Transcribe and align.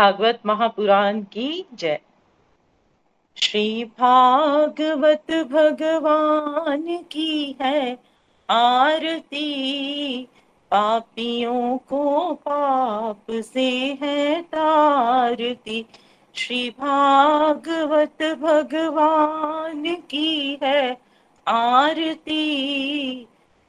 भागवत 0.00 0.40
महापुराण 0.46 1.22
की 1.22 1.66
जय। 1.74 2.00
श्री 3.36 3.84
भागवत 3.84 5.30
भगवान 5.30 6.98
की 7.12 7.56
है 7.62 7.98
आरती, 8.50 10.28
पापियों 10.70 11.78
को 11.78 12.32
पाप 12.34 13.26
से 13.30 13.98
है 14.02 14.42
तारती। 14.42 15.86
श्री 16.34 16.70
भागवत 16.70 18.22
भगवान 18.22 19.94
की 19.94 20.58
है 20.62 20.96
आरती, 21.48 22.44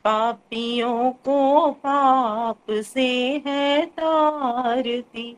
पापियों 0.03 1.11
को 1.11 1.71
पाप 1.71 2.71
से 2.71 3.43
है 3.47 3.85
तारती। 3.85 5.37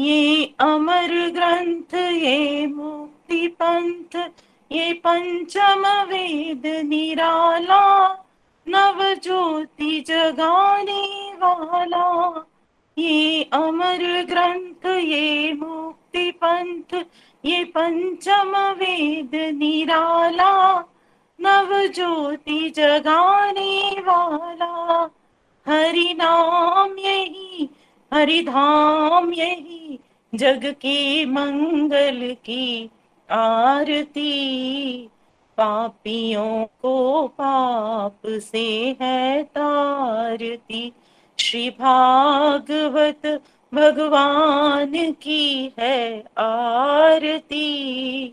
ये 0.00 0.54
अमर 0.60 1.30
ग्रंथ, 1.30 1.94
ये 1.94 2.66
मुक्ति 2.66 3.48
पंथ, 3.48 4.16
ये 4.72 4.92
पंचम 4.92 5.86
वेद 5.86 6.62
निराला, 6.66 8.08
नव 8.68 9.14
ज्योति 9.14 10.00
जगाने 10.00 11.32
वाला। 11.34 12.46
ये 12.98 13.42
अमर 13.42 14.26
ग्रंथ, 14.28 14.86
ये 14.86 15.52
मुक्ति 15.52 16.30
पंथ, 16.30 17.04
ये 17.44 17.64
पंचम 17.64 18.56
वेद 18.56 19.30
निराला, 19.34 20.84
नव 21.40 21.86
ज्योति 21.86 22.70
जगाने 22.70 23.96
वाला। 23.98 25.10
हरि 25.66 26.14
नाम 26.18 26.98
यही 26.98 27.70
हरि 28.14 28.42
धाम 28.42 29.32
यही 29.32 29.98
जग 30.34 30.64
के 30.64 31.24
मंगल 31.24 32.36
की 32.44 32.90
आरती। 33.30 34.30
पापियों 35.56 36.64
को 36.64 37.26
पाप 37.28 38.20
से 38.26 38.96
है 39.00 39.42
तारती। 39.42 40.92
श्री 41.38 41.70
भागवत 41.70 43.42
भगवान 43.74 45.12
की 45.12 45.72
है 45.78 46.24
आरती। 46.38 48.24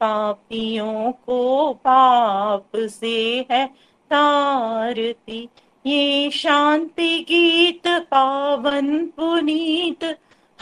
पापियों 0.00 1.12
को 1.12 1.72
पाप 1.72 2.76
से 2.76 3.46
है 3.50 3.66
तारती। 4.10 5.48
ये 5.86 6.30
शांति 6.30 7.26
गीत 7.28 7.88
पावन 7.88 9.06
पुनीत, 9.06 10.04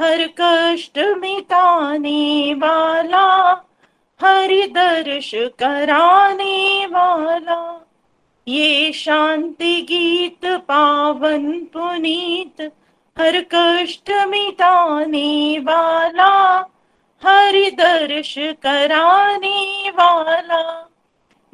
हर 0.01 0.27
कष्ट 0.41 0.99
मिटाने 0.99 2.55
वाला 2.55 3.53
हरि 4.23 4.67
दर्श 4.67 5.31
कराने 5.35 6.87
वाला। 6.87 7.87
ये 8.49 8.93
शांति 8.93 9.81
गीत 9.83 10.47
पावन 10.47 11.53
पुनीत, 11.65 12.63
हर 13.19 13.41
कष्ट 13.55 14.11
मिटाने 14.11 15.59
वाला 15.59 16.57
हरि 17.27 17.71
दर्श 17.71 18.35
कराने 18.39 19.91
वाला। 19.91 20.91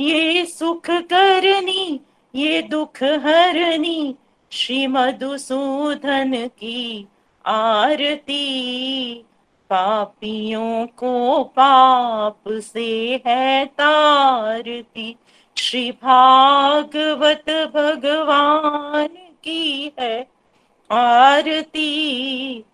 ये 0.00 0.44
सुख 0.44 0.90
करनी 0.90 2.00
ये 2.36 2.62
दुख 2.62 3.02
हरनी 3.02 4.14
श्री 4.52 4.86
मधुसूदन 4.86 6.46
की 6.46 7.08
आरती। 7.46 8.44
पापियों 9.70 10.86
को 10.86 11.44
पाप 11.44 12.42
से 12.48 13.22
है 13.26 13.66
तारती। 13.66 15.16
श्री 15.58 15.90
भागवत 15.92 17.50
भगवान 17.74 19.08
की 19.44 19.92
है 20.00 20.28
आरती। 20.90 22.64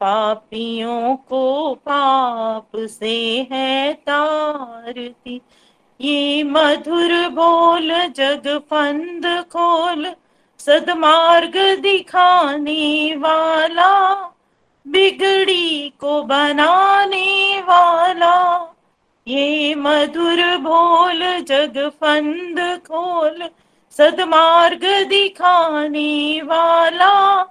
पापियों 0.00 1.16
को 1.16 1.74
पाप 1.74 2.70
से 2.76 3.48
है 3.52 3.92
तारती। 3.92 5.40
ये 6.02 6.42
मधुर 6.42 7.28
बोल 7.28 7.92
जग 8.16 8.60
फंद 8.70 9.44
खोल, 9.52 10.12
सदमार्ग 10.58 11.80
दिखाने 11.80 13.14
वाला, 13.16 14.14
बिगड़ी 14.88 15.92
को 16.00 16.22
बनाने 16.22 17.60
वाला। 17.60 18.74
ये 19.28 19.74
मधुर 19.74 20.56
बोल 20.56 21.40
जग 21.40 21.90
फंद 22.00 22.80
खोल, 22.88 23.48
सदमार्ग 23.90 24.84
दिखाने 25.08 26.40
वाला, 26.44 27.42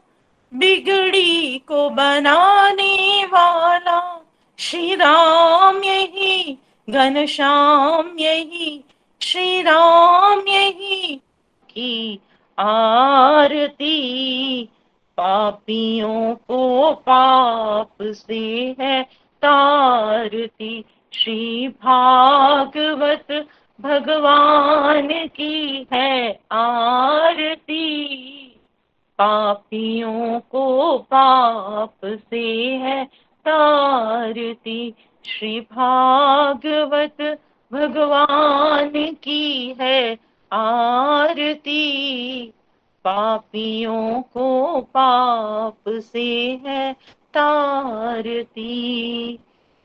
बिगड़ी 0.53 1.57
को 1.67 1.89
बनाने 1.89 3.25
वाला। 3.25 4.25
श्री 4.59 4.95
राम 4.95 5.83
यही 5.83 6.57
घनश्याम 6.89 8.19
यही 8.19 8.83
श्री 9.21 9.61
राम 9.61 10.47
यही 10.47 11.21
की 11.69 12.19
आरती। 12.59 14.69
पापियों 15.17 16.35
को 16.35 16.93
पाप 16.93 17.91
से 18.01 18.75
है 18.79 19.05
तारती। 19.41 20.85
श्री 21.13 21.67
भागवत 21.67 23.47
भगवान 23.81 25.27
की 25.27 25.87
है 25.93 26.39
आरती। 26.51 28.07
पापियों 29.17 30.39
को 30.39 30.97
पाप 30.97 32.05
से 32.05 32.75
है 32.75 33.07
तारती। 33.45 34.93
श्री 35.25 35.59
भागवत 35.61 37.21
भगवान 37.71 39.13
की 39.23 39.75
है 39.81 40.17
आरती। 40.51 41.83
पापियों 43.03 44.21
को 44.21 44.81
पाप 44.81 45.89
से 45.89 46.25
है 46.65 46.93
तारती। 47.33 48.63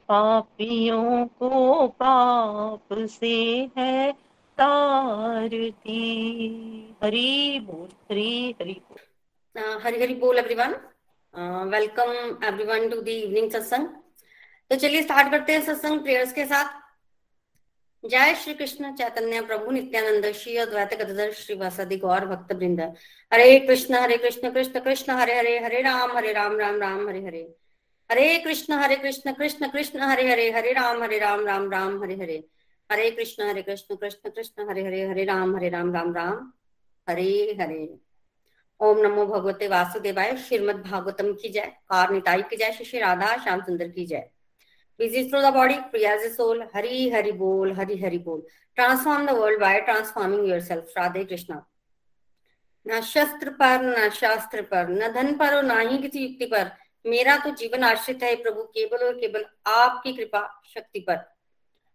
पापियों 0.08 1.26
को 1.26 1.86
पाप 1.86 2.88
से 2.92 3.68
है 3.78 4.12
तारती। 4.58 5.90
हरी 7.04 7.60
बोल, 7.60 7.88
हरी 8.10 8.54
हरी 8.60 8.80
बोल। 8.88 9.80
हरी 9.84 10.00
हरी 10.00 10.14
बोल 10.14 10.38
everyone 10.38 10.76
welcome 11.70 12.12
everyone 12.44 12.88
to 12.88 13.00
the 13.02 13.08
evening 13.08 13.50
satsang 13.50 13.86
तो 14.70 14.76
चलिए 14.76 15.02
स्टार्ट 15.02 15.30
करते 15.30 15.52
हैं 15.52 15.60
सत्संग 15.60 16.00
प्रेयर्स 16.00 16.32
के 16.32 16.44
साथ। 16.44 16.86
जय 18.08 18.34
श्री 18.34 18.54
कृष्ण 18.54 18.94
चैतन्य 18.94 19.40
प्रभु 19.40 19.70
नित्यानंद, 19.70 20.32
श्री 20.32 20.56
अद्वैत 20.56 20.94
गदधर, 20.94 21.32
श्री 21.32 21.54
वासदि 21.56 21.96
गौर 21.96 22.26
भक्त 22.26 22.52
वृंद। 22.52 22.80
हरे 23.32 23.58
कृष्ण 23.60 23.94
हरे 23.94 24.16
कृष्ण 24.16 24.50
कृष्ण 24.50 24.80
कृष्ण, 24.80 25.12
हरे 25.12 25.38
हरे 25.38 25.58
हरे 25.58 25.82
राम 25.82 26.16
हरे 26.16 26.32
राम 26.32 26.58
राम 26.58 26.80
राम, 26.80 27.08
हरे 27.08 27.24
हरे। 27.24 27.54
हरे 28.10 28.38
कृष्ण 28.38 28.72
हरे 28.72 28.96
कृष्ण 28.96 29.32
कृष्ण 29.32 29.68
कृष्ण, 29.68 30.00
हरे 30.00 30.30
हरे 30.30 30.50
हरे 30.50 30.72
राम 30.72 31.02
हरे 31.02 31.18
राम 31.18 31.46
राम 31.46 31.70
राम, 31.70 32.02
हरे 32.02 32.14
हरे। 32.14 32.44
हरे 32.92 33.10
कृष्ण 33.10 33.42
हरे 33.42 33.62
कृष्ण 33.62 33.96
कृष्ण 33.96 34.30
कृष्ण, 34.30 34.68
हरे 34.68 34.82
हरे 34.82 35.06
हरे 35.06 35.24
राम 35.24 35.56
हरे 35.56 35.68
राम 35.68 35.94
राम 35.94 36.14
राम, 36.14 36.52
हरे 37.08 37.56
हरे। 37.60 37.98
ओम 38.80 38.98
नमो 38.98 39.26
भगवते 39.26 39.68
वासुदेवाय 39.68 40.36
श्रीमद 40.36 40.76
भागवतम 40.76 41.32
की 41.32 41.48
जय 41.48 41.60
कार 41.60 42.10
निताई 42.10 42.42
की 42.42 42.56
जय 42.56 42.72
श्री 42.72 43.00
राधा, 43.00 43.36
श्याम 43.36 43.60
सुंदर 43.60 43.88
की 43.88 44.06
जय। 44.06 44.30
Busy 45.00 45.28
through 45.28 45.42
the 45.42 45.52
body? 45.52 45.78
Free 45.90 46.06
as 46.06 46.22
a 46.24 46.34
soul. 46.34 46.62
Hari 46.72 47.08
hari 47.10 47.32
bol, 47.32 47.74
hari 47.74 48.00
hari 48.00 48.18
bol. 48.18 48.42
Transform 48.76 49.26
the 49.26 49.34
world 49.34 49.60
by 49.60 49.80
transforming 49.80 50.46
yourself. 50.46 50.84
Radhe 50.96 51.26
krishna. 51.26 51.64
न 52.86 53.00
शस्त्र 53.02 53.50
पर 53.50 53.82
न 53.82 54.08
शास्त्र 54.14 54.62
पर 54.62 54.88
न 54.88 55.12
धन 55.12 55.36
पर 55.38 55.54
और 55.54 55.62
ना 55.62 55.78
ही 55.78 55.96
किसी 55.98 56.18
युक्ति 56.18 56.46
पर 56.46 56.70
मेरा 57.04 57.36
तो 57.44 57.50
जीवन 57.60 57.84
आश्रित 57.84 58.22
है 58.22 58.34
प्रभु 58.42 58.62
केवल 58.74 59.04
और 59.06 59.14
केवल 59.20 59.44
आपकी 59.66 60.12
कृपा 60.16 60.42
शक्ति 60.74 61.00
पर 61.08 61.16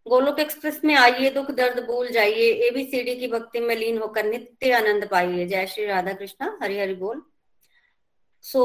गोलोक 0.06 0.40
एक्सप्रेस 0.40 0.80
में 0.84 0.94
आइए 0.94 1.30
दुख 1.30 1.50
दर्द 1.50 1.84
भूल 1.86 2.08
जाइए 2.12 2.50
एबीसीडी 2.68 3.14
की 3.16 3.28
भक्ति 3.28 3.60
में 3.60 3.74
लीन 3.76 3.98
होकर 3.98 4.24
नित्य 4.24 4.72
आनंद 4.72 5.08
पाइए 5.10 5.46
जय 5.46 5.66
श्री 5.66 5.86
राधा 5.86 6.12
कृष्णा 6.12 6.58
हरि 6.62 6.78
हरि 6.80 6.94
बोल 6.94 7.22
सो 8.44 8.62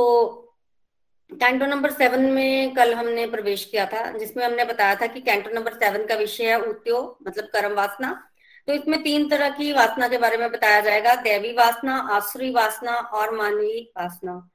कैंटो 1.31 1.65
नंबर 1.65 1.91
सेवन 1.91 2.21
में 2.21 2.73
कल 2.73 2.93
हमने 2.93 3.27
प्रवेश 3.27 3.65
किया 3.65 3.85
था, 3.85 4.11
जिसमें 4.17 4.45
हमने 4.45 4.65
बताया 4.65 4.95
था 4.95 5.07
कि 5.07 5.21
कैंटो 5.21 5.49
नंबर 5.49 5.73
सेवन 5.73 6.05
का 6.05 6.15
विषय 6.15 6.43
है 6.43 6.59
उद्यो 6.59 7.17
मतलब 7.27 7.45
कर्म 7.45 7.73
वासना। 7.73 8.29
तो 8.67 8.73
इसमें 8.73 9.03
तीन 9.03 9.29
तरह 9.29 9.49
की 9.49 9.73
वासना 9.73 10.07
के 10.07 10.17
बारे 10.17 10.37
में 10.37 10.51
बताया 10.51 10.81
जाएगा, 10.81 11.15
देवी 11.15 11.53
वासना, 11.53 11.97
आसुरी 11.97 12.51
वासना 12.51 12.91
और 12.91 13.35
मानवीय 13.35 13.81
वासना। 13.81 14.49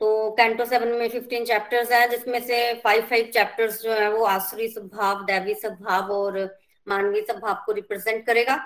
तो 0.00 0.30
कैंटो 0.30 0.64
सेवन 0.64 0.88
में 0.88 1.08
फिफ्टीन 1.08 1.44
चैप्टर्स 1.44 1.92
हैं, 1.92 2.10
जिसमें 2.10 2.40
से 2.40 2.74
फाइव 2.74 3.02
फाइव 3.02 3.30
चैप्टर्स 3.34 3.82
जो 3.82 3.92
है, 3.92 4.12
वो 4.12 4.24
आसुरी 4.24 4.68
स्वभाव 4.68 5.24
दैवी 5.24 5.54
स्वभाव 5.54 6.12
और 6.12 6.58
मानवीय 6.88 7.22
स्वभाव 7.22 7.62
को 7.66 7.72
रिप्रेजेंट 7.72 8.26
करेगा। 8.26 8.56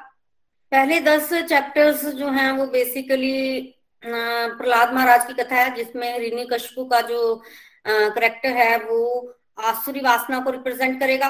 पहले 0.71 1.01
दस 1.01 1.33
चैप्टर्स 1.35 2.07
जो 2.07 2.29
हैं, 2.29 2.53
वो 2.53 2.67
बेसिकली 2.67 3.73
प्रहलाद 4.03 4.93
महाराज 4.95 5.27
की 5.27 5.33
कथा 5.35 5.57
है, 5.57 5.75
जिसमें 5.75 6.19
ऋणी 6.21 6.45
कशपू 6.53 6.85
का 6.85 7.01
जो 7.03 7.43
करेक्टर 7.87 8.49
है, 8.53 8.77
वो 8.79 9.35
आसुरी 9.65 10.01
वासना 10.01 10.41
को 10.41 10.51
रिप्रेजेंट 10.51 10.99
करेगा। 11.01 11.29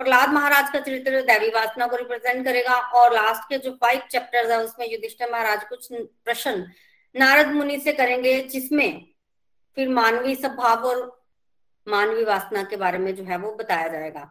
प्रहलाद 0.00 0.32
महाराज 0.32 0.70
का 0.72 0.78
चरित्र 0.80 1.20
दैवी 1.22 1.48
वासना 1.50 1.86
को 1.86 1.96
रिप्रेजेंट 1.96 2.44
करेगा 2.44 2.74
और 2.74 3.12
लास्ट 3.14 3.48
के 3.48 3.58
जो 3.58 3.70
फाइव 3.72 4.02
चैप्टर्स 4.10 4.50
है, 4.50 4.58
उसमें 4.58 4.86
युधिष्ठिर 4.88 5.30
महाराज 5.32 5.64
कुछ 5.64 5.88
प्रश्न 5.92 6.66
नारद 7.14 7.52
मुनि 7.52 7.78
से 7.80 7.92
करेंगे, 7.92 8.40
जिसमें 8.42 9.06
फिर 9.76 9.88
मानवीय 9.90 10.34
स्वभाव 10.34 10.86
और 10.86 11.18
मानवीय 11.86 12.24
वासना 12.24 12.62
के 12.62 12.76
बारे 12.76 12.98
में 12.98 13.14
जो 13.14 13.24
है, 13.24 13.36
वो 13.38 13.52
बताया 13.54 13.88
जाएगा। 13.88 14.30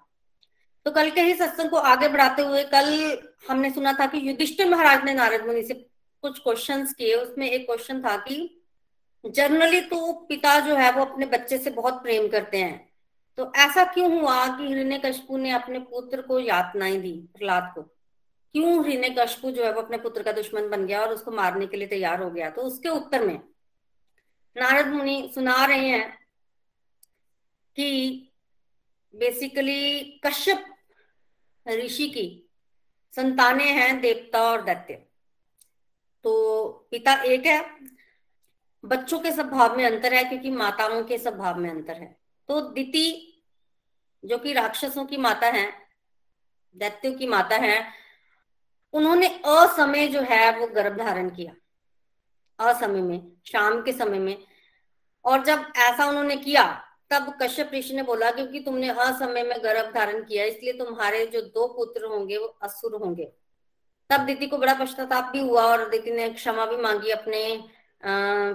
तो 0.86 0.92
कल 0.92 1.10
के 1.10 1.22
ही 1.22 1.34
सत्संग 1.34 1.70
को 1.70 1.78
आगे 1.78 2.08
बढ़ाते 2.08 2.42
हुए 2.42 2.64
कल 2.66 3.20
हमने 3.50 3.70
सुना 3.70 3.94
था 3.94 4.06
कि 4.08 4.28
युधिष्ठिर 4.28 4.70
महाराज 4.70 5.04
ने 5.06 5.14
नारद 5.14 5.46
मुनि 5.46 5.64
से 5.64 5.74
कुछ 6.22 6.40
क्वेश्चंस 6.40 6.94
किए 6.94 7.16
उसमें 7.16 7.50
एक 7.52 7.66
क्वेश्चन 7.66 8.02
था 8.02 8.18
कि 8.18 8.64
जनरली 9.26 9.82
तो 9.82 10.14
पिता 10.14 10.60
जो 10.60 10.76
है 10.76 10.92
वो 10.92 11.06
अपने 11.06 11.26
बच्चे 11.26 11.58
से 11.58 11.70
बहुत 11.70 11.94
प्रेम 11.94 12.28
करते 12.28 12.58
हैं। 12.58 12.94
तो 13.38 13.52
ऐसा 13.56 13.84
क्यों 13.84 14.22
हुआ 14.22 14.58
कि 14.58 14.68
हिरण्य 14.68 14.98
कशपू 14.98 15.38
ने 15.38 15.52
अपने 15.52 15.80
पुत्र 15.80 16.22
को 16.22 16.40
यातनाएँ 16.40 16.98
दी, 16.98 17.12
प्रहलाद 17.12 17.72
को? 17.76 17.82
क्यों 18.54 18.90
हिरण्य 18.90 19.16
कशपू 19.20 19.52
जो 19.52 19.66
है 19.66 19.74
वो 19.74 19.82
अपने 19.82 19.98
पुत्र 19.98 20.24
का 20.24 20.32
दुश्मन 20.32 20.70
बन 20.70 20.86
गया 20.86 21.02
और 21.02 21.14
उसको 21.14 21.32
मारने 21.32 21.68
के 21.68 21.78
लिए 21.78 21.88
तैयार 21.88 22.24
हो 22.24 22.30
गया? 22.30 22.50
तो 22.50 22.62
उसके 22.62 22.90
उत्तर 22.90 23.28
में 23.28 23.40
नारद 24.58 24.88
मुनि 24.88 25.32
सुना 25.36 25.66
रहे 25.66 25.88
हैं 25.90 26.20
कि 27.76 28.32
बेसिकली 29.16 30.02
कश्यप 30.02 30.66
ऋषि 31.70 32.10
की 32.10 32.50
संतानें 33.16 33.74
हैं 33.74 34.02
देवता 34.02 34.42
और 34.42 34.62
दैत्य। 34.62 35.06
तो 36.24 36.68
पिता 36.92 37.14
एक 37.14 37.46
है। 37.46 37.78
बच्चों 38.86 39.20
के 39.20 39.32
स्वभाव 39.32 39.78
में 39.78 39.86
अंतर 39.86 40.14
है 40.14 40.24
क्योंकि 40.24 40.52
माताओं 40.52 41.04
के 41.04 41.18
स्वभाव 41.18 41.58
में 41.58 41.70
अंतर 41.70 41.94
है। 41.94 42.18
तो 42.48 42.62
दिति, 42.62 43.42
जो 44.26 44.38
कि 44.38 44.54
राक्षसों 44.54 45.06
की 45.06 45.18
माता 45.18 45.48
है, 45.48 45.74
दैत्यों 46.78 47.14
की 47.14 47.28
माता 47.28 47.56
है, 47.56 47.92
उन्होंने 48.94 49.28
असमय 49.28 50.08
जो 50.08 50.22
है 50.22 50.60
वो 50.60 50.68
गर्भ 50.68 50.98
धारण 50.98 51.30
किया। 51.30 51.54
असमय 52.60 53.02
में, 53.02 53.32
शाम 53.46 53.82
के 53.82 53.94
समय 53.94 54.20
में। 54.20 54.44
और 55.26 55.44
जब 55.44 55.60
ऐसा 55.78 56.06
उन्होंने 56.06 56.36
किया, 56.36 56.86
तब 57.10 57.38
कश्यप 57.42 57.72
ऋषि 57.74 57.94
ने 57.94 58.04
बोला, 58.04 58.32
क्योंकि 58.32 58.60
तुमने 58.60 58.90
असमय 58.90 59.44
में 59.44 59.64
गर्भ 59.64 59.94
धारण 59.94 60.24
किया, 60.24 60.46
इसलिए 60.46 60.74
तुम्हारे 60.74 61.26
जो 61.28 61.42
दो 61.42 61.68
पुत्र 61.68 62.06
होंगे 62.06 62.38
वो 62.38 62.46
असुर 62.46 62.96
होंगे। 62.96 63.32
तब 64.10 64.26
दीदी 64.26 64.48
को 64.48 64.58
बड़ा 64.58 64.74
पश्चाताप 64.74 65.32
भी 65.32 65.40
हुआ 65.40 65.64
और 65.64 65.90
दीदी 65.90 66.12
ने 66.12 66.30
क्षमा 66.30 66.66
भी 66.66 66.78
मांगी 66.78 67.12
अपने 67.12 67.44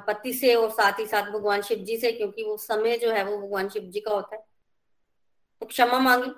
पति 0.06 0.32
से 0.32 0.54
और 0.54 0.70
साथ 0.70 0.98
ही 1.00 1.06
साथ 1.06 1.30
भगवान 1.30 1.62
शिव 1.62 1.78
जी 1.78 1.96
से, 1.96 2.12
क्योंकि 2.12 2.42
वो 2.42 2.56
समय 2.56 2.96
जो 2.98 3.10
है 3.10 3.24
वो 3.24 3.36
भगवान 3.38 3.68
शिव 3.68 3.82
जी 3.84 4.00
का 4.00 4.14
होता 4.14 4.36
है। 4.36 4.42
तो 5.62 5.66
क्षमा 5.66 5.98
मांगी। 5.98 6.30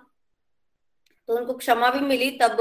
तो 1.29 1.37
उनको 1.37 1.55
क्षमा 1.55 1.91
भी 1.91 2.01
मिली, 2.01 2.31
तब 2.43 2.61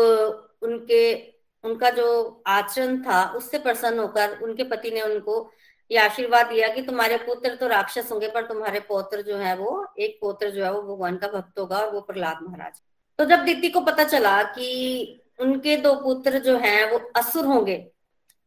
उनके, 0.62 1.16
उनका 1.64 1.90
जो 1.90 2.44
आचरण 2.48 3.02
था, 3.04 3.24
उससे 3.32 3.60
प्रसन्न 3.60 4.00
होकर 4.00 4.40
उनके 4.44 4.64
पति 4.64 4.92
ने 4.92 5.02
उनको 5.02 5.52
ये 5.92 5.98
आशीर्वाद 5.98 6.48
दिया 6.48 6.68
कि 6.68 6.82
तुम्हारे 6.82 7.18
पुत्र 7.18 7.56
तो 7.56 7.68
राक्षस 7.68 8.12
होंगे, 8.12 8.28
पर 8.28 8.46
तुम्हारे 8.46 8.80
पौत्र 8.80 9.22
जो 9.22 9.38
है 9.38 9.56
वो, 9.58 9.86
एक 10.00 10.18
पौत्र 10.22 10.50
जो 10.50 10.64
है 10.64 10.72
वो 10.72 10.82
भगवान 10.84 11.18
का 11.18 11.28
भक्त 11.28 11.60
होगा 11.60 11.80
और 11.80 11.92
वो 11.94 12.02
प्रहलाद 12.02 12.40
महाराज। 12.44 12.82
तो 13.20 13.26
जब 13.26 13.44
दीदी 13.46 13.70
को 13.70 13.82
पता 13.82 14.04
चला 14.04 14.42
कि 14.44 15.22
उनके 15.40 15.76
दो 15.78 15.94
पुत्र 15.96 16.40
जो 16.40 16.58
हैं 16.58 16.92
वो 16.92 16.98
असुर 17.18 17.46
होंगे। 17.46 17.78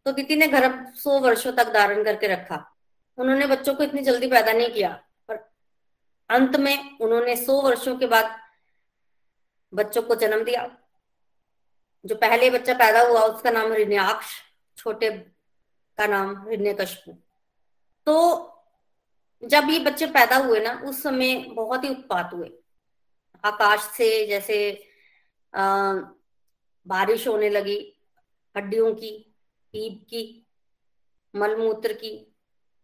तो 0.07 0.13
दीदी 0.13 0.37
ने 0.37 0.47
गर्भ 0.49 0.85
सौ 0.95 1.19
वर्षों 1.21 1.53
तक 1.53 1.73
धारण 1.73 2.03
करके 2.05 2.27
रखा। 2.27 2.65
उन्होंने 3.19 3.47
बच्चों 3.47 3.75
को 3.75 3.83
इतनी 3.83 4.03
जल्दी 4.03 4.27
पैदा 4.27 4.53
नहीं 4.53 4.71
किया 4.73 4.91
पर 5.29 5.39
अंत 6.31 6.57
में 6.57 6.99
उन्होंने 6.99 7.37
सौ 7.37 7.61
वर्षों 7.63 7.97
के 7.99 8.07
बाद 8.07 8.37
बच्चों 9.73 10.03
को 10.03 10.15
जन्म 10.17 10.45
दिया। 10.45 10.69
जो 12.05 12.15
पहले 12.17 12.51
बच्चा 12.51 12.75
पैदा 12.75 13.01
हुआ 13.03 13.21
उसका 13.23 13.51
नाम 13.51 13.73
हृणयाक्ष 13.73 14.27
छोटे 14.77 15.11
का 15.99 16.07
नाम 16.07 16.35
हृण्यकशपु 16.43 17.13
तो 18.07 18.15
जब 19.43 19.69
ये 19.71 19.79
बच्चे 19.79 20.07
पैदा 20.09 20.37
हुए 20.37 20.61
ना 20.61 20.73
उस 20.87 21.03
समय 21.03 21.35
बहुत 21.51 21.85
ही 21.85 21.89
उत्पात 21.89 22.31
हुए। 22.35 22.51
आकाश 23.45 23.81
से 23.97 24.27
जैसे 24.27 24.57
आ, 25.55 25.63
बारिश 26.89 27.29
होने 27.29 27.49
लगी, 27.51 27.79
हड्डियों 28.57 28.95
की, 28.95 29.11
पीप 29.73 30.07
की, 30.11 30.47
मलमूत्र 31.35 31.93
की, 31.93 32.35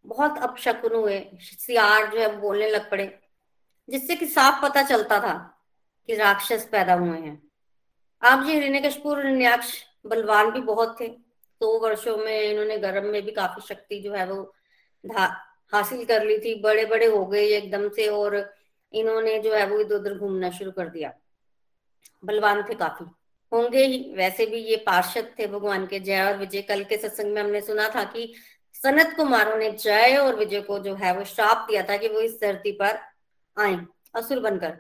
बहुत 0.05 0.39
अपशकुन 0.39 0.95
हुए, 0.95 1.19
सियार 1.43 2.11
जो 2.11 2.21
है 2.21 2.41
बोलने 2.41 2.71
लग 2.71 2.91
पड़े, 2.91 3.07
जिससे 3.89 4.17
कि 4.17 4.27
साफ़ 4.27 4.63
पता 4.63 4.83
चलता 4.83 5.19
था 5.21 5.35
कि 6.09 6.15
राक्षस 6.15 6.69
पैदा 6.73 6.95
हुए 6.95 7.19
हैं। 7.19 7.43
आप 8.23 8.45
जी 8.45 8.53
हिरण्यकशपुर 8.53 9.25
न्याक्ष 9.25 9.73
बलवान 10.07 10.51
भी 10.51 10.61
बहुत 10.61 10.97
थे, 11.01 11.09
दो 11.09 11.79
तो 11.79 11.81
वर्षों 11.81 12.17
में 12.17 12.41
इन्होंने 12.43 12.79
गर्भ 12.79 13.05
में 13.05 13.23
भी 13.23 13.33
काफ़ी 13.33 13.63
शक्ति 13.67 14.01
जो 14.01 14.13
है 14.15 14.27
वो 14.27 14.43
हासिल 15.73 16.05
कर 16.05 16.25
ली 16.25 16.39
थी 16.39 16.55
बड़े 16.61 16.85
बड़े 16.85 17.07
हो 17.07 17.25
गए 17.27 17.47
एकदम 17.47 17.89
से 17.89 18.09
और 18.09 18.37
इन्होंने 18.93 19.39
जो 19.39 19.55
है 19.55 19.67
वो 19.67 19.81
इधर 19.81 19.95
उधर 19.95 20.19
घूमना 20.19 20.51
शुरू 20.51 20.71
कर 20.71 20.89
दिया। 20.89 21.13
बलवान 22.25 22.63
थे 22.63 22.75
काफ़ी। 22.75 23.07
होंगे 23.55 23.85
ही। 23.85 23.99
वैसे 24.17 24.47
भी 24.47 24.59
ये 24.61 24.77
पार्षद 24.87 25.31
थे 25.39 25.47
भगवान 25.47 25.87
के 25.87 26.01
जय 26.01 26.23
और 26.23 26.37
विजय। 26.39 26.63
कल 26.63 26.85
के 26.85 26.97
सत्संग 26.99 27.33
में 27.33 27.43
हमने 27.43 27.61
सुना 27.61 27.89
था 27.89 28.05
कि 28.07 28.33
सनत 28.75 29.15
कुमारों 29.17 29.57
ने 29.59 29.71
जय 29.73 30.17
और 30.17 30.37
विजय 30.37 30.61
को 30.61 30.79
जो 30.79 30.95
है 30.95 31.17
वो 31.17 31.25
श्राप 31.25 31.67
दिया 31.71 31.83
था 31.83 31.97
कि 31.97 32.09
वो 32.09 32.21
इस 32.21 32.41
धरती 32.41 32.73
पर 32.73 32.99
आए 33.57 33.79
असुर 34.15 34.41
बनकर। 34.41 34.77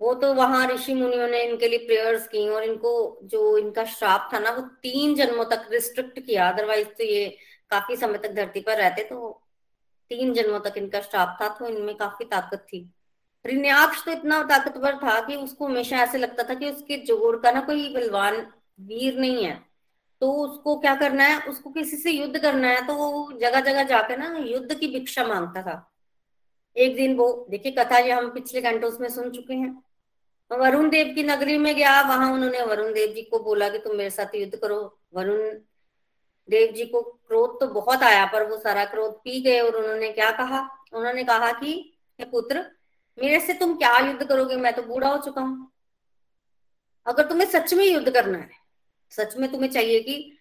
वो 0.00 0.12
तो 0.14 0.32
वहाँ 0.34 0.66
ऋषि 0.68 0.94
मुनियों 0.94 1.28
ने 1.28 1.42
इनके 1.44 1.68
लिए 1.68 1.78
प्रेयर्स 1.78 2.26
की 2.28 2.48
और 2.48 2.64
इनको 2.64 3.20
जो 3.24 3.56
इनका 3.58 3.84
श्राप 3.86 4.28
था 4.32 4.38
ना, 4.38 4.50
वो 4.50 4.62
तीन 4.82 5.14
जन्मों 5.14 5.44
तक 5.44 5.66
रिस्ट्रिक्ट 5.72 6.18
किया। 6.18 6.48
अदरवाइज़ 6.48 6.88
तो 6.88 7.04
ये 7.04 7.28
काफ़ी 7.70 7.96
समय 7.96 8.18
तक 8.18 8.32
धरती 8.32 8.60
पर 8.60 8.76
रहते 8.76 9.02
तो 9.04 9.38
तीन 10.10 10.32
जन्मों 10.34 10.58
तक 10.60 10.74
इनका 10.76 11.00
श्राप 11.00 11.36
था 11.40 11.48
तो 11.48 11.68
इनमें 11.68 11.94
काफ़ी 11.96 12.24
ताकत 12.26 12.66
थी। 12.68 12.88
रिन्याक्ष 13.44 14.04
तो 14.04 14.10
इतना 14.12 14.42
ताकतवर 14.42 14.96
था 14.96 15.18
कि 15.20 15.36
उसको 15.36 15.66
हमेशा 15.66 15.96
ऐसे 15.96 16.18
लगता 16.18 16.42
था 16.42 16.54
कि 16.54 16.70
उसके 16.70 16.96
जोड़ 16.98 17.36
का 17.36 17.50
ना 17.50 17.60
कोई 17.60 17.88
बलवान 17.94 18.36
वीर 18.80 19.18
नहीं 19.18 19.44
है। 19.44 19.54
तो 20.22 20.32
उसको 20.34 20.78
क्या 20.80 20.94
करना 20.96 21.24
है? 21.24 21.38
उसको 21.40 21.70
किसी 21.70 21.96
से 21.96 22.10
युद्ध 22.10 22.38
करना 22.38 22.68
है 22.68 22.86
तो 22.86 22.94
वो 22.94 23.32
जगह 23.32 23.60
जगह 23.60 23.82
जाकर 23.84 24.18
ना 24.18 24.36
युद्ध 24.38 24.74
की 24.74 24.86
भिक्षा 24.88 25.24
माँगता 25.24 25.62
था। 25.62 25.88
एक 26.76 26.94
दिन 26.96 27.16
वो, 27.16 27.46
देखिए 27.50 27.72
कथा 27.72 27.98
ये 27.98 28.12
हम 28.12 28.30
पिछले 28.30 28.60
घंटों 28.60 28.90
में 29.00 29.08
सुन 29.08 29.30
चुके 29.30 29.54
हैं। 29.54 29.82
वरुण 30.50 30.88
देव 30.90 31.14
की 31.14 31.22
नगरी 31.22 31.56
में 31.58 31.74
गया, 31.76 32.00
वहाँ 32.00 32.32
उन्होंने 32.32 32.62
वरुण 32.62 32.92
देव 32.92 33.12
जी 33.14 33.22
को 33.22 33.38
बोला 33.38 33.68
कि 33.68 33.78
तुम 33.78 33.96
मेरे 33.96 34.10
साथ 34.10 34.34
युद्ध 34.34 34.56
करो। 34.56 34.78
वरुण 35.14 35.38
देव 36.48 36.72
जी 36.72 36.84
को 36.86 37.00
क्रोध 37.02 37.58
तो 37.60 37.66
बहुत 37.70 38.02
आया, 38.02 38.24
पर 38.26 38.46
वो 38.48 38.56
सारा 38.56 38.84
क्रोध 38.84 39.12
पी 39.14 39.40
गए 39.40 39.60
और 39.60 39.76
उन्होंने 39.76 40.10
क्या 40.12 40.30
कहा? 40.30 40.60
उन्होंने 40.92 41.24
कहा 41.24 41.50
कि 41.52 41.98
पुत्र 42.22 42.64
मेरे 43.18 43.40
से 43.40 43.52
तुम 43.52 43.74
क्या 43.76 43.96
युद्ध 43.98 44.24
करोगे? 44.24 44.56
मैं 44.56 44.72
तो 44.72 44.82
बूढ़ा 44.82 45.08
हो 45.08 45.18
चुका 45.18 45.40
हूँ। 45.40 45.70
अगर 47.06 47.28
तुम्हें 47.28 47.46
सच 47.48 47.74
में 47.74 47.84
युद्ध 47.84 48.10
करना 48.10 48.38
है, 48.38 48.50
सच 49.12 49.36
में 49.36 49.50
तुम्हें 49.52 49.70
चाहिए 49.70 50.00
कि 50.00 50.38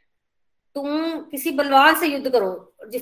तुम 0.75 1.19
किसी 1.21 1.51
बलवान 1.51 1.95
से 1.95 2.07
युद्ध 2.07 2.29
करो, 2.29 2.73
जिस, 2.89 3.01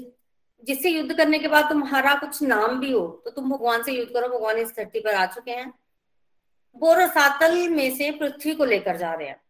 जिससे 0.64 0.90
युद्ध 0.90 1.16
करने 1.18 1.40
के 1.40 1.48
बाद 1.48 1.70
तुम्हारा 1.70 2.14
कुछ 2.16 2.42
नाम 2.44 2.80
भी 2.80 2.92
हो 2.92 3.06
तो 3.26 3.32
तुम 3.32 3.50
भगवान 3.50 3.84
से 3.84 3.92
युद्ध 3.92 4.12
करो। 4.14 4.28
भगवान 4.30 4.58
इस 4.58 4.76
धरती 4.78 5.00
पर 5.00 5.14
आ 5.14 5.26
चुके 5.26 5.52
हैं। 5.52 5.74
वो 6.76 6.94
रसातल 6.94 7.58
में 7.70 7.96
से 7.96 8.12
पृथ्वी 8.12 8.54
को 8.56 8.66
लेकर 8.66 8.98
जा 8.98 9.14
रहे 9.14 9.28
हैं। 9.28 9.42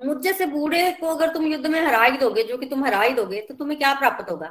मुझ 0.00 0.26
से 0.28 0.46
बूढ़े 0.46 0.90
को 0.92 1.08
अगर 1.08 1.32
तुम 1.34 1.46
युद्ध 1.46 1.66
में 1.66 1.80
हरा 1.80 2.02
ही 2.04 2.16
दोगे, 2.18 2.42
जो 2.44 2.56
कि 2.58 2.66
तुम 2.66 2.84
हरा 2.84 3.00
ही 3.00 3.14
दोगे 3.14 3.40
तो 3.40 3.54
तुम्हें 3.54 3.78
क्या 3.78 3.94
प्राप्त 3.94 4.30
होगा? 4.30 4.48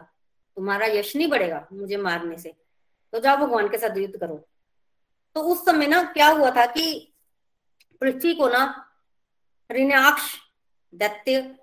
तुम्हारा 0.58 0.86
यश 0.88 1.15
नहीं 1.15 1.27
बढ़ेगा 1.27 1.67
मुझे 1.74 1.98
मारने 1.98 2.38
से। 2.38 2.53
तो 3.13 3.20
जाओ 3.20 3.38
भगवान 3.38 3.67
के 3.70 3.77
साथ 3.77 3.98
युद्ध 3.98 4.17
करो। 4.17 4.46
तो 5.36 5.42
उस 5.42 5.65
समय 5.65 5.88
ना 5.88 6.01
क्या 6.13 6.27
हुआ 6.27 6.50
था 6.51 6.65
कि 6.65 7.13
पृथ्वी 8.01 8.34
को 8.34 8.48
ना 8.50 8.63
ऋणाक्ष 9.70 10.34
दैत्य 10.94 11.56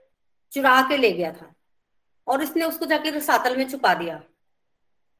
चुरा 0.53 0.81
के 0.89 0.97
ले 0.97 1.13
गया 1.13 1.33
था 1.33 1.53
और 2.27 2.43
इसने 2.43 2.65
उसको 2.65 2.87
जाके 2.87 3.11
रसातल 3.11 3.57
में 3.57 3.69
छुपा 3.71 3.95
दिया। 3.95 4.21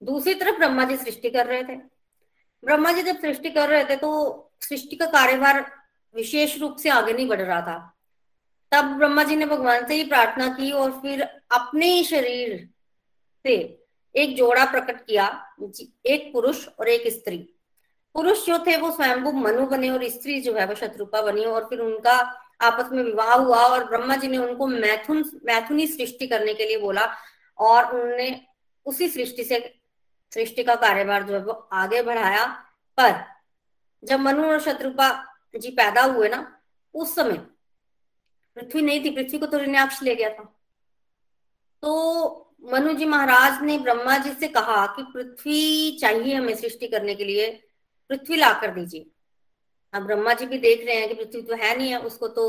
दूसरी 0.03 0.35
तरफ़ 0.35 0.57
ब्रह्मा 0.57 0.85
जी 0.85 0.97
सृष्टि 0.97 1.31
कर 1.31 1.47
रहे 1.47 1.63
थे। 1.63 1.77
ब्रह्मा 2.63 2.93
जी 2.93 3.03
जब 3.03 3.21
सृष्टि 3.21 3.51
कर 3.51 3.69
रहे 3.69 3.85
थे 3.85 3.97
तो 3.97 4.11
सृष्टि 4.61 4.97
का 4.97 5.07
कार्यभार 5.07 5.61
विशेष 6.15 6.59
रूप 6.59 6.77
से 6.77 6.89
आगे 6.89 7.13
नहीं 7.13 7.27
बढ़ 7.29 7.41
रहा 7.41 7.61
था। 7.61 7.79
तब 8.73 8.97
ब्रह्मा 8.99 9.25
जी 9.25 9.37
ने 9.37 9.47
भगवान 9.47 9.87
से 9.87 9.95
ही 9.95 10.05
प्रार्थना 10.05 10.49
की 10.55 10.71
और 10.73 10.91
फिर 11.01 11.23
अपने 11.23 11.87
ही 11.87 12.05
शरीर 12.05 12.69
से 13.45 13.55
एक 14.15 14.37
जोड़ा 14.37 14.65
प्रकट 14.65 15.05
किया 15.07 15.27
एक 16.07 16.33
पुरुष 16.33 16.67
और 16.69 16.89
एक 16.89 17.13
स्त्री। 17.13 17.39
पुरुष 18.15 18.47
जो 18.47 18.59
थे 18.59 18.77
वो 18.77 18.91
स्वयंभू 18.91 19.33
मनु 19.33 19.67
बने 19.67 19.91
और 19.91 20.09
स्त्री 20.09 20.41
जो 20.41 20.55
है 20.55 20.67
वो 20.67 20.75
शत्रुपा 20.75 21.23
बनी 21.23 21.45
और 21.45 21.65
फिर 21.65 21.81
उनका 21.81 22.15
आपस 22.61 22.93
में 22.93 23.03
विवाह 23.03 23.35
हुआ 23.35 23.59
और 23.59 23.85
ब्रह्मा 23.85 24.17
जी 24.17 24.29
ने 24.29 24.39
उनको 24.39 24.67
मैथुन, 24.67 25.41
मैथुनी 25.45 25.87
सृष्टि 25.87 26.27
करने 26.27 26.55
के 26.55 26.67
लिए 26.67 26.79
बोला 26.79 27.09
और 27.59 27.95
उन्होंने 27.95 28.41
उसी 28.87 29.09
सृष्टि 29.09 29.45
से, 29.45 29.81
सृष्टि 30.33 30.65
का 30.65 30.75
कार्यभार 30.75 31.23
जो 31.23 31.35
है 31.35 31.41
वो 31.45 31.53
आगे 31.73 32.03
बढ़ाया। 32.03 32.47
पर 32.99 33.25
जब 34.05 34.21
मनु 34.21 34.45
और 34.45 34.61
शत्रुपा 34.61 35.09
जी 35.57 35.71
पैदा 35.71 36.03
हुए 36.03 36.29
ना, 36.29 36.61
उस 36.95 37.15
समय 37.15 37.39
पृथ्वी 38.57 38.83
नहीं 38.83 39.05
थी, 39.05 39.11
पृथ्वी 39.11 39.39
को 39.39 39.47
तो 39.47 39.59
ऋण्याक्ष 39.59 40.03
ले 40.03 40.15
गया 40.15 40.31
था। 40.31 40.45
तो 41.83 42.55
मनु 42.73 42.93
जी 42.93 43.05
महाराज 43.05 43.63
ने 43.63 43.79
ब्रह्मा 43.79 44.19
जी 44.19 44.33
से 44.33 44.49
कहा 44.49 44.87
कि 44.87 45.03
पृथ्वी 45.03 45.99
चाहिए 46.01 46.35
हमें 46.35 46.55
सृष्टि 46.57 46.89
करने 46.89 47.15
के 47.15 47.25
लिए। 47.25 47.69
पृथ्वी 48.13 48.37
ला 48.37 48.53
कर 48.53 48.71
दीजिए। 48.71 49.07
अब 49.93 50.03
ब्रह्मा 50.03 50.33
जी 50.33 50.47
भी 50.47 50.59
देख 50.59 50.87
रहे 50.87 50.97
हैं 50.97 51.09
कि 51.09 51.15
पृथ्वी 51.15 51.43
तो 51.43 51.55
है 51.55 51.77
नहीं 51.77 51.91
है, 51.91 52.01
उसको 52.01 52.29
तो 52.29 52.45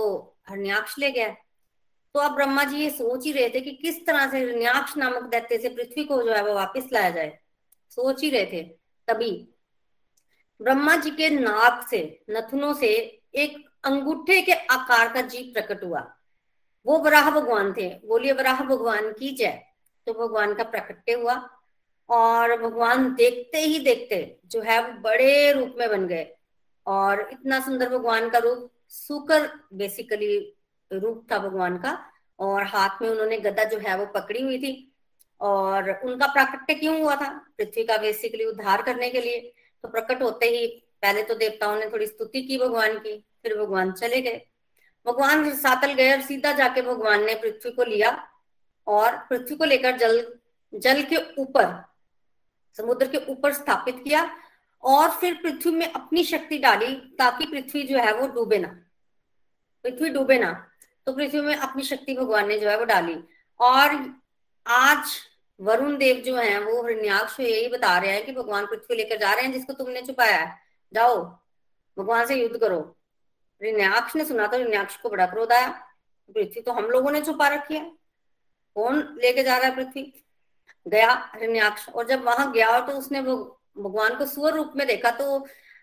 हरण्याक्ष 0.50 1.00
ले 1.00 1.12
गया। 1.12 1.29
तो 2.13 2.20
अब 2.20 2.36
ब्रह्मा 2.36 2.63
जी 2.63 2.77
ये 2.77 2.89
सोच 2.89 3.25
ही 3.25 3.32
रहे 3.32 3.50
थे 3.50 3.62
कि 3.62 3.72
किस 3.72 4.05
तरह 4.05 4.32
से 4.32 4.39
हरण्याक्ष 4.39 4.98
नामक 4.98 5.24
दैत्य 5.24 5.58
से 5.58 5.70
पृथ्वी 5.70 6.03
को 6.03 6.24
जो 6.24 6.34
है 6.34 6.43
वो 6.43 6.53
वापिस 6.53 6.93
लाया 6.93 7.10
जाए। 7.10 7.39
सोच 7.89 8.22
ही 8.22 8.29
रहे 8.29 8.46
थे 8.46 8.63
तभी। 9.08 9.50
ब्रह्मा 10.62 10.96
जी 10.96 11.10
के 11.10 11.29
नाक 11.29 11.88
से, 11.88 12.24
नथुनों 12.29 12.74
से 12.74 13.22
एक 13.36 13.70
अंगूठे 13.84 14.41
के 14.41 14.51
आकार 14.51 15.13
का 15.13 15.22
जीव 15.22 15.53
प्रकट 15.53 15.84
हुआ। 15.84 16.15
वो 16.86 16.98
वराह 16.98 17.32
भगवान 17.32 17.74
थे। 17.74 18.08
बोलिए, 18.08 18.32
वराह 18.32 18.63
भगवान 18.63 19.13
की 19.13 19.32
जय। 19.32 19.63
तो 20.05 20.13
भगवान 20.13 20.53
का 20.53 20.63
प्रकट्य 20.63 21.13
हुआ। 21.13 21.53
और 22.10 22.62
भगवान 22.62 23.16
देखते 23.16 23.58
ही 23.58 23.80
देखते 23.80 24.38
जो 24.46 24.62
है 24.62 24.88
वो 24.88 24.94
बड़े 25.02 25.52
रूप 25.52 25.76
में 25.78 25.90
बन 25.90 26.08
गए। 26.08 26.36
और 26.88 27.30
इतना 27.32 27.60
सुंदर 27.60 27.90
भगवान 27.90 28.30
का 28.30 28.38
रूप, 28.38 28.72
सुकर 28.88 29.50
बेसिकली 29.74 30.56
रूप 30.94 31.28
था 31.32 31.40
भगवान 31.40 31.78
का। 31.78 32.10
और 32.40 32.64
हाथ 32.64 33.02
में 33.02 33.10
उन्होंने 33.10 33.38
गदा 33.38 33.64
जो 33.64 33.78
है 33.78 33.98
वो 33.98 34.06
पकड़ी 34.06 34.42
हुई 34.42 34.60
थी। 34.60 34.96
और 35.42 36.02
उनका 36.06 36.28
प्राकट्य 36.28 36.74
क्यों 36.74 37.02
हुआ 37.02 37.16
था? 37.16 37.54
पृथ्वी 37.58 37.84
का 37.84 37.98
बेसिकली 37.98 38.46
उद्धार 38.46 38.82
करने 38.82 39.10
के 39.10 39.22
लिए। 39.22 39.54
तो 39.84 39.90
प्रकट 39.90 40.24
होते 40.24 40.46
ही 40.46 40.68
पहले 41.02 41.24
तो 41.24 41.34
देवताओं 41.34 41.76
ने 41.76 41.86
थोड़ी 41.86 42.08
स्तुति 42.08 42.42
की 42.42 42.58
भगवान 42.58 43.00
की, 43.00 43.26
फिर 43.44 43.58
भगवान 43.58 43.92
चले 43.92 44.22
गए। 44.22 44.42
भगवान 45.08 45.56
सातल 45.56 45.94
गए 45.94 46.12
और 46.12 46.22
सीधा 46.22 46.52
जाके 46.52 46.82
भगवान 46.82 47.24
ने 47.24 47.36
पृथ्वी 47.36 47.72
को 47.72 47.84
लिया। 47.84 48.30
और 48.88 49.18
पृथ्वी 49.18 49.56
को 49.56 49.66
लेकर 49.66 49.98
जल 49.98 50.36
जल 50.74 51.02
के 51.02 51.18
ऊपर 51.42 51.93
समुद्र 52.77 53.08
के 53.08 53.18
ऊपर 53.32 53.53
स्थापित 53.53 54.01
किया 54.03 54.30
और 54.84 55.10
फिर 55.12 55.34
पृथ्वी 55.34 55.72
में 55.72 55.92
अपनी 55.92 56.24
शक्ति 56.24 56.58
डाली 56.58 56.96
ताकि 57.20 57.46
पृथ्वी 57.46 57.84
जो 57.84 57.98
है 57.98 58.13
वो 58.13 58.27
डूबे 58.27 58.58
ना। 58.58 58.68
पृथ्वी 59.86 60.10
डूबे 60.10 60.39
ना 60.39 60.51
तो 61.08 61.13
पृथ्वी 61.13 61.42
में 61.42 61.56
अपनी 61.56 61.84
शक्ति 61.84 62.15
भगवान 62.15 62.48
ने 62.48 62.60
जो 62.60 62.70
है 62.70 62.77
वो 62.80 62.86
डाली। 62.86 63.15
और 63.60 64.15
आज 64.65 65.15
वरुण 65.60 65.98
देव 65.98 66.18
जो 66.18 66.36
है 66.36 66.60
वो 66.60 66.88
हिरण्याक्ष 66.88 67.39
यही 67.39 67.68
बता 67.68 67.98
रहे 67.98 68.12
हैं 68.12 68.25
कि 68.25 68.32
भगवान 68.32 68.65
पृथ्वी 68.65 68.96
लेकर 68.96 69.18
जा 69.18 69.34
रहे 69.34 69.46
हैं, 69.46 69.51
जिसको 69.53 69.74
तुमने 69.74 70.01
छुपाया 70.01 70.38
है। 70.38 70.56
जाओ, 70.94 71.18
भगवान 71.98 72.25
से 72.25 72.36
युद्ध 72.36 72.58
करो। 72.58 72.80
हिरण्याक्ष 73.62 74.15
ने 74.15 74.25
सुना 74.25 74.48
तो 74.48 74.58
हिरण्याक्ष 74.58 74.98
को 74.98 75.10
बड़ा 75.10 75.25
क्रोध 75.25 75.51
आया। 75.51 75.70
पृथ्वी 76.30 76.62
तो 76.62 76.72
हम 76.72 76.86
लोगों 76.86 77.12
ने 77.12 77.22
छुपा 77.22 77.48
रखी 77.48 77.75
है। 77.75 77.92
कौन 78.75 79.00
लेके 79.22 79.44
जा 79.44 79.58
रहा 79.58 79.70
है 79.70 79.75
पृथ्वी? 79.75 80.23
गया 80.86 81.12
हिरण्याक्ष। 81.36 81.88
और 81.90 82.08
जब 82.08 82.24
वहाँ 82.24 82.52
गया 82.52 82.80
तो 82.80 82.94
उसने 82.94 83.20
वो 83.22 83.36
भगवान 83.78 84.16
को 84.16 84.25
सुअर 84.25 84.54
रूप 84.54 84.74
में 84.75 84.86
देखा 84.88 85.12
तो 85.12 85.38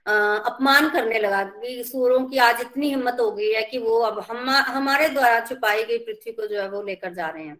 अपमान 0.06 0.88
करने 0.90 1.18
लगा 1.18 1.42
कि 1.44 1.82
सूरों 1.86 2.24
की 2.26 2.38
आज 2.38 2.60
इतनी 2.60 2.88
हिम्मत 2.88 3.16
हो 3.20 3.30
गई 3.32 3.50
है 3.52 3.62
कि 3.62 3.78
वो 3.78 3.98
अब 4.00 4.18
हम, 4.20 4.50
हमारे 4.50 5.08
द्वारा 5.08 5.40
छुपाई 5.40 5.84
गई 5.84 5.98
पृथ्वी 5.98 6.32
को 6.32 6.46
जो 6.46 6.60
है 6.60 6.68
वो 6.70 6.82
लेकर 6.82 7.14
जा 7.14 7.28
रहे 7.28 7.44
हैं। 7.44 7.58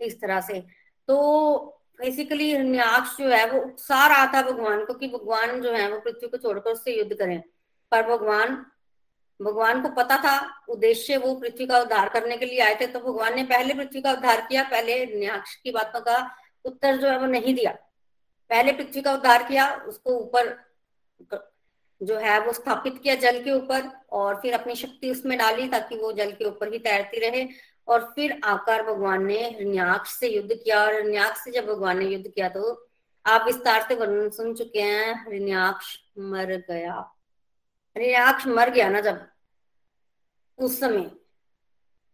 इस 0.00 0.20
तरह 0.20 0.40
से। 0.40 0.60
तो 1.08 1.78
बेसिकली 2.00 2.50
हिरण्याक्ष 2.50 3.16
जो 3.18 3.28
है 3.28 3.50
वो 3.50 3.60
उकसा 3.60 4.06
रहा 4.06 4.26
था 4.34 4.42
भगवान 4.42 4.84
को 4.84 4.94
कि 4.94 5.08
भगवान 5.08 5.60
जो 5.60 5.72
है 5.72 5.90
वो 5.92 5.98
पृथ्वी 6.00 6.28
को 6.28 6.36
छोड़कर 6.36 6.70
उससे 6.70 6.96
युद्ध 6.98 7.14
करें। 7.14 7.42
पर 7.92 8.02
भगवान 8.08 8.64
भगवान 9.40 9.80
को 9.82 9.88
पता 9.92 10.16
था, 10.16 10.64
उद्देश्य 10.68 11.16
वो 11.16 11.34
पृथ्वी 11.34 11.66
का 11.66 11.78
उद्धार 11.80 12.08
करने 12.08 12.36
के 12.36 12.46
लिए 12.46 12.60
आए 12.60 12.74
थे 12.80 12.86
तो 12.86 13.00
भगवान 13.00 13.34
ने 13.36 13.44
पहले 13.44 13.74
पृथ्वी 13.74 14.00
का 14.02 14.12
उद्धार 14.12 14.40
किया, 14.40 14.62
पहले 14.64 15.04
न्याक्ष 15.18 15.54
की 15.54 15.70
बातों 15.70 16.00
का 16.00 16.18
उत्तर 16.64 16.96
जो 16.96 17.08
है 17.08 17.18
वो 17.18 17.26
नहीं 17.28 17.54
दिया। 17.54 17.70
पहले 18.50 18.72
पृथ्वी 18.72 19.00
का 19.02 19.12
उद्धार 19.14 19.42
किया, 19.42 19.72
उसको 19.78 20.10
ऊपर 20.12 20.54
जो 22.00 22.16
है 22.18 22.38
वो 22.40 22.52
स्थापित 22.52 22.98
किया 23.02 23.14
जल 23.16 23.42
के 23.44 23.52
ऊपर, 23.52 23.88
और 24.12 24.40
फिर 24.42 24.54
अपनी 24.54 24.74
शक्ति 24.74 25.10
उसमें 25.10 25.36
डाली 25.38 25.68
ताकि 25.68 25.96
वो 25.96 26.12
जल 26.12 26.32
के 26.32 26.44
ऊपर 26.44 26.72
ही 26.72 26.78
तैरती 26.80 27.18
रहे। 27.20 27.46
और 27.88 28.12
फिर 28.14 28.38
आकर 28.44 28.82
भगवान 28.84 29.24
ने 29.26 29.38
हृण्याक्ष 29.50 30.10
से 30.10 30.28
युद्ध 30.28 30.52
किया, 30.54 30.80
और 30.80 30.94
हृण्याक्ष 30.94 31.44
से 31.44 31.50
जब 31.50 31.66
भगवान 31.66 31.98
ने 31.98 32.04
युद्ध 32.04 32.26
किया 32.26 32.48
तो 32.48 32.88
आप 33.24 33.44
विस्तार 33.46 33.82
से 33.82 33.94
वर्णन 33.94 34.28
सुन 34.30 34.54
चुके 34.54 34.80
हैं 34.80 35.14
हृण्याक्ष 35.24 35.96
मर 36.18 36.54
गया। 36.70 37.00
हृण्याक्ष 37.96 38.46
मर 38.46 38.70
गया 38.70 38.88
ना 38.88 39.00
जब, 39.00 39.26
उस 40.58 40.78
समय। 40.80 41.10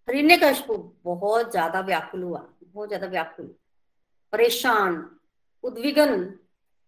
हिरण्यकशिपु 0.08 0.76
बहुत 1.04 1.50
ज़्यादा 1.50 1.80
व्याकुल 1.80 2.22
हुआ, 2.22 2.38
बहुत 2.62 2.88
ज़्यादा 2.88 3.06
व्याकुल। 3.06 3.54
परेशान 4.32 4.94
उद्विघन 5.64 6.24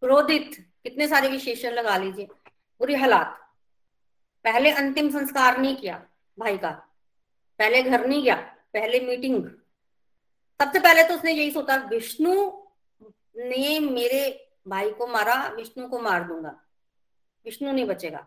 क्रोधित, 0.03 0.51
कितने 0.85 1.09
सारे 1.09 1.29
विशेषण 1.29 1.73
लगा 1.73 1.97
लीजिए, 1.97 2.27
बुरी 2.81 2.95
हालात। 2.95 3.37
पहले 4.45 4.71
अंतिम 4.73 5.11
संस्कार 5.11 5.59
नहीं 5.59 5.77
किया 5.77 6.03
भाई 6.39 6.57
का, 6.59 6.71
पहले 7.61 7.83
घर 7.83 8.07
नहीं 8.07 8.23
गया, 8.23 8.35
पहले 8.75 9.01
मीटिंग 9.01 9.45
सबसे 10.61 10.79
पहले 10.79 11.03
तो 11.03 11.15
उसने 11.15 11.33
यही 11.33 11.51
सोचा, 11.51 11.77
विष्णु 11.85 12.35
ने 13.37 13.79
मेरे 13.81 14.49
भाई 14.69 14.91
को 14.91 15.07
मारा, 15.07 15.47
विष्णु 15.49 15.89
को 15.89 15.99
मार 15.99 16.25
दूँगा। 16.25 16.55
विष्णु 17.47 17.73
नहीं 17.73 17.85
बचेगा। 17.87 18.27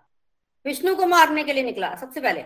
विष्णु 0.66 0.96
को 0.96 1.06
मारने 1.06 1.44
के 1.44 1.54
लिए 1.54 1.64
निकला, 1.64 1.96
सबसे 1.96 2.22
पहले। 2.22 2.42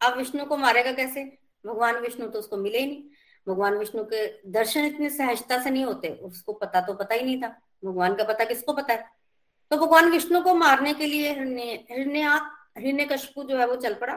अब 0.00 0.16
विष्णु 0.16 0.44
को 0.44 0.56
मारेगा 0.56 0.92
कैसे? 0.92 1.24
भगवान 1.64 1.96
विष्णु 1.96 2.26
तो 2.28 2.38
उसको 2.38 2.56
मिले 2.56 2.78
ही 2.78 2.86
नहीं। 2.86 3.02
भगवान 3.46 3.76
विष्णु 3.78 4.04
के 4.04 4.26
दर्शन 4.50 4.84
इतने 4.84 5.10
सहजता 5.10 5.62
से 5.62 5.70
नहीं 5.70 5.84
होते, 5.84 6.08
उसको 6.08 6.52
पता 6.52 6.80
तो 6.80 6.94
पता 6.94 7.14
ही 7.14 7.22
नहीं 7.22 7.40
था। 7.42 7.48
भगवान 7.84 8.14
का 8.14 8.24
पता 8.24 8.44
किसको 8.44 8.72
पता 8.72 8.92
है? 8.92 9.04
तो 9.70 9.76
भगवान 9.76 10.10
विष्णु 10.10 10.42
को 10.42 10.54
मारने 10.54 10.94
के 10.94 11.06
लिए 11.06 11.32
हृण्य 11.32 12.40
हृण्य 12.78 13.04
कशपू 13.04 13.42
जो 13.44 13.56
है 13.56 13.66
वो 13.66 13.76
चल 13.76 13.94
पड़ा। 13.94 14.14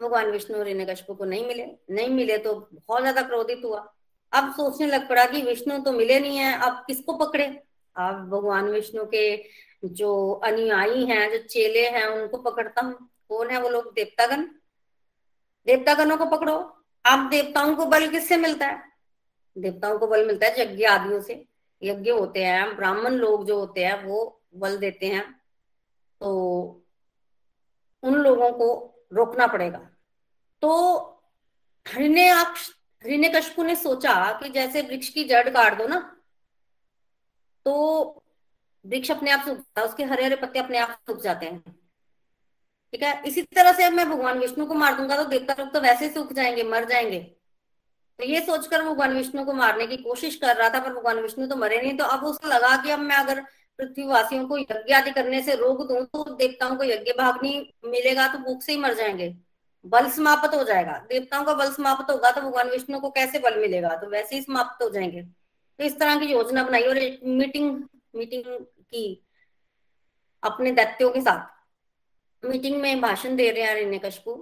भगवान 0.00 0.30
विष्णु 0.30 0.58
और 0.58 0.66
हिरण्यकशिपु 0.66 1.14
को 1.14 1.24
नहीं 1.24 1.46
मिले। 1.46 1.66
नहीं 1.90 2.08
मिले 2.08 2.38
तो 2.38 2.54
बहुत 2.72 3.00
ज़्यादा 3.00 3.22
क्रोधित 3.22 3.60
हुआ। 3.64 3.80
अब 4.32 4.52
सोचने 4.52 4.86
लग 4.86 5.08
पड़ा 5.08 5.24
कि 5.26 5.42
विष्णु 5.42 5.78
तो 5.78 5.92
मिले 5.92 6.18
नहीं 6.20 6.38
है, 6.38 6.52
अब 6.54 6.82
किसको 6.86 7.16
पकड़े? 7.16 7.46
अब 7.96 8.28
भगवान 8.28 8.64
विष्णु 8.64 9.04
के 9.04 9.44
जो 9.84 10.32
अनुयायी 10.32 11.06
हैं, 11.06 11.30
जो 11.30 11.38
चेले 11.38 11.88
हैं, 11.88 12.06
उनको 12.06 12.38
पकड़ता 12.38 12.80
हूँ। 12.82 13.10
कौन 13.28 13.50
है 13.50 13.60
वो 13.60 13.68
लोग? 13.68 13.94
देवतागण। 13.94 14.42
देवतागणों 15.66 16.16
को 16.16 16.26
पकड़ो। 16.26 16.84
अब 17.06 17.28
देवताओं 17.30 17.76
को 17.76 17.86
बल 17.86 18.08
किससे 18.08 18.36
मिलता 18.36 18.66
है? 18.66 18.82
देवताओं 19.58 19.98
को 19.98 20.06
बल 20.06 20.26
मिलता 20.26 20.46
है 20.46 20.60
यज्ञ 20.60 20.84
आदियों 20.84 21.20
से। 21.20 21.44
यज्ञ 21.82 22.10
होते 22.10 22.44
हैं, 22.44 22.76
ब्राह्मण 22.76 23.10
लोग 23.10 23.46
जो 23.46 23.58
होते 23.58 23.84
हैं, 23.84 24.04
वो 24.04 24.42
बल 24.54 24.76
देते 24.76 25.06
हैं। 25.06 25.40
तो 26.20 26.60
उन 28.02 28.14
लोगों 28.14 28.52
को 28.52 28.94
रोकना 29.12 29.46
पड़ेगा। 29.46 29.90
तो 30.62 30.96
हरिण्य 31.88 33.28
कशपू 33.28 33.62
ने 33.62 33.76
सोचा 33.76 34.40
कि 34.42 34.48
जैसे 34.48 34.82
वृक्ष 34.82 35.08
की 35.08 35.24
जड़ 35.24 35.48
काट 35.48 35.78
दो 35.78 35.86
ना 35.86 36.19
तो 37.66 38.22
वृक्ष 38.84 39.10
अपने 39.10 39.30
आप 39.30 39.40
सूख 39.40 39.56
जाता 39.56 39.80
है, 39.80 39.86
उसके 39.86 40.04
हरे 40.04 40.24
हरे 40.24 40.36
पत्ते 40.36 40.58
अपने 40.58 40.78
आप 40.78 40.98
सूख 41.06 41.20
जाते 41.22 41.46
हैं। 41.46 41.60
ठीक 42.92 43.02
है? 43.02 43.22
इसी 43.26 43.42
तरह 43.42 43.72
से 43.72 43.88
मैं 43.90 44.08
भगवान 44.10 44.38
विष्णु 44.38 44.66
को 44.66 44.74
मार 44.74 44.96
दूँगा 44.96 45.16
तो 45.16 45.24
देवता 45.24 45.54
लोग 45.58 45.72
तो 45.72 45.80
वैसे 45.80 46.08
सूख 46.08 46.32
जाएँगे, 46.32 46.62
मर 46.62 46.84
जाएँगे। 46.84 47.18
तो 48.18 48.24
ये 48.24 48.40
सोचकर 48.40 48.82
भगवान 48.82 49.14
विष्णु 49.14 49.44
को 49.44 49.52
मारने 49.52 49.86
की 49.86 49.96
कोशिश 49.96 50.36
कर 50.36 50.56
रहा 50.56 50.68
था, 50.70 50.80
पर 50.80 50.94
भगवान 50.94 51.18
विष्णु 51.18 51.46
तो 51.46 51.56
मरे 51.56 51.80
नहीं। 51.82 51.96
तो 51.98 52.04
अब 52.06 52.24
उसको 52.24 52.48
लगा 52.48 52.76
कि 52.82 52.90
अब 52.90 52.98
मैं 53.00 53.16
अगर 53.16 53.40
पृथ्वीवासियों 53.78 54.46
को 54.46 54.58
यज्ञ 54.58 54.92
आदि 54.94 55.10
करने 55.10 55.42
से 55.42 55.54
रोक 55.54 55.86
दूँ 55.88 56.04
तो 56.04 56.24
देवताओं 56.34 56.76
को 56.76 56.84
यज्ञ 56.84 57.12
भाग 57.12 57.38
नहीं 57.42 57.90
मिलेगा 57.90 58.26
तो 58.28 58.38
भूख 58.38 58.62
से 58.62 58.72
ही 58.72 58.78
मर 58.78 58.94
जाएँगे। 58.94 59.34
बल 59.84 60.08
समाप्त 60.10 60.54
हो 60.54 60.64
जाएगा। 60.64 60.98
देवताओं 61.08 61.44
का 61.44 61.54
बल 61.54 61.70
समाप्त 61.72 62.10
होगा 62.10 62.30
तो 62.30 62.40
भगवान 62.40 62.68
विष्णु 62.70 63.00
को 63.00 63.10
कैसे 63.10 63.38
बल 63.38 63.58
मिलेगा? 63.60 63.94
तो 63.96 64.06
वैसे 64.06 64.36
ही 64.36 64.42
समाप्त 64.42 64.82
हो 64.82 64.88
जाएँगे। 64.90 65.22
तो 65.80 65.84
इस 65.84 65.98
तरह 65.98 66.18
की 66.20 66.26
योजना 66.26 66.62
बनाई 66.64 66.82
और 66.82 66.98
एक 66.98 67.20
मीटिंग 67.24 67.82
मीटिंग 68.16 68.44
की 68.64 69.26
अपने 70.42 70.72
दैत्यों 70.72 71.10
के 71.10 71.20
साथ। 71.20 72.46
मीटिंग 72.46 72.80
में 72.80 73.00
भाषण 73.00 73.36
दे 73.36 73.50
रहे 73.50 73.62
हैं 73.62 73.76
हिरण्यकशपु 73.76 74.34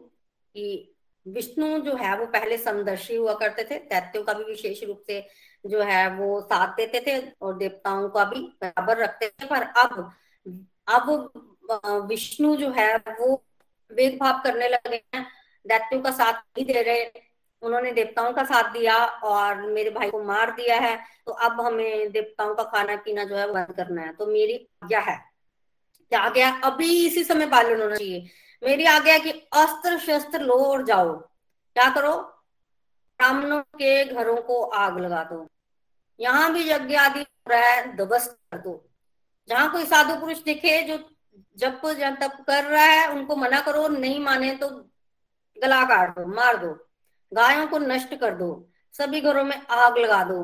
कि 0.54 0.94
विष्णु 1.26 1.78
जो 1.78 1.94
है 1.94 2.18
वो 2.18 2.26
पहले 2.26 2.58
समदर्शी 2.58 3.16
हुआ 3.16 3.34
करते 3.34 3.64
थे। 3.64 3.78
दैत्यों 3.78 4.24
का 4.24 4.32
भी 4.32 4.44
विशेष 4.44 4.82
रूप 4.84 5.02
से 5.06 5.20
जो 5.66 5.82
है 5.82 6.08
वो 6.16 6.40
साथ 6.40 6.74
देते 6.76 7.00
थे 7.06 7.16
और 7.42 7.56
देवताओं 7.58 8.08
का 8.08 8.24
भी 8.24 8.40
बराबर 8.62 8.98
रखते 8.98 9.28
थे। 9.28 9.46
पर 9.46 9.62
अब 9.62 10.12
अब 10.88 12.06
विष्णु 12.08 12.56
जो 12.56 12.70
है 12.70 12.96
वो 12.96 13.44
भेदभाव 13.92 14.42
करने 14.44 14.68
लगे 14.68 15.02
हैं। 15.14 15.26
दैत्यों 15.66 16.02
का 16.02 16.10
साथ 16.10 16.32
नहीं 16.32 16.66
दे 16.66 16.82
रहे। 16.82 17.27
उन्होंने 17.62 17.92
देवताओं 17.92 18.32
का 18.32 18.44
साथ 18.44 18.70
दिया 18.72 18.96
और 19.24 19.62
मेरे 19.62 19.90
भाई 19.90 20.10
को 20.10 20.22
मार 20.24 20.50
दिया 20.50 20.76
है 20.80 20.96
तो 21.26 21.32
अब 21.32 21.60
हमें 21.60 22.12
देवताओं 22.12 22.54
का 22.54 22.62
खाना 22.64 22.96
पीना 22.96 23.24
जो 23.24 23.36
है 23.36 23.46
बंद 23.52 23.74
करना 23.76 24.02
है। 24.02 24.12
तो 24.12 24.26
मेरी 24.26 24.56
आज्ञा 24.84 25.00
है 25.00 25.16
क्या 26.12 26.20
आज्ञा 26.20 26.50
अभी 26.64 27.06
इसी 27.06 27.24
समय 27.24 27.46
पालन 27.46 27.80
होना 27.82 27.96
चाहिए। 27.96 28.28
मेरी 28.62 28.84
आज्ञा 28.86 29.18
कि 29.18 29.30
अस्त्र 29.54 29.98
शस्त्र 29.98 30.40
लो 30.40 30.58
और 30.64 30.84
जाओ। 30.84 31.12
क्या 31.16 31.88
करो? 31.90 32.14
ब्राह्मणों 33.20 33.60
के 33.60 34.04
घरों 34.04 34.36
को 34.36 34.62
आग 34.62 34.98
लगा 34.98 35.22
दो। 35.24 35.46
यहाँ 36.20 36.52
भी 36.52 36.68
यज्ञ 36.70 36.94
आदि 36.96 37.20
हो 37.20 37.50
रहा 37.50 37.60
है, 37.60 37.96
ध्वस्त 37.96 38.38
कर 38.52 38.58
दो। 38.58 38.84
जहाँ 39.48 39.70
कोई 39.72 39.84
साधु 39.84 40.20
पुरुष 40.20 40.42
दिखे 40.42 40.82
जो 40.82 40.98
जब 41.56 41.80
तप 42.20 42.44
कर 42.46 42.64
रहा 42.64 42.84
है, 42.84 43.08
उनको 43.10 43.36
मना 43.36 43.60
करो, 43.60 43.86
नहीं 43.88 44.18
माने 44.20 44.54
तो 44.56 44.68
गला 45.56 45.82
काट 45.84 46.18
दो, 46.18 46.26
मार 46.26 46.56
दो। 46.56 46.72
गायों 47.34 47.66
को 47.66 47.78
नष्ट 47.78 48.14
कर 48.14 48.34
दो, 48.34 48.68
सभी 48.92 49.20
घरों 49.20 49.44
में 49.44 49.66
आग 49.66 49.98
लगा 49.98 50.24
दो, 50.24 50.42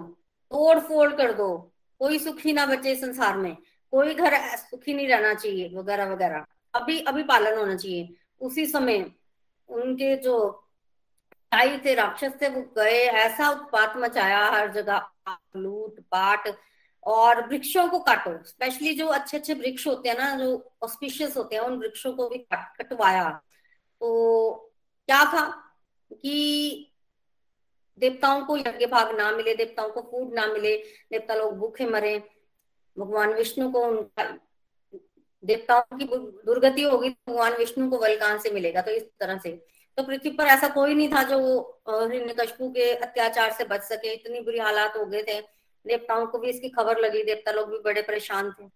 तोड़ 0.50 0.78
फोड़ 0.78 1.12
कर 1.14 1.32
दो। 1.32 1.72
कोई 1.98 2.18
सुखी 2.18 2.52
ना 2.52 2.66
बचे 2.66 2.96
संसार 2.96 3.36
में, 3.36 3.56
कोई 3.92 4.14
घर 4.14 4.56
सुखी 4.56 4.94
नहीं 4.94 5.08
रहना 5.08 5.34
चाहिए, 5.34 5.74
वगैरह 5.74 6.04
वगैरह। 6.04 6.46
अभी 6.74 7.00
अभी 7.00 7.22
पालन 7.22 7.58
होना 7.58 7.76
चाहिए। 7.76 8.14
उसी 8.40 8.66
समय 8.66 9.10
उनके 9.68 10.16
जो 10.16 10.64
भाई 11.52 11.78
थे, 11.78 11.94
राक्षस 11.94 12.32
थे, 12.42 12.48
वो 12.48 12.60
गए, 12.76 13.06
ऐसा 13.06 13.50
उत्पात 13.50 13.96
मचाया 13.96 14.44
हर 14.46 14.72
जगह 14.72 15.08
लूट, 15.56 16.00
पाट, 16.00 16.56
और 17.06 17.48
वृक्षों 17.48 17.88
को 17.88 17.98
काटो। 17.98 18.44
स्पेशली 18.44 18.94
जो 18.94 19.06
अच्छे 19.06 19.36
अच्छे 19.36 19.54
वृक्ष 19.54 19.86
होते 19.86 20.08
हैं 20.08 20.18
ना, 20.18 20.36
जो 20.36 20.72
ऑस्पिशियस 20.82 21.36
होते 21.36 21.56
हैं, 21.56 21.62
उन 21.62 21.76
वृक्षों 21.76 22.12
को 22.12 22.28
भी 22.28 22.38
कटवाया। 22.52 23.30
तो 24.00 24.72
क्या 25.06 25.24
था? 25.24 25.63
कि 26.12 26.90
देवताओं 27.98 28.44
को 28.44 28.56
यज्ञ 28.56 28.86
भाग 28.86 29.16
ना 29.16 29.30
मिले, 29.30 29.54
देवताओं 29.54 29.90
को 29.90 30.00
फ़ूड 30.00 30.34
ना 30.34 30.46
मिले, 30.46 30.76
देवता 31.10 31.34
लोग 31.34 31.58
भूखे 31.58 31.86
मरे, 31.86 32.30
भगवान 32.98 33.32
विष्णु 33.32 33.72
को 33.72 33.84
उनका, 33.84 34.38
देवताओं 35.44 35.98
की 35.98 36.04
दुर्गति 36.46 36.82
होगी, 36.82 37.10
भगवान 37.10 37.52
विष्णु 37.52 37.90
को 37.90 37.98
बल 37.98 38.16
कहाँ 38.16 38.38
से 38.38 38.50
मिलेगा 38.50 38.82
तो 38.82 38.90
इस 38.90 39.02
तरह 39.20 39.38
से। 39.38 39.66
तो 39.96 40.02
पृथ्वी 40.02 40.30
पर 40.30 40.44
ऐसा 40.44 40.68
कोई 40.68 40.94
नहीं 40.94 41.08
था 41.08 41.22
जो 41.22 41.70
हिरण्यकशपु 41.88 42.70
के 42.70 42.94
अत्याचार 42.94 43.52
से 43.52 43.64
बच 43.64 43.80
सके, 43.80 44.14
इतनी 44.14 44.40
बुरी 44.40 44.58
हालात 44.58 44.96
हो 44.96 45.06
गए 45.06 45.22
थे। 45.22 45.40
देवताओं 45.86 46.26
को 46.26 46.38
भी 46.38 46.48
इसकी 46.48 46.68
खबर 46.68 46.98
लगी, 46.98 47.24
देवता 47.24 47.52
लोग 47.52 47.70
भी 47.70 47.78
बड़े 47.78 48.02
परेशान 48.02 48.52
थे। 48.52 48.68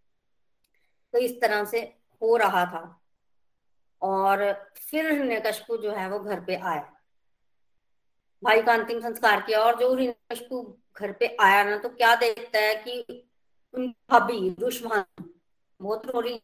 तो 1.13 1.19
इस 1.19 1.41
तरह 1.41 1.65
से 1.65 1.81
हो 2.23 2.37
रहा 2.37 2.65
था। 2.65 3.03
और 4.03 4.71
फिर 4.77 5.13
हिरण्यकशपु 5.13 5.77
जो 5.77 5.91
है, 5.91 6.11
वो 6.11 6.21
घर 6.21 6.41
पे 6.41 6.57
आया। 6.57 6.98
भाई 8.43 8.63
का 8.63 8.73
अंतिम 8.73 9.01
संस्कार 9.01 9.41
किया 9.41 9.61
और 9.61 9.79
जो 9.81 9.95
हिरण्यकशपु 9.97 10.63
घर 10.97 11.13
पे 11.13 11.37
आया 11.41 11.63
ना 11.65 11.77
तो 11.77 11.89
क्या 11.89 12.15
देखता 12.15 12.59
है 12.59 12.75
कि 12.87 13.25
भाभी 13.75 14.51
दुष्मान 14.51 15.05
बहुत 15.81 16.07
रो 16.07 16.21
रही 16.21 16.41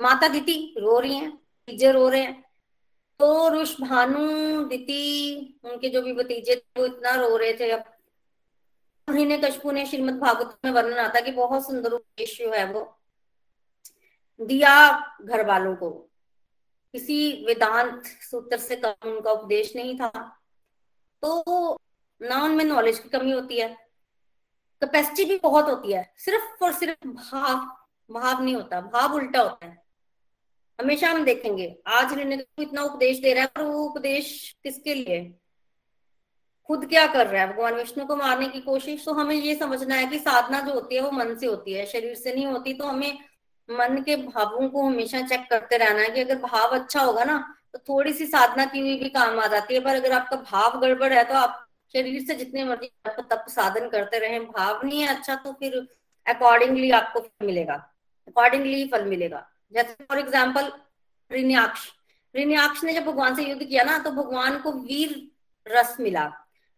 माता 0.00 0.28
दीति 0.28 0.74
रो 0.78 0.98
रही 0.98 1.14
हैं, 1.14 1.30
भतीजे 1.30 1.92
रो 1.92 2.08
रहे 2.08 2.20
हैं। 2.20 2.42
तो 3.20 3.48
रुष 3.48 3.80
भानु 3.80 4.64
दीति 4.68 5.60
उनके 5.64 5.88
जो 5.88 6.02
भी 6.02 6.12
भतीजे 6.12 6.54
थे, 6.54 6.80
वो 6.80 6.86
इतना 6.86 7.14
रो 7.14 7.36
रहे 7.36 7.52
थे। 7.52 7.70
अब 7.70 7.84
हिरण्य 9.08 9.38
कशपू 9.38 9.70
ने 9.70 9.84
श्रीमद 9.86 10.18
भागवत 10.20 10.58
में 10.64 10.70
वर्णन 10.72 10.98
आता 10.98 11.20
कि 11.20 11.32
बहुत 11.32 11.66
सुंदर 11.66 11.92
उपदेश 11.92 12.38
जो 12.38 12.52
है 12.52 12.64
वो 12.72 12.82
दिया 14.40 14.74
घर 15.22 15.46
वालों 15.46 15.74
को। 15.76 15.90
किसी 16.94 17.44
वेदांत 17.46 18.06
सूत्र 18.30 18.56
से 18.58 18.76
कम 18.76 18.94
उनका 19.04 19.32
उपदेश 19.32 19.74
नहीं 19.76 19.96
था। 19.98 20.10
तो 21.24 21.76
ना 22.20 22.42
उनमें 22.42 22.64
नॉलेज 22.64 22.98
की 22.98 23.08
कमी 23.08 23.32
होती 23.32 23.60
है। 23.60 23.68
कैपेसिटी 24.82 25.24
भी 25.24 25.38
बहुत 25.38 25.68
होती 25.68 25.92
है। 25.92 26.12
सिर्फ़ 26.16 26.64
और 26.64 26.72
सिर्फ़ 26.72 27.08
भाव 27.08 27.54
भाव 28.10 28.42
नहीं 28.42 28.54
होता। 28.54 28.80
भाव 28.80 29.14
उल्टा 29.14 29.40
होता 29.40 29.66
है। 29.66 29.82
हमेशा 30.80 31.10
हम 31.10 31.24
देखेंगे, 31.24 31.78
आज 31.86 32.12
इतना 32.58 32.82
उपदेश 32.82 33.18
दे 33.18 33.32
रहा 33.34 33.44
है 33.44 33.50
और 33.56 33.64
वो 33.64 33.84
उपदेश 33.84 34.54
किसके 34.62 34.94
लिए? 34.94 35.34
खुद 36.68 36.86
क्या 36.86 37.06
कर 37.06 37.26
रहा 37.26 37.42
है? 37.42 37.52
भगवान 37.52 37.74
विष्णु 37.74 38.06
को 38.06 38.16
मारने 38.16 38.48
की 38.48 38.60
कोशिश 38.60 39.04
तो 39.04 39.12
हमें 39.12 39.34
ये 39.34 39.54
समझना 39.54 39.94
है 39.94 40.06
कि 40.06 40.18
साधना 40.18 40.60
जो 40.60 40.74
होती 40.74 40.94
है, 40.94 41.00
वो 41.00 41.10
मन 41.10 41.34
से 41.34 41.46
होती 41.46 41.72
है। 41.72 41.86
शरीर 41.86 42.14
से 42.14 42.34
नहीं 42.34 42.46
होती 42.46 42.74
तो 42.74 42.86
हमें 42.86 43.18
मन 43.70 44.02
के 44.02 44.16
भावों 44.16 44.68
को 44.68 44.82
हमेशा 44.82 45.20
चेक 45.22 45.46
करते 45.50 45.76
रहना 45.76 46.00
है 46.00 46.10
कि 46.10 46.20
अगर 46.20 46.38
भाव 46.38 46.68
अच्छा 46.68 47.00
होगा 47.00 47.24
ना 47.24 47.54
तो 47.74 47.78
थोड़ी 47.88 48.12
सी 48.12 48.26
साधना 48.26 48.64
की 48.66 48.80
हुई 48.80 48.96
भी 48.98 49.08
काम 49.10 49.38
आ 49.40 49.46
जाती 49.48 49.74
है, 49.74 49.80
पर 49.80 49.94
अगर 49.94 50.12
आपका 50.12 50.36
भाव 50.42 50.78
गड़बड़ 50.80 51.12
है 51.12 51.24
तो 51.24 51.34
आप 51.36 51.60
शरीर 51.94 52.22
से 52.26 52.34
जितने 52.36 52.64
मर्ज़ी 52.64 52.88
तप 53.08 53.44
साधन 53.48 53.88
करते 53.88 54.18
रहे। 54.18 54.38
भाव 54.40 54.80
नहीं 54.84 55.00
है 55.00 55.08
अच्छा 55.16 55.34
तो 55.36 55.52
फिर 55.52 55.76
अकॉर्डिंगली 56.26 56.90
आपको 56.92 57.20
फल 57.20 57.46
मिलेगा। 57.46 57.74
अकॉर्डिंगली 58.28 58.86
फल 58.88 59.04
मिलेगा। 59.06 59.46
जैसे 59.74 60.04
फॉर 60.04 60.18
एग्ज़ाम्पल 60.18 60.72
ऋण्याक्ष 61.30 61.90
ऋण्याक्ष 62.34 62.84
ने 62.84 62.92
जब 62.92 63.04
भगवान 63.04 63.34
से 63.34 63.42
युद्ध 63.42 63.62
किया 63.62 63.84
ना 63.84 63.98
तो 63.98 64.10
भगवान 64.12 64.58
को 64.60 64.72
वीर 64.72 65.16
रस 65.66 65.96
मिला। 66.00 66.24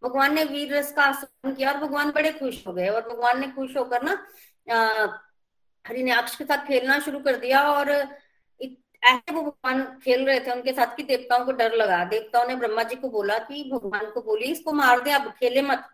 भगवान 0.02 0.34
ने 0.34 0.44
वीर 0.44 0.74
रस 0.74 0.92
का 0.92 1.02
आसन 1.04 1.54
किया 1.54 1.72
और 1.72 1.78
भगवान 1.80 2.10
बड़े 2.12 2.32
खुश 2.32 2.66
हो 2.66 2.72
गए 2.72 2.88
और 2.88 3.08
भगवान 3.08 3.40
ने 3.40 3.46
खुश 3.52 3.76
होकर 3.76 4.02
ना 4.02 4.12
हरिण्याक्ष 5.84 6.36
के 6.36 6.44
साथ 6.44 6.66
खेलना 6.66 6.98
शुरू 7.00 7.18
कर 7.20 7.36
दिया 7.38 7.62
और 7.64 7.90
ऐसे 9.04 9.34
वो 9.34 9.42
भगवान 9.42 9.98
खेल 10.04 10.26
रहे 10.26 10.40
थे, 10.40 10.50
उनके 10.50 10.72
साथ 10.72 10.96
कि 10.96 11.02
देवताओं 11.02 11.44
को 11.44 11.52
डर 11.52 11.72
लगा। 11.72 12.04
देवताओं 12.04 12.48
ने 12.48 12.56
ब्रह्मा 12.56 12.82
जी 12.82 12.96
को 12.96 13.08
बोला 13.08 13.38
कि 13.38 13.70
भगवान 13.72 14.10
को 14.10 14.22
बोली, 14.22 14.44
इसको 14.44 14.72
मार 14.72 15.00
दे, 15.00 15.10
अब 15.10 15.30
खेले 15.30 15.62
मत। 15.62 15.84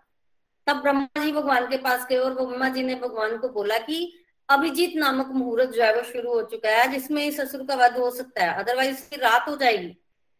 तब 0.66 0.76
ब्रह्मा 0.76 1.22
जी 1.22 1.32
भगवान 1.32 1.66
के 1.66 1.76
पास 1.76 2.06
गए 2.06 2.16
और 2.16 2.34
ब्रह्मा 2.34 2.68
जी 2.68 2.82
ने 2.82 2.94
भगवान 2.94 3.38
को 3.38 3.48
बोला 3.48 3.78
कि 3.78 4.18
अभिजीत 4.48 4.92
नामक 4.96 5.26
मुहूर्त 5.26 5.70
जो 5.70 5.82
है 5.82 5.96
वो 5.96 6.02
शुरू 6.02 6.32
हो 6.32 6.42
चुका 6.42 6.68
है। 6.68 6.88
जिसमें 6.88 7.26
इस 7.26 7.40
असुर 7.40 7.66
का 7.66 7.74
वध 7.74 7.98
हो 7.98 8.10
सकता 8.10 8.44
है। 8.44 8.58
अदरवाइज़ 8.58 8.90
इसकी 8.90 9.16
रात 9.16 9.48
हो 9.48 9.56
जाएगी। 9.56 9.88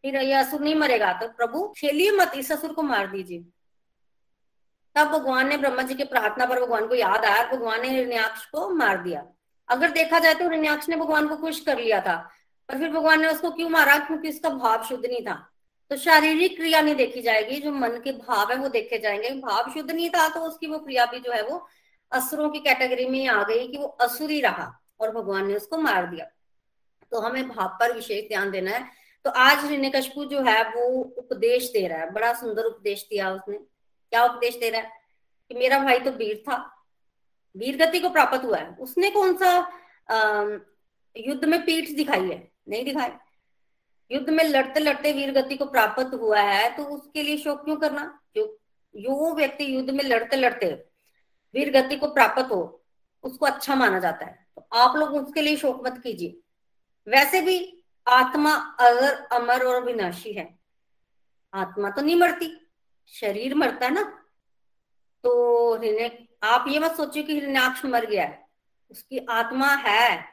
फिर 0.03 0.17
यह 0.17 0.41
असुर 0.41 0.61
नहीं 0.61 0.75
मरेगा। 0.75 1.13
तो 1.13 1.29
प्रभु, 1.29 1.75
खेलिए 1.77 2.11
मत, 2.11 2.33
इस 2.37 2.53
असुर 2.53 2.73
को 2.73 2.83
मार 2.83 3.07
दीजिए। 3.07 3.45
तब 4.95 5.07
भगवान 5.07 5.49
ने 5.49 5.57
ब्रह्मा 5.57 5.83
जी 5.83 5.95
के 5.95 6.05
प्रार्थना 6.05 6.47
पर 6.47 6.61
भगवान 6.61 6.87
को 6.87 6.95
याद 6.95 7.25
आया 7.25 7.53
भगवान 7.53 7.83
ने 7.83 7.89
हिरण्याक्ष 7.89 8.47
को 8.47 8.69
मार 8.69 9.03
दिया। 9.03 9.27
अगर 9.69 9.91
देखा 9.91 10.19
जाए 10.19 10.35
तो 10.35 10.45
हिरण्याक्ष 10.45 10.89
ने 10.89 10.97
भगवान 10.97 11.29
को 11.29 11.37
खुश 11.37 11.61
कर 11.61 11.79
लिया 11.79 12.01
था। 12.01 12.31
पर 12.73 12.79
फिर 12.79 12.91
भगवान 12.91 13.21
ने 13.21 13.29
उसको 13.29 13.51
क्यों 13.51 13.69
मारा? 13.71 13.97
क्योंकि 13.99 14.29
उसका 14.29 14.49
भाव 14.49 14.85
शुद्ध 14.85 15.05
नहीं 15.07 15.23
था। 15.23 15.35
तो 15.91 15.97
शारीरिक 15.97 16.57
क्रिया 16.57 16.81
नहीं 16.81 16.95
देखी 16.95 17.23
जाएगी, 17.23 17.57
जो 17.61 17.71
मन 17.73 18.01
के 18.05 18.13
भाव 18.13 18.51
है 18.53 18.57
वो 18.57 18.69
देखे 18.69 18.99
जाएँगे। 18.99 19.31
भाव 19.31 19.71
शुद्ध 19.75 19.91
नहीं 19.91 20.11
था 20.11 20.29
तो 20.29 20.41
उसकी 20.41 20.67
वो 20.67 20.79
क्रिया 20.79 21.07
भी 21.07 21.19
जो 21.21 21.33
है 21.33 21.43
वो 21.43 21.67
असुरों 22.13 22.51
की 22.51 22.59
कैटेगरी 22.59 23.07
में 23.07 23.27
आ 23.29 23.43
गई 23.43 23.69
कि 23.69 23.79
वो 23.79 23.87
असुरी 23.87 24.41
रहा 24.41 24.81
और 25.01 25.11
भगवान 25.11 25.47
ने 25.47 25.55
उसको 25.55 25.79
मार 25.79 26.07
दिया। 26.07 26.27
तो 27.11 27.21
हमें 27.21 27.49
भाव 27.49 27.69
पर 27.81 27.93
विशेष 27.93 28.29
ध्यान 28.29 28.51
देना 28.51 28.71
है। 28.71 28.89
तो 29.25 29.31
आज 29.31 29.65
हिरण्यकशपु 29.65 30.25
जो 30.25 30.41
है 30.41 30.63
वो 30.71 30.89
उपदेश 31.19 31.71
दे 31.71 31.87
रहा 31.89 31.99
है। 31.99 32.11
बड़ा 32.11 32.33
सुंदर 32.33 32.65
उपदेश 32.65 33.07
दिया 33.11 33.33
उसने। 33.33 33.59
क्या 33.59 34.25
उपदेश 34.25 34.57
दे 34.57 34.71
रहा 34.71 34.81
है? 34.81 34.91
कि 35.49 35.55
मेरा 35.55 35.79
भाई 35.79 35.99
तो 36.01 36.11
वीर 36.11 36.43
था। 36.49 36.57
वीर 37.57 37.77
गति 37.77 38.01
को 38.01 38.09
प्राप्त 38.11 38.45
हुआ 38.45 38.57
है। 38.57 38.77
उसने 38.81 39.11
कौन 39.11 39.37
सा 39.37 39.51
युद्ध 41.17 41.45
में 41.45 41.65
पीठ 41.65 41.91
दिखाई 41.91 42.29
है? 42.29 42.52
नहीं 42.67 42.85
दिखाई 42.85 43.11
युद्ध 44.11 44.31
में 44.31 44.45
लड़ते 44.45 44.81
लड़ते 44.81 45.13
वीर 45.13 45.33
गति 45.33 45.57
को 45.57 45.65
प्राप्त 45.65 46.15
हुआ 46.15 46.41
है 46.41 46.77
तो 46.77 46.85
उसके 46.85 47.23
लिए 47.23 47.37
शोक 47.39 47.65
क्यों 47.65 47.77
करना? 47.77 48.21
जो 48.37 48.59
जो 48.95 49.35
व्यक्ति 49.35 49.75
युद्ध 49.75 49.91
में 49.91 50.05
लड़ते 50.05 50.37
लड़ते 50.37 50.73
वीर 51.55 51.71
गति 51.73 51.97
को 51.97 52.07
प्राप्त 52.07 52.51
हो, 52.51 52.85
उसको 53.25 53.47
अच्छा 53.47 53.75
माना 53.75 53.99
जाता 53.99 54.27
है। 54.27 54.47
तो 54.57 54.67
आप 54.73 54.97
लोग 54.97 55.15
उसके 55.15 55.43
लिए 55.43 55.57
शोक 55.57 55.87
मत 55.87 56.01
कीजिए। 56.03 56.39
वैसे 57.07 57.41
भी 57.41 57.85
आत्मा 58.07 58.55
अगर 58.81 59.15
अमर 59.33 59.65
और 59.65 59.85
विनाशी 59.85 60.33
है, 60.33 60.59
आत्मा 61.55 61.91
तो 61.91 62.03
नहीं 62.03 62.17
मरती, 62.17 62.51
शरीर 63.13 63.55
मरता 63.55 63.87
है 63.87 63.93
ना। 63.93 64.03
तो 65.25 65.75
हृदय 65.75 66.27
आप 66.43 66.65
ये 66.69 66.79
मत 66.79 66.97
सोचिए 66.97 67.23
कि 67.23 67.35
हिरण्याक्ष 67.35 67.85
मर 67.85 68.07
गया 68.07 68.25
है। 68.25 68.47
उसकी 68.91 69.27
आत्मा 69.31 69.69
है, 69.69 70.25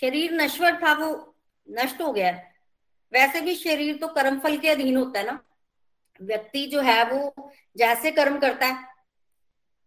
शरीर 0.00 0.32
नश्वर 0.32 0.80
था 0.82 0.92
वो 0.94 1.33
नष्ट 1.68 2.00
हो 2.02 2.12
गया 2.12 2.28
है। 2.28 2.52
वैसे 3.12 3.40
भी 3.40 3.54
शरीर 3.54 3.96
तो 3.96 4.08
कर्म 4.08 4.38
फल 4.40 4.56
के 4.56 4.68
अधीन 4.68 4.96
होता 4.96 5.20
है 5.20 5.26
ना। 5.26 5.38
व्यक्ति 6.20 6.66
जो 6.66 6.80
है 6.80 7.04
वो 7.04 7.50
जैसे 7.76 8.10
कर्म 8.10 8.38
करता 8.38 8.66
है 8.66 8.92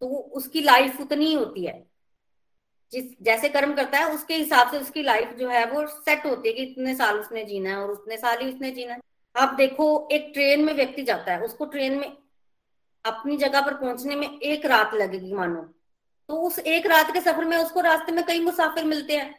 तो 0.02 0.08
उसकी 0.08 0.62
लाइफ 0.62 1.00
उतनी 1.02 1.26
ही 1.26 1.34
होती 1.34 1.66
है। 1.66 1.86
जिस, 2.92 3.06
जैसे 3.22 3.50
कर्म 3.50 3.74
करता 3.74 3.98
है, 3.98 4.14
उसके 4.14 4.36
हिसाब 4.36 4.72
से 4.72 4.78
उसकी 4.80 5.02
लाइफ 5.04 5.34
जो 5.34 5.50
है 5.50 5.66
वो 5.66 5.86
सेट 5.88 6.26
होती 6.26 6.50
है 6.50 6.54
कि 6.56 6.64
इतने 6.64 6.96
साल 6.96 7.20
उसने 7.20 7.44
जीना 7.44 7.70
है 7.70 7.76
और 7.76 7.92
उतने 7.92 8.18
साल 8.18 8.38
ही 8.42 8.50
उसने 8.50 8.72
जीना 8.72 8.94
है। 8.94 9.00
आप 9.36 9.54
देखो, 9.54 10.08
एक 10.12 10.32
ट्रेन 10.34 10.64
में 10.66 10.74
व्यक्ति 10.74 11.04
जाता 11.04 11.32
है, 11.32 11.42
उसको 11.42 11.66
ट्रेन 11.66 11.98
में 12.00 12.08
अपनी 13.06 13.38
जगह 13.38 13.62
पर 13.62 13.74
पहुँचने 13.74 14.16
में 14.16 14.40
एक 14.40 14.66
रात 14.66 14.94
लगेगी, 14.94 15.34
मानो। 15.34 15.62
तो 16.30 16.42
उस 16.42 16.60
एक 16.60 16.88
रात 16.88 17.12
के 17.14 17.22
सफ़र 17.22 17.46
में 17.46 17.58
उसको 17.58 17.82
रास्ते 17.82 18.12
में 18.12 18.24
कई 18.26 18.40
मुसाफिर 18.40 18.86
मिलते 18.86 19.18
हैं। 19.18 19.34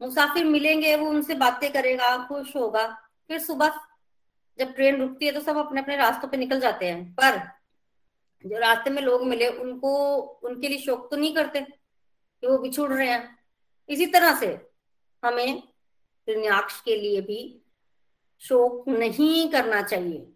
मुसाफिर 0.00 0.44
मिलेंगे, 0.44 0.94
वो 0.96 1.08
उनसे 1.08 1.34
बातें 1.34 1.72
करेगा, 1.72 2.16
खुश 2.18 2.54
होगा। 2.56 2.86
फिर 3.30 3.38
सुबह 3.40 3.80
जब 4.58 4.74
ट्रेन 4.74 5.00
रुकती 5.00 5.26
है 5.26 5.32
तो 5.32 5.40
सब 5.40 5.56
अपने 5.56 5.80
अपने 5.80 5.96
रास्तों 5.96 6.28
पे 6.28 6.36
निकल 6.36 6.60
जाते 6.60 6.86
हैं। 6.86 7.12
पर 7.12 7.38
जो 8.44 8.58
रास्ते 8.58 8.90
में 8.90 9.02
लोग 9.02 9.22
मिले, 9.26 9.48
उनको, 9.48 10.16
उनके 10.16 10.68
लिए 10.68 10.78
शोक 10.78 11.10
तो 11.10 11.16
नहीं 11.16 11.34
करते 11.34 11.60
कि 11.60 12.46
वो 12.46 12.58
बिछुड़ 12.58 12.92
रहे 12.92 13.08
हैं। 13.08 13.38
इसी 13.88 14.06
तरह 14.06 14.38
से 14.40 14.46
हमें 15.22 15.46
हिरण्याक्ष 16.28 16.80
के 16.80 16.96
लिए 16.96 17.20
भी 17.20 17.40
शोक 18.42 18.88
नहीं 18.88 19.48
करना 19.50 19.82
चाहिए। 19.82 20.26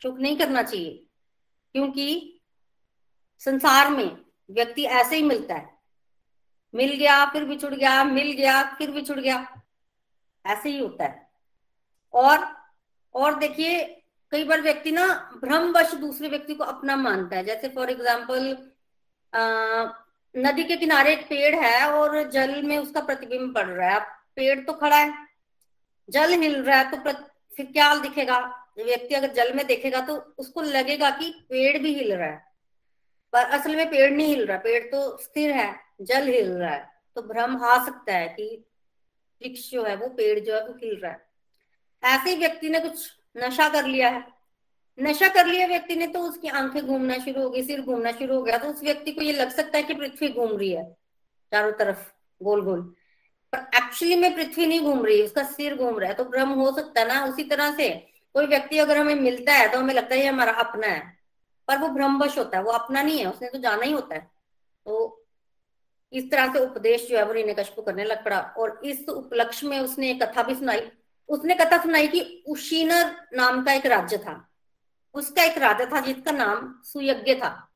शोक 0.00 0.18
नहीं 0.18 0.36
करना 0.36 0.62
चाहिए, 0.62 1.06
क्योंकि 1.74 2.40
संसार 3.40 3.90
में 3.90 4.16
व्यक्ति 4.50 4.84
ऐसे 4.84 5.16
ही 5.16 5.22
मिलता 5.22 5.54
है। 5.54 5.73
मिल 6.74 6.92
गया, 6.92 7.24
फिर 7.26 7.44
बिछुड़ 7.44 7.74
गया, 7.74 8.02
मिल 8.04 8.32
गया, 8.32 8.62
फिर 8.74 8.90
बिछुड़ 8.90 9.18
गया। 9.20 9.36
ऐसे 10.44 10.68
ही 10.68 10.78
होता 10.78 11.04
है। 11.04 11.28
और 12.14 12.46
और 13.14 13.38
देखिए, 13.38 13.82
कई 14.32 14.44
बार 14.44 14.60
व्यक्ति 14.62 14.92
ना 14.92 15.06
भ्रमवश 15.42 15.94
दूसरे 15.96 16.28
व्यक्ति 16.28 16.54
को 16.54 16.64
अपना 16.64 16.96
मानता 16.98 17.36
है। 17.36 17.44
जैसे 17.44 17.68
फॉर 17.68 17.90
एग्ज़ाम्पल 17.90 18.56
नदी 20.34 20.64
के 20.64 20.76
किनारे 20.76 21.12
एक 21.12 21.22
पेड़ 21.26 21.54
है 21.56 21.86
और 21.88 22.22
जल 22.30 22.62
में 22.62 22.76
उसका 22.78 23.00
प्रतिबिंब 23.02 23.54
पड़ 23.54 23.66
रहा 23.66 23.90
है। 23.90 24.00
पेड़ 24.36 24.58
तो 24.60 24.72
खड़ा 24.74 24.96
है, 24.96 25.12
जल 26.08 26.32
हिल 26.32 26.62
रहा 26.62 26.78
है 26.78 26.90
तो 26.90 27.12
फिर 27.52 27.66
क्या 27.66 27.94
दिखेगा? 27.96 28.38
व्यक्ति 28.78 29.14
अगर 29.14 29.32
जल 29.34 29.52
में 29.54 29.66
देखेगा 29.66 30.00
तो 30.00 30.14
उसको 30.38 30.62
लगेगा 30.62 31.10
कि 31.12 31.30
पेड़ 31.50 31.78
भी 31.78 31.94
हिल 31.94 32.12
रहा 32.12 32.28
है। 32.28 32.53
पर 33.34 33.44
असल 33.44 33.76
में 33.76 33.90
पेड़ 33.90 34.12
नहीं 34.12 34.28
हिल 34.28 34.46
रहा, 34.46 34.58
पेड़ 34.58 34.84
तो 34.84 35.16
स्थिर 35.18 35.50
है, 35.50 35.74
जल 36.00 36.28
हिल 36.28 36.52
रहा 36.52 36.70
है। 36.70 36.88
तो 37.16 37.22
भ्रम 37.22 37.56
आ 37.56 37.84
सकता 37.86 38.12
है 38.12 38.28
कि 38.28 38.64
वृक्ष 39.42 39.70
जो 39.70 39.84
है 39.84 39.96
वो 39.96 40.08
पेड़ 40.08 40.38
जो 40.40 40.54
है 40.54 40.66
वो 40.66 40.74
हिल 40.74 41.00
रहा 41.00 41.12
है। 41.12 41.26
ऐसे 42.02 42.30
ही 42.30 42.36
व्यक्ति 42.36 42.70
ने 42.70 42.80
कुछ 42.80 43.10
नशा 43.36 43.68
कर 43.68 43.86
लिया 43.86 44.08
है। 44.08 44.24
नशा 45.02 45.28
कर 45.28 45.46
लिया 45.46 45.66
व्यक्ति 45.66 45.96
ने 45.96 46.06
तो 46.06 46.20
उसकी 46.20 46.48
आँखें 46.48 46.86
घूमना 46.86 47.18
शुरू 47.18 47.42
हो 47.42 47.50
गई, 47.50 47.62
सिर 47.62 47.80
घूमना 47.80 48.12
शुरू 48.12 48.34
हो 48.34 48.42
गया। 48.42 48.58
तो 48.58 48.68
उस 48.68 48.82
व्यक्ति 48.82 49.12
को 49.12 49.22
ये 49.22 49.32
लग 49.32 49.50
सकता 49.50 49.78
है 49.78 49.84
कि 49.84 49.94
पृथ्वी 49.94 50.28
घूम 50.28 50.56
रही 50.58 50.70
है, 50.72 50.84
चारों 51.52 51.72
तरफ़ 51.72 52.12
गोल 52.40 52.62
गोल 52.62 52.80
पर 53.52 53.58
एक्चुअली 53.76 54.16
में 54.16 54.34
पृथ्वी 54.34 54.66
नहीं 54.66 54.80
घूम 54.80 55.04
रही, 55.06 55.22
उसका 55.22 55.42
सिर 55.42 55.74
घूम 55.76 55.98
रहा 55.98 56.10
है। 56.10 56.16
तो 56.16 56.24
भ्रम 56.24 56.48
हो 56.48 56.72
सकता 56.72 57.00
है 57.00 57.08
ना, 57.08 57.24
उसी 57.24 57.44
तरह 57.44 57.74
से 57.74 57.88
कोई 58.34 58.46
व्यक्ति 58.46 58.78
अगर 58.78 58.98
हमें 58.98 59.14
मिलता 59.14 59.52
है 59.52 59.68
तो 59.68 59.78
हमें 59.78 59.94
लगता 59.94 60.14
है 60.14 60.20
ये 60.20 60.26
हमारा 60.26 60.52
अपना 60.52 60.86
है। 60.86 61.13
पर 61.68 61.78
वो 61.78 61.88
भ्रमवश 61.88 62.38
होता 62.38 62.58
है, 62.58 62.62
वो 62.62 62.70
अपना 62.70 63.02
नहीं 63.02 63.18
है, 63.18 63.30
उसने 63.30 63.48
तो 63.48 63.58
जाना 63.58 63.84
ही 63.84 63.92
होता 63.92 64.14
है। 64.14 64.30
तो 64.86 65.20
इस 66.12 66.30
तरह 66.30 66.52
से 66.52 66.58
उपदेश 66.58 67.08
जो 67.10 67.16
है 67.18 67.24
वो 67.24 67.32
रीने 67.32 67.54
कश्यप 67.54 67.86
करने 67.86 68.04
लग 68.04 68.24
पड़ा 68.24 68.40
और 68.40 68.80
इस 68.84 69.08
उपलक्ष्य 69.08 69.66
में 69.66 69.80
उसने 69.80 70.10
एक 70.10 70.22
कथा 70.22 70.42
भी 70.42 70.54
सुनाई। 70.54 70.90
उसने 71.28 71.54
कथा 71.54 71.82
सुनाई 71.82 72.08
कि 72.08 72.44
उशीनर 72.48 73.28
नाम 73.34 73.64
का 73.64 73.72
एक 73.72 73.86
राज्य 73.86 74.18
था। 74.18 74.50
उसका 75.14 75.44
एक 75.44 75.58
राजा 75.58 75.84
था 75.84 76.00
जिसका 76.00 76.30
नाम 76.30 76.82
सुयज्ञ 76.84 77.34
था। 77.34 77.72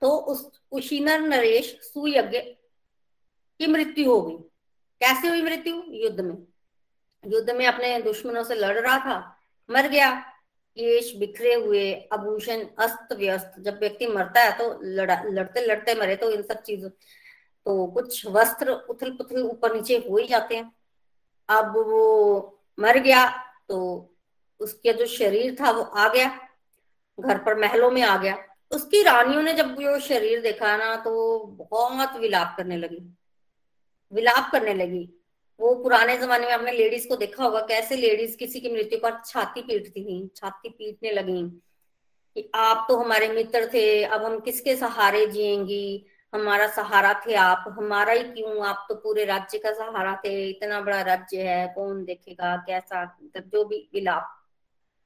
तो 0.00 0.10
उस 0.10 0.60
उशीनर 0.72 1.20
नरेश 1.20 1.78
सुयज्ञ 1.82 2.40
की 3.58 3.66
मृत्यु 3.66 4.10
हो 4.10 4.22
गई। 4.22 4.36
कैसे 5.00 5.28
हुई 5.28 5.42
मृत्यु? 5.42 5.82
युद्ध 5.88 6.20
में। 6.20 6.46
युद्ध 7.26 7.50
में 7.50 7.66
अपने 7.66 8.02
दुश्मनों 8.02 8.44
से 8.44 8.54
लड़ 8.54 8.78
रहा 8.78 8.98
था, 8.98 9.40
मर 9.70 9.86
गया। 9.88 10.35
केश 10.76 11.12
बिखरे 11.16 11.54
हुए, 11.54 11.92
आभूषण 12.12 12.64
अस्त 12.78 13.12
व्यस्त 13.12 13.60
जब 13.60 13.78
व्यक्ति 13.80 14.06
मरता 14.08 14.40
है 14.40 14.56
तो 14.58 14.78
लड़ा, 14.82 15.22
लड़ते 15.24 15.66
लड़ते 15.66 15.94
मरे 15.94 16.16
तो 16.16 16.30
इन 16.30 16.42
सब 16.42 16.62
चीज़ों 16.62 16.90
तो 16.90 17.86
कुछ 17.88 18.26
वस्त्र 18.28 18.72
उथल 18.90 19.10
पुथल 19.12 19.42
ऊपर 19.42 19.74
नीचे 19.74 19.96
हो 20.08 20.16
ही 20.16 20.26
जाते 20.26 20.56
हैं। 20.56 20.72
अब 21.48 21.76
वो 21.78 22.62
मर 22.78 22.98
गया 23.00 23.26
तो 23.68 23.78
उसके 24.60 24.92
जो 24.92 25.06
शरीर 25.06 25.56
था 25.60 25.70
वो 25.70 25.82
आ 25.82 26.08
गया, 26.08 26.28
घर 27.18 27.38
पर 27.38 27.58
महलों 27.60 27.90
में 27.90 28.02
आ 28.02 28.16
गया। 28.16 28.36
उसकी 28.70 29.02
रानियों 29.02 29.42
ने 29.42 29.52
जब 29.54 29.74
वो 29.76 29.98
शरीर 30.00 30.40
देखा 30.42 30.76
ना 30.76 30.94
तो 30.96 31.12
बहुत 31.58 32.16
विलाप 32.20 32.54
करने 32.56 32.76
लगी, 32.76 33.02
विलाप 34.12 34.50
करने 34.52 34.74
लगी। 34.74 35.08
वो 35.60 35.74
पुराने 35.74 36.16
जमाने 36.18 36.46
में 36.46 36.52
आपने 36.52 36.72
लेडीज़ 36.72 37.08
को 37.08 37.16
देखा 37.16 37.44
होगा 37.44 37.60
कैसे 37.68 37.96
लेडीज़ 37.96 38.36
किसी 38.36 38.60
की 38.60 38.72
मृत्यु 38.72 38.98
पर 38.98 39.20
छाती 39.26 39.60
पीटती 39.60 40.00
थी, 40.02 40.26
छाती 40.36 40.68
पीटने 40.68 41.10
लगी 41.12 41.42
कि 42.36 42.50
आप 42.54 42.84
तो 42.88 42.96
हमारे 42.96 43.28
मित्र 43.28 43.66
थे, 43.74 44.02
अब 44.04 44.24
हम 44.24 44.38
किसके 44.40 44.76
सहारे 44.76 45.26
जिएँगी? 45.26 46.06
हमारा 46.32 46.66
सहारा 46.68 47.12
थे 47.26 47.34
आप, 47.34 47.64
हमारा 47.78 48.12
ही 48.12 48.22
क्यों? 48.22 48.64
आप 48.66 48.86
तो 48.88 48.94
पूरे 48.94 49.24
राज्य 49.24 49.58
का 49.58 49.72
सहारा 49.74 50.14
थे, 50.24 50.48
इतना 50.48 50.80
बड़ा 50.80 51.00
राज्य 51.02 51.42
है, 51.42 51.66
कौन 51.74 52.04
देखेगा 52.04 52.56
कैसा 52.66 53.02
मतलब 53.04 53.50
जो 53.52 53.64
भी 53.64 53.88
विलाप 53.94 54.32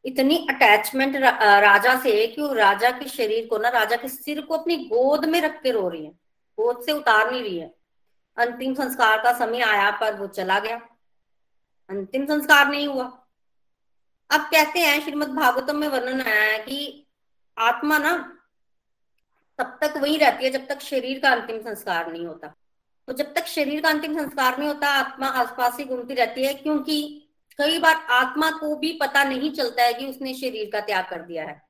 इतनी 0.04 0.36
अटैचमेंट 0.50 1.16
राजा 1.16 1.98
से 2.02 2.20
है 2.20 2.26
कि 2.26 2.40
वो 2.42 2.52
राजा 2.54 2.90
के 2.90 3.08
शरीर 3.08 3.46
को 3.46 3.58
ना, 3.58 3.68
राजा 3.68 3.96
के 3.96 4.08
सिर 4.08 4.40
को 4.40 4.54
अपनी 4.54 4.76
गोद 4.84 5.24
में 5.24 5.40
रख 5.40 5.60
के 5.62 5.70
रो 5.70 5.88
रही 5.88 6.04
है, 6.04 6.10
गोद 6.58 6.82
से 6.84 6.92
उतार 6.92 7.30
नहीं 7.30 7.42
रही 7.42 7.58
है। 7.58 7.74
अंतिम 8.36 8.74
संस्कार 8.74 9.22
का 9.22 9.32
समय 9.32 9.60
आया, 9.60 9.90
पर 9.90 10.14
वो 10.14 10.26
चला 10.26 10.58
गया। 10.58 10.76
अंतिम 11.90 12.26
संस्कार 12.26 12.68
नहीं 12.68 12.88
हुआ। 12.88 13.04
अब 14.30 14.40
कहते 14.40 14.80
हैं, 14.80 15.00
श्रीमद 15.00 15.28
भागवतम 15.28 15.76
में 15.76 15.88
वर्णन 15.88 16.20
आया 16.20 16.42
है 16.42 16.58
कि 16.58 17.06
आत्मा 17.58 17.98
ना 17.98 18.36
तब 19.58 19.78
तक 19.82 19.96
वही 19.96 20.16
रहती 20.16 20.44
है 20.44 20.50
जब 20.50 20.66
तक 20.66 20.80
शरीर 20.80 21.18
का 21.18 21.30
अंतिम 21.30 21.58
संस्कार 21.60 22.12
नहीं 22.12 22.26
होता। 22.26 22.54
तो 23.08 23.12
जब 23.12 23.34
तक 23.34 23.46
शरीर 23.46 23.80
का 23.80 23.88
अंतिम 23.88 24.18
संस्कार 24.18 24.58
नहीं 24.58 24.68
होता, 24.68 24.88
आत्मा 24.88 25.26
आसपास 25.26 25.78
ही 25.78 25.84
घूमती 25.84 26.14
रहती 26.14 26.44
है, 26.44 26.54
क्योंकि 26.54 27.26
कई 27.58 27.78
बार 27.78 27.94
आत्मा 27.94 28.50
को 28.50 28.76
भी 28.76 28.92
पता 28.92 29.24
नहीं 29.24 29.50
चलता 29.52 29.82
है 29.82 29.92
कि 29.94 30.06
उसने 30.06 30.34
शरीर 30.34 30.70
का 30.72 30.80
त्याग 30.80 31.06
कर 31.10 31.22
दिया 31.22 31.44
है। 31.44 31.62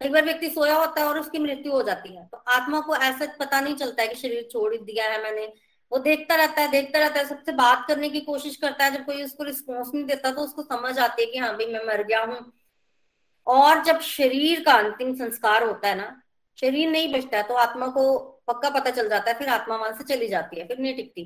कई 0.00 0.08
बार 0.08 0.24
व्यक्ति 0.24 0.50
सोया 0.50 0.76
होता 0.76 1.00
है 1.00 1.06
और 1.06 1.18
उसकी 1.18 1.38
मृत्यु 1.38 1.72
हो 1.72 1.82
जाती 1.82 2.16
है। 2.16 2.26
तो 2.26 2.36
आत्मा 2.36 2.80
को 2.80 2.96
ऐसा 2.96 3.26
पता 3.40 3.60
नहीं 3.60 3.74
चलता 3.74 4.02
है 4.02 4.08
कि 4.08 4.14
शरीर 4.14 4.48
छोड़ 4.52 4.76
दिया 4.76 5.10
है 5.10 5.22
मैंने 5.22 5.52
वो 5.92 5.98
देखता 5.98 6.34
रहता 6.34 6.62
है, 6.62 6.68
देखता 6.70 6.98
रहता 6.98 7.18
है, 7.20 7.26
सबसे 7.26 7.52
बात 7.52 7.84
करने 7.88 8.08
की 8.08 8.20
कोशिश 8.22 8.56
करता 8.56 8.84
है। 8.84 8.90
जब 8.90 9.04
कोई 9.06 9.22
उसको 9.24 9.44
रिस्पॉन्स 9.44 9.90
नहीं 9.94 10.04
देता 10.04 10.30
तो 10.30 10.42
उसको 10.42 10.62
समझ 10.64 10.98
आती 10.98 11.22
है 11.22 11.30
कि 11.30 11.38
हाँ 11.38 11.52
भाई, 11.52 11.66
मैं 11.66 11.84
मर 11.86 12.02
गया 12.02 12.22
हूँ। 12.22 12.52
और 13.46 13.82
जब 13.84 14.00
शरीर 14.00 14.62
का 14.64 14.72
अंतिम 14.74 15.14
संस्कार 15.14 15.64
होता 15.64 15.88
है 15.88 15.94
ना, 15.94 16.22
शरीर 16.58 16.90
नहीं 16.90 17.12
बचता 17.12 17.36
है 17.36 17.42
तो 17.42 17.54
आत्मा 17.56 17.86
को 17.88 18.18
पक्का 18.48 18.70
पता 18.70 18.90
चल 18.90 19.08
जाता 19.08 19.30
है, 19.30 19.38
फिर 19.38 19.48
आत्मा 19.48 19.76
वहाँ 19.76 19.92
से 19.92 20.04
चली 20.04 20.28
जाती 20.28 20.60
है, 20.60 20.66
फिर 20.68 20.78
नहीं 20.78 20.94
टिकती। 20.96 21.24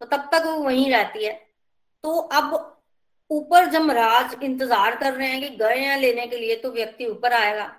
तो 0.00 0.06
तब 0.06 0.28
तक 0.32 0.42
वो 0.46 0.52
वहीं 0.58 0.90
रहती 0.92 1.24
है। 1.24 1.32
तो 2.04 2.16
अब 2.16 2.76
ऊपर 3.30 3.66
जमराज 3.70 4.34
इंतज़ार 4.42 4.96
कर 4.96 5.12
रहे 5.12 5.28
हैं 5.28 5.40
कि 5.40 5.56
गए 5.56 5.78
हैं 5.78 5.96
लेने 5.98 6.26
के 6.26 6.36
लिए 6.36 6.56
तो 6.56 6.70
व्यक्ति 6.72 7.06
ऊपर 7.06 7.32
आएगा। 7.32 7.70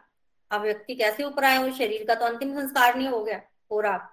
अब 0.52 0.62
व्यक्ति 0.62 0.96
कैसे 0.96 1.24
ऊपर 1.24 1.44
आए 1.44 1.58
उस 1.60 1.78
शरीर 1.78 2.06
का 2.08 2.16
तो 2.16 2.26
अंतिम 2.26 2.54
संस्कार 2.56 2.96
नहीं 2.96 3.08
हो 3.08 3.24
गया, 3.24 3.42
हो 3.72 3.80
रहा। 3.82 4.08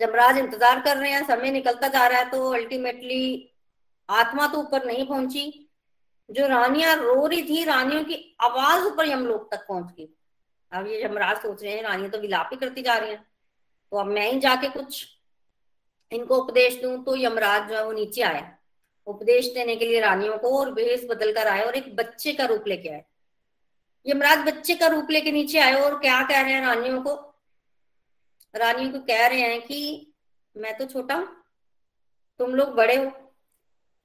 जमराज 0.00 0.38
इंतज़ार 0.38 0.80
कर 0.80 0.96
रहे 0.96 1.10
हैं, 1.10 1.26
समय 1.26 1.50
निकलता 1.50 1.88
जा 1.88 2.06
रहा 2.06 2.18
है 2.18 2.30
तो 2.30 2.50
अल्टीमेटली 2.52 3.50
आत्मा 4.08 4.46
तो 4.46 4.58
ऊपर 4.58 4.84
नहीं 4.86 5.06
पहुँची। 5.06 5.64
जो 6.28 6.46
रानियाँ 6.46 6.94
रो 6.96 7.26
रही 7.26 7.42
थी, 7.42 7.64
रानियों 7.64 8.02
की 8.04 8.36
आवाज़ 8.42 8.84
ऊपर 8.86 9.08
यमलोक 9.08 9.48
तक 9.52 9.64
पहुँच 9.68 9.92
गई। 9.92 10.08
अब 10.72 10.86
ये 10.86 11.04
यमराज 11.04 11.36
सोच 11.36 11.62
रहे 11.62 11.72
हैं, 11.72 11.82
रानियाँ 11.82 12.10
तो 12.10 12.18
विलाप 12.18 12.50
ही 12.52 12.56
करती 12.58 12.82
जा 12.82 12.96
रही 12.96 13.10
हैं। 13.10 13.24
तो 13.92 13.96
अब 13.96 14.06
मैं 14.06 14.30
ही 14.32 14.38
जाके 14.40 14.68
कुछ 14.68 15.06
इनको 16.12 16.36
उपदेश 16.36 16.80
दूँ 16.82 16.96
तो 17.04 17.16
यमराज 17.16 17.68
जो 17.68 17.76
है 17.76 17.84
वो 17.84 17.92
नीचे 17.92 18.22
आए 18.22 18.42
उपदेश 19.06 19.46
देने 19.54 19.76
के 19.76 19.86
लिए 19.86 20.00
रानियों 20.00 20.36
को 20.38 20.58
और 20.58 20.72
भेष 20.72 21.04
बदल 21.10 21.32
कर 21.32 21.46
आए 21.46 21.62
और 21.62 21.76
एक 21.76 21.94
बच्चे 21.96 22.32
का 22.32 22.44
रूप 22.44 22.64
लेके 22.68 22.88
आए 22.88 23.04
यमराज 24.06 24.46
बच्चे 24.46 24.74
का 24.74 24.86
रूप 24.86 25.10
लेके 25.10 25.32
नीचे 25.32 25.58
आए 25.58 25.74
और 25.74 25.98
क्या 25.98 26.20
कह 26.22 26.40
रहे 26.40 26.52
हैं 26.52 26.60
रानियों 26.62 27.02
को? 27.02 27.27
रानियों 28.54 28.90
को 28.92 28.98
कह 29.00 29.26
रहे 29.26 29.40
हैं 29.40 29.60
कि 29.62 30.12
मैं 30.56 30.76
तो 30.78 30.84
छोटा 30.86 31.14
हूँ, 31.14 31.28
तुम 32.40 32.54
लोग 32.54 32.74
बड़े 32.76 32.96
हो। 32.96 33.10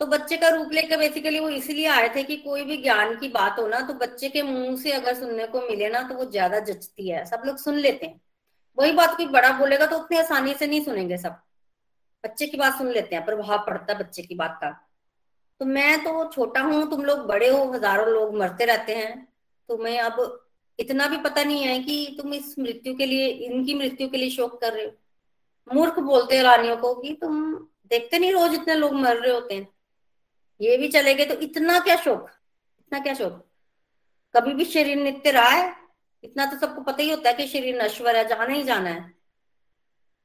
तो 0.02 0.06
बच्चे 0.08 0.38
का 0.38 0.48
रूप 0.50 0.72
लेकर 0.72 0.98
बेसिकली 0.98 1.40
वो 1.40 1.50
इसलिए 1.52 1.88
आए 1.88 2.08
थे 2.16 2.24
कि 2.24 2.36
कोई 2.38 2.64
भी 2.64 2.78
ज्ञान 2.78 3.16
की 3.18 3.28
बात 3.30 3.60
हो 3.60 3.68
ना 3.68 3.80
तो 3.82 3.94
बच्चे 3.96 4.30
के 4.30 4.42
मुँह 4.44 4.76
से 4.78 4.92
अगर 4.92 5.14
सुनने 5.16 5.46
को 5.48 5.62
मिले 5.62 5.90
ना 5.90 6.02
तो 6.04 6.16
वो 6.16 6.26
ज़्यादा 6.26 6.60
जचती 6.62 7.10
है। 7.10 7.26
सब 7.26 7.42
लोग 7.46 7.58
सुन 7.58 7.76
लेते 7.78 8.06
हैं। 8.06 8.20
वही 8.78 8.92
बात 8.92 9.16
कोई 9.18 9.26
बड़ा 9.28 9.52
बोलेगा 9.58 9.86
तो 9.86 9.98
उतनी 9.98 10.18
आसानी 10.18 10.54
से 10.54 10.68
नहीं 10.68 10.84
सुनेंगे 10.86 11.18
सब। 11.18 11.40
बच्चे 12.24 12.48
की 12.48 12.58
बात 12.58 12.78
सुन 12.78 12.88
लेते 12.90 13.16
हैं 13.16 13.26
प्रभाव 13.26 13.66
पड़ता 13.68 13.94
है 13.94 14.00
बच्चे 14.00 14.22
की 14.24 14.36
बात 14.36 14.58
का। 14.62 14.70
तो 15.62 15.66
मैं 15.66 16.04
तो 16.04 16.30
छोटा 16.32 16.62
हूँ, 16.62 16.90
तुम 16.90 17.04
लोग 17.06 17.26
बड़े 17.28 17.48
हो, 17.50 17.64
हज़ारों 17.72 18.08
लोग 18.08 18.36
मरते 18.38 18.66
रहते 18.66 18.96
हैं। 18.96 19.28
तुम्हें 19.70 20.00
अब 20.00 20.43
इतना 20.80 21.08
भी 21.08 21.18
पता 21.18 21.44
नहीं 21.44 21.64
है 21.64 21.80
कि 21.80 22.16
तुम 22.18 22.34
इस 22.34 22.60
मृत्यु 22.60 22.96
के 22.96 23.06
लिए, 23.06 23.28
इनकी 23.28 23.74
मृत्यु 23.74 24.10
के 24.10 24.18
लिए 24.18 24.30
शोक 24.30 24.60
कर 24.62 24.74
रहे 24.74 24.86
हो। 24.86 24.92
मूर्ख 25.74 26.00
बोलते 26.00 26.36
हैं 26.36 26.44
रानियों 26.44 26.78
को 26.78 26.94
कि 26.96 27.14
तुम 27.22 27.54
देखते 27.86 28.20
नहीं 28.20 28.32
रोज 28.32 28.54
इतने 28.54 28.76
लोग 28.76 28.94
मर 28.94 29.18
रहे 29.18 29.34
होते 29.34 29.54
हैं। 29.54 29.68
ये 30.62 30.78
भी 30.78 30.88
चले 30.88 31.14
गए 31.14 31.26
तो 31.26 31.34
इतना 31.34 31.80
क्या 31.80 31.96
शोक? 31.96 32.30
इतना 32.80 33.00
क्या 33.00 33.14
शोक? 33.14 33.46
कभी 34.36 34.54
भी 34.54 34.66
शरीर 34.66 34.98
नित्य 34.98 35.32
रहा 35.32 35.50
है, 35.50 35.76
इतना 36.24 36.46
तो 36.46 36.58
सबको 36.58 36.82
पता 36.82 37.04
ही 37.04 37.10
होता 37.10 37.30
है 37.30 37.36
कि 37.36 37.48
शरीर 37.48 37.82
नश्वर 37.84 38.16
है 38.16 38.28
जाना 38.28 38.54
ही 38.54 38.64
जाना 38.64 38.90
है। 38.90 39.14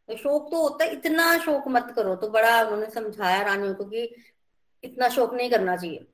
तो 0.08 0.16
शोक 0.16 0.50
तो 0.50 0.62
होता 0.62 0.84
है, 0.84 0.92
इतना 0.92 1.38
शोक 1.38 1.68
मत 1.68 1.92
करो। 1.96 2.14
तो 2.16 2.28
बड़ा 2.28 2.62
उन्होंने 2.62 2.90
समझाया 2.90 3.42
रानियों 3.42 3.74
को 3.74 3.84
कि 3.84 4.14
इतना 4.84 5.08
शोक 5.08 5.34
नहीं 5.34 5.50
करना 5.50 5.76
चाहिए। 5.76 6.06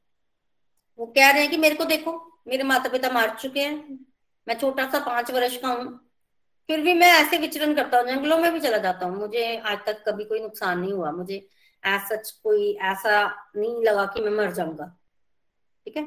वो 0.98 1.06
कह 1.06 1.30
रहे 1.30 1.40
हैं 1.40 1.50
कि 1.50 1.56
मेरे 1.56 1.74
को 1.74 1.84
देखो, 1.84 2.40
मेरे 2.48 2.62
माता 2.62 2.88
पिता 2.88 3.10
मार 3.10 3.36
चुके 3.40 3.60
हैं। 3.60 4.06
मैं 4.48 4.58
छोटा 4.58 4.90
सा 4.90 4.98
पाँच 4.98 5.30
वर्ष 5.30 5.56
का 5.56 5.68
हूँ। 5.68 6.10
फिर 6.68 6.80
भी 6.80 6.94
मैं 6.94 7.08
ऐसे 7.08 7.38
विचरण 7.38 7.74
करता 7.74 7.98
हूँ, 7.98 8.06
जंगलों 8.06 8.38
में 8.38 8.52
भी 8.52 8.60
चला 8.60 8.78
जाता 8.78 9.06
हूँ। 9.06 9.16
मुझे 9.16 9.56
आज 9.56 9.78
तक 9.86 10.04
कभी 10.08 10.24
कोई 10.24 10.40
नुकसान 10.40 10.78
नहीं 10.78 10.92
हुआ। 10.92 11.10
मुझे 11.10 11.48
ऐसा 11.84 12.16
कोई 12.16 12.74
ऐसा 12.74 13.26
नहीं 13.56 13.84
लगा 13.84 14.06
कि 14.06 14.20
मैं 14.20 14.30
मर 14.30 14.52
जाऊँगा। 14.52 14.98
ठीक 15.86 15.96
है? 15.96 16.02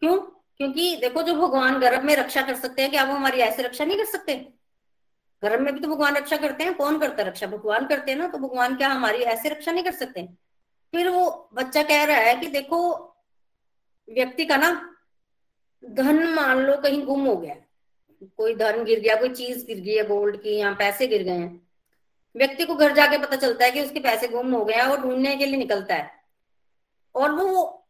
क्यों? 0.00 0.18
क्योंकि 0.56 0.96
देखो, 0.96 1.22
जो 1.22 1.34
भगवान 1.34 1.78
गर्भ 1.78 2.02
में 2.02 2.16
रक्षा 2.16 2.42
कर 2.42 2.54
सकते 2.54 2.82
हैं, 2.82 2.90
क्या 2.90 3.04
वो 3.04 3.14
हमारी 3.14 3.38
ऐसे 3.38 3.62
रक्षा 3.62 3.84
नहीं 3.84 3.98
कर 3.98 4.04
सकते? 4.04 4.36
गर्भ 5.42 5.60
में 5.60 5.74
भी 5.74 5.80
तो 5.80 5.88
भगवान 5.88 6.16
रक्षा 6.16 6.36
करते 6.36 6.64
हैं, 6.64 6.74
कौन 6.74 6.98
करता 6.98 7.22
है 7.22 7.28
रक्षा? 7.28 7.46
भगवान 7.46 7.86
करते 7.86 8.12
हैं 8.12 8.18
ना 8.18 8.28
तो 8.28 8.38
भगवान 8.38 8.76
क्या 8.76 8.88
हमारी 8.88 9.18
ऐसे 9.18 9.48
रक्षा 9.48 9.72
नहीं 9.72 9.84
कर 9.84 9.92
सकते? 9.92 10.28
फिर 10.92 11.08
वो 11.08 11.50
बच्चा 11.54 11.82
कह 11.82 12.04
रहा 12.04 12.16
है 12.16 12.36
कि 12.36 12.46
देखो, 12.46 12.94
व्यक्ति 14.08 14.44
का 14.44 14.56
ना, 14.56 14.96
धन 15.84 16.28
मान 16.28 16.58
लो 16.58 16.76
कहीं 16.76 17.04
गुम 17.04 17.26
हो 17.26 17.36
गया। 17.36 17.56
कोई 18.22 18.54
धन 18.54 18.84
गिर 18.84 19.00
गया, 19.00 19.16
कोई 19.16 19.28
चीज़ 19.28 19.66
गिर 19.66 19.80
गई 19.80 19.94
है 19.94 20.06
गोल्ड 20.06 20.36
की 20.36 20.56
या 20.56 20.72
पैसे 20.72 21.06
गिर 21.06 21.22
गए 21.22 21.30
हैं। 21.30 21.68
व्यक्ति 22.36 22.64
को 22.64 22.74
घर 22.74 22.94
जाके 22.94 23.18
पता 23.18 23.36
चलता 23.36 23.64
है 23.64 23.70
कि 23.70 23.80
उसके 23.80 24.00
पैसे 24.00 24.28
गुम 24.28 24.54
हो 24.54 24.64
गए 24.64 24.74
हैं 24.74 24.82
और 24.82 25.00
ढूँढने 25.00 25.36
के 25.36 25.46
लिए 25.46 25.56
निकलता 25.56 25.94
है। 25.94 26.10
और 27.14 27.32
वो 27.32 27.86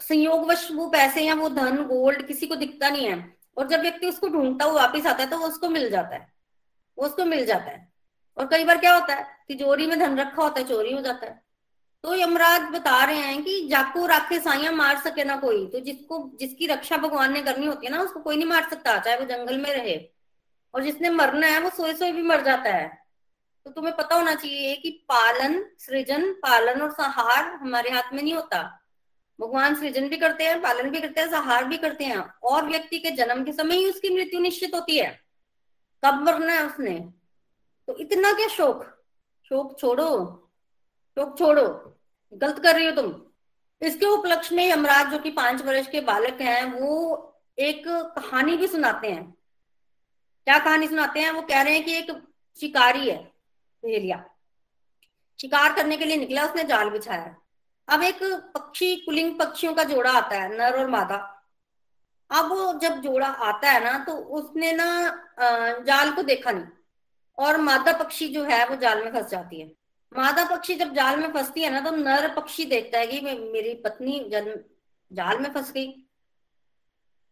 संयोगवश 0.00 0.72
वो 0.72 0.88
पैसे 0.88 1.22
या 1.22 1.34
वो 1.34 1.48
धन 1.48 1.76
गोल्ड 1.76 2.26
किसी 2.26 2.46
को 2.46 2.56
दिखता 2.56 2.90
नहीं 2.90 3.06
है। 3.06 3.36
और 3.56 3.68
जब 3.68 3.80
व्यक्ति 3.80 4.08
उसको 4.08 4.28
ढूंढता 4.28 4.64
हुआ 4.64 4.82
वापिस 4.82 5.06
आता 5.06 5.24
है 5.24 5.30
तो 5.30 5.38
वो 5.38 5.46
उसको 5.46 5.68
मिल 5.68 5.90
जाता 5.90 6.16
है। 6.16 6.32
वो 6.98 7.06
उसको 7.06 7.24
मिल 7.24 7.46
जाता 7.46 7.70
है। 7.70 7.92
और 8.38 8.46
कई 8.46 8.64
बार 8.64 8.78
क्या 8.78 8.94
होता 8.94 9.14
है 9.14 9.24
तिजोरी 9.48 9.86
में 9.86 9.98
धन 9.98 10.20
रखा 10.20 10.42
होता 10.42 10.60
है, 10.60 10.68
चोरी 10.68 10.92
हो 10.92 11.00
जाता 11.00 11.26
है। 11.26 11.43
तो 12.04 12.14
यमराज 12.14 12.62
बता 12.62 13.04
रहे 13.04 13.16
हैं 13.16 13.42
कि 13.42 13.68
जाको 13.68 14.06
राखे 14.06 14.38
साइया 14.38 14.72
मार 14.72 14.98
सके 14.98 15.24
ना 15.24 15.36
कोई। 15.36 15.66
तो 15.66 15.80
जिसको, 15.80 16.36
जिसकी 16.40 16.66
रक्षा 16.66 16.96
भगवान 16.96 17.32
ने 17.32 17.42
करनी 17.42 17.66
होती 17.66 17.86
है 17.86 17.92
ना, 17.92 18.00
उसको 18.00 18.20
कोई 18.20 18.36
नहीं 18.36 18.46
मार 18.46 18.70
सकता, 18.70 18.98
चाहे 18.98 19.16
वो 19.16 19.24
जंगल 19.24 19.58
में 19.58 19.70
रहे। 19.70 20.08
और 20.74 20.82
जिसने 20.82 21.10
मरना 21.10 21.46
है, 21.46 21.60
वो 21.60 21.70
सोए 21.70 21.94
सोए 21.94 22.12
भी 22.12 22.22
मर 22.22 22.42
जाता 22.42 22.70
है। 22.70 23.06
तो 23.64 23.70
तुम्हें 23.70 23.96
पता 23.96 24.14
होना 24.14 24.34
चाहिए 24.34 24.76
कि 24.76 24.90
पालन, 24.90 25.66
सृजन, 25.78 26.32
पालन 26.32 26.82
और 26.82 26.90
संहार 26.90 27.44
हमारे 27.44 27.90
हाथ 27.90 28.12
में 28.12 28.22
नहीं 28.22 28.34
होता। 28.34 28.84
भगवान 29.40 29.74
सृजन 29.74 30.08
भी 30.08 30.16
करते 30.16 30.44
हैं, 30.44 30.62
पालन 30.62 30.90
भी 30.90 31.00
करते 31.00 31.20
हैं, 31.20 31.28
सहार 31.28 31.64
भी 31.64 31.76
करते 31.76 32.04
हैं। 32.04 32.34
और 32.42 32.66
व्यक्ति 32.66 32.98
के 32.98 33.10
जन्म 33.10 33.44
के 33.44 33.52
समय 33.52 33.76
ही 33.76 33.90
उसकी 33.90 34.10
मृत्यु 34.10 34.40
निश्चित 34.40 34.74
होती 34.74 34.98
है। 34.98 35.20
कब 36.04 36.14
मरना 36.14 36.52
है 36.52 36.66
उसने? 36.66 37.00
तो 37.86 37.96
इतना 37.96 38.32
क्या 38.32 38.48
शोक? 38.48 38.84
शोक 39.48 39.78
छोड़ो। 39.80 40.40
शोक 41.10 41.38
छोड़ो। 41.38 41.90
गलत 42.34 42.58
कर 42.58 42.74
रही 42.74 42.86
हो 42.86 42.92
तुम। 42.92 43.14
इसके 43.82 44.06
उपलक्ष्य 44.06 44.56
में 44.56 44.68
यमराज, 44.68 45.10
जो 45.10 45.18
कि 45.18 45.30
पाँच 45.32 45.62
वर्ष 45.62 45.86
के 45.88 46.00
बालक 46.02 46.40
हैं, 46.40 46.64
वो 46.72 47.30
एक 47.58 47.82
कहानी 47.86 48.56
भी 48.56 48.66
सुनाते 48.66 49.08
हैं। 49.08 49.24
क्या 50.46 50.58
कहानी 50.58 50.88
सुनाते 50.88 51.20
हैं? 51.20 51.30
वो 51.30 51.42
कह 51.42 51.62
रहे 51.62 51.74
हैं 51.74 51.84
कि 51.84 51.94
एक 51.94 52.10
शिकारी 52.56 53.08
है 53.08 53.16
भेड़िया 53.82 54.24
शिकार 55.38 55.74
करने 55.74 55.96
के 55.96 56.04
लिए 56.04 56.16
निकला, 56.16 56.44
उसने 56.44 56.64
जाल 56.64 56.90
बिछाया। 56.90 57.34
अब 57.88 58.02
एक 58.02 58.22
पक्षी, 58.54 58.94
कुलिंग 58.96 59.38
पक्षियों 59.38 59.74
का 59.74 59.84
जोड़ा 59.84 60.10
आता 60.12 60.36
है, 60.36 60.48
नर 60.52 60.78
और 60.80 60.90
मादा। 60.90 61.16
अब 62.30 62.48
वो 62.48 62.72
जब 62.80 63.00
जोड़ा 63.00 63.26
आता 63.26 63.70
है 63.70 63.82
ना 63.84 63.98
तो 64.04 64.12
उसने 64.12 64.72
ना 64.72 64.86
जाल 65.80 66.12
को 66.12 66.22
देखा 66.24 66.50
नहीं। 66.50 66.64
और 67.38 67.56
मादा 67.60 67.92
पक्षी 67.94 68.28
जो 68.28 68.44
है, 68.44 68.64
वो 68.66 68.76
जाल 68.76 69.04
में 69.04 69.12
फंस 69.12 69.30
जाती 69.30 69.60
है। 69.60 69.66
मादा 70.14 70.44
पक्षी 70.46 70.74
जब 70.74 70.92
जाल 70.94 71.18
में 71.20 71.32
फंसती 71.32 71.62
है 71.62 71.70
ना 71.72 71.80
तो 71.80 71.96
नर 71.96 72.28
पक्षी 72.34 72.64
देखता 72.64 72.98
है 72.98 73.06
कि 73.06 73.20
मेरी 73.20 73.74
पत्नी 73.84 74.18
जन, 74.32 74.54
जाल 75.10 75.38
में 75.38 75.52
फंस 75.52 75.72
गई। 75.72 75.86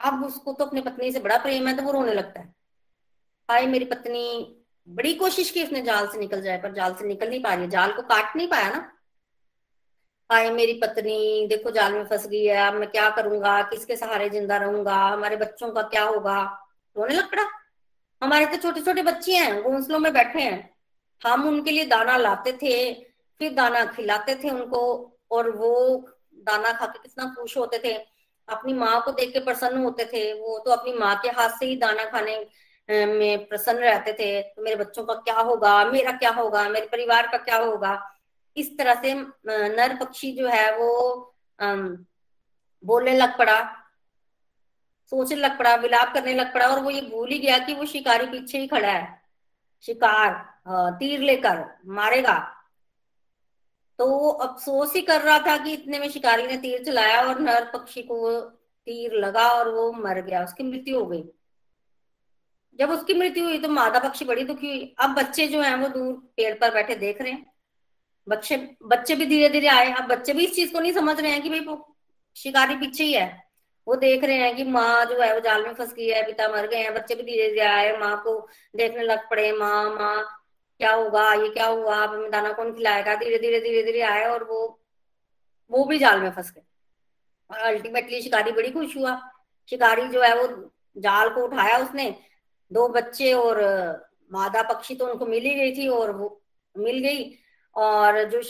अब 0.01 0.25
उसको 0.25 0.53
तो 0.53 0.65
अपनी 0.65 0.81
पत्नी 0.81 1.13
से 1.13 1.21
बड़ा 1.21 1.37
प्रेम 1.39 1.69
है 1.69 1.77
तो 1.77 1.83
वो 1.83 1.93
रोने 1.93 2.15
लगता 2.15 2.41
है। 2.41 2.55
हाय 3.49 3.67
मेरी 3.67 3.85
पत्नी 3.85 4.25
बड़ी 4.89 5.13
कोशिश 5.15 5.51
की 5.51 5.63
उसने 5.65 5.83
जाल 5.83 6.07
से 6.09 6.19
निकल 6.19 6.41
जाए, 6.43 6.59
पर 6.59 6.73
जाल 6.75 6.95
से 6.95 7.07
निकल 7.07 7.29
नहीं 7.29 7.43
पा 7.43 7.55
रही 7.55 7.69
जाल 7.69 7.93
को 7.93 8.03
काट 8.03 8.37
नहीं 8.37 8.49
पाया 8.49 8.71
ना। 8.71 8.89
हाय 10.31 10.51
मेरी 10.51 10.73
पत्नी 10.75 11.47
देखो, 11.47 11.71
जाल 11.71 11.93
में 11.93 12.05
फंस 12.07 12.27
गई 12.27 12.45
है, 12.45 12.57
अब 12.67 12.75
मैं 12.75 12.91
क्या 12.91 13.09
करूँगा? 13.11 13.61
किसके 13.63 13.97
सहारे 13.97 14.29
ज़िंदा 14.31 14.57
रहूँगा? 14.57 14.97
हमारे 14.97 15.37
बच्चों 15.37 15.71
का 15.73 15.83
क्या 15.85 16.05
होगा? 16.05 16.41
रोने 16.97 17.15
लग 17.15 17.31
पड़ा। 17.31 17.49
हमारे 18.23 18.47
तो 18.47 18.57
छोटे 18.57 18.81
छोटे 18.81 19.03
बच्चे 19.03 19.37
हैं 19.37 19.63
घोंसलों 19.63 19.99
में 19.99 20.13
बैठे 20.13 20.41
हैं। 20.41 20.72
हम 21.23 21.47
उनके 21.49 21.71
लिए 21.71 21.85
दाना 21.85 22.17
लाते 22.17 22.53
थे, 22.53 22.93
फिर 23.41 23.53
दाना 23.55 23.85
खिलाते 23.87 24.35
थे 24.35 24.51
उनको 24.51 24.81
और 25.31 25.51
वो 25.51 25.75
दाना 26.47 26.73
खा 26.73 26.87
के 26.87 26.99
कितना 26.99 27.35
खुश 27.39 27.57
होते 27.57 27.79
थे। 27.85 27.95
अपनी 28.49 28.73
माँ 28.73 29.01
को 29.05 29.13
देख 29.13 29.33
के 29.33 29.41
प्रसन्न 29.41 29.83
होते 29.85 30.05
थे। 30.05 30.33
वो 30.33 30.59
तो 30.59 30.71
अपनी 30.71 30.93
माँ 30.93 31.15
के 31.23 31.29
हाथ 31.31 31.59
से 31.59 31.67
ही 31.67 31.77
दाना 31.77 32.05
खाने 32.05 32.37
में 32.89 33.47
प्रसन्न 33.49 33.79
रहते 33.79 34.13
थे। 34.13 34.41
तो 34.43 34.63
मेरे 34.63 34.77
बच्चों 34.77 35.05
का 35.05 35.15
क्या 35.17 35.39
होगा? 35.41 35.85
मेरा 35.85 36.13
क्या 36.13 36.31
होगा? 36.31 36.69
मेरे 36.69 36.87
परिवार 36.87 37.27
का 37.27 37.39
क्या 37.39 37.57
होगा? 37.57 38.01
इस 38.57 38.77
तरह 38.79 38.95
से 38.95 39.15
नर 39.15 39.97
पक्षी 39.97 40.33
जो 40.33 40.49
है 40.49 40.77
वो 40.77 41.35
बोलने 42.85 43.17
लग 43.17 43.39
पड़ा, 43.39 43.61
सोचने 45.13 45.37
लग 45.37 45.59
पड़ा, 45.59 45.75
विलाप 45.75 46.13
करने 46.15 46.35
लग 46.35 46.53
पड़ा 46.55 46.67
और 46.67 46.81
वो 46.81 46.91
ये 46.91 47.01
भूल 47.03 47.29
ही 47.31 47.39
गया 47.39 47.59
कि 47.59 47.75
वो 47.75 47.85
शिकारी 47.87 48.27
पीछे 48.27 48.59
ही 48.59 48.67
खड़ा 48.67 48.89
है। 48.89 49.21
शिकार। 49.85 50.52
तीर 50.67 51.21
लेकर 51.21 51.65
मारेगा। 51.91 52.39
तो 53.99 54.07
वो 54.09 54.31
अफसोस 54.31 54.95
ही 54.95 55.01
कर 55.03 55.21
रहा 55.21 55.39
था 55.39 55.57
कि 55.65 55.73
इतने 55.73 55.99
में 55.99 56.09
शिकारी 56.11 56.47
ने 56.47 56.57
तीर 56.57 56.85
चलाया 56.85 57.21
और 57.23 57.41
नर 57.41 57.65
पक्षी 57.75 58.03
को 58.03 58.41
तीर 58.41 59.15
लगा 59.15 59.49
और 59.51 59.69
वो 59.69 59.91
मर 59.93 60.21
गया। 60.21 60.43
उसकी 60.45 60.65
मृत्यु 60.65 60.99
हो 60.99 61.07
गई। 61.07 61.23
जब 62.79 62.91
उसकी 62.91 63.15
मृत्यु 63.15 63.45
हुई 63.45 63.59
तो 63.59 63.69
मादा 63.69 63.99
पक्षी 63.99 64.25
बड़ी 64.25 64.45
दुखी 64.45 64.67
हुई। 64.67 64.95
अब 65.01 65.15
बच्चे 65.15 65.47
जो 65.47 65.61
हैं 65.63 65.75
वो 65.77 65.89
दूर 65.89 66.13
पेड़ 66.37 66.55
पर 66.55 66.75
बैठे 66.75 66.95
देख 66.97 67.21
रहे 67.23 67.33
हैं। 67.33 67.47
बच्चे 68.27 68.57
बच्चे 68.83 69.15
भी 69.17 69.27
धीरे 69.27 69.49
धीरे 69.49 69.69
आए 69.69 69.93
अब 69.93 70.09
बच्चे 70.09 70.33
भी 70.33 70.45
इस 70.45 70.55
चीज़ 70.55 70.73
को 70.73 70.81
नहीं 70.81 70.93
समझ 70.93 71.19
रहे 71.21 71.31
हैं 71.31 71.43
कि 71.43 71.49
भाई 71.51 71.77
शिकारी 72.37 72.75
पीछे 72.77 73.05
ही 73.05 73.13
है। 73.13 73.27
वो 73.87 73.97
देख 73.97 74.25
रहे 74.25 74.37
हैं 74.37 74.55
कि 74.57 74.65
माँ 74.65 75.05
जो 75.05 75.21
है 75.23 75.33
वो 75.35 75.41
जाल 75.41 75.63
में 75.63 75.73
फंस 75.75 75.93
गई 75.95 76.07
है, 76.07 76.23
पिता 76.27 76.49
मर 76.49 76.67
गए 76.67 76.77
हैं। 76.77 76.95
बच्चे 76.95 77.15
भी 77.15 77.23
धीरे 77.23 77.49
धीरे 77.49 77.67
आए 77.67 77.97
माँ 77.99 78.17
को 78.25 78.39
देखने 78.75 79.03
लग 79.03 79.29
पड़े 79.31 79.51
माँ 79.53 79.85
माँ 79.91 80.25
क्या 80.83 80.93
होगा, 80.93 81.33
ये 81.35 81.49
क्या 81.49 81.67
हुआ, 81.67 81.97
अब 81.97 82.15
हमें 82.15 82.31
दाना 82.31 82.53
कौन 82.53 82.73
खिलाएगा? 82.75 83.15
धीरे 83.15 83.39
धीरे 83.39 83.61
धीरे 83.61 83.83
धीरे 83.83 84.01
आए 84.03 84.25
और 84.25 84.45
वो 84.45 84.79
वो 85.71 85.85
भी 85.85 85.99
जाल 85.99 86.21
में 86.21 86.31
फंस 86.31 86.51
गए। 86.51 86.63
और 87.51 87.59
अल्टीमेटली 87.59 88.23
शिकारी 88.23 88.53
बड़ी 88.53 88.71
खुश 88.71 88.97
हुआ। 88.97 89.21
शिकारी 89.71 90.09
जो 90.09 90.23
है 90.23 90.35
वो 90.39 90.47
जाल 90.97 91.29
को 91.29 91.45
उठाया 91.45 91.79
उसने। 91.79 92.15
दो 92.71 92.89
बच्चे 92.89 93.33
और 93.33 93.61
मादा 94.33 94.63
पक्षी 94.63 94.95
तो 94.95 95.07
उनको 95.07 95.27
मिल 95.27 95.45
ही 95.45 95.55
गई 95.55 95.77
थी 95.77 95.89
और 95.89 96.11
वो 96.11 96.43
मिल 96.79 96.99
गई। 96.99 97.39
और 97.77 98.23
जो 98.25 98.41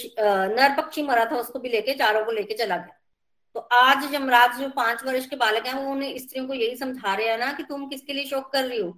नर 0.55 0.77
पक्षी 0.77 1.03
मरा 1.03 1.25
था 1.25 1.37
उसको 1.37 1.59
भी 1.59 1.69
लेके, 1.69 1.95
चारों 1.95 2.25
को 2.25 2.33
लेके 2.33 2.55
चला 2.55 2.77
गया। 2.77 2.99
तो 3.55 3.61
आज 3.61 4.11
जमराज 4.13 4.59
जो 4.59 4.69
पाँच 4.69 5.05
वर्ष 5.05 5.27
के 5.27 5.37
बालक 5.37 5.67
हैं, 5.67 5.75
वो 5.75 5.93
उन्हें 5.93 6.19
स्त्रियों 6.19 6.47
को 6.47 6.55
यही 6.55 6.77
समझा 6.77 7.15
रहे 7.15 7.29
हैं 7.29 7.39
ना 7.39 7.53
कि 7.53 7.63
तुम 7.63 7.89
किसके 7.89 8.13
लिए 8.13 8.25
शोक 8.25 8.53
कर 8.53 8.65
रही 8.65 8.81
हो? 8.81 8.91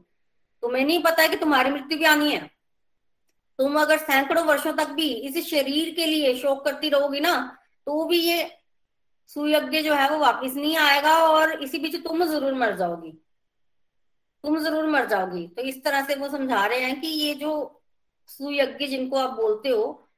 तुम्हें 0.62 0.84
नहीं 0.84 1.02
पता 1.02 1.22
है 1.22 1.28
कि 1.28 1.36
तुम्हारी 1.36 1.70
मृत्यु 1.70 1.98
भी 1.98 2.04
आनी 2.04 2.30
है। 2.32 2.53
तुम 3.58 3.80
अगर 3.80 3.98
सैकड़ों 3.98 4.44
वर्षों 4.44 4.72
तक 4.72 4.88
भी 4.90 5.08
इस 5.08 5.46
शरीर 5.48 5.94
के 5.94 6.06
लिए 6.06 6.34
शोक 6.38 6.64
करती 6.64 6.88
रहोगी 6.88 7.20
ना 7.20 7.34
तो 7.86 8.04
भी 8.04 8.18
ये 8.18 8.50
सुयज्ञ 9.30 9.82
जो 9.82 9.94
है 9.94 10.08
वो 10.10 10.18
वापस 10.18 10.54
नहीं 10.54 10.76
आएगा 10.76 11.12
और 11.24 11.52
इसी 11.62 11.78
बीच 11.78 12.02
तुम 12.04 12.24
ज़रूर 12.24 12.54
मर 12.54 12.76
जाओगी। 12.76 13.10
तुम 14.44 14.58
ज़रूर 14.58 14.86
मर 14.86 15.06
जाओगी। 15.06 15.46
तो 15.48 15.62
इस 15.62 15.82
तरह 15.84 16.04
से 16.06 16.14
वो 16.14 16.28
समझा 16.28 16.64
रहे 16.66 16.80
हैं 16.80 17.00
कि 17.00 17.06
ये 17.08 17.34
जो 17.34 17.52
सुयज्ञ 18.28 18.86
जिनको 18.86 19.16
आप 19.18 19.30
बोलते 19.30 19.68
हो, 19.68 20.08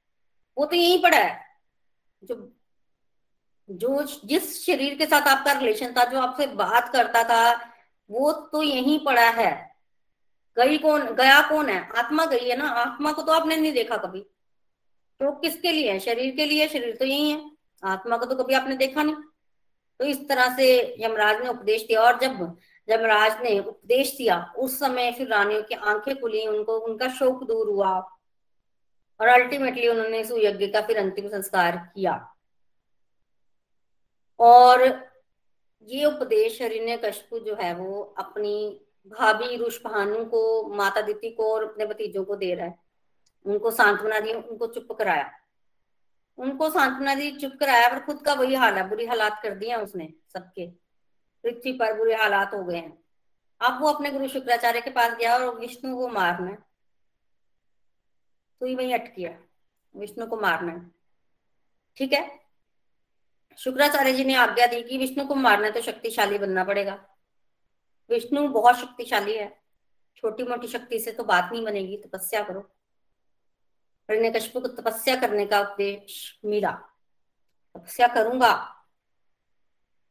वो 0.56 0.66
तो 0.66 0.76
यही 0.76 0.98
पड़ा 0.98 1.18
है। 1.18 1.44
जो 2.22 2.52
जो 3.68 4.02
जिस 4.24 4.64
शरीर 4.66 4.94
के 4.94 5.06
साथ 5.06 5.28
आपका 5.28 5.52
रिलेशन 5.52 5.92
था, 5.92 6.04
जो 6.04 6.20
आपसे 6.20 6.46
बात 6.46 6.92
करता 6.92 7.22
था, 7.24 7.72
वो 8.10 8.32
तो 8.32 8.62
यही 8.62 8.98
पड़ा 8.98 9.28
है। 9.30 9.75
गई 10.58 10.78
कौन, 10.78 11.14
गया 11.14 11.48
कौन 11.48 11.68
है? 11.68 11.88
आत्मा 11.96 12.26
गई 12.26 12.48
है 12.48 12.56
ना? 12.56 12.68
आत्मा 12.68 13.12
को 13.12 13.22
तो 13.22 13.32
आपने 13.32 13.56
नहीं 13.56 13.72
देखा 13.72 13.96
कभी। 13.96 14.20
तो 15.20 15.32
किसके 15.32 15.72
लिए 15.72 15.92
है? 15.92 15.98
शरीर 15.98 16.36
के 16.36 16.44
लिए? 16.44 16.68
शरीर 16.68 16.96
तो 16.96 17.04
यही 17.04 17.30
है। 17.30 17.50
आत्मा 17.84 18.16
को 18.16 18.26
तो 18.26 18.44
कभी 18.44 18.54
आपने 18.54 18.76
देखा 18.76 19.02
नहीं। 19.02 19.14
तो 19.98 20.04
इस 20.04 20.28
तरह 20.28 20.56
से 20.56 20.96
यमराज 20.98 21.42
ने 21.42 21.48
उपदेश 21.48 21.82
दिया। 21.82 22.02
और 22.02 22.18
जब 22.18 22.56
यमराज 22.90 23.42
ने 23.42 23.58
उपदेश 23.60 24.16
दिया, 24.16 24.52
उस 24.58 24.78
समय 24.78 25.12
फिर 25.12 25.28
रानियों 25.28 25.62
की 25.62 25.74
आँखें 25.74 26.20
खुली, 26.20 26.46
उनको, 26.46 26.78
उनका 26.78 27.08
शोक 27.08 27.44
दूर 27.44 27.68
हुआ। 27.68 27.98
और 29.20 29.28
अल्टीमेटली 29.28 29.88
उन्होंने 29.88 30.20
इस 30.20 30.30
यज्ञ 30.30 30.66
का 30.66 30.80
फिर 30.80 30.98
अंतिम 30.98 31.28
संस्कार 31.28 31.92
किया। 31.94 32.34
और 34.40 35.06
ये 35.82 36.04
उपदेश 36.04 36.62
हरिण्य 36.62 36.96
कशपु 36.96 37.38
जो 37.38 37.54
है, 37.54 37.74
वो 37.74 38.14
अपनी 38.18 38.85
भाभी 39.06 39.56
रुष्भानु 39.56 40.24
को, 40.24 40.68
माता 40.74 41.00
दीति 41.00 41.30
को 41.30 41.54
और 41.54 41.64
अपने 41.64 41.86
भतीजों 41.86 42.24
को 42.24 42.36
दे 42.36 42.54
रहा 42.54 42.66
है। 42.66 42.78
उनको 43.46 43.70
सांत्वना 43.70 44.20
दी, 44.20 44.32
उनको 44.32 44.66
चुप 44.66 44.92
कराया। 44.92 45.30
उनको 46.38 46.70
सांत्वना 46.70 47.14
दी, 47.14 47.30
चुप 47.30 47.52
कराया, 47.60 47.88
पर 47.88 48.00
खुद 48.00 48.22
का 48.22 48.32
वही 48.32 48.54
हाल 48.54 48.74
है। 48.74 48.88
बुरी 48.88 49.06
हालात 49.06 49.40
कर 49.42 49.54
दिया 49.54 49.78
उसने 49.78 50.12
सबके। 50.32 50.66
पृथ्वी 51.42 51.72
पर 51.72 51.96
बुरे 51.96 52.14
हालात 52.14 52.54
हो 52.54 52.64
गए 52.64 52.76
हैं। 52.76 53.04
अब 53.60 53.80
वो 53.80 53.88
अपने 53.88 54.10
गुरु 54.10 54.28
शुक्राचार्य 54.28 54.80
के 54.80 54.90
पास 54.90 55.16
गया 55.18 55.38
और 55.38 55.58
विष्णु 55.58 55.96
को 55.96 56.08
मारना 56.08 56.50
है। 56.50 56.58
तो 58.60 58.66
ही 58.66 58.74
वही 58.74 58.92
अटकिया 58.92 59.38
विष्णु 59.96 60.26
को 60.26 60.36
मारना 60.36 60.72
है। 60.72 60.90
ठीक 61.96 62.12
है? 62.12 62.40
शुक्राचार्य 63.58 64.12
जी 64.12 64.24
ने 64.24 64.34
आज्ञा 64.34 64.66
दी 64.66 64.82
कि 64.82 64.98
विष्णु 64.98 65.26
को 65.26 65.34
मारना 65.34 65.70
तो 65.70 65.80
शक्तिशाली 65.80 66.38
बनना 66.38 66.64
पड़ेगा। 66.64 67.15
विष्णु 68.10 68.48
बहुत 68.48 68.76
शक्तिशाली 68.76 69.36
है। 69.36 69.60
छोटी 70.16 70.42
मोटी 70.42 70.66
शक्ति 70.66 70.98
से 70.98 71.12
तो 71.12 71.24
बात 71.24 71.48
नहीं 71.52 71.64
बनेगी, 71.64 71.96
तपस्या 71.96 72.42
करो। 72.42 72.72
कश्यप 74.10 74.52
को 74.52 74.68
तपस्या 74.68 75.16
करने 75.16 75.46
का 75.46 75.60
उपदेश 75.60 76.40
मिला। 76.44 76.70
तपस्या 77.76 78.06
करूँगा। 78.06 78.84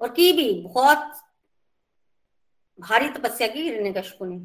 और 0.02 0.12
की 0.12 0.34
भी, 0.34 0.62
बहुत 0.62 1.22
भारी 2.80 3.10
तपस्या 3.10 3.48
की 3.48 3.62
हिरण्यकश्यप 3.62 4.18
ने। 4.22 4.40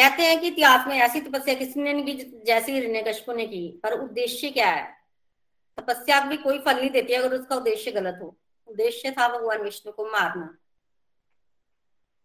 कहते 0.00 0.22
हैं 0.22 0.40
कि 0.40 0.46
इतिहास 0.46 0.86
में 0.88 0.96
ऐसी 0.96 1.20
तपस्या 1.20 1.54
किसी 1.54 1.80
ने 1.80 1.92
नहीं 1.92 2.04
की 2.04 2.42
जैसी 2.46 2.72
हिरण्यकश्यप 2.72 3.30
ने 3.30 3.46
की। 3.46 3.80
पर 3.82 3.92
उद्देश्य 4.00 4.50
क्या 4.50 4.70
है? 4.70 4.98
तपस्या 5.78 6.20
भी 6.20 6.36
कोई 6.36 6.58
फल 6.58 6.80
नहीं 6.80 6.90
देती 6.90 7.12
अगर 7.12 7.40
उसका 7.40 7.56
उद्देश्य 7.56 7.90
गलत 7.90 8.18
हो। 8.22 8.36
उद्देश्य 8.66 9.10
था 9.10 9.28
भगवान 9.28 9.62
विष्णु 9.62 9.92
को 9.92 10.06
मारना। 10.06 10.58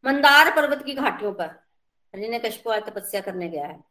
मंदार 0.05 0.55
पर्वत 0.55 0.85
की 0.85 0.93
घाटियों 0.93 1.33
पर। 1.33 1.63
ने 2.15 2.39
कश्यप 2.39 2.67
आज 2.67 2.83
तपस्या 2.83 3.21
करने 3.21 3.49
गया 3.49 3.67
है। 3.67 3.83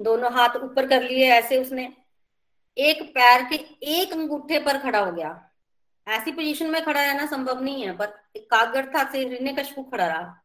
दोनों 0.00 0.32
हाथ 0.32 0.48
ऊपर 0.48 0.88
कर 0.88 1.02
लिए 1.02 1.30
ऐसे 1.30 1.58
उसने। 1.58 1.92
एक 2.78 3.10
पैर 3.10 3.42
के 3.42 3.54
एक 3.82 4.12
अंगूठे 4.12 4.58
पर 4.58 4.78
खड़ा 4.78 4.98
हो 4.98 5.12
गया। 5.12 5.50
ऐसी 6.08 6.32
पोजीशन 6.32 6.70
में 6.70 6.84
खड़ा 6.84 7.04
रहना 7.04 7.26
संभव 7.26 7.60
नहीं 7.60 7.86
है, 7.86 7.96
पर 7.96 8.06
कागरथा 8.36 9.12
से 9.12 9.38
ऋण्य 9.38 9.52
कश्यप 9.52 9.90
खड़ा 9.90 10.06
रहा। 10.06 10.42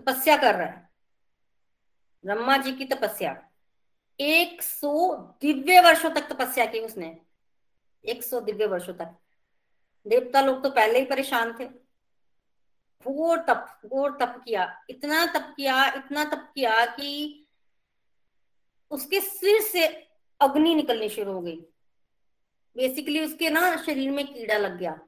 तपस्या 0.00 0.36
कर 0.36 0.54
रहा 0.54 0.66
है। 0.66 0.90
ब्रह्मा 2.24 2.56
जी 2.56 2.72
की 2.72 2.84
तपस्या। 2.84 3.48
एक 4.20 4.62
सौ 4.62 5.16
दिव्य 5.16 5.80
वर्षों 5.80 6.10
तक 6.10 6.32
तपस्या 6.32 6.66
की 6.66 6.80
उसने। 6.80 7.20
एक 8.04 8.24
सौ 8.24 8.40
दिव्य 8.40 8.66
वर्षों 8.66 8.94
तक। 8.94 9.16
देवता 10.06 10.40
लोग 10.40 10.62
तो 10.62 10.70
पहले 10.70 10.98
ही 10.98 11.04
परेशान 11.04 11.56
थे। 11.60 11.81
घोर 13.06 13.38
तप 13.38 13.80
घोर 13.86 14.16
तप 14.20 14.40
किया, 14.44 14.66
इतना 14.90 15.24
तप 15.26 15.52
किया, 15.56 15.84
इतना 15.86 16.24
तप 16.24 16.50
किया 16.54 16.84
कि 16.86 17.46
उसके 18.90 19.20
सिर 19.20 19.60
से 19.62 19.86
अग्नि 20.40 20.74
निकलनी 20.74 21.08
शुरू 21.08 21.32
हो 21.32 21.40
गई। 21.40 21.56
बेसिकली 22.76 23.24
उसके 23.24 23.50
ना 23.50 23.76
शरीर 23.76 24.10
में 24.10 24.26
कीड़ा 24.26 24.56
लग 24.58 24.78
गया, 24.78 24.98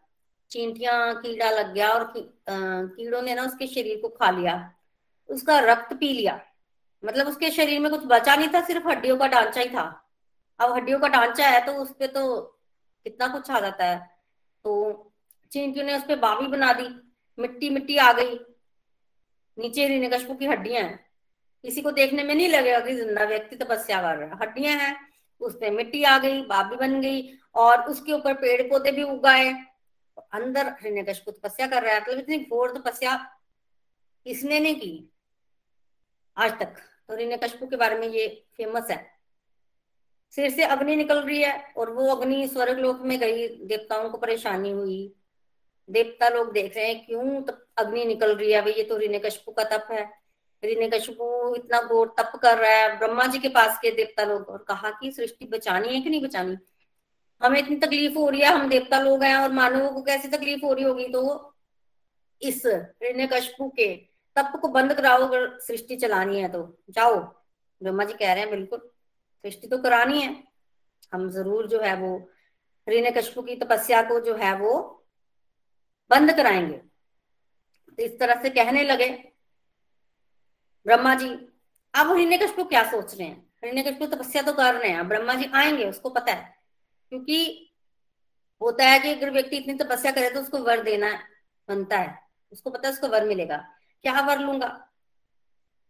चींटियाँ, 0.50 1.14
कीड़ा 1.16 1.50
लग 1.50 1.72
गया 1.74 1.90
और 1.90 2.12
कीड़ों 2.16 3.22
ने 3.22 3.34
ना 3.34 3.42
उसके 3.42 3.66
शरीर 3.66 4.00
को 4.02 4.08
खा 4.10 4.30
लिया, 4.30 4.56
उसका 5.28 5.58
रक्त 5.62 5.94
पी 5.94 6.12
लिया। 6.12 6.40
मतलब 7.02 7.28
उसके 7.28 7.50
शरीर 7.50 7.80
में 7.80 7.90
कुछ 7.90 8.02
बचा 8.06 8.34
नहीं 8.36 8.48
था, 8.48 8.60
सिर्फ़ 8.62 8.88
हड्डियों 8.88 9.16
का 9.16 9.26
ढांचा 9.28 9.60
ही 9.60 9.68
था। 9.68 9.82
अब 10.60 10.72
हड्डियों 10.72 10.98
का 11.00 11.08
ढांचा 11.08 11.48
है 11.48 11.64
तो 11.66 11.72
उस 11.74 11.90
पर 11.90 12.06
तो 12.08 12.40
कितना 13.06 13.28
कुछ 13.28 13.50
आ 13.50 13.60
जाता 13.60 13.84
है। 13.84 13.98
तो 14.64 15.12
चींटियों 15.52 15.84
ने 15.86 15.96
उस 15.96 16.02
पर 16.02 16.18
बावी 16.18 16.46
बना 16.48 16.72
दी 16.72 16.88
मिट्टी 17.38 17.70
मिट्टी 17.70 17.96
आ 17.96 18.12
गई। 18.12 18.38
नीचे 19.58 19.86
हिरण्यकश्यप 19.86 20.38
की 20.38 20.46
हड्डियाँ 20.46 20.82
हैं। 20.82 20.98
किसी 21.64 21.82
को 21.82 21.90
देखने 21.90 22.22
में 22.22 22.34
नहीं 22.34 22.48
लगेगा 22.48 22.80
कि 22.80 22.94
ज़िंदा 22.94 23.24
व्यक्ति 23.24 23.56
तपस्या 23.56 24.00
कर 24.02 24.16
रहा 24.16 24.28
है। 24.28 24.36
हड्डियाँ 24.36 24.76
हैं, 24.78 24.96
उसमें 25.40 25.70
मिट्टी 25.70 26.02
आ 26.04 26.18
गई 26.18 26.42
बाबी 26.42 26.76
बन 26.76 27.00
गई 27.00 27.38
और 27.54 27.82
उसके 27.82 28.12
ऊपर 28.12 28.34
पेड़ 28.34 28.62
पौधे 28.62 28.92
भी 28.92 29.02
उगाए 29.02 29.52
अंदर 30.32 30.68
हिरण्यकश्यप 30.82 31.34
तपस्या 31.38 31.66
कर 31.66 31.82
रहा 31.82 31.94
है। 31.94 32.00
मतलब 32.00 32.18
इतनी 32.18 32.38
घोर 32.38 32.78
तपस्या 32.78 33.16
किसने 34.26 34.60
नहीं 34.60 34.74
की? 34.74 35.10
आज 36.36 36.58
तक। 36.60 36.76
तो 37.08 37.16
हिरण्यकश्यप 37.16 37.70
के 37.70 37.76
बारे 37.76 37.98
में 37.98 38.08
ये 38.08 38.28
फ़ेमस 38.56 38.90
है। 38.90 39.14
सिर 40.34 40.50
से 40.50 40.64
अग्नि 40.64 40.96
निकल 40.96 41.20
रही 41.20 41.42
है 41.42 41.74
और 41.76 41.90
वो 41.90 42.14
अग्नि 42.14 42.46
स्वर्ग 42.48 42.78
लोक 42.78 43.00
में 43.00 43.18
गई, 43.20 43.48
देवताओं 43.48 44.08
को 44.10 44.18
परेशानी 44.18 44.70
हुई। 44.70 45.14
देवता 45.88 46.28
लोग 46.28 46.52
देख 46.52 46.76
रहे 46.76 46.86
हैं, 46.86 47.06
क्यों 47.06 47.42
तप, 47.42 47.66
अग्नि 47.78 48.04
निकल 48.04 48.36
रही 48.36 48.52
है? 48.52 48.62
भाई 48.62 48.72
ये 48.72 48.82
तो 48.82 48.98
हिरण्यकश्यप 48.98 49.56
का 49.56 49.64
तप 49.64 49.88
है। 49.90 50.04
हिरण्यकश्यप 50.64 51.18
इतना 51.56 51.82
घोर 51.82 52.14
तप 52.18 52.32
कर 52.42 52.58
रहा 52.58 52.70
है, 52.70 52.98
ब्रह्मा 52.98 53.26
जी 53.26 53.38
के 53.38 53.48
पास 53.48 53.78
के 53.78 53.90
देवता 53.90 54.24
लोग, 54.24 54.48
और 54.48 54.64
कहा 54.68 54.90
कि 54.90 55.12
सृष्टि 55.12 55.46
बचानी 55.46 55.94
है 55.94 56.00
कि 56.00 56.10
नहीं 56.10 56.22
बचानी? 56.22 56.56
हमें 57.42 57.58
इतनी 57.58 57.76
तकलीफ़ 57.76 58.14
हो 58.14 58.28
रही 58.28 58.40
है, 58.40 58.46
हम 58.46 58.68
देवता 58.68 59.00
लोग 59.00 59.22
हैं, 59.22 59.36
और 59.36 59.52
मानवों 59.52 59.90
को 59.90 60.02
कैसी 60.02 60.28
तकलीफ़ 60.28 60.64
हो 60.64 60.72
रही 60.72 60.84
होगी? 60.84 61.08
तो 61.08 61.54
इस 62.42 62.62
हिरण्यकश्यप 62.66 63.70
के 63.76 63.96
तप 64.36 64.52
को 64.62 64.68
बंद 64.68 64.94
कराओ, 64.94 65.22
अगर 65.22 65.58
सृष्टि 65.60 65.96
चलानी 65.96 66.40
है 66.40 66.48
तो। 66.48 66.78
जाओ। 66.90 67.16
ब्रह्मा 67.82 68.04
जी 68.04 68.12
कह 68.12 68.32
रहे 68.32 68.42
हैं, 68.42 68.50
बिल्कुल, 68.50 68.78
सृष्टि 69.44 69.66
तो 69.66 69.78
करानी 69.78 70.20
है। 70.20 70.44
हम 71.12 71.30
ज़रूर 71.30 71.66
जो 71.68 71.80
है 71.80 71.96
वो 71.96 72.16
हिरण्यकश्यप 72.88 73.46
की 73.46 73.56
तपस्या 73.56 74.02
को 74.02 74.20
जो 74.20 74.34
है 74.34 74.56
वो 74.56 74.93
बंद 76.10 76.32
कराएँगे। 76.32 76.76
तो 77.88 78.02
इस 78.02 78.18
तरह 78.18 78.42
से 78.42 78.50
कहने 78.50 78.82
लगे, 78.82 79.08
ब्रह्मा 80.86 81.14
जी, 81.14 81.28
अब 81.94 82.16
हिरण्यकश्यप 82.16 82.68
क्या 82.68 82.82
सोच 82.90 83.14
रहे 83.14 83.26
हैं? 83.28 83.36
हिरण्यकश्यप 83.64 84.14
तपस्या 84.14 84.42
तो 84.42 84.52
कर 84.52 84.74
रहे 84.74 84.90
हैं 84.90 85.08
ब्रह्मा 85.08 85.34
जी 85.34 85.50
आएँगे, 85.54 85.84
उसको 85.84 86.10
पता 86.10 86.32
है। 86.32 86.54
क्योंकि 87.12 87.70
होता 88.60 88.84
है 88.84 88.98
कि 88.98 89.12
अगर 89.12 89.30
व्यक्ति 89.30 89.56
इतनी 89.56 89.74
तपस्या 89.74 90.12
करे 90.12 90.30
तो 90.30 90.40
उसको 90.40 90.58
वर 90.58 90.82
देना 90.82 91.12
बनता 91.68 91.98
है, 91.98 92.18
उसको 92.52 92.70
पता 92.70 92.88
है 92.88 92.94
उसको 92.94 93.08
वर 93.08 93.24
मिलेगा। 93.24 93.56
क्या 94.04 94.20
वर 94.20 94.38
लूँगा? 94.38 94.90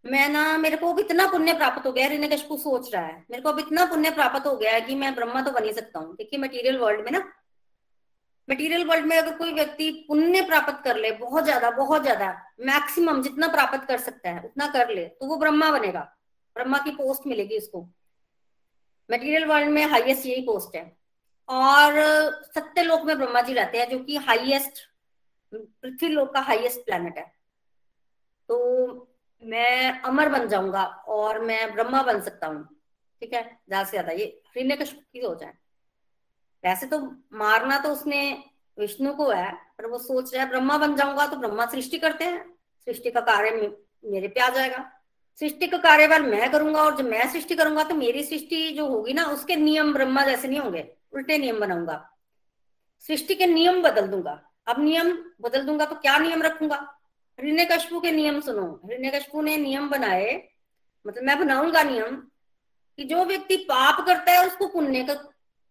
मैं 0.05 0.29
ना, 0.29 0.59
मेरे 0.59 0.77
को 0.77 0.92
अब 0.92 0.98
इतना 0.98 1.27
पुण्य 1.27 1.53
प्राप्त 1.55 1.87
हो 1.87 1.92
गया 1.92 2.07
हिरण्यकश्यप 2.07 2.59
सोच 2.59 2.92
रहा 2.94 3.05
है। 3.07 3.24
मेरे 3.31 3.42
को 3.42 3.48
अब 3.48 3.59
इतना 3.59 3.85
पुण्य 3.85 4.11
प्राप्त 4.11 4.46
हो 4.46 4.57
गया 4.57 4.72
है 4.72 4.81
कि 4.81 4.94
मैं 4.94 5.14
ब्रह्मा 5.14 5.42
तो 5.42 5.50
बन 5.50 5.64
ही 5.64 5.72
सकता 5.72 5.98
हूँ। 5.98 6.14
देखिए 6.16 6.38
मटेरियल 6.40 6.79
वर्ल्ड 6.79 7.04
में 7.04 7.10
ना 7.12 7.21
मटेरियल 8.49 8.85
वर्ल्ड 8.85 9.07
में 9.07 9.17
अगर 9.17 9.37
कोई 9.37 9.53
व्यक्ति 9.53 9.90
पुण्य 10.09 10.40
प्राप्त 10.42 10.83
कर 10.85 10.97
ले, 10.97 11.11
बहुत 11.13 11.45
ज़्यादा 11.45 11.71
बहुत 11.73 12.03
ज़्यादा 12.03 12.29
मैक्सिमम 12.63 13.23
जितना 13.23 13.49
प्राप्त 13.49 13.87
कर 13.88 13.99
सकता 14.01 14.31
है, 14.31 14.42
उतना 14.42 14.67
कर 14.73 14.95
ले 14.95 15.05
तो 15.05 15.27
वो 15.27 15.37
ब्रह्मा 15.37 15.71
बनेगा। 15.71 16.01
ब्रह्मा 16.57 16.79
की 16.79 16.90
पोस्ट 16.92 17.27
मिलेगी 17.27 17.59
उसको। 17.59 17.81
मटेरियल 19.09 19.45
वर्ल्ड 19.45 19.71
में 19.71 19.85
हाईएस्ट 19.85 20.27
यही 20.27 20.42
पोस्ट 20.42 20.77
है। 20.77 20.85
और 21.49 21.95
सत्य 22.55 22.83
लोक 22.83 23.03
में 23.03 23.17
ब्रह्मा 23.17 23.40
जी 23.40 23.55
रहते 23.55 23.79
हैं, 23.79 23.88
जो 23.90 23.99
कि 23.99 24.17
हाईएस्ट 24.19 24.79
पृथ्वी 25.53 26.09
लोक 26.09 26.33
का 26.35 26.40
हाईएस्ट 26.42 26.85
प्लेनेट 26.87 27.19
है। 27.19 27.25
तो 28.49 29.09
मैं 29.42 30.01
अमर 30.03 30.29
बन 30.29 30.49
जाऊँगा 30.49 30.85
और 31.09 31.40
मैं 31.40 31.73
ब्रह्मा 31.75 32.03
बन 32.03 32.21
सकता 32.21 32.47
हूँ। 32.47 32.65
ठीक 33.23 33.33
है? 33.35 33.42
ज़्यादा 33.42 33.85
से 33.85 33.90
ज़्यादा, 33.90 34.13
ये 34.13 34.25
हिरण्य 34.57 34.77
की 34.77 35.21
हो। 35.21 35.35
जाए 35.35 35.53
वैसे 36.65 36.87
तो 36.87 36.98
मारना 37.35 37.79
तो 37.79 37.88
उसने 37.90 38.21
विष्णु 38.79 39.12
को 39.15 39.29
है, 39.31 39.52
पर 39.79 39.87
वो 39.87 39.98
सोच 39.98 40.33
रहा 40.35 40.42
है, 40.42 40.48
ब्रह्मा 40.50 40.79
बन 40.79 40.94
जाऊँगा 40.96 41.27
तो 41.27 41.37
ब्रह्मा 41.37 41.67
सृष्टि 41.67 41.98
करते 41.98 42.25
हैं। 42.25 42.44
सृष्टि 42.87 43.10
का 43.10 43.21
कार्य 43.23 43.50
मेरे 44.04 44.29
पे 44.29 44.40
आ 44.40 44.48
जाएगा। 44.48 44.90
सृष्टि 45.40 45.67
का 45.67 45.79
कार्यभार 45.79 46.23
मैं 46.23 46.50
करूँगा 46.52 46.83
और 46.83 46.96
जब 46.96 47.04
मैं 47.04 47.29
सृष्टि 47.33 47.54
करूँगा 47.54 47.85
तो 47.85 47.94
मेरी 47.94 48.23
सृष्टि 48.25 48.69
जो 48.71 48.87
होगी 48.88 49.12
ना, 49.12 49.25
उसके 49.27 49.56
नियम 49.56 49.92
ब्रह्मा 49.92 50.25
जैसे 50.25 50.48
नहीं 50.48 50.60
होंगे, 50.60 50.88
उल्टे 51.12 51.38
नियम 51.38 51.60
बनाऊँगा। 51.60 51.96
सृष्टि 53.04 53.35
के 53.35 53.46
नियम 53.46 53.83
बदल 53.83 54.06
दूँगा। 54.08 54.40
अब 54.67 54.81
नियम 54.81 55.12
बदल 55.42 55.62
दूँगा 55.62 55.85
तो 55.85 55.94
क्या 55.96 56.19
नियम 56.19 56.42
रखूँगा? 56.42 56.77
हृण्य 57.38 57.65
कशपू 57.65 58.00
के 58.00 58.10
नियम 58.12 58.40
सुनो। 58.40 58.67
हृण्य 58.85 59.10
कशपू 59.10 59.42
ने 59.42 59.56
नियम 59.56 59.88
बनाए 59.88 60.42
मतलब 61.06 61.25
मैं 61.25 61.38
बनाऊँगा 61.38 61.83
नियम 61.83 62.17
कि 62.98 63.04
जो 63.04 63.25
व्यक्ति 63.25 63.56
पाप 63.69 64.04
करता 64.06 64.33
है, 64.33 64.46
उसको 64.46 64.67
पुण्य 64.69 65.02
का 65.04 65.15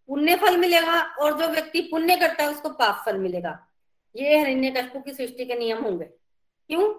पुण्य 0.08 0.36
फल 0.36 0.58
मिलेगा 0.58 1.02
और 1.02 1.40
जो 1.40 1.48
व्यक्ति 1.48 1.82
पुण्य 1.82 2.16
करता 2.16 2.44
है 2.44 2.50
उसको 2.50 2.70
पाप 2.70 3.04
फल 3.06 3.18
मिलेगा। 3.18 3.68
ये 4.16 4.40
हरिण्य 4.40 4.72
कशपू 4.72 5.00
की 5.00 5.14
सृष्टि 5.14 5.46
के 5.46 5.56
नियम 5.56 5.84
होंगे। 5.84 6.06
क्यों? 6.70 6.94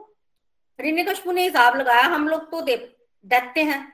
हरिण्य 0.80 1.05
कशपू 1.05 1.32
ने 1.32 1.42
हिसाब 1.42 1.76
लगाया, 1.76 2.02
हम 2.02 2.28
लोग 2.28 2.50
तो 2.50 2.61
दैत्य 2.61 3.62
हैं। 3.62 3.92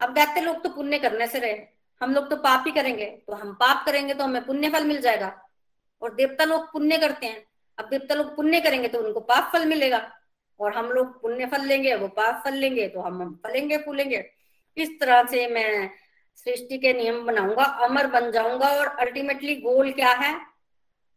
अब 0.00 0.12
दैत्य 0.14 0.40
लोग 0.40 0.62
तो 0.62 0.68
पुण्य 0.68 0.98
करने 0.98 1.26
से 1.26 1.38
रहे। 1.38 1.58
हम 2.00 2.14
लोग 2.14 2.30
तो 2.30 2.36
पाप 2.36 2.64
ही 2.66 2.72
करेंगे। 2.72 3.06
तो 3.26 3.32
हम 3.32 3.52
पाप 3.54 3.86
करेंगे 3.86 4.14
तो 4.14 4.24
हमें 4.24 4.44
पुण्य 4.46 4.70
फल 4.70 4.84
मिल 4.84 5.00
जाएगा। 5.00 5.42
और 6.02 6.14
देवता 6.14 6.44
लोग 6.44 6.72
पुण्य 6.72 6.98
करते 6.98 7.26
हैं। 7.26 7.46
अब 7.78 7.88
देवता 7.88 8.14
लोग 8.14 8.36
पुण्य 8.36 8.60
करेंगे 8.60 8.88
तो 8.88 8.98
उनको 8.98 9.20
पाप 9.20 9.50
फल 9.52 9.66
मिलेगा। 9.66 10.12
और 10.60 10.74
हम 10.74 10.86
लोग 10.86 11.20
पुण्य 11.22 11.46
फल 11.46 11.64
लेंगे, 11.64 11.94
वो 11.94 12.08
पाप 12.08 12.42
फल 12.44 12.54
लेंगे 12.54 12.88
तो 12.88 13.00
हम 13.00 13.40
फलेंगे, 13.46 13.78
फूलेंगे। 13.78 14.24
इस 14.76 15.00
तरह 15.00 15.24
से 15.24 15.46
मैं 15.46 15.90
सृष्टि 16.36 16.78
के 16.78 16.92
नियम 16.92 17.24
बनाऊँगा, 17.26 17.64
अमर 17.64 18.06
बन 18.06 18.30
जाऊँगा 18.30 18.68
और 18.68 18.86
अल्टीमेटली 18.86 19.54
गोल 19.56 19.92
क्या 19.92 20.12
है? 20.12 20.34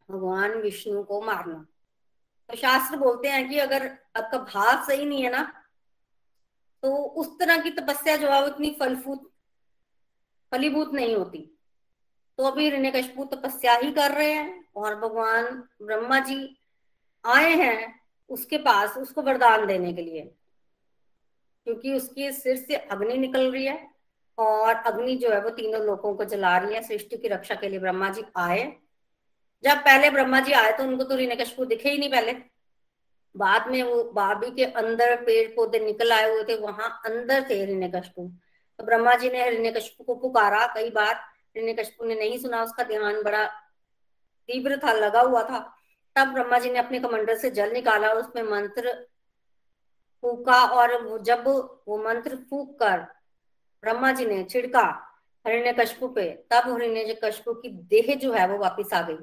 भगवान, 0.10 0.52
विष्णु 0.52 1.04
को 1.04 1.22
मारना। 1.22 1.66
तो 2.50 2.56
शास्त्र 2.56 2.98
बोलते 2.98 3.28
हैं 3.28 3.50
कि 3.50 3.58
अगर 3.60 3.88
आपका 4.18 4.38
भाव 4.38 4.86
सही 4.86 5.06
नहीं 5.06 5.24
है 5.24 5.32
ना 5.32 5.42
तो 6.84 6.96
उस 6.96 7.40
तरह 7.40 7.62
की 7.62 7.70
तपस्या 7.70 8.16
जो 8.18 8.30
है 8.32 8.48
इतनी 8.48 8.76
फलफूत, 8.80 9.30
फलीभूत 10.52 10.94
नहीं 10.94 11.16
होती। 11.16 11.40
तो 12.38 12.44
अभी 12.44 12.70
ऋण्यकशपु 12.70 13.24
तपस्या 13.26 13.76
ही 13.76 13.92
कर 13.92 14.12
रहे 14.12 14.32
हैं 14.32 14.68
और 14.76 14.96
भगवान 14.96 15.46
ब्रह्मा 15.82 16.20
जी 16.20 16.58
आए 17.26 17.54
हैं 17.56 18.02
उसके 18.30 18.58
पास, 18.58 18.98
उसको 18.98 19.22
वरदान 19.22 19.66
देने 19.66 19.94
के 19.94 20.02
लिए। 20.02 20.22
क्योंकि 21.66 21.94
उसके 21.94 22.32
सिर 22.32 22.56
से 22.58 22.76
अग्नि 22.76 23.18
निकल 23.18 23.52
रही 23.52 23.66
है। 23.66 23.99
और 24.40 24.76
अग्नि 24.76 25.16
जो 25.16 25.30
है 25.30 25.42
वो 25.42 25.50
तीनों 25.52 25.82
लोगों 25.84 26.14
को 26.16 26.24
जला 26.26 26.58
रही 26.58 26.76
है, 26.76 26.82
सृष्टि 26.84 27.18
की 27.18 27.28
रक्षा 27.28 27.56
के 27.56 27.70
लिए 27.70 27.80
ब्रह्मा 27.80 28.10
जी 28.10 28.24
आए। 28.38 28.64
जब 29.64 29.78
पहले 29.80 30.10
ब्रह्मा 30.10 30.40
जी 30.40 30.52
आए 30.54 30.72
तो 30.74 30.84
उनको 30.84 31.04
तो 31.04 31.16
ऋणकशपु 31.18 31.66
दिखे 31.66 31.90
ही 31.90 31.98
नहीं 31.98 32.10
पहले। 32.12 32.34
बाद 33.36 33.68
में 33.68 33.82
वो 33.84 34.04
बाबी 34.14 34.52
के 34.52 34.66
अंदर 34.66 35.16
पेड़ 35.24 35.48
पौधे 35.56 35.80
निकल 35.80 36.12
आए 36.12 36.30
हुए 36.32 36.44
थे, 36.44 36.56
वहाँ 36.58 36.90
अंदर 37.06 37.50
थे 37.50 37.66
ऋण्यकशपु 37.66 38.22
तो 38.80 38.86
ब्रह्मा 38.86 39.16
जी 39.16 39.30
ने 39.30 39.50
ऋण्यकशपु 39.52 40.04
को 40.04 40.16
पुकारा 40.18 40.66
कई 40.76 40.90
बार। 40.92 41.20
ऋण्यकशपु 41.58 42.06
ने 42.06 42.16
नहीं 42.16 42.38
सुना, 42.40 42.64
उसका 42.64 42.84
ध्यान 42.84 43.22
बड़ा 43.24 43.46
तीव्र 43.46 44.78
था, 44.78 44.94
लगा 44.94 45.22
हुआ 45.22 45.44
था। 45.44 45.60
तब 46.16 46.34
ब्रह्मा 46.34 46.60
जी 46.60 46.70
ने 46.72 46.80
अपने 46.80 47.00
कमंडल 47.00 47.38
से 47.38 47.50
जल 47.52 47.72
निकाला 47.74 48.10
और 48.10 48.18
उसमें 48.18 48.44
मंत्र 48.44 48.94
फूका 50.24 50.64
और 50.66 51.18
जब 51.24 51.48
वो 51.88 51.98
मंत्र 52.04 52.36
फूक 52.50 52.78
कर 52.80 53.06
ब्रह्मा 53.84 54.12
जी 54.12 54.26
ने 54.26 54.44
छिड़का 54.44 54.84
हरिण्य 55.46 55.74
कशपु 55.74 56.08
पे। 56.08 56.30
तब 56.52 56.72
हरिण्य 56.72 57.20
कशपु 57.24 57.54
की 57.54 57.70
देह 57.70 58.16
जो 58.16 58.34
है 58.34 58.48
वो 58.48 58.58
वापिस 58.58 58.94
आ 58.94 59.02
गई। 59.02 59.16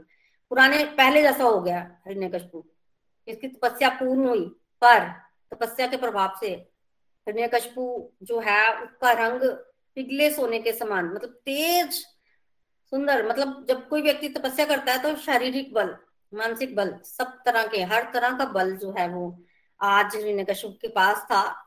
पुराने, 0.50 0.84
पहले 0.86 1.22
जैसा 1.22 1.44
हो 1.44 1.60
गया 1.60 1.80
हरिण्य 2.06 2.28
कशपु 2.28 2.64
इसकी 3.28 3.48
तपस्या 3.48 3.88
पूर्ण 3.90 4.26
हुई, 4.28 4.44
पर 4.82 5.08
तपस्या 5.52 5.86
के 5.86 5.96
प्रभाव 5.96 6.36
से 6.40 6.50
हरिण्य 7.26 7.48
कशपु 7.48 8.10
जो 8.22 8.38
है, 8.40 8.82
उसका 8.82 9.12
रंग 9.12 9.40
पिघले 9.96 10.30
सोने 10.30 10.58
के 10.58 10.72
समान 10.72 11.04
मतलब 11.06 11.30
तेज, 11.44 11.92
सुंदर 12.92 13.26
मतलब 13.28 13.64
जब 13.68 13.88
कोई 13.88 14.02
व्यक्ति 14.02 14.28
तपस्या 14.28 14.66
करता 14.66 14.92
है 14.92 15.02
तो 15.02 15.14
शारीरिक 15.16 15.72
बल, 15.74 15.96
मानसिक 16.32 16.74
बल, 16.76 16.94
सब 17.04 17.38
तरह 17.46 17.66
के, 17.66 17.82
हर 17.82 18.10
तरह 18.14 18.36
का 18.38 18.44
बल 18.52 18.76
जो 18.76 18.94
है 18.98 19.08
वो 19.08 19.38
आज 19.80 20.16
कश्यप 20.50 20.78
के 20.82 20.88
पास 20.88 21.26
था। 21.30 21.65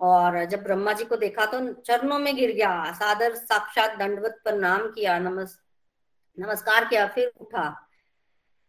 और 0.00 0.44
जब 0.44 0.62
ब्रह्मा 0.62 0.92
जी 0.92 1.04
को 1.04 1.16
देखा 1.16 1.46
तो 1.46 1.72
चरणों 1.72 2.18
में 2.18 2.36
गिर 2.36 2.52
गया, 2.52 2.92
सादर 2.92 3.34
साक्षात 3.34 3.98
दंडवत 3.98 4.40
पर 4.44 4.54
नाम 4.54 4.88
किया, 4.88 5.18
नमस्, 5.18 5.56
नमस्कार 6.38 6.84
किया, 6.84 7.06
फिर 7.06 7.32
उठा। 7.40 7.88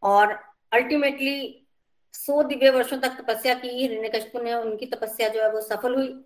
और 0.04 0.32
अल्टीमेटली 0.72 1.68
सौ 2.14 2.44
दिव्य 2.44 2.70
वर्षों 2.70 2.98
तक 2.98 3.10
तपस्या 3.10 3.54
की 3.54 3.68
हिरण्यकशपु 3.68 4.40
ने 4.40 4.54
उनकी 4.54 4.86
तपस्या 4.86 5.30
जो 5.30 5.42
है 5.42 5.52
वो 5.52 5.62
सफल 5.62 5.96
हुई। 5.96 6.26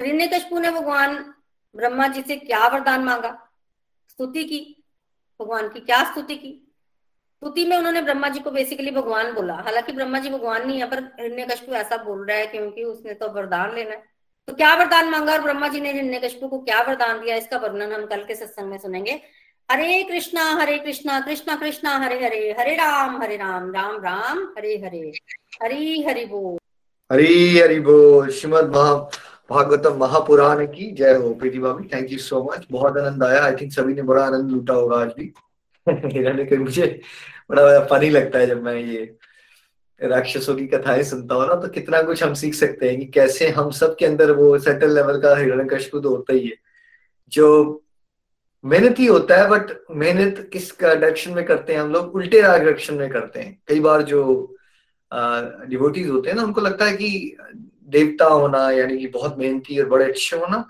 हिरण्यकशपु 0.00 0.58
ने 0.58 0.70
भगवान 0.70 1.34
ब्रह्मा 1.76 2.08
जी 2.08 2.22
से 2.22 2.36
क्या 2.36 2.68
वरदान 2.68 3.04
मांगा? 3.04 3.48
स्तुति 4.08 4.44
की। 4.44 4.84
भगवान 5.40 5.68
की 5.68 5.80
क्या 5.80 6.10
स्तुति 6.10 6.34
की? 6.34 6.69
स्तुति 7.42 7.64
में 7.64 7.76
उन्होंने 7.76 8.00
ब्रह्मा 8.02 8.28
जी 8.28 8.40
को 8.40 8.50
बेसिकली 8.50 8.90
भगवान 8.90 9.32
बोला। 9.32 9.54
हालाँकि 9.56 9.92
ब्रह्मा 9.92 10.18
जी 10.18 10.30
भगवान 10.30 10.66
नहीं 10.66 10.78
है, 10.78 10.86
पर 10.90 10.98
हिरण्यकशपु 11.20 11.72
ऐसा 11.72 11.96
बोल 11.96 12.24
रहा 12.26 12.36
है 12.36 12.46
क्योंकि 12.46 12.82
उसने 12.84 13.14
तो 13.14 13.28
वरदान 13.28 13.74
लेना 13.74 13.90
है। 13.90 14.02
तो 14.48 14.54
क्या 14.54 14.74
वरदान 14.74 15.08
मांगा 15.08 15.32
और 15.32 15.40
ब्रह्मा 15.42 15.68
जी 15.68 15.80
ने 15.80 15.92
हिरण्यकशपु 15.92 16.48
को 16.48 16.58
क्या 16.58 16.80
वरदान 16.82 17.20
दिया? 17.20 17.36
इसका 17.36 17.56
वर्णन 17.56 17.92
हम 17.92 18.04
कल 18.06 18.24
के 18.24 18.34
सत्संग 18.34 18.70
में 18.70 18.78
सुनेंगे। 18.78 19.12
हरे 19.68 20.02
कृष्णा 20.02 20.44
हरे 20.52 20.78
कृष्णा 20.78 21.18
कृष्णा 21.20 21.56
कृष्णा, 21.56 21.96
हरे 21.98 22.24
हरे 22.24 22.54
हरे 22.58 22.74
राम 22.74 23.20
हरे 23.22 23.36
राम 23.36 23.72
राम 23.74 23.96
राम, 24.04 24.44
हरे 24.58 24.76
हरे, 24.84 25.12
हरि 25.62 26.04
हरि 26.08 26.24
बोल। 26.26 26.58
हरी 27.10 27.58
हरि 27.58 27.80
बोल। 27.80 28.30
श्रीमद 28.30 28.72
भागवतम 29.50 29.98
महापुराण 29.98 30.66
की 30.66 30.90
जय 30.92 31.14
हो, 31.14 31.34
प्रीति 31.34 31.58
भाभी। 31.58 31.88
थैंक 31.88 32.12
यू 32.12 32.18
सो 32.20 32.42
मच 32.44 32.66
बहुत 32.70 32.98
आनंद 32.98 33.22
आया। 33.24 33.44
आई 33.44 33.56
थिंक 33.56 33.72
सभी 33.72 33.94
ने 33.94 34.02
बड़ा 34.02 34.24
आनंद 34.24 34.50
लूटा 34.50 34.74
होगा 34.74 34.96
आज 34.96 35.08
भी। 35.08 35.32
मुझे 35.88 36.86
बड़ा 37.50 37.84
फनी 37.84 38.08
लगता 38.10 38.38
है 38.38 38.46
जब 38.46 38.62
मैं 38.62 38.74
ये 38.74 39.16
राक्षसों 40.00 40.54
की 40.56 40.66
कथाएँ 40.66 41.02
सुनता 41.02 41.34
हूँ 41.34 41.46
ना 41.48 41.54
तो 41.54 41.68
कितना 41.68 42.02
कुछ 42.02 42.22
हम 42.22 42.34
सीख 42.34 42.54
सकते 42.54 42.88
हैं 42.90 42.98
कि 42.98 43.06
कैसे 43.06 43.48
हम 43.48 43.70
सब 43.70 43.96
के 43.96 44.06
अंदर 44.06 44.30
वो 44.32 44.58
सेटल 44.58 44.94
लेवल 44.94 45.20
का 45.20 45.36
हिरण्य 45.36 45.64
कशपुद 45.72 46.06
होता 46.06 46.32
ही 46.32 46.46
है। 46.46 46.56
जो 47.32 47.82
मेहनत 48.64 48.98
ही 48.98 49.06
होता 49.06 49.36
है 49.36 49.48
बट 49.48 49.70
मेहनत 49.90 50.48
किस 50.52 50.70
डायरेक्शन 50.82 51.32
में 51.32 51.44
करते 51.44 51.72
हैं 51.72 51.80
हम 51.80 51.92
लोग? 51.92 52.14
उल्टे 52.14 52.42
डायरेक्शन 52.42 52.94
में 52.94 53.08
करते 53.10 53.40
हैं। 53.40 53.58
कई 53.68 53.80
बार 53.80 54.02
जो 54.02 54.56
डिवोटीज 55.12 56.08
होते 56.10 56.30
हैं 56.30 56.36
ना, 56.36 56.42
उनको 56.42 56.60
लगता 56.60 56.84
है 56.84 56.96
कि 56.96 57.36
देवता 57.88 58.24
होना, 58.24 58.70
यानी 58.70 58.98
कि 58.98 59.06
बहुत 59.06 59.38
मेहनती 59.38 59.78
और 59.78 59.88
बड़े 59.88 60.04
अच्छे 60.04 60.36
होना 60.36 60.66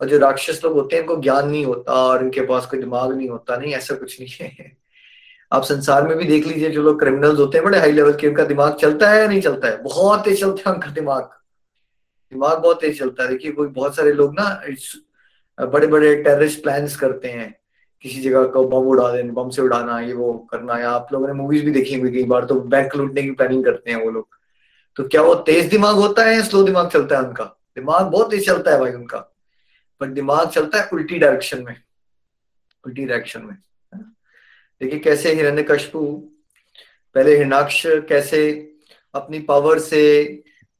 और 0.00 0.08
जो 0.08 0.18
राक्षस 0.18 0.60
लोग 0.64 0.72
होते 0.72 0.96
हैं 0.96 1.02
उनको 1.02 1.20
ज्ञान 1.22 1.48
नहीं 1.48 1.64
होता 1.66 1.92
और 1.92 2.22
इनके 2.22 2.40
पास 2.40 2.66
कोई 2.66 2.80
दिमाग 2.80 3.12
नहीं 3.12 3.28
होता। 3.28 3.56
नहीं, 3.56 3.72
ऐसा 3.74 3.94
कुछ 3.94 4.20
नहीं 4.20 4.30
है। 4.40 4.76
आप 5.52 5.62
संसार 5.62 6.06
में 6.08 6.16
भी 6.18 6.24
देख 6.24 6.46
लीजिए, 6.46 6.70
जो 6.70 6.82
लोग 6.82 6.98
क्रिमिनल्स 7.00 7.38
होते 7.38 7.58
हैं, 7.58 7.64
बड़े 7.64 7.78
हाई 7.78 7.92
लेवल 7.92 8.12
के, 8.12 8.28
उनका 8.28 8.44
दिमाग 8.44 8.74
चलता 8.74 9.10
है 9.10 9.20
या 9.20 9.26
नहीं 9.28 9.40
चलता 9.40 9.68
है? 9.68 9.82
बहुत 9.82 10.24
तेज 10.24 10.40
चलता 10.40 10.70
है 10.70 10.74
उनका 10.76 10.90
दिमाग। 10.90 11.22
दिमाग 12.32 12.58
बहुत 12.58 12.80
तेज 12.80 12.98
चलता 12.98 13.22
है। 13.22 13.28
देखिए, 13.28 13.52
कोई 13.52 13.68
बहुत 13.68 13.96
सारे 13.96 14.12
लोग 14.12 14.34
ना 14.40 14.60
बड़े 15.58 15.86
बड़े 15.86 16.14
टेररिस्ट 16.22 16.62
प्लान 16.62 16.86
करते 17.00 17.28
हैं। 17.28 17.54
किसी 18.02 18.20
जगह 18.20 18.44
को 18.44 18.64
बम 18.64 18.86
उड़ा 18.88 19.10
देने, 19.12 19.30
बम 19.30 19.50
से 19.50 19.62
उड़ाना, 19.62 20.00
ये 20.00 20.12
वो 20.12 20.32
करना, 20.50 20.78
या 20.78 20.90
आप 20.90 21.12
लोगों 21.12 21.26
ने 21.26 21.32
मूवीज़ 21.32 21.64
भी 21.64 21.70
देखी 21.70 21.94
होंगी 21.94 22.10
कई 22.12 22.24
बार 22.24 22.44
तो 22.44 22.54
बैंक 22.54 22.96
लूटने 22.96 23.22
की 23.22 23.30
प्लानिंग 23.30 23.64
करते 23.64 23.90
हैं 23.90 24.02
वो 24.04 24.10
लोग। 24.10 24.28
तो 24.96 25.04
क्या 25.04 25.22
वो 25.22 25.34
तेज 25.34 25.70
दिमाग 25.70 25.94
होता 25.96 26.22
है 26.22 26.34
या 26.34 26.42
स्लो 26.42 26.62
दिमाग 26.62 26.88
चलता 26.90 27.16
है 27.16 27.22
उनका? 27.22 27.44
दिमाग 27.76 28.06
बहुत 28.06 28.30
तेज 28.30 28.46
चलता 28.46 28.70
है 28.70 28.80
भाई 28.80 28.92
उनका। 28.92 29.33
पर 30.00 30.06
दिमाग 30.10 30.48
चलता 30.50 30.78
है 30.78 30.88
उल्टी 30.92 31.18
डायरेक्शन 31.18 31.62
में, 31.64 31.76
उल्टी 32.84 33.04
डायरेक्शन 33.04 33.42
में 33.42 33.56
देखिए 34.80 34.98
कैसे 34.98 35.32
हिरण्य 35.34 35.62
कशपु 35.62 36.00
पहले 37.16 37.36
हिरणाक्ष 37.36 37.82
कैसे 38.08 38.40
अपनी 39.14 39.38
पावर 39.42 39.78
से 39.80 40.02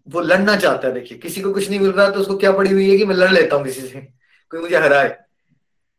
वो 0.09 0.21
लड़ना 0.21 0.57
चाहता 0.57 0.89
है, 0.89 0.93
देखिए। 0.95 1.19
किसी 1.19 1.41
को 1.41 1.53
कुछ 1.53 1.69
नहीं 1.71 1.81
मिल 1.81 1.91
रहा 1.91 2.09
तो 2.11 2.21
उसको 2.21 2.37
क्या 2.39 2.53
पड़ी 2.53 2.73
हुई 2.73 2.91
है 2.91 2.97
कि 2.99 3.05
मैं 3.05 3.15
लड़ 3.17 3.31
लेता 3.33 3.57
हूँ 3.57 3.65
किसी 3.65 3.81
से? 3.81 4.01
कोई 4.51 4.61
मुझे 4.61 4.77
हराए। 4.77 5.09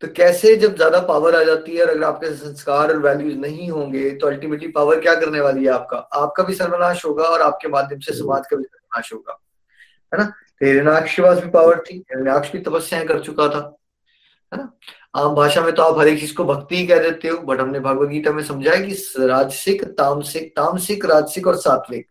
तो 0.03 0.07
कैसे 0.15 0.55
जब 0.55 0.75
ज़्यादा 0.75 0.99
पावर 1.03 1.35
आ 1.35 1.43
जाती 1.43 1.75
है 1.75 1.83
और 1.83 1.89
अगर 1.89 2.03
आपके 2.03 2.33
संस्कार 2.35 2.91
और 2.91 2.99
वैल्यूज़ 2.99 3.37
नहीं 3.37 3.69
होंगे 3.69 4.09
तो 4.11 4.27
अल्टीमेटली 4.27 4.67
पावर 4.71 4.99
क्या 5.01 5.13
करने 5.15 5.39
वाली 5.41 5.63
है 5.63 5.71
आपका? 5.71 5.97
आपका 5.97 6.43
भी 6.43 6.53
सर्वनाश 6.55 7.05
होगा 7.05 7.23
और 7.25 7.41
आपके 7.41 7.67
माध्यम 7.69 7.99
से 7.99 8.13
समाज 8.13 8.47
का 8.47 8.57
भी 8.57 8.63
सर्वनाश 8.63 9.13
होगा, 9.13 9.39
है 10.11 10.19
ना? 10.19 10.31
हिरणाक्ष 10.61 11.15
के 11.15 11.21
पास 11.21 11.39
भी 11.39 11.49
पावर 11.49 11.79
थी 11.81 11.95
हिरण्याक्ष 11.97 12.51
भी 12.51 12.59
तपस्याएँ 12.59 13.05
कर 13.07 13.19
चुका 13.19 13.47
था, 13.49 13.59
है 14.51 14.57
ना? 14.57 14.71
आम 15.15 15.35
भाषा 15.35 15.61
में 15.61 15.73
तो 15.75 15.83
आप 15.83 15.99
हर 15.99 16.07
एक 16.07 16.19
चीज़ 16.19 16.33
को 16.35 16.43
भक्ति 16.45 16.75
ही 16.75 16.87
कह 16.87 16.99
देते 16.99 17.27
हो 17.27 17.37
बट 17.37 17.59
हमने 17.59 17.79
भगवत 17.79 18.09
गीता 18.09 18.31
में 18.31 18.43
समझाया 18.43 18.79
कि 18.85 18.93
राजसिक, 19.19 19.83
तामसिक 19.83 20.51
तामसिक, 20.55 21.05
राजसिक 21.05 21.47
और 21.47 21.55
सात्विक। 21.57 22.07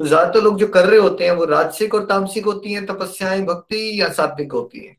तो 0.00 0.06
ज़्यादातर 0.06 0.42
लोग 0.42 0.58
जो 0.58 0.66
कर 0.68 0.86
रहे 0.86 0.98
होते 0.98 1.24
हैं, 1.24 1.32
वो 1.32 1.44
राजसिक 1.44 1.94
और 1.94 2.04
तामसिक 2.04 2.44
होती 2.44 2.72
हैं, 2.72 2.84
तपस्याएँ, 2.86 3.42
भक्ति 3.42 4.00
या 4.00 4.08
सात्विक 4.12 4.52
होती 4.52 4.86
है। 4.86 4.92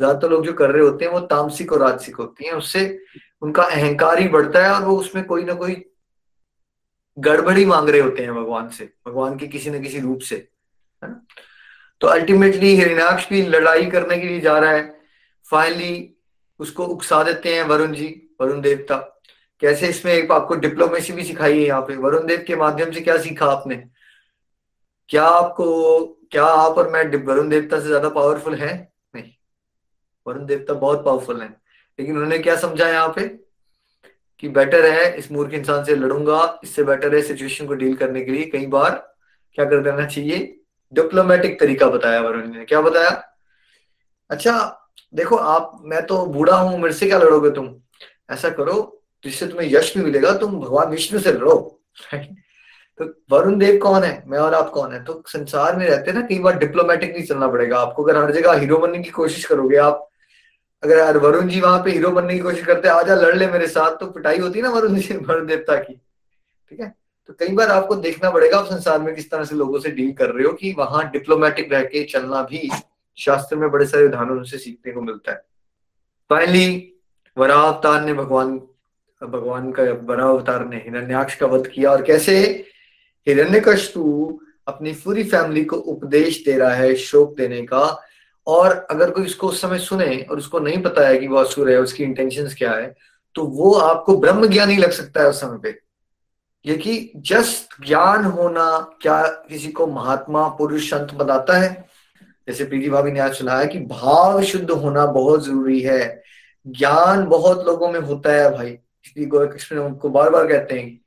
ज़्यादातर 0.00 0.30
लोग 0.30 0.44
जो 0.46 0.52
कर 0.52 0.70
रहे 0.70 0.82
होते 0.82 1.04
हैं, 1.04 1.12
वो 1.12 1.20
तामसिक 1.26 1.72
और 1.72 1.80
राजसिक 1.80 2.16
होती 2.16 2.46
हैं। 2.46 2.52
उससे 2.52 2.98
उनका 3.42 3.62
अहंकार 3.62 4.18
ही 4.18 4.28
बढ़ता 4.28 4.64
है 4.64 4.72
और 4.72 4.84
वो 4.84 4.96
उसमें 4.96 5.24
कोई 5.24 5.44
ना 5.44 5.54
कोई 5.54 5.84
गड़बड़ी 7.16 7.64
मांग 7.64 7.88
रहे 7.88 8.00
होते 8.00 8.22
हैं 8.22 8.34
भगवान 8.34 8.68
से, 8.68 8.84
भगवान 9.06 9.36
के 9.38 9.46
किसी 9.46 9.70
न 9.70 9.82
किसी 9.82 10.00
रूप 10.00 10.20
से, 10.20 10.36
है 11.02 11.10
ना? 11.10 11.20
तो 12.00 12.06
अल्टीमेटली 12.06 12.74
हिरण्याक्ष 12.76 13.28
भी 13.28 13.42
लड़ाई 13.42 13.86
करने 13.86 14.18
के 14.18 14.26
लिए 14.28 14.40
जा 14.40 14.58
रहा 14.58 14.70
है। 14.70 15.00
फाइनली 15.50 16.14
उसको 16.58 16.84
उकसा 16.84 17.22
देते 17.22 17.54
हैं 17.54 17.62
वरुण 17.62 17.92
जी, 17.92 18.36
वरुण 18.40 18.60
देवता। 18.60 18.96
कैसे 19.60 19.88
इसमें 19.88 20.12
एक 20.12 20.32
आपको 20.32 20.54
डिप्लोमेसी 20.54 21.12
भी 21.12 21.24
सिखाई 21.24 21.58
है 21.58 21.66
यहाँ 21.66 21.82
पे। 21.82 21.96
वरुण 21.96 22.26
देव 22.26 22.44
के 22.46 22.56
माध्यम 22.56 22.90
से 22.90 23.00
क्या 23.00 23.18
सीखा 23.18 23.46
आपने? 23.46 23.76
क्या 25.08 25.24
आपको, 25.24 26.06
क्या 26.30 26.44
आप 26.44 26.78
और 26.78 26.90
मैं 26.90 27.24
वरुण 27.24 27.48
देवता 27.48 27.80
से 27.80 27.86
ज़्यादा 27.86 28.08
पावरफुल 28.08 28.54
है? 28.54 28.92
नहीं। 29.14 29.32
वरुण 30.26 30.46
देवता 30.46 30.74
बहुत 30.74 31.04
पावरफुल 31.04 31.40
है। 31.40 31.48
लेकिन 31.98 32.14
उन्होंने 32.14 32.38
क्या 32.38 32.56
समझा 32.56 32.88
यहाँ 32.88 33.08
पे? 33.08 33.48
कि 34.38 34.48
बेटर 34.48 34.84
है, 34.86 35.16
इस 35.16 35.32
मूर्ख 35.32 35.52
इंसान 35.52 35.84
से 35.84 35.94
लड़ूँगा, 35.94 36.60
इससे 36.64 36.84
बेटर 36.84 37.14
है 37.14 37.22
सिचुएशन 37.22 37.66
को 37.66 37.74
डील 37.74 37.96
करने 37.96 38.24
के 38.24 38.32
लिए। 38.32 38.44
कई 38.44 38.66
बार 38.66 39.14
क्या 39.54 39.64
कर 39.64 39.82
देना 39.82 40.06
चाहिए? 40.06 40.57
डिप्लोमेटिक 40.94 41.60
तरीका 41.60 41.86
बताया 41.86 42.20
वरुण 42.20 42.52
ने। 42.52 42.64
क्या 42.64 42.80
बताया? 42.80 43.36
अच्छा 44.30 44.74
देखो, 45.14 45.36
आप, 45.36 45.78
मैं 45.82 46.06
तो 46.06 46.26
बूढ़ा 46.26 46.56
हूँ, 46.56 46.78
मेरे 46.78 46.94
से 46.94 47.06
क्या 47.06 47.18
लड़ोगे 47.18 47.50
तुम? 47.50 47.76
ऐसा 48.30 48.50
करो, 48.50 49.02
जिससे 49.24 49.46
तुम्हें 49.46 49.68
यश 49.72 49.96
भी 49.96 50.04
मिलेगा, 50.04 50.32
तुम 50.32 50.60
भगवान 50.60 50.88
विष्णु 50.88 51.20
से 51.20 51.32
लड़ो। 51.32 51.80
तो 52.98 53.04
वरुण 53.30 53.58
देव 53.58 53.78
कौन 53.78 54.02
है? 54.02 54.24
मैं 54.26 54.38
और 54.38 54.54
आप 54.54 54.70
कौन 54.70 54.92
है? 54.92 55.04
तो 55.04 55.22
संसार 55.26 55.76
में 55.76 55.86
रहते 55.86 56.10
हैं 56.10 56.18
ना, 56.18 56.26
कई 56.26 56.38
बार 56.38 56.58
डिप्लोमेटिक 56.58 57.12
नहीं 57.12 57.24
चलना 57.24 57.48
पड़ेगा। 57.48 57.78
आपको 57.78 58.04
अगर 58.04 58.22
हर 58.22 58.32
जगह 58.32 58.52
हीरो 58.52 58.78
बनने 58.78 58.98
की 58.98 59.10
कोशिश 59.10 59.44
करोगे 59.44 59.76
आप, 59.76 60.08
अगर 60.82 61.16
वरुण 61.16 61.48
जी 61.48 61.60
वहाँ 61.60 61.84
पे 61.84 61.90
हीरो 61.90 62.10
बनने 62.10 62.34
की 62.34 62.40
कोशिश 62.40 62.66
करते 62.66 62.88
आजा 62.88 63.14
लड़ 63.14 63.36
ले 63.36 63.46
मेरे 63.46 63.66
साथ 63.66 63.96
तो 63.96 64.06
पिटाई 64.06 64.38
होती 64.38 64.62
ना 64.62 64.70
वरुण 64.70 64.94
जी, 64.94 65.16
वरुण 65.28 65.46
देवता 65.46 65.76
की। 65.76 66.00
ठीक 66.70 66.80
है? 66.80 66.97
तो 67.28 67.34
कई 67.34 67.48
बार 67.48 67.70
आपको 67.70 67.94
देखना 67.94 68.30
पड़ेगा 68.30 68.58
आप 68.58 68.66
संसार 68.66 68.98
में 68.98 69.14
किस 69.14 69.30
तरह 69.30 69.44
से 69.44 69.54
लोगों 69.56 69.78
से 69.78 69.90
डील 69.90 70.12
कर 70.12 70.30
रहे 70.30 70.46
हो 70.46 70.52
कि 70.52 70.72
वहाँ 70.78 71.04
डिप्लोमेटिक 71.10 71.72
रह 71.72 71.82
के 71.84 72.02
चलना 72.04 72.42
भी 72.42 72.70
शास्त्र 73.18 73.56
में 73.56 73.70
बड़े 73.70 73.86
सारे 73.86 74.04
उदाहरणों 74.04 74.44
से 74.44 74.58
सीखने 74.58 74.92
को 74.92 75.00
मिलता 75.00 75.32
है। 75.32 75.42
फाइनली 76.30 76.92
वरा 77.36 77.54
अवतार 77.54 78.04
ने 78.04 78.14
भगवान 78.14 78.56
भगवान 79.22 79.70
का 79.72 79.82
वरा 80.04 80.24
अवतार 80.24 80.64
ने 80.66 80.76
हिरण्याक्ष 80.76 81.34
का 81.34 81.46
वध 81.46 81.66
किया 81.66 81.90
और 81.90 82.02
कैसे? 82.02 82.40
हिरण्यकशपु 83.26 84.38
अपनी 84.68 84.92
पूरी 84.94 85.24
फैमिली 85.24 85.64
को 85.64 85.76
उपदेश 85.76 86.42
दे 86.44 86.56
रहा 86.58 86.74
है 86.74 86.94
शोक 86.94 87.36
देने 87.36 87.60
का 87.62 87.84
और 88.46 88.72
अगर 88.90 89.10
कोई 89.10 89.24
इसको 89.24 89.48
उस 89.48 89.60
समय 89.60 89.78
सुने 89.78 90.16
और 90.30 90.38
उसको 90.38 90.58
नहीं 90.58 90.82
पता 90.82 91.06
है 91.08 91.18
कि 91.18 91.28
वो 91.28 91.36
असुर 91.36 91.70
है, 91.70 91.76
उसकी 91.80 92.04
इंटेंशन 92.04 92.48
क्या 92.58 92.72
है 92.72 92.94
तो 93.34 93.44
वो 93.44 93.72
आपको 93.72 94.16
ब्रह्म 94.16 94.46
ज्ञान 94.46 94.78
लग 94.78 94.90
सकता 94.90 95.22
है 95.22 95.28
उस 95.28 95.40
समय 95.40 95.58
पे। 95.62 95.87
ये 96.66 96.76
कि 96.76 97.12
जस्ट 97.16 97.86
ज्ञान 97.86 98.24
होना 98.24 98.96
क्या 99.02 99.26
किसी 99.26 99.68
को 99.68 99.86
महात्मा, 99.86 100.48
पुरुष, 100.48 100.90
संत 100.90 101.14
बताता 101.14 101.56
है? 101.56 101.88
जैसे 102.48 102.64
प्रीति 102.64 102.90
भाभी 102.90 103.12
ने 103.12 103.20
आज 103.20 103.34
सुना 103.34 103.54
है 103.54 103.66
कि 103.66 103.78
भाव 103.78 104.42
शुद्ध 104.42 104.70
होना 104.70 105.06
बहुत 105.06 105.44
ज़रूरी 105.46 105.80
है। 105.80 106.22
ज्ञान 106.66 107.24
बहुत 107.24 107.66
लोगों 107.66 107.92
में 107.92 108.00
होता 108.00 108.32
है 108.32 108.50
भाई। 108.50 108.78
इसलिए 109.04 109.28
कृष्ण 109.32 109.78
उनको 109.78 110.08
बार 110.08 110.30
बार 110.30 110.46
कहते 110.46 110.78
हैं 110.78 111.00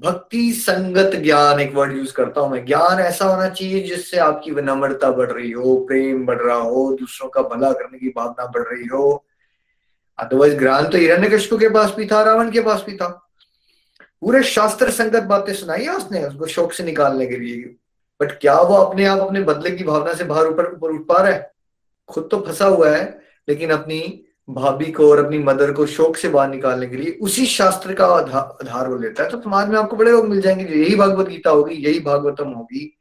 भक्ति 0.00 0.52
संगत 0.52 1.16
ज्ञान, 1.16 1.60
एक 1.60 1.74
वर्ड 1.74 1.96
यूज़ 1.96 2.12
करता 2.12 2.40
हूँ 2.40 2.50
मैं। 2.50 2.66
ज्ञान 2.66 2.98
ऐसा 2.98 3.24
होना 3.24 3.48
चाहिए 3.48 3.82
जिससे 3.82 4.18
आपकी 4.18 4.50
विनम्रता 4.50 5.10
बढ़ 5.10 5.30
रही 5.30 5.50
हो, 5.50 5.76
प्रेम 5.76 6.26
बढ़ 6.26 6.38
रहा 6.38 6.56
हो, 6.56 6.96
दूसरों 7.00 7.28
का 7.28 7.42
भला 7.42 7.72
करने 7.72 7.98
की 7.98 8.08
भावना 8.08 8.46
बढ़ 8.46 8.62
रही 8.62 8.86
हो। 8.86 9.24
अदरवाइज़ 10.18 10.58
ज्ञान 10.58 10.88
तो 10.88 10.98
हिरण्य 10.98 11.28
कृष्ण 11.28 11.58
के 11.58 11.68
पास 11.68 11.94
भी 11.96 12.06
था, 12.06 12.22
रावण 12.22 12.50
के 12.50 12.60
पास 12.60 12.84
भी 12.86 12.96
था। 12.96 13.25
पूरे 14.20 14.42
शास्त्र 14.42 14.90
संगत 14.90 15.22
बातें 15.22 15.52
सुनाई 15.54 15.82
है 15.82 15.96
उसने? 15.96 16.24
उसको 16.24 16.46
शौक 16.46 16.72
से 16.72 16.84
निकालने 16.84 17.26
के 17.26 17.36
लिए। 17.36 17.74
बट 18.20 18.32
क्या 18.32 18.60
वो 18.60 18.74
अपने 18.74 19.04
आप, 19.04 19.18
अपने 19.18 19.40
बदले 19.40 19.70
की 19.70 19.84
भावना 19.84 20.14
से 20.14 20.24
बाहर 20.24 20.46
ऊपर 20.46 20.72
ऊपर 20.72 20.90
उठ 20.90 21.06
पा 21.06 21.22
रहा 21.22 21.32
है? 21.32 21.52
खुद 22.08 22.28
तो 22.30 22.40
फंसा 22.40 22.66
हुआ 22.66 22.90
है, 22.90 23.20
लेकिन 23.48 23.70
अपनी 23.70 24.22
भाभी 24.50 24.92
को 24.92 25.10
और 25.10 25.24
अपनी 25.24 25.38
मदर 25.38 25.72
को 25.72 25.86
शोक 25.86 26.16
से 26.16 26.28
बाहर 26.28 26.48
निकालने 26.50 26.86
के 26.86 26.96
लिए 26.96 27.18
उसी 27.22 27.46
शास्त्र 27.46 27.94
का 27.94 28.06
आधार 28.06 28.88
वो 28.88 28.96
लेता 28.96 29.22
है। 29.22 29.30
तो 29.30 29.40
समाज 29.40 29.68
में 29.68 29.78
आपको 29.78 29.96
बड़े 29.96 30.10
लोग 30.10 30.26
मिल 30.28 30.40
जाएँगे 30.40 30.64
यही 30.64 30.96
भगवत 30.96 31.28
गीता 31.28 31.50
होगी, 31.50 31.74
यही 31.74 32.00
भागवतम 32.00 32.48
होगी, 32.48 32.98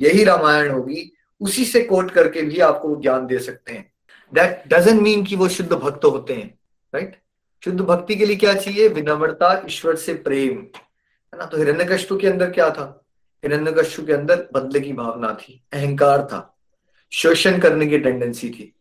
यही 0.00 0.24
रामायण 0.24 0.70
होगी, 0.70 1.12
उसी 1.40 1.64
से 1.64 1.80
कोट 1.80 2.10
करके 2.10 2.42
भी 2.42 2.58
आपको 2.60 2.96
ज्ञान 2.96 3.26
दे 3.26 3.38
सकते 3.38 3.72
हैं। 3.72 3.92
दैट 4.34 4.62
डजेंट 4.68 5.00
मीन 5.02 5.24
कि 5.24 5.36
वो 5.36 5.48
शुद्ध 5.48 5.72
भक्त 5.72 6.04
होते 6.04 6.34
हैं 6.34 6.58
राइट 6.94 7.16
शुद्ध 7.64 7.80
भक्ति 7.80 8.16
के 8.16 8.26
लिए 8.26 8.36
क्या 8.36 8.54
चाहिए? 8.54 8.88
विनम्रता, 8.88 9.62
ईश्वर 9.66 9.96
से 9.96 10.14
प्रेम। 10.14 10.58
है 11.32 11.38
ना? 11.38 11.44
तो 11.44 11.56
हिरण्य 11.56 11.84
के 12.12 12.26
अंदर 12.26 12.50
क्या 12.50 12.70
था? 12.70 13.04
हिरण्य 13.44 13.74
के 13.78 14.12
अंदर 14.12 14.46
बदले 14.54 14.80
की 14.80 14.92
भावना 14.92 15.32
थी, 15.32 15.62
अहंकार 15.72 16.22
था, 16.22 16.58
शोषण 17.12 17.58
करने 17.58 17.86
की 17.86 17.98
टेंडेंसी 17.98 18.50
थी। 18.50 18.74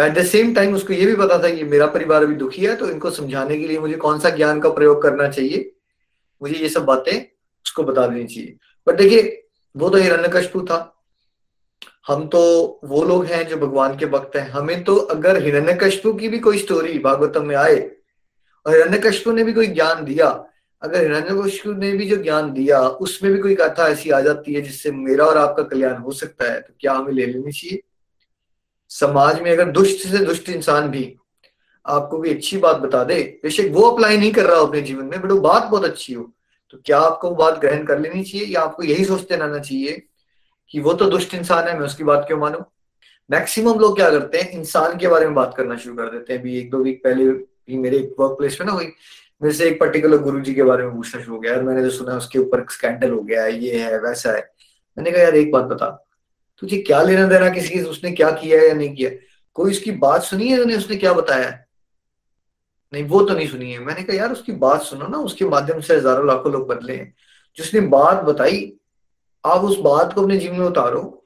एट 0.00 0.12
द 0.12 0.24
सेम 0.24 0.54
टाइम 0.54 0.74
उसको 0.74 0.92
ये 0.92 1.06
भी 1.06 1.14
पता 1.16 1.42
था 1.42 1.50
कि 1.50 1.64
मेरा 1.64 1.86
परिवार 1.86 2.22
अभी 2.22 2.34
दुखी 2.34 2.64
है 2.66 2.76
तो 2.76 2.88
इनको 2.90 3.10
समझाने 3.10 3.58
के 3.58 3.66
लिए 3.68 3.78
मुझे 3.78 3.94
कौन 3.94 4.18
सा 4.20 4.30
ज्ञान 4.30 4.60
का 4.60 4.68
प्रयोग 4.68 5.02
करना 5.02 5.28
चाहिए? 5.28 5.72
मुझे 6.42 6.54
ये 6.54 6.68
सब 6.68 6.84
बातें 6.84 7.20
उसको 7.64 7.82
बता 7.82 8.06
देनी 8.06 8.26
चाहिए। 8.26 8.56
बट 8.86 8.94
देखिए, 8.94 9.46
वो 9.76 9.90
तो 9.90 9.96
हिरण्यकशपु 9.96 10.60
था। 10.60 11.04
हम 12.06 12.26
तो 12.28 12.40
वो 12.84 13.04
लोग 13.04 13.24
हैं 13.24 13.46
जो 13.48 13.56
भगवान 13.56 13.96
के 13.98 14.06
भक्त 14.06 14.36
हैं। 14.36 14.48
हमें 14.50 14.84
तो 14.84 14.96
अगर 14.96 15.42
हिरण्यकशपु 15.42 16.12
की 16.14 16.28
भी 16.28 16.38
कोई 16.38 16.58
स्टोरी 16.58 16.98
भागवतम 16.98 17.46
में 17.46 17.56
आए 17.56 17.90
और 18.66 18.76
हिरण्यकशपु 18.76 19.32
ने 19.32 19.44
भी 19.44 19.52
कोई 19.52 19.66
ज्ञान 19.68 20.04
दिया। 20.04 20.28
अगर 20.82 21.00
हिरण्यकशपु 21.00 21.72
ने 21.72 21.92
भी 21.92 22.08
जो 22.08 22.16
ज्ञान 22.16 22.52
दिया, 22.52 22.80
उसमें 22.80 23.32
भी 23.32 23.38
कोई 23.38 23.54
कथा 23.54 23.88
ऐसी 23.88 24.10
आ 24.10 24.20
जाती 24.20 24.54
है 24.54 24.60
जिससे 24.60 24.90
मेरा 24.92 25.24
और 25.24 25.38
आपका 25.38 25.62
कल्याण 25.62 25.96
हो 25.96 26.12
सकता 26.12 26.52
है 26.52 26.60
तो 26.60 26.74
क्या 26.80 26.92
हमें 26.92 27.12
ले 27.12 27.26
लेनी 27.26 27.52
चाहिए? 27.52 27.80
समाज 28.90 29.40
में 29.40 29.50
अगर 29.50 29.70
दुष्ट 29.70 30.06
से 30.08 30.24
दुष्ट 30.24 30.48
इंसान 30.48 30.88
भी 30.88 31.04
आपको 31.86 32.18
भी 32.18 32.30
अच्छी 32.30 32.56
बात 32.58 32.76
बता 32.76 33.02
दे, 33.04 33.22
बेशक 33.42 33.68
वो 33.72 33.82
अप्लाई 33.82 34.16
नहीं 34.16 34.32
कर 34.32 34.46
रहा 34.46 34.60
अपने 34.60 34.80
जीवन 34.80 35.04
में, 35.04 35.20
बट 35.20 35.30
वो 35.30 35.40
बात 35.40 35.62
बहुत 35.62 35.84
अच्छी 35.84 36.12
हो 36.14 36.32
तो 36.70 36.78
क्या 36.84 36.98
आपको 37.00 37.28
वो 37.28 37.34
बात 37.36 37.58
ग्रहण 37.60 37.84
कर 37.84 37.98
लेनी 37.98 38.22
चाहिए 38.24 38.46
या 38.46 38.60
आपको 38.60 38.82
यही 38.82 39.04
सोचते 39.04 39.36
रहना 39.36 39.58
चाहिए 39.58 40.02
कि 40.70 40.80
वो 40.80 40.92
तो 40.92 41.08
दुष्ट 41.10 41.34
इंसान 41.34 41.68
है, 41.68 41.78
मैं 41.78 41.86
उसकी 41.86 42.04
बात 42.04 42.24
क्यों 42.26 42.38
मानू? 42.38 42.58
मैक्सिमम 43.30 43.78
लोग 43.80 43.96
क्या 43.96 44.10
करते 44.10 44.38
हैं? 44.38 44.50
इंसान 44.50 44.96
के 44.98 45.08
बारे 45.08 45.26
में 45.26 45.34
बात 45.34 45.54
करना 45.56 45.76
शुरू 45.76 45.94
कर 45.96 46.10
देते 46.10 46.32
हैं। 46.32 46.40
अभी 46.40 46.58
एक 46.58 46.70
दो 46.70 46.78
वीक 46.78 47.00
पहले 47.04 47.28
भी 47.68 47.78
मेरे 47.78 47.96
एक 47.96 48.14
वर्क 48.20 48.32
प्लेस 48.32 48.58
में 48.60 48.66
ना 48.66 48.72
हुई। 48.72 48.84
मेरे 49.42 49.54
से 49.54 49.68
एक 49.68 49.80
पर्टिकुलर 49.80 50.18
गुरु 50.18 50.40
जी 50.40 50.54
के 50.54 50.62
बारे 50.62 50.84
में 50.84 50.94
पूछना 50.96 51.22
शुरू 51.22 51.34
हो 51.34 51.40
गया। 51.40 51.54
और 51.54 51.62
मैंने 51.62 51.82
जो 51.82 51.90
सुना 51.90 52.16
उसके 52.16 52.38
ऊपर 52.38 52.66
स्कैंडल 52.70 53.10
हो 53.10 53.20
गया 53.20 53.46
ये 53.46 53.78
है, 53.78 53.98
वैसा 53.98 54.32
है। 54.32 54.52
मैंने 54.98 55.10
कहा, 55.10 55.22
यार, 55.22 55.34
एक 55.34 55.52
बात 55.52 55.64
बता। 55.64 56.06
तुझे 56.58 56.76
क्या 56.76 57.02
लेना 57.02 57.26
देना 57.26 57.48
किसी 57.48 57.80
उसने 57.80 58.10
क्या 58.10 58.30
किया 58.30 58.60
है 58.60 58.68
या 58.68 58.74
नहीं 58.74 58.94
किया? 58.94 59.10
कोई 59.54 59.70
उसकी 59.70 59.90
बात 59.90 60.22
सुनी 60.22 60.48
है 60.48 60.58
उन्हें 60.58 60.76
उसने 60.76 60.96
क्या 60.96 61.12
बताया 61.12 61.58
नहीं, 62.92 63.04
वो 63.04 63.22
तो 63.22 63.34
नहीं 63.34 63.48
सुनी 63.48 63.72
है। 63.72 63.78
मैंने 63.78 64.02
कहा, 64.02 64.16
यार, 64.16 64.32
उसकी 64.32 64.52
बात 64.52 64.82
सुनो 64.82 65.06
ना। 65.06 65.18
उसके 65.18 65.44
माध्यम 65.44 65.80
से 65.80 65.96
हज़ारों 65.96 66.26
लाखों 66.26 66.52
लोग 66.52 66.68
बदले 66.68 66.96
हैं। 66.96 67.14
जिसने 67.56 67.80
बात 67.80 68.22
बताई, 68.22 68.72
आप 69.46 69.60
उस 69.60 69.78
बात 69.78 70.12
को 70.12 70.22
अपने 70.22 70.36
जीवन 70.36 70.56
में 70.56 70.66
उतारो, 70.66 71.24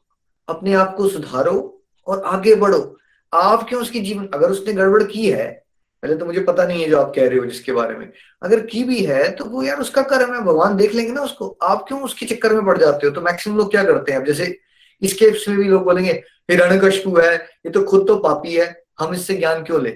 अपने 0.49 0.73
आप 0.73 0.95
को 0.97 1.09
सुधारो 1.09 1.85
और 2.07 2.23
आगे 2.25 2.55
बढ़ो। 2.55 2.99
आप 3.35 3.69
क्यों 3.69 3.81
उसकी 3.83 4.01
जीवन, 4.01 4.29
अगर 4.35 4.51
उसने 4.51 4.73
गड़बड़ 4.73 5.03
की 5.03 5.31
है 5.31 5.66
पहले 6.07 6.19
तो 6.19 6.27
मुझे 6.27 6.41
पता 6.41 6.67
नहीं 6.67 6.83
है 6.83 6.89
जो 6.91 7.01
आप 7.01 7.13
कह 7.17 7.29
रहे 7.29 7.39
हो 7.39 7.45
जिसके 7.47 7.73
बारे 7.73 7.95
में। 7.95 8.13
अगर 8.43 8.61
की 8.67 8.85
भी 8.85 9.05
है 9.05 9.31
तो 9.31 9.45
वो 9.45 9.63
यार 9.63 9.81
उसका 9.81 10.03
कर्म 10.03 10.35
है 10.35 10.41
भगवान 10.41 10.77
देख 10.77 10.95
लेंगे 10.95 11.13
ना 11.13 11.23
उसको। 11.23 11.59
आप 11.63 11.85
क्यों 11.89 12.03
उसके 12.03 12.27
चक्कर 12.27 12.55
में 12.55 12.67
पड़ 12.67 12.79
जाते 12.79 13.07
हो? 13.07 13.13
तो 13.13 13.21
मैक्सिमम 13.21 13.57
लोग 13.57 13.71
क्या 13.71 13.85
करते 13.85 14.13
हैं? 14.13 14.19
अब 14.19 14.27
जैसे 14.27 14.59
इसके 15.03 15.31
में 15.49 15.59
भी 15.59 15.69
लोग 15.69 15.85
बोलेंगे 15.85 16.13
हिरण्यकशपु 16.51 17.17
है, 17.17 17.35
ये 17.35 17.71
तो 17.71 17.83
खुद 17.83 18.07
तो 18.09 18.17
पापी 18.17 18.55
है, 18.55 18.85
हम 18.99 19.15
इससे 19.15 19.35
ज्ञान 19.35 19.65
क्यों 19.65 19.83
ले? 19.83 19.91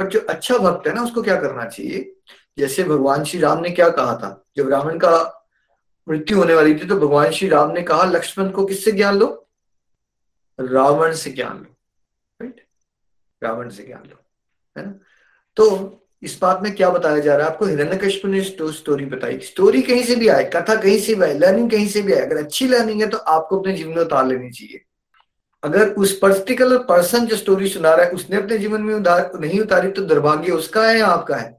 बट 0.00 0.08
जो 0.08 0.20
अच्छा 0.20 0.58
भक्त 0.58 0.86
है 0.86 0.94
ना, 0.94 1.02
उसको 1.02 1.22
क्या 1.22 1.40
करना 1.40 1.64
चाहिए? 1.64 2.16
जैसे 2.58 2.84
भगवान 2.84 3.24
श्री 3.24 3.40
राम 3.40 3.58
ने 3.58 3.70
क्या 3.70 3.88
कहा 3.88 4.16
था? 4.16 4.44
जब 4.56 4.68
रावण 4.68 4.98
का 4.98 5.44
मृत्यु 6.08 6.38
होने 6.38 6.54
वाली 6.54 6.74
थी 6.74 6.88
तो 6.88 6.96
भगवान 6.96 7.30
श्री 7.30 7.48
राम 7.48 7.70
ने 7.70 7.82
कहा, 7.82 8.04
लक्ष्मण 8.04 8.50
को 8.50 8.64
किससे 8.64 8.92
ज्ञान 8.92 9.18
लो? 9.18 9.48
रावण 10.60 11.12
से 11.12 11.30
ज्ञान 11.30 11.56
लो। 11.56 11.76
राइट 12.42 12.66
रावण 13.42 13.68
से 13.68 13.82
ज्ञान 13.82 14.02
लो। 14.08 14.16
है 14.78 14.86
ना? 14.86 14.94
तो 15.56 16.00
इस 16.22 16.38
बात 16.42 16.60
में 16.62 16.74
क्या 16.74 16.88
बताया 16.90 17.18
जा 17.18 17.36
रहा 17.36 17.46
है? 17.46 17.52
आपको 17.52 17.64
हिरण्यकश्यप 17.64 18.24
ने 18.26 18.42
स्टोरी 18.42 19.04
बताई। 19.04 19.38
स्टोरी 19.40 19.82
कहीं 19.82 20.02
से 20.04 20.16
भी 20.16 20.28
आए, 20.28 20.44
कथा 20.44 20.74
कहीं 20.74 20.98
से 20.98 21.14
भी 21.14 21.24
आए 21.24 21.38
लर्निंग 21.38 21.70
कहीं 21.70 21.88
से 21.88 22.02
भी 22.02 22.12
आए, 22.12 22.20
अगर 22.20 22.36
अच्छी 22.36 22.68
लर्निंग 22.68 23.02
है 23.02 23.08
तो 23.08 23.18
आपको 23.18 23.58
अपने 23.60 23.72
जीवन 23.72 23.94
में 23.94 24.02
उतार 24.02 24.26
लेनी 24.26 24.50
चाहिए। 24.50 24.80
अगर 25.62 25.88
उस 25.90 26.18
पर्टिकुलर 26.18 26.78
पर्सन 26.78 27.26
जो 27.26 27.36
स्टोरी 27.36 27.68
सुना 27.68 27.94
रहा 27.94 28.06
है, 28.06 28.12
उसने 28.12 28.36
अपने 28.36 28.58
जीवन 28.58 28.82
में 28.82 28.94
उधार 28.94 29.30
नहीं 29.34 29.60
उतारी 29.60 29.90
तो 29.90 30.02
दुर्भाग्य 30.02 30.52
उसका 30.52 30.86
है 30.88 30.98
या 30.98 31.06
आपका 31.06 31.36
है? 31.36 31.56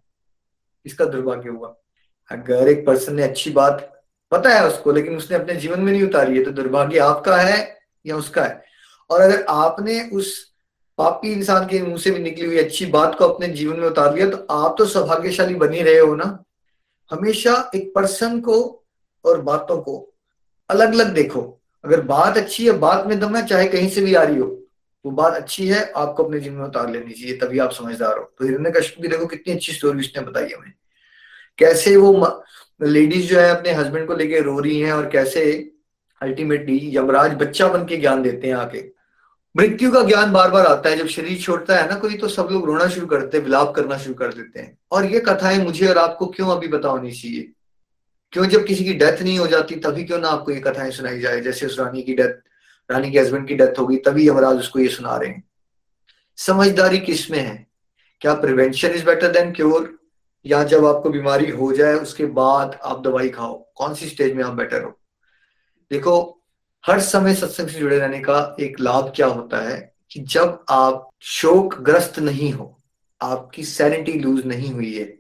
इसका 0.86 1.06
दुर्भाग्य 1.06 1.50
हुआ। 1.50 1.76
अगर 2.32 2.68
एक 2.68 2.86
पर्सन 2.86 3.16
ने 3.16 3.24
अच्छी 3.24 3.52
बात 3.52 3.92
पता 4.32 4.50
है 4.50 4.68
उसको, 4.68 4.92
लेकिन 4.92 5.18
उसने 5.18 5.38
अपने 5.38 5.56
जीवन 5.56 5.80
में 5.80 5.92
नहीं 5.92 6.04
उतारी 6.04 6.38
है 6.38 6.44
तो 6.44 6.52
दुर्भाग्य 6.52 7.00
आपका 7.00 7.38
है 7.38 7.78
या 8.06 8.16
उसका 8.18 8.44
है? 8.44 8.64
और 9.10 9.22
अगर 9.22 9.46
आपने 9.50 10.02
उस 10.14 10.55
पापी 10.98 11.32
इंसान 11.32 11.66
के 11.66 11.82
मुँह 11.82 11.98
से 11.98 12.12
भी 12.12 12.20
निकली 12.20 12.46
हुई 12.46 12.58
अच्छी 12.58 12.86
बात 12.86 13.18
को 13.18 13.26
अपने 13.26 13.48
जीवन 13.48 13.80
में 13.80 13.88
उतार 13.88 14.16
लिया 14.16 14.30
तो 14.30 14.38
आप 14.54 14.76
तो 14.78 14.86
सौभाग्यशाली 14.86 15.56
बनी 15.56 15.82
रहे 15.82 16.00
हो 16.00 16.16
ना? 16.16 16.44
हमेशा 17.12 17.72
एक 17.76 17.92
पर्सन 17.96 18.40
को 18.40 18.86
और 19.26 19.42
बातों 19.42 19.78
को 19.82 20.14
अलग 20.70 20.94
अलग 20.94 21.14
देखो। 21.14 21.62
अगर 21.86 22.02
बात 22.02 22.38
अच्छी 22.38 22.66
है, 22.66 22.72
बात 22.72 23.08
में 23.08 23.20
दम 23.20 23.36
है, 23.36 23.46
चाहे 23.46 23.68
कहीं 23.68 23.90
से 23.90 24.02
भी 24.02 24.14
आ 24.14 24.24
रही 24.24 24.38
हो, 24.38 24.48
वो 25.06 25.12
बात 25.12 25.34
अच्छी 25.34 25.68
है, 25.68 25.92
आपको 25.96 26.24
अपने 26.24 26.40
जीवन 26.40 26.56
में 26.56 26.66
उतार 26.66 26.90
लेनी 26.90 27.14
चाहिए, 27.14 27.38
तभी 27.38 27.60
आप 27.60 27.72
समझदार 27.72 28.18
हो। 28.18 28.24
तो 28.40 28.46
हिरण्य 28.46 28.72
कश्यप 28.72 29.02
भी 29.02 29.08
देखो, 29.08 29.26
कितनी 29.26 29.54
अच्छी 29.54 29.74
स्टोरी 29.74 30.00
उसने 30.00 30.22
बताई 30.22 30.50
हमें। 30.50 30.74
कैसे 31.58 31.98
वो 31.98 32.44
लेडीज़ 32.84 33.28
जो 33.28 33.40
है, 33.40 33.50
अपने 33.50 33.72
हस्बैंड 33.72 34.08
को 34.08 34.14
लेके 34.14 34.40
रो 34.40 34.60
रही 34.60 34.80
हैं 34.80 34.94
और 34.94 35.10
कैसे 35.10 35.72
अल्टीमेटली 36.22 36.98
यमराज 36.98 37.34
बच्चा 37.34 37.68
बन 37.68 37.86
के 37.86 37.98
ज्ञान 37.98 38.22
देते 38.24 38.48
हैं 38.48 38.56
आके 38.56 38.95
मृत्यु 39.58 39.92
का 39.92 40.04
ज्ञान 40.04 40.32
बार 40.32 40.52
बार 40.52 40.66
आता 40.66 40.90
है। 40.90 40.98
जब 40.98 41.08
शरीर 41.08 41.38
छोड़ता 41.38 41.78
है 41.78 41.90
ना 41.90 41.96
कोई 41.96 42.18
तो 42.18 42.28
सब 42.28 42.48
लोग 42.52 42.66
रोना 42.66 42.88
शुरू 42.88 43.08
करते 43.08 43.38
हैं, 43.38 43.44
विलाप 43.44 43.74
करना 43.76 43.98
शुरू 43.98 44.16
कर 44.16 44.34
देते 44.34 44.60
हैं। 44.60 44.78
और 44.92 45.06
ये 45.06 45.20
कथाएँ 45.20 45.58
मुझे 45.58 45.88
और 45.88 45.98
आपको 45.98 46.26
क्यों 46.26 46.50
अभी 46.50 46.68
पता 46.68 46.90
होनी 46.90 47.12
चाहिए? 47.12 47.52
क्यों 48.32 48.46
जब 48.46 48.66
किसी 48.66 48.84
की 48.84 48.94
डेथ 48.94 49.22
नहीं 49.22 49.40
हो 49.40 49.48
जाती, 49.48 49.76
तभी 49.76 50.04
क्यों 50.04 50.20
ना 50.20 50.28
आपको 50.28 50.52
ये 50.52 50.60
कथाएँ 50.60 50.92
सुनाई 50.92 51.20
जाए? 51.20 51.42
जैसे 51.42 51.66
उस 51.66 51.80
रानी 51.80 52.04
की 52.04 52.14
डेथ, 52.14 52.34
रानी 52.92 53.12
के 53.12 53.20
हस्बैंड 53.20 53.48
की 53.48 53.56
डेथ 53.56 53.80
होगी 53.80 53.98
तभी 53.98 54.30
यमराज 54.30 54.58
उसको 54.58 54.80
ये 54.80 54.88
सुना 54.88 55.18
रहे 55.18 55.30
हैं। 55.30 55.44
समझदारी 56.38 57.00
किसमें 57.00 57.40
है? 57.40 57.68
क्या 58.22 58.34
prevention 58.34 58.90
is 58.90 59.06
better 59.06 59.32
than 59.32 59.52
cure 59.52 60.00
या 60.46 60.64
जब 60.64 60.86
आपको 60.86 61.10
बीमारी 61.10 61.50
हो 61.50 61.74
जाए, 61.74 61.94
उसके 61.94 62.26
बाद 62.26 62.80
आप 62.84 63.04
दवाई 63.04 63.30
खाओ। 63.30 63.68
कौन 63.76 63.94
सी 63.94 64.06
स्टेज 64.06 64.34
में 64.34 64.44
आप 64.44 64.54
बेटर 64.54 64.84
हो? 64.84 65.00
देखो 65.92 66.35
हर 66.88 67.00
समय 67.00 67.34
सत्संग 67.36 67.68
से 67.68 67.80
जुड़े 67.80 68.00
रहने 68.00 68.20
का 68.20 68.56
एक 68.60 68.80
लाभ 68.80 69.12
क्या 69.16 69.28
होता 69.28 69.62
है 69.70 69.94
कि 70.12 70.20
जब 70.20 70.64
आप 70.70 71.10
शोक 71.22 71.76
ग्रस्त 71.82 72.20
नहीं 72.20 72.52
हो, 72.54 72.82
आपकी 73.22 73.64
सैनिटी 73.64 74.14
लूज 74.14 74.46
नहीं 74.46 74.72
हुई 74.74 74.94
है, 74.94 75.18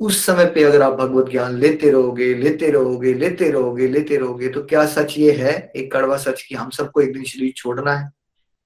उस 0.00 0.24
समय 0.26 0.46
पे 0.46 0.64
अगर 0.64 0.82
आप 0.82 0.92
भगवत 0.92 1.30
ज्ञान 1.30 1.56
लेते 1.56 1.90
रहोगे 1.90 2.34
लेते 2.34 2.70
रहोगे 2.70 3.14
लेते 3.14 3.50
रहोगे 3.50 3.88
लेते 3.88 4.16
रहोगे 4.16 4.48
तो 4.48 4.62
क्या 4.62 4.86
सच 4.86 5.14
ये 5.18 5.32
है? 5.32 5.72
एक 5.76 5.92
कड़वा 5.92 6.16
सच 6.16 6.42
कि 6.42 6.54
हम 6.54 6.70
सबको 6.70 7.00
एक 7.00 7.12
दिन 7.12 7.24
शरीर 7.24 7.52
छोड़ना 7.52 7.92
है। 7.92 8.10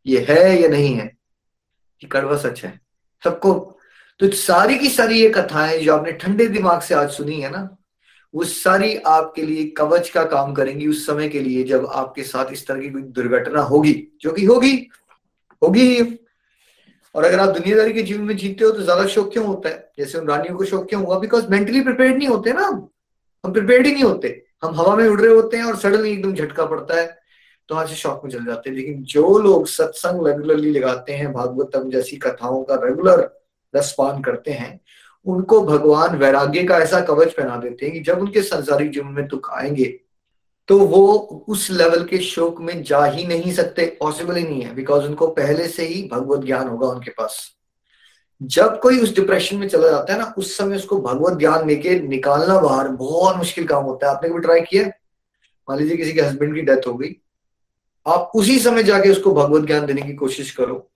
ये 0.07 0.27
है 0.29 0.63
या 0.63 0.69
नहीं 0.69 0.95
है? 0.95 1.07
ये 1.07 2.09
कड़वा 2.09 2.37
सच 2.37 2.65
है। 2.65 2.81
सबको 3.25 3.79
तो 4.19 4.29
सारी 4.29 4.79
की 4.79 4.89
सारी 4.89 5.21
ये 5.23 5.29
कथाएँ 5.31 5.79
जो 5.79 5.97
आपने 5.97 6.13
ठंडे 6.13 6.47
दिमाग 6.47 6.81
से 6.81 6.95
आज 6.95 7.11
सुनी 7.11 7.41
है 7.41 7.51
ना 7.51 7.78
वो 8.35 8.45
सारी 8.45 8.95
आपके 8.97 9.43
लिए 9.43 9.65
कवच 9.77 10.09
का 10.09 10.23
काम 10.27 10.53
करेंगी 10.55 10.87
उस 10.87 11.07
समय 11.07 11.29
के 11.29 11.41
लिए 11.41 11.63
जब 11.65 11.87
आपके 11.87 12.23
साथ 12.25 12.53
इस 12.53 12.67
तरह 12.67 12.81
की 12.81 12.91
कोई 12.91 13.03
दुर्घटना 13.03 13.61
होगी, 13.63 13.93
जो 14.23 14.33
कि 14.33 14.45
होगी 14.45 14.75
होगी 15.63 15.87
ही। 15.89 16.19
और 17.15 17.25
अगर 17.25 17.41
आप 17.41 17.49
दुनियादारी 17.49 17.93
के 17.93 18.03
जीवन 18.03 18.25
में 18.25 18.37
जीते 18.37 18.65
हो 18.65 18.71
तो 18.71 18.83
ज़्यादा 18.83 19.07
शौक 19.07 19.33
क्यों 19.33 19.47
होता 19.47 19.69
है? 19.69 19.91
जैसे 19.99 20.19
उन 20.19 20.29
रानियों 20.29 20.57
को 20.57 20.65
शौक 20.65 20.89
क्यों 20.89 21.05
हुआ? 21.05 21.19
बिकॉज़ 21.19 21.49
मेंटली 21.51 21.81
प्रिपेयर 21.81 22.17
नहीं 22.17 22.29
होते 22.29 22.53
ना 22.53 22.67
हम। 22.67 22.89
प्रिपेयर 23.45 23.87
ही 23.87 23.93
नहीं 23.93 24.05
होते। 24.05 24.43
हम 24.65 24.75
हवा 24.75 24.95
में 24.97 25.07
उड़ 25.07 25.21
रहे 25.21 25.33
होते 25.35 25.57
हैं 25.57 25.65
और 25.65 25.77
सडनली 25.77 26.11
एकदम 26.13 26.35
झटका 26.35 26.65
पड़ता 26.67 27.01
है 27.01 27.07
तो 27.69 27.87
से 27.87 27.95
शौक 27.95 28.21
में 28.25 28.31
चल 28.31 28.45
जाते 28.45 28.71
हैं। 28.71 28.77
लेकिन 28.77 29.03
जो 29.05 29.39
लोग 29.39 29.67
सत्संग 29.67 30.27
रेगुलरली 30.27 30.71
लगाते 30.71 31.13
हैं, 31.13 31.33
भागवतम 31.33 31.91
जैसी 31.91 32.17
कथाओं 32.17 32.63
का 32.65 32.75
रेगुलर 32.85 33.29
रसपान 33.75 34.23
करते 34.23 34.51
हैं 34.51 34.79
उनको 35.27 35.61
भगवान 35.61 36.17
वैराग्य 36.17 36.65
का 36.65 36.79
ऐसा 36.79 37.01
कवच 37.01 37.33
पहना 37.33 37.57
देते 37.57 37.87
हैं 37.87 37.95
कि 37.95 38.01
जब 38.01 38.19
उनके 38.19 38.43
संसारिक 38.43 38.91
जीवन 38.91 39.07
में 39.07 39.27
दुख 39.27 39.51
आएँगे 39.53 40.01
तो 40.69 40.79
वो 40.79 41.15
उस 41.49 41.71
लेवल 41.71 42.05
के 42.05 42.19
शोक 42.19 42.61
में 42.61 42.83
जा 42.83 43.05
ही 43.05 43.27
नहीं 43.27 43.53
सकते 43.53 43.97
पॉसिबल 44.01 44.37
ही 44.37 44.45
नहीं 44.45 44.63
है 44.63 44.75
बिकॉज़ 44.75 45.05
उनको 45.05 45.27
पहले 45.27 45.69
से 45.69 45.87
ही 45.87 46.09
भगवत 46.13 46.45
ज्ञान 46.45 46.69
होगा 46.69 46.89
उनके 46.89 47.11
पास। 47.11 47.51
जब 48.43 48.81
कोई 48.81 48.99
उस 49.01 49.15
डिप्रेशन 49.15 49.57
में 49.57 49.69
चला 49.69 49.89
जाता 49.89 50.13
है 50.13 50.19
ना, 50.19 50.35
उस 50.39 50.59
समय 50.59 50.77
उसको 50.77 51.01
भगवत 51.01 51.39
ज्ञान 51.39 51.69
लेके 51.69 52.01
निकालना 52.01 52.61
बाहर 52.61 52.89
बहुत 52.89 53.37
मुश्किल 53.37 53.67
काम 53.67 53.85
होता 53.85 54.11
है। 54.11 54.17
आपने 54.17 54.31
भी 54.31 54.41
ट्राई 54.41 54.61
किया? 54.61 54.89
मान 55.71 55.79
लीजिए 55.79 55.97
किसी 55.97 56.13
के 56.13 56.21
हस्बैंड 56.21 56.55
की 56.55 56.61
डेथ 56.61 56.87
हो 56.87 56.95
गई। 56.95 57.17
आप 58.07 58.33
उसी 58.35 58.59
समय 58.59 58.83
जाके 58.83 59.11
उसको 59.11 59.35
भगवत 59.35 59.67
ज्ञान 59.67 59.87
देने 59.87 60.03
की 60.03 60.15
कोशिश 60.15 60.51
करो। 60.51 60.91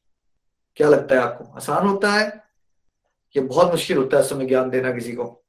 क्या 0.76 0.88
लगता 0.88 1.14
है 1.14 1.20
आपको? 1.20 1.56
आसान 1.56 1.86
होता 1.86 2.12
है? 2.12 2.41
ये 3.36 3.42
बहुत 3.42 3.70
मुश्किल 3.70 3.96
होता 3.96 4.16
है 4.16 4.22
समय 4.22 4.46
ज्ञान 4.46 4.70
देना 4.70 4.92
किसी 4.92 5.12
को। 5.12 5.44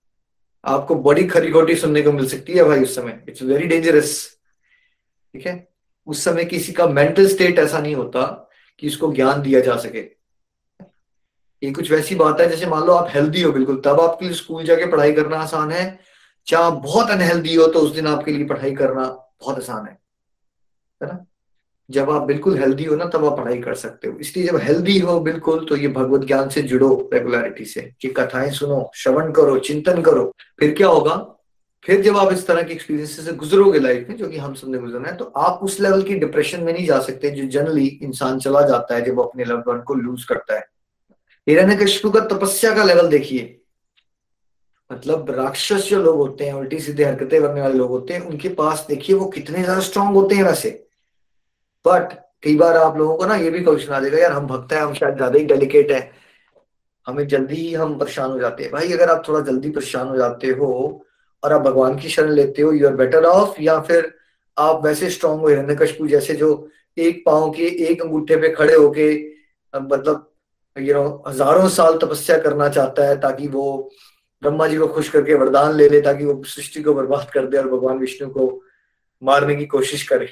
आपको 0.63 0.95
बड़ी 0.95 1.27
खरी 1.27 1.51
खोटी 1.51 1.75
सुनने 1.75 2.01
को 2.01 2.11
मिल 2.11 2.27
सकती 2.27 2.53
है 2.53 2.63
भाई 2.63 2.83
उस 2.83 2.95
समय। 2.95 3.23
इट्स 3.29 3.41
वेरी 3.41 3.67
डेंजरस 3.67 4.39
ठीक 5.33 5.45
है? 5.47 5.67
उस 6.07 6.23
समय 6.23 6.45
किसी 6.45 6.73
का 6.73 6.87
मेंटल 6.87 7.27
स्टेट 7.27 7.59
ऐसा 7.59 7.79
नहीं 7.79 7.95
होता 7.95 8.49
कि 8.79 8.87
उसको 8.87 9.11
ज्ञान 9.13 9.41
दिया 9.41 9.59
जा 9.59 9.75
सके। 9.77 9.99
ये 11.61 11.71
कुछ 11.71 11.91
वैसी 11.91 12.15
बात 12.15 12.39
है, 12.41 12.49
जैसे 12.49 12.65
मान 12.65 12.83
लो 12.83 12.93
आप 12.93 13.09
हेल्दी 13.09 13.41
हो 13.41 13.51
बिल्कुल, 13.51 13.81
तब 13.85 13.99
आपके 13.99 14.25
लिए 14.25 14.33
स्कूल 14.33 14.63
जाके 14.65 14.85
पढ़ाई 14.85 15.13
करना 15.13 15.37
आसान 15.37 15.71
है। 15.71 15.99
चाहे 16.47 16.63
आप 16.63 16.73
बहुत 16.73 17.09
अनहेल्दी 17.09 17.55
हो 17.55 17.67
तो 17.67 17.79
उस 17.79 17.91
दिन 17.91 18.07
आपके 18.07 18.31
लिए 18.31 18.45
पढ़ाई 18.45 18.75
करना 18.75 19.05
बहुत 19.41 19.57
आसान 19.57 19.85
है। 19.85 19.93
है 21.01 21.07
ना? 21.07 21.25
जब 21.89 22.09
आप 22.09 22.21
बिल्कुल 22.21 22.57
हेल्दी 22.57 22.83
हो 22.83 22.95
ना, 22.95 23.05
तब 23.05 23.25
आप 23.25 23.37
पढ़ाई 23.37 23.59
कर 23.61 23.73
सकते 23.75 24.07
हो। 24.07 24.17
इसलिए 24.19 24.45
जब 24.47 24.57
हेल्दी 24.57 24.97
हो 24.99 25.19
बिल्कुल 25.19 25.65
तो 25.65 25.75
ये 25.75 25.87
भगवत 25.87 26.25
ज्ञान 26.27 26.49
से 26.49 26.61
जुड़ो 26.61 27.09
रेगुलरिटी 27.13 27.65
से, 27.65 27.81
कि 28.01 28.09
कथाएँ 28.09 28.51
सुनो, 28.51 28.91
श्रवण 28.95 29.31
करो, 29.31 29.57
चिंतन 29.59 30.01
करो। 30.01 30.31
फिर 30.59 30.73
क्या 30.73 30.87
होगा? 30.87 31.15
फिर 31.85 32.01
जब 32.01 32.17
आप 32.17 32.31
इस 32.33 32.45
तरह 32.47 32.63
के 32.63 32.73
एक्सपीरियंस 32.73 33.19
से 33.25 33.33
गुजरोगे 33.33 33.79
लाइफ 33.79 34.09
में, 34.09 34.15
जो 34.17 34.27
कि 34.29 34.37
हम 34.37 34.53
सबने 34.53 34.77
गुजरना 34.77 35.09
है 35.09 35.15
तो 35.17 35.25
आप 35.25 35.59
उस 35.63 35.79
लेवल 35.79 36.03
की 36.03 36.15
डिप्रेशन 36.15 36.63
में 36.63 36.71
नहीं 36.73 36.85
जा 36.85 36.99
सकते, 36.99 37.29
जो 37.29 37.47
जनरली 37.49 37.87
इंसान 38.03 38.39
चला 38.39 38.61
जाता 38.61 38.95
है, 38.95 39.01
जब 39.01 39.15
वो 39.15 39.23
अपने 39.23 39.45
लव 39.45 39.63
वन 39.67 39.81
को 39.81 39.93
लूज 39.93 40.23
करता 40.23 40.55
है। 40.55 40.65
हिरण्य 41.47 41.75
कश्यप 41.75 42.13
का 42.13 42.19
तपस्या 42.27 42.73
का 42.75 42.83
लेवल 42.83 43.07
देखिए। 43.07 43.59
मतलब 44.89 45.29
राक्षस 45.29 45.89
जो 45.89 46.01
लोग 46.03 46.17
होते 46.17 46.45
हैं 46.45 46.53
उल्टी 46.53 46.79
सीधे 46.79 47.03
हरकतें 47.03 47.41
करने 47.41 47.61
वाले 47.61 47.77
लोग 47.77 47.89
होते 47.89 48.13
हैं, 48.13 48.21
उनके 48.21 48.49
पास 48.49 48.85
देखिए 48.89 49.15
वो 49.15 49.25
कितने 49.25 49.63
ज़्यादा 49.63 49.81
स्ट्रांग 49.81 50.15
होते 50.15 50.35
हैं 50.35 50.43
वैसे। 50.43 50.82
बट 51.85 52.13
कई 52.43 52.55
बार 52.57 52.77
आप 52.77 52.97
लोगों 52.97 53.15
को 53.17 53.25
ना 53.25 53.35
ये 53.35 53.49
भी 53.49 53.59
क्वेश्चन 53.63 53.93
आ 53.93 53.99
जाएगा, 53.99 54.17
यार, 54.17 54.31
हम 54.31 54.47
भक्त 54.47 54.73
हैं, 54.73 54.81
हम 54.81 54.93
शायद 54.93 55.15
ज़्यादा 55.15 55.39
ही 55.39 55.45
डेलिकेट 55.45 55.91
है। 55.91 56.11
हमें 57.07 57.27
जल्दी 57.27 57.55
ही 57.55 57.73
हम 57.73 57.97
परेशान 57.99 58.31
हो 58.31 58.39
जाते 58.39 58.63
हैं। 58.63 58.71
भाई, 58.71 58.91
अगर 58.93 59.09
आप 59.09 59.23
थोड़ा 59.27 59.39
जल्दी 59.41 59.69
परेशान 59.71 60.07
हो 60.07 60.17
जाते 60.17 60.47
हो 60.49 60.69
और 61.43 61.53
आप 61.53 61.61
भगवान 61.61 61.97
की 61.99 62.09
शरण 62.09 62.29
लेते 62.31 62.61
हो 62.61 62.71
यू 62.73 62.87
आर 62.87 62.95
बेटर 62.95 63.25
ऑफ़ 63.25 63.61
या 63.61 63.79
फिर 63.81 64.11
आप 64.57 64.83
वैसे 64.85 65.09
स्ट्रांग 65.09 65.39
हो 65.39 65.47
हिरण्य 65.47 65.75
कशपू 65.75 66.07
जैसे 66.07 66.33
जो 66.35 66.49
एक 66.97 67.23
पाओ 67.25 67.49
के 67.51 67.67
एक 67.85 68.01
अंगूठे 68.01 68.35
पे 68.37 68.49
खड़े 68.49 68.73
होके 68.73 69.07
मतलब 69.73 70.29
यू 70.75 70.93
नो 70.93 71.23
हज़ारों 71.27 71.67
साल 71.69 71.97
तपस्या 71.97 72.37
करना 72.37 72.67
चाहता 72.69 73.07
है 73.07 73.19
ताकि 73.21 73.47
वो 73.47 73.65
ब्रह्मा 74.43 74.67
जी 74.67 74.77
को 74.77 74.87
खुश 74.87 75.09
करके 75.09 75.33
वरदान 75.33 75.73
ले 75.75 75.87
ले, 75.89 76.01
ताकि 76.01 76.25
वो 76.25 76.43
सृष्टि 76.45 76.83
को 76.83 76.93
बर्बाद 76.93 77.29
कर 77.33 77.45
दे 77.47 77.57
और 77.57 77.67
भगवान 77.69 77.97
विष्णु 77.97 78.29
को 78.29 78.47
मारने 79.23 79.55
की 79.55 79.65
कोशिश 79.65 80.07
करें। 80.07 80.27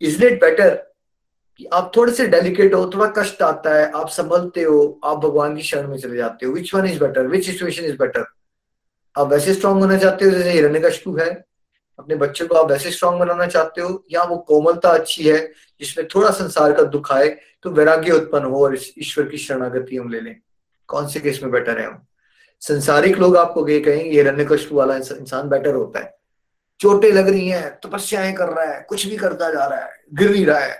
इज़ 0.00 0.24
इट 0.24 0.40
बेटर 0.40 0.74
कि 1.58 1.64
आप 1.72 1.90
थोड़े 1.96 2.12
से 2.12 2.26
डेलिकेट 2.26 2.74
हो, 2.74 2.90
थोड़ा 2.94 3.06
कष्ट 3.18 3.42
आता 3.42 3.74
है, 3.74 3.90
आप 3.90 4.08
संभलते 4.08 4.62
हो, 4.62 5.00
आप 5.04 5.18
भगवान 5.18 5.56
की 5.56 5.62
शरण 5.62 5.88
में 5.88 5.98
चले 5.98 6.16
जाते 6.16 6.46
हो। 6.46 6.52
Which 6.52 6.74
one 6.74 6.86
is 6.86 6.98
better 7.00 7.26
which 7.26 7.46
situation 7.46 7.84
is 7.84 7.96
better 7.96 8.24
आप 9.16 9.28
वैसे 9.28 9.54
स्ट्रांग 9.54 9.80
होना 9.80 9.98
चाहते 9.98 10.24
हो, 10.24 10.30
जैसे 10.30 10.50
हिरण्यकश्यप 10.50 11.18
है। 11.18 11.30
अपने 11.98 12.16
बच्चे 12.16 12.44
को 12.46 12.54
आप 12.54 12.70
वैसे 12.70 12.90
स्ट्रांग 12.90 13.18
बनाना 13.20 13.46
चाहते 13.46 13.80
हो, 13.80 14.04
या 14.10 14.22
वो 14.22 14.36
कोमलता 14.38 14.88
अच्छी 14.88 15.28
है, 15.28 15.40
जिसमें 15.80 16.06
थोड़ा 16.08 16.30
संसार 16.30 16.72
का 16.72 16.82
दुख 16.82 17.12
आए 17.12 17.28
तो 17.62 17.70
वैराग्य 17.70 18.12
उत्पन्न 18.12 18.44
हो 18.44 18.62
और 18.64 18.76
ईश्वर 18.98 19.26
की 19.28 19.38
शरणागति 19.38 19.96
हम 19.96 20.08
ले 20.08 20.20
लें। 20.20 20.36
कौन 20.88 21.08
से 21.08 21.20
केस 21.20 21.42
में 21.42 21.50
बेटर 21.52 21.78
है 21.78 21.86
हम? 21.86 22.06
संसारिक 22.62 23.18
लोग 23.18 23.36
आपको 23.36 23.68
ये 23.68 23.80
कहेंगे 23.80 24.10
हिरण्यकश्यप 24.10 24.72
वाला 24.72 24.96
इंसान 24.96 25.48
बेटर 25.48 25.74
होता 25.74 26.00
है। 26.00 26.19
चोटें 26.80 27.10
लग 27.12 27.28
रही 27.28 27.48
हैं, 27.48 27.70
तपस्याएँ 27.80 28.32
कर 28.32 28.48
रहा 28.48 28.64
है, 28.64 28.84
कुछ 28.88 29.06
भी 29.06 29.16
करता 29.16 29.50
जा 29.52 29.66
रहा 29.66 29.78
है, 29.78 29.92
गिर 30.14 30.30
नहीं 30.30 30.46
रहा 30.46 30.58
है 30.58 30.74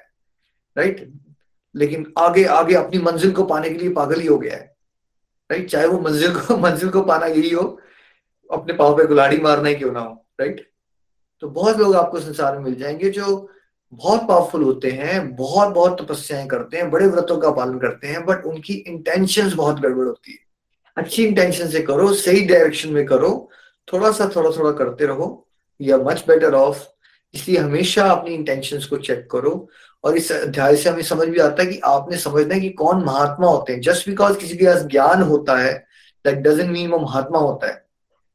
राइट 0.77 1.13
लेकिन 1.75 2.13
आगे 2.19 2.45
आगे 2.45 2.75
अपनी 2.75 2.99
मंजिल 2.99 3.33
को 3.33 3.45
पाने 3.45 3.71
के 3.71 3.79
लिए 3.79 3.91
पागल 3.91 4.21
ही 4.21 4.27
हो 4.27 4.39
गया 4.39 4.57
है 4.57 4.75
राइट 5.51 5.69
चाहे 5.71 5.87
वो 5.87 5.99
मंजिल 6.01 6.35
को 6.35 6.57
मंजिल 6.65 6.89
को 6.89 7.03
पाना 7.03 7.27
यही 7.27 7.51
हो, 7.51 7.81
अपने 8.51 8.73
पाँव 8.73 8.97
पे 8.97 9.07
गुलाड़ी 9.07 9.39
मारना 9.39 9.69
ही 9.69 9.75
क्यों 9.75 9.93
ना 9.93 10.01
हो 10.01 10.27
राइट 10.41 10.69
तो 11.41 11.49
बहुत 11.49 11.79
लोग 11.79 11.95
आपको 11.97 12.21
संसार 12.21 12.57
में 12.59 12.65
मिल 12.65 12.75
जाएँगे 12.75 13.11
जो 13.11 13.49
बहुत 13.93 14.27
पावरफुल 14.29 14.63
होते 14.63 14.91
हैं, 14.91 15.37
बहुत 15.37 15.69
बहुत 15.69 16.01
तपस्याएँ 16.01 16.47
करते 16.47 16.77
हैं, 16.77 16.91
बड़े 16.91 17.07
व्रतों 17.07 17.39
का 17.39 17.51
पालन 17.51 17.79
करते 17.79 18.07
हैं 18.07 18.25
बट 18.27 18.45
उनकी 18.45 18.75
इंटेंशन 18.75 19.55
बहुत 19.57 19.81
गड़बड़ 19.81 20.07
होती 20.07 20.33
है। 20.33 20.39
अच्छी 20.97 21.25
इंटेंशन 21.27 21.69
से 21.69 21.83
करो, 21.83 22.13
सही 22.15 22.45
डायरेक्शन 22.45 22.93
में 22.93 23.05
करो, 23.07 23.51
थोड़ा 23.93 24.11
सा, 24.13 24.31
थोड़ा 24.37 24.51
थोड़ा 24.51 24.73
करते 24.73 25.07
रहो 25.07 25.47
we 25.81 25.91
are 25.91 26.01
much 26.01 26.25
better 26.29 26.55
off 26.55 26.85
इसलिए 27.35 27.59
हमेशा 27.59 28.07
अपनी 28.07 28.35
इंटेंशंस 28.35 28.87
को 28.87 28.97
चेक 28.97 29.29
करो। 29.31 29.69
और 30.05 30.17
इस 30.17 30.31
अध्याय 30.33 30.77
से 30.77 30.91
हमें 30.91 31.03
समझ 31.03 31.29
भी 31.29 31.39
आता 31.39 31.63
है 31.63 31.69
कि 31.69 31.79
आपने 31.85 32.17
समझना 32.17 32.55
है 32.55 32.61
कि 32.61 32.69
कौन 32.71 33.05
महात्मा 33.05 33.47
होते 33.47 33.73
हैं। 33.73 33.81
जस्ट 33.81 34.09
बिकॉज़ 34.09 34.39
किसी 34.39 34.57
के 34.57 34.67
पास 34.67 34.83
ज्ञान 34.83 35.23
होता 35.23 35.57
है 35.57 35.73
दैट 36.25 36.39
डजेंट 36.39 36.71
मीन 36.71 36.91
वो 36.91 36.99
महात्मा 36.99 37.39
होता 37.39 37.67
है। 37.67 37.85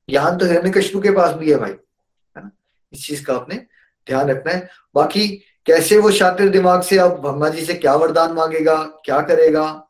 ज्ञान 0.09 0.37
तो 0.37 0.45
हिरण्य 0.45 0.71
कश्यप 0.71 1.03
के 1.03 1.11
पास 1.11 1.35
भी 1.35 1.51
है 1.51 1.57
भाई, 1.57 1.71
है 1.71 1.77
ना? 2.37 2.51
इस 2.93 3.07
चीज़ 3.07 3.23
का 3.25 3.35
आपने 3.35 3.55
ध्यान 4.07 4.29
रखना 4.29 4.53
है। 4.53 4.69
बाकी 4.95 5.27
कैसे 5.65 5.97
वो 5.97 6.11
शातिर 6.11 6.49
दिमाग 6.49 6.81
से 6.81 6.97
अब 6.97 7.21
ब्रह्मा 7.21 7.49
जी 7.49 7.65
से 7.65 7.73
क्या 7.73 7.95
वरदान 7.95 8.33
मांगेगा, 8.33 8.75
क्या 9.05 9.21
करेगा? 9.21 9.87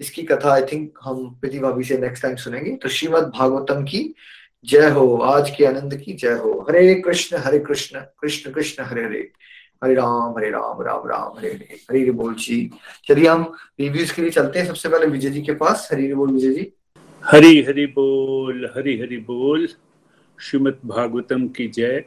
इसकी 0.00 0.22
कथा 0.22 0.52
आई 0.52 0.62
थिंक 0.62 0.98
हम 1.02 1.30
प्रीति 1.40 1.58
भाभी 1.58 1.84
से 1.84 1.98
नेक्स्ट 1.98 2.22
टाइम 2.22 2.36
सुनेंगे। 2.36 2.70
तो 2.76 2.88
श्रीमद 2.88 3.32
भागवतम 3.38 3.84
की 3.84 4.14
जय 4.64 4.90
हो, 4.90 5.16
आज 5.16 5.50
के 5.50 5.64
आनंद 5.64 5.96
की 5.96 6.12
जय 6.12 6.32
हो। 6.32 6.66
हरे 6.68 6.94
कृष्ण 6.94 7.36
हरे 7.36 7.58
कृष्ण 7.58 8.00
कृष्ण 8.00 8.52
कृष्ण, 8.52 8.84
हरे 8.84 9.04
हरे। 9.04 9.32
हरे 9.84 9.94
राम 9.94 10.38
हरे 10.38 10.50
राम 10.50 10.82
राम 10.82 11.08
राम, 11.08 11.38
हरे 11.38 11.48
हरे। 11.48 11.76
हरे 11.90 12.10
बोल 12.10 12.34
जी। 12.34 12.70
चलिए 13.08 13.28
हम 13.28 13.56
रिव्यूज़ 13.80 14.14
के 14.14 14.22
लिए 14.22 14.30
चलते 14.30 14.58
हैं। 14.58 14.66
सबसे 14.66 14.88
पहले 14.88 15.06
विजय 15.06 15.30
जी 15.30 15.42
के 15.42 15.52
पास। 15.52 15.88
हरे 15.92 16.14
बोल 16.14 16.32
विजय 16.32 16.52
जी। 16.52 16.72
हरि 17.24 17.64
हरि 17.68 17.86
बोल, 17.86 18.72
हरि 18.76 18.98
हरि 18.98 19.16
बोल। 19.16 19.68
श्रीमद 20.40 20.78
भागवतम 20.84 21.48
की 21.48 21.68
जय। 21.68 22.04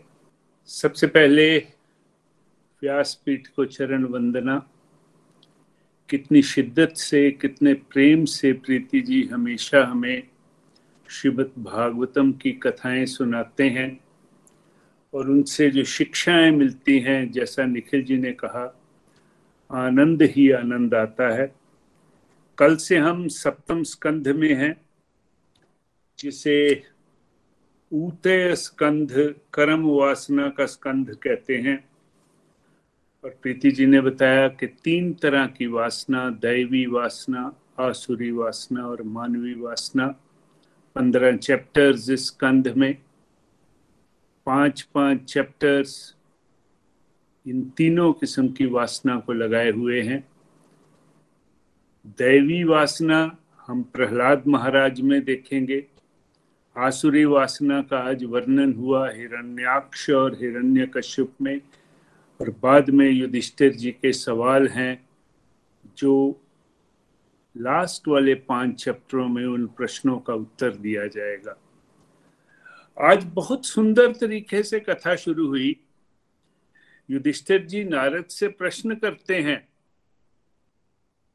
सबसे 0.66 1.08
पहले 1.08 1.58
व्यासपीठ 2.82 3.48
को 3.48 3.66
चरण 3.66 4.04
वंदना। 4.04 4.70
कितनी 6.10 6.42
शिद्दत 6.42 6.94
से, 6.96 7.32
कितने 7.32 7.74
प्रेम 7.74 8.26
से 8.26 8.54
प्रीति 8.54 9.02
जी 9.02 9.24
हमेशा 9.24 9.86
हमें 9.86 10.24
श्रीमद 11.10 11.52
भागवतम 11.58 12.32
की 12.32 12.52
कथाएँ 12.52 13.06
सुनाते 13.06 13.70
हैं 13.70 14.00
और 15.14 15.30
उनसे 15.30 15.70
जो 15.70 15.84
शिक्षाएँ 15.84 16.52
मिलती 16.52 17.00
हैं, 17.00 17.32
जैसा 17.32 17.66
निखिल 17.66 18.04
जी 18.04 18.18
ने 18.18 18.32
कहा, 18.34 18.82
आनंद 19.72 20.22
ही 20.22 20.52
आनंद 20.52 20.96
आता 20.96 21.34
है। 21.36 21.56
कल 22.58 22.76
से 22.76 22.98
हम 22.98 23.28
सप्तम 23.28 23.84
स्कंध 23.84 24.28
में 24.28 24.54
हैं, 24.54 24.82
जिसे 26.20 26.84
ऊतय 27.94 28.56
स्कंध, 28.56 29.36
कर्म 29.54 29.86
वासना 29.86 30.50
का 30.50 30.66
स्कंध 30.66 31.16
कहते 31.16 31.58
हैं। 31.58 31.90
और 33.24 33.40
प्रीति 33.42 33.72
जी 33.72 33.86
ने 33.86 34.02
बताया 34.02 34.48
कि 34.48 34.68
तीन 34.68 35.14
तरह 35.14 35.48
की 35.48 35.68
वासना, 35.68 36.30
दैवी 36.30 36.86
वासना, 36.86 37.60
आसुरी 37.80 38.32
वासना 38.32 38.88
और 38.88 39.02
मानवी 39.02 39.54
वासना। 39.54 40.20
पंद्रह 40.96 41.36
चैप्टर्स 41.38 42.10
इस 42.10 42.26
स्कंध 42.28 42.68
में। 42.68 42.94
पाँच 44.46 44.82
पाँच 44.82 45.24
चैप्टर्स 45.24 46.16
इन 47.46 47.62
तीनों 47.78 48.14
किस्म 48.14 48.48
की 48.48 48.66
वासना 48.66 49.20
को 49.20 49.34
लगाए 49.34 49.72
हुए 49.72 50.02
हैं। 50.02 50.24
दैवी 52.06 52.64
वासना 52.64 53.38
हम 53.68 53.82
प्रहलाद 53.84 54.48
महाराज 54.48 55.02
में 55.02 55.24
देखेंगे। 55.24 55.84
आसुरी 56.76 57.26
वासना 57.26 57.82
का 57.82 58.00
आज 58.00 58.24
वर्णन 58.24 58.74
हुआ 58.74 59.10
हिरण्याक्ष 59.10 60.10
और 60.10 60.34
हिरण्य 60.34 60.86
कश्यप 60.86 61.34
में 61.42 61.62
और 62.40 62.50
बाद 62.64 62.90
में 62.90 63.10
युधिष्ठिर 63.10 63.74
जी 63.74 63.92
के 63.92 64.14
सवाल 64.14 64.68
हैं, 64.68 65.08
जो 65.98 66.42
लास्ट 67.58 68.08
वाले 68.08 68.36
पाँच 68.36 68.84
चैप्टरों 68.84 69.28
में 69.28 69.46
उन 69.46 69.68
प्रश्नों 69.68 70.20
का 70.20 70.34
उत्तर 70.34 70.70
दिया 70.70 71.08
जाएगा। 71.08 71.58
आज 73.02 73.24
बहुत 73.24 73.66
सुंदर 73.66 74.12
तरीके 74.12 74.64
से 74.64 74.80
कथा 74.80 75.16
शुरू 75.16 75.48
हुई। 75.48 75.76
युधिष्ठिर 77.10 77.66
जी 77.66 77.84
नारद 77.84 78.26
से 78.26 78.48
प्रश्न 78.48 78.96
करते 78.96 79.36
हैं 79.36 79.68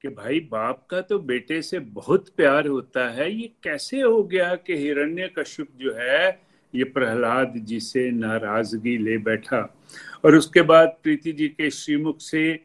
कि 0.02 0.08
भाई, 0.08 0.40
बाप 0.40 0.86
का 0.90 1.00
तो 1.00 1.18
बेटे 1.18 1.62
से 1.62 1.78
बहुत 1.78 2.28
प्यार 2.28 2.66
होता 2.66 3.08
है, 3.08 3.32
ये 3.32 3.52
कैसे 3.62 4.00
हो 4.00 4.22
गया 4.22 4.56
कि 4.56 4.76
हिरण्य 4.76 5.28
कश्यप 5.38 5.68
जो 5.76 5.94
है, 5.94 6.42
ये 6.74 6.84
प्रहलाद 6.84 7.52
जी 7.56 7.80
से 7.80 8.10
नाराज़गी 8.10 8.98
ले 8.98 9.18
बैठा? 9.18 9.76
और 10.24 10.34
उसके 10.34 10.62
बाद 10.62 10.96
प्रीति 11.02 11.32
जी 11.32 11.48
के 11.48 11.70
श्रीमुख 11.70 12.20
से 12.20 12.64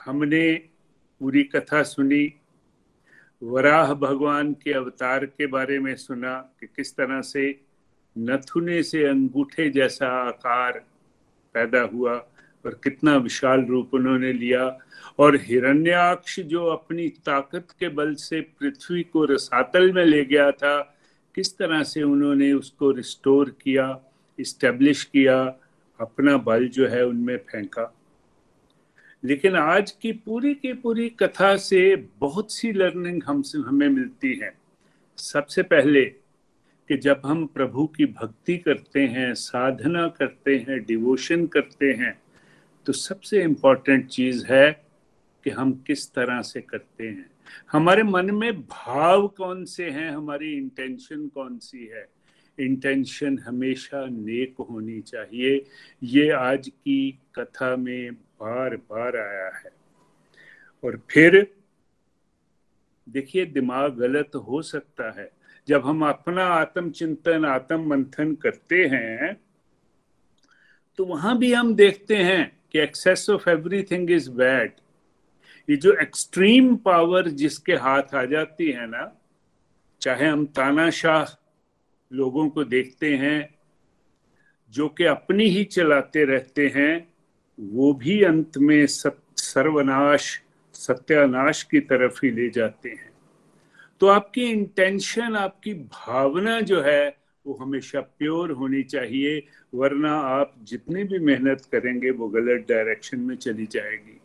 हमने 0.00 0.54
पूरी 1.20 1.44
कथा 1.44 1.82
सुनी। 1.82 2.39
वराह 3.42 3.94
भगवान 3.94 4.52
के 4.52 4.72
अवतार 4.72 5.24
के 5.26 5.46
बारे 5.46 5.78
में 5.78 5.96
सुना 5.96 6.56
कि 6.60 6.66
किस 6.66 6.96
तरह 6.96 7.20
से 7.20 7.60
नथुने 8.18 8.82
से 8.82 9.04
अंगूठे 9.04 9.70
जैसा 9.70 10.06
आकार 10.06 10.72
पैदा 11.54 11.80
हुआ 11.80 12.12
और 12.66 12.80
कितना 12.84 13.16
विशाल 13.16 13.64
रूप 13.64 13.94
उन्होंने 13.94 14.32
लिया। 14.32 14.78
और 15.18 15.36
हिरण्याक्ष 15.36 16.40
जो 16.40 16.66
अपनी 16.66 17.08
ताकत 17.08 17.66
के 17.80 17.88
बल 17.88 18.14
से 18.14 18.40
पृथ्वी 18.40 19.02
को 19.02 19.24
रसातल 19.24 19.92
में 19.92 20.04
ले 20.04 20.24
गया 20.24 20.50
था, 20.50 20.96
किस 21.34 21.58
तरह 21.58 21.82
से 21.82 22.02
उन्होंने 22.02 22.52
उसको 22.52 22.90
रिस्टोर 22.90 23.56
किया 23.62 24.00
इस्टेब्लिश 24.38 25.04
किया, 25.04 25.56
अपना 26.00 26.36
बल 26.36 26.68
जो 26.68 26.88
है 26.88 27.06
उनमें 27.06 27.36
फेंका। 27.36 27.99
लेकिन 29.24 29.56
आज 29.56 29.90
की 29.92 30.12
पूरी 30.12 30.54
की 30.54 30.72
पूरी 30.72 31.08
कथा 31.08 31.56
से 31.56 31.96
बहुत 32.20 32.52
सी 32.52 32.72
लर्निंग 32.72 33.22
हमसे, 33.26 33.58
हमें 33.58 33.88
मिलती 33.88 34.34
है। 34.34 34.52
सबसे 35.18 35.62
पहले 35.62 36.04
कि 36.88 36.96
जब 36.96 37.22
हम 37.24 37.46
प्रभु 37.46 37.86
की 37.86 38.06
भक्ति 38.06 38.56
करते 38.58 39.00
हैं, 39.00 39.34
साधना 39.34 40.06
करते 40.08 40.56
हैं 40.58 40.82
डिवोशन 40.84 41.46
करते 41.46 41.92
हैं 41.92 42.18
तो 42.86 42.92
सबसे 42.92 43.42
इम्पोर्टेंट 43.42 44.06
चीज़ 44.06 44.46
है 44.46 44.70
कि 45.44 45.50
हम 45.50 45.72
किस 45.86 46.10
तरह 46.12 46.40
से 46.42 46.60
करते 46.60 47.08
हैं। 47.08 47.30
हमारे 47.72 48.02
मन 48.02 48.30
में 48.30 48.60
भाव 48.60 49.26
कौन 49.28 49.64
से 49.64 49.90
हैं? 49.90 50.10
हमारी 50.10 50.52
इंटेंशन 50.52 51.28
कौन 51.28 51.58
सी 51.58 51.84
है? 51.86 52.06
इंटेंशन 52.58 53.38
हमेशा 53.38 54.06
नेक 54.06 54.54
होनी 54.60 55.00
चाहिए। 55.00 55.64
ये 56.02 56.30
आज 56.30 56.68
की 56.68 57.18
कथा 57.34 57.76
में 57.76 58.10
बार 58.40 58.76
बार 58.76 59.16
आया 59.16 59.50
है। 59.56 59.72
और 60.84 61.00
फिर 61.10 61.54
देखिए, 63.06 63.44
दिमाग 63.46 63.96
गलत 63.96 64.34
हो 64.36 64.62
सकता 64.62 65.10
है। 65.10 65.30
जब 65.68 65.86
हम 65.86 66.08
अपना 66.08 66.44
आत्म 66.44 66.90
चिंतन 66.90 67.44
आत्म 67.44 67.88
मंथन 67.88 68.34
करते 68.34 68.84
हैं 68.84 69.34
तो 70.98 71.04
वहाँ 71.04 71.36
भी 71.38 71.52
हम 71.52 71.74
देखते 71.74 72.16
हैं 72.16 72.60
कि 72.72 72.78
excess 72.78 73.28
of 73.30 73.48
everything 73.50 74.10
is 74.10 74.30
bad 74.30 74.72
ये 75.68 75.76
जो 75.76 75.92
एक्सट्रीम 75.92 76.76
पावर 76.76 77.28
जिसके 77.28 77.74
हाथ 77.74 78.14
आ 78.14 78.24
जाती 78.24 78.70
है 78.70 78.86
ना, 78.86 79.12
चाहे 80.00 80.26
हम 80.26 80.46
तानाशाह 80.46 81.36
लोगों 82.12 82.48
को 82.50 82.64
देखते 82.64 83.14
हैं, 83.16 83.54
जो 84.70 84.88
कि 84.88 85.04
अपनी 85.04 85.44
ही 85.44 85.64
चलाते 85.64 86.24
रहते 86.24 86.68
हैं 86.68 87.09
वो 87.60 87.92
भी 87.92 88.22
अंत 88.22 88.58
में 88.58 88.86
सब 88.86 89.18
सर्वनाश, 89.36 90.42
सत्यानाश 90.74 91.62
की 91.62 91.80
तरफ़ 91.80 92.20
ही 92.24 92.30
ले 92.30 92.50
जाते 92.50 92.88
हैं। 92.88 93.12
तो 94.00 94.06
आपकी 94.06 94.44
इंटेंशन 94.44 95.36
आपकी 95.36 95.74
भावना 95.74 96.60
जो 96.60 96.80
है, 96.80 97.16
वो 97.46 97.54
हमेशा 97.54 98.00
प्योर 98.00 98.50
होनी 98.50 98.82
चाहिए, 98.82 99.46
वरना 99.74 100.12
आप 100.12 100.54
जितनी 100.62 101.04
भी 101.04 101.18
मेहनत 101.18 101.60
करेंगे, 101.72 102.10
वो 102.10 102.28
गलत 102.28 102.66
डायरेक्शन 102.68 103.20
में 103.20 103.36
चली 103.36 103.66
जाएगी। 103.66 104.20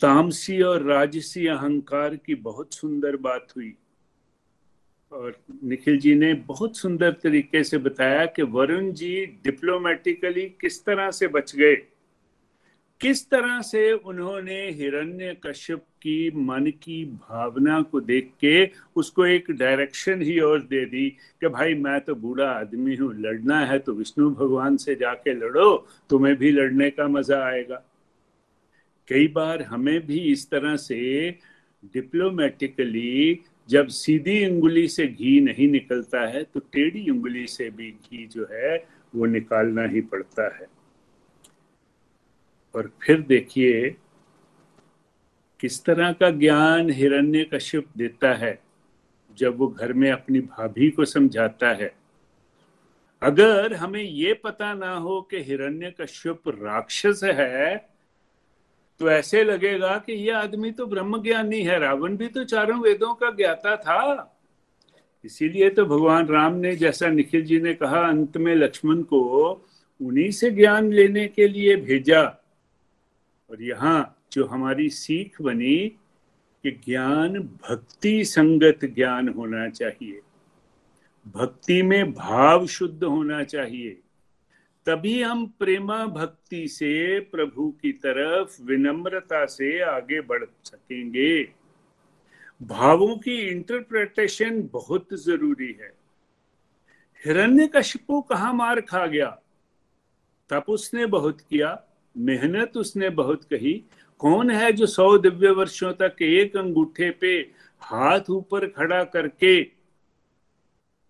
तामसी 0.00 0.62
और 0.62 0.82
राजसी 0.82 1.46
अहंकार 1.46 2.16
की 2.16 2.34
बहुत 2.34 2.74
सुंदर 2.74 3.16
बात 3.16 3.52
हुई। 3.56 3.74
और 5.12 5.36
निखिल 5.64 5.98
जी 5.98 6.14
ने 6.14 6.32
बहुत 6.46 6.76
सुंदर 6.76 7.12
तरीके 7.12 7.62
से 7.64 7.78
बताया 7.78 8.26
कि 8.26 8.42
वरुण 8.42 8.90
जी 8.92 9.14
डिप्लोमेटिकली 9.44 10.44
किस 10.60 10.84
तरह 10.84 11.10
से 11.10 11.28
बच 11.28 11.54
गए। 11.56 11.74
किस 13.00 13.24
तरह 13.30 13.60
से 13.62 13.92
उन्होंने 13.92 14.60
हिरण्य 14.70 15.36
कश्यप 15.46 15.84
की 16.02 16.30
मन 16.36 16.66
की 16.82 17.04
भावना 17.04 17.80
को 17.82 18.00
देख 18.00 18.30
के 18.40 18.64
उसको 18.96 19.26
एक 19.26 19.50
डायरेक्शन 19.50 20.22
ही 20.22 20.38
और 20.40 20.60
दे 20.62 20.84
दी 20.86 21.08
कि 21.40 21.48
भाई 21.48 21.74
मैं 21.74 22.00
तो 22.00 22.14
बूढ़ा 22.14 22.50
आदमी 22.50 22.96
हूँ, 22.96 23.12
लड़ना 23.14 23.60
है 23.66 23.78
तो 23.78 23.92
विष्णु 23.92 24.30
भगवान 24.30 24.76
से 24.76 24.94
जाके 24.94 25.34
लड़ो, 25.34 25.88
तुम्हें 26.10 26.36
भी 26.36 26.50
लड़ने 26.50 26.90
का 26.90 27.08
मज़ा 27.08 27.42
आएगा। 27.44 27.82
कई 29.08 29.28
बार 29.28 29.62
हमें 29.62 30.06
भी 30.06 30.18
इस 30.32 30.50
तरह 30.50 30.76
से 30.76 31.30
डिप्लोमेटिकली 31.94 33.40
जब 33.68 33.86
सीधी 33.86 34.46
उंगली 34.46 34.88
से 34.88 35.06
घी 35.06 35.40
नहीं 35.40 35.68
निकलता 35.68 36.26
है 36.26 36.44
तो 36.44 36.60
टेढ़ी 36.60 37.10
उंगली 37.10 37.46
से 37.46 37.70
भी 37.70 37.90
घी 37.90 38.26
जो 38.26 38.48
है, 38.52 38.88
वो 39.14 39.26
निकालना 39.26 39.82
ही 39.82 40.00
पड़ता 40.00 40.56
है। 40.56 40.66
और 42.74 42.92
फिर 43.02 43.20
देखिए, 43.20 43.96
किस 45.60 45.84
तरह 45.84 46.12
का 46.12 46.30
ज्ञान 46.30 46.90
हिरण्य 46.90 47.44
कश्यप 47.44 47.86
देता 47.96 48.34
है, 48.34 48.62
जब 49.38 49.58
वो 49.58 49.68
घर 49.68 49.92
में 49.92 50.10
अपनी 50.12 50.40
भाभी 50.40 50.90
को 50.90 51.04
समझाता 51.04 51.72
है। 51.72 51.94
अगर 53.22 53.74
हमें 53.74 54.02
ये 54.02 54.34
पता 54.34 54.74
ना 54.74 54.94
हो 54.96 55.22
कि 55.22 55.36
हिरण्य 55.36 55.94
कश्यप 56.00 56.42
राक्षस 56.48 57.20
है 57.24 57.91
तो 58.98 59.10
ऐसे 59.10 59.44
लगेगा 59.44 59.98
कि 59.98 60.12
यह 60.12 60.38
आदमी 60.38 60.72
तो 60.72 60.86
ब्रह्म 60.86 61.22
ज्ञानी 61.22 61.62
है, 61.62 61.78
रावण 61.78 62.16
भी 62.16 62.28
तो 62.28 62.44
चारों 62.44 62.80
वेदों 62.80 63.14
का 63.14 63.30
ज्ञाता 63.30 63.76
था। 63.76 64.38
इसीलिए 65.24 65.70
तो 65.70 65.84
भगवान 65.84 66.26
राम 66.26 66.54
ने, 66.54 66.76
जैसा 66.76 67.08
निखिल 67.08 67.42
जी 67.42 67.60
ने 67.60 67.74
कहा 67.74 68.00
अंत 68.08 68.36
में 68.36 68.54
लक्ष्मण 68.54 69.02
को, 69.02 69.50
उन्हीं 70.02 70.30
से 70.30 70.50
ज्ञान 70.50 70.92
लेने 70.92 71.28
के 71.28 71.48
लिए 71.48 71.76
भेजा। 71.76 72.22
और 73.50 73.62
यहाँ 73.62 74.18
जो 74.32 74.44
हमारी 74.44 74.90
सीख 74.90 75.42
बनी 75.42 75.76
कि 76.62 76.70
ज्ञान 76.70 77.38
भक्ति 77.38 78.24
संगत 78.24 78.78
ज्ञान 78.84 79.28
होना 79.28 79.68
चाहिए। 79.68 80.20
भक्ति 81.36 81.82
में 81.82 82.12
भाव 82.12 82.66
शुद्ध 82.66 83.04
होना 83.04 83.44
चाहिए। 83.44 84.01
तभी 84.86 85.22
हम 85.22 85.46
प्रेमा 85.46 86.06
भक्ति 86.06 86.68
से 86.68 87.20
प्रभु 87.20 87.70
की 87.82 87.92
तरफ़ 87.92 88.62
विनम्रता 88.62 89.46
से 89.46 89.80
आगे 89.80 90.20
बढ़ 90.20 90.44
सकेंगे। 90.64 91.42
भावों 92.62 93.16
की 93.16 93.36
इंटरप्रिटेशन 93.36 94.68
बहुत 94.72 95.08
ज़रूरी 95.12 95.78
है। 95.80 95.92
हिरण्य 97.26 97.66
कश्यपु 97.66 98.22
कहा 98.22 98.52
मार 98.52 98.80
खा 98.80 99.06
गया? 99.06 99.38
तप 100.50 100.64
उसने 100.68 101.06
बहुत 101.06 101.40
किया, 101.40 101.84
मेहनत 102.16 102.76
उसने 102.76 103.10
बहुत 103.10 103.44
कही। 103.44 103.84
कौन 104.18 104.50
है 104.50 104.72
जो 104.72 104.86
सौ 104.86 105.18
दिव्य 105.18 105.50
वर्षों 105.50 105.92
तक 105.92 106.22
एक 106.22 106.56
अंगूठे 106.56 107.10
पे 107.10 107.50
हाथ 107.80 108.30
ऊपर 108.30 108.66
खड़ा 108.66 109.04
करके 109.04 109.81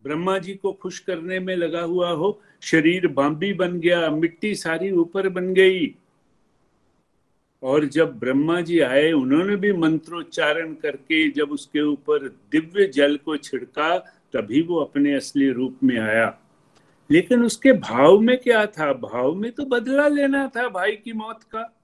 ब्रह्मा 0.04 0.38
जी 0.38 0.54
को 0.54 0.72
खुश 0.72 0.98
करने 0.98 1.40
में 1.40 1.56
लगा 1.56 1.80
हुआ 1.80 2.10
हो, 2.10 2.42
शरीर 2.62 3.06
बांबी 3.06 3.52
बन 3.52 3.80
गया, 3.80 4.10
मिट्टी 4.10 4.54
सारी 4.54 4.90
ऊपर 4.90 5.28
बन 5.28 5.54
गई। 5.54 5.94
और 7.62 7.84
जब 7.84 8.18
ब्रह्मा 8.18 8.60
जी 8.60 8.80
आए, 8.80 9.12
उन्होंने 9.12 9.56
भी 9.56 9.72
मंत्रोच्चारण 9.72 10.74
करके 10.74 11.30
जब 11.30 11.52
उसके 11.52 11.80
ऊपर 11.80 12.28
दिव्य 12.28 12.86
जल 12.86 13.16
को 13.16 13.36
छिड़का, 13.36 13.98
तभी 14.32 14.62
वो 14.62 14.76
अपने 14.76 15.14
असली 15.14 15.50
रूप 15.50 15.78
में 15.84 15.98
आया। 15.98 16.38
लेकिन 17.10 17.44
उसके 17.44 17.72
भाव 17.72 18.18
में 18.18 18.38
क्या 18.38 18.66
था? 18.66 18.92
भाव 18.92 19.34
में 19.34 19.52
तो 19.52 19.64
बदला 19.64 20.08
लेना 20.08 20.50
था 20.56 20.68
भाई 20.68 20.92
की 20.92 21.12
मौत 21.12 21.42
का। 21.42 21.78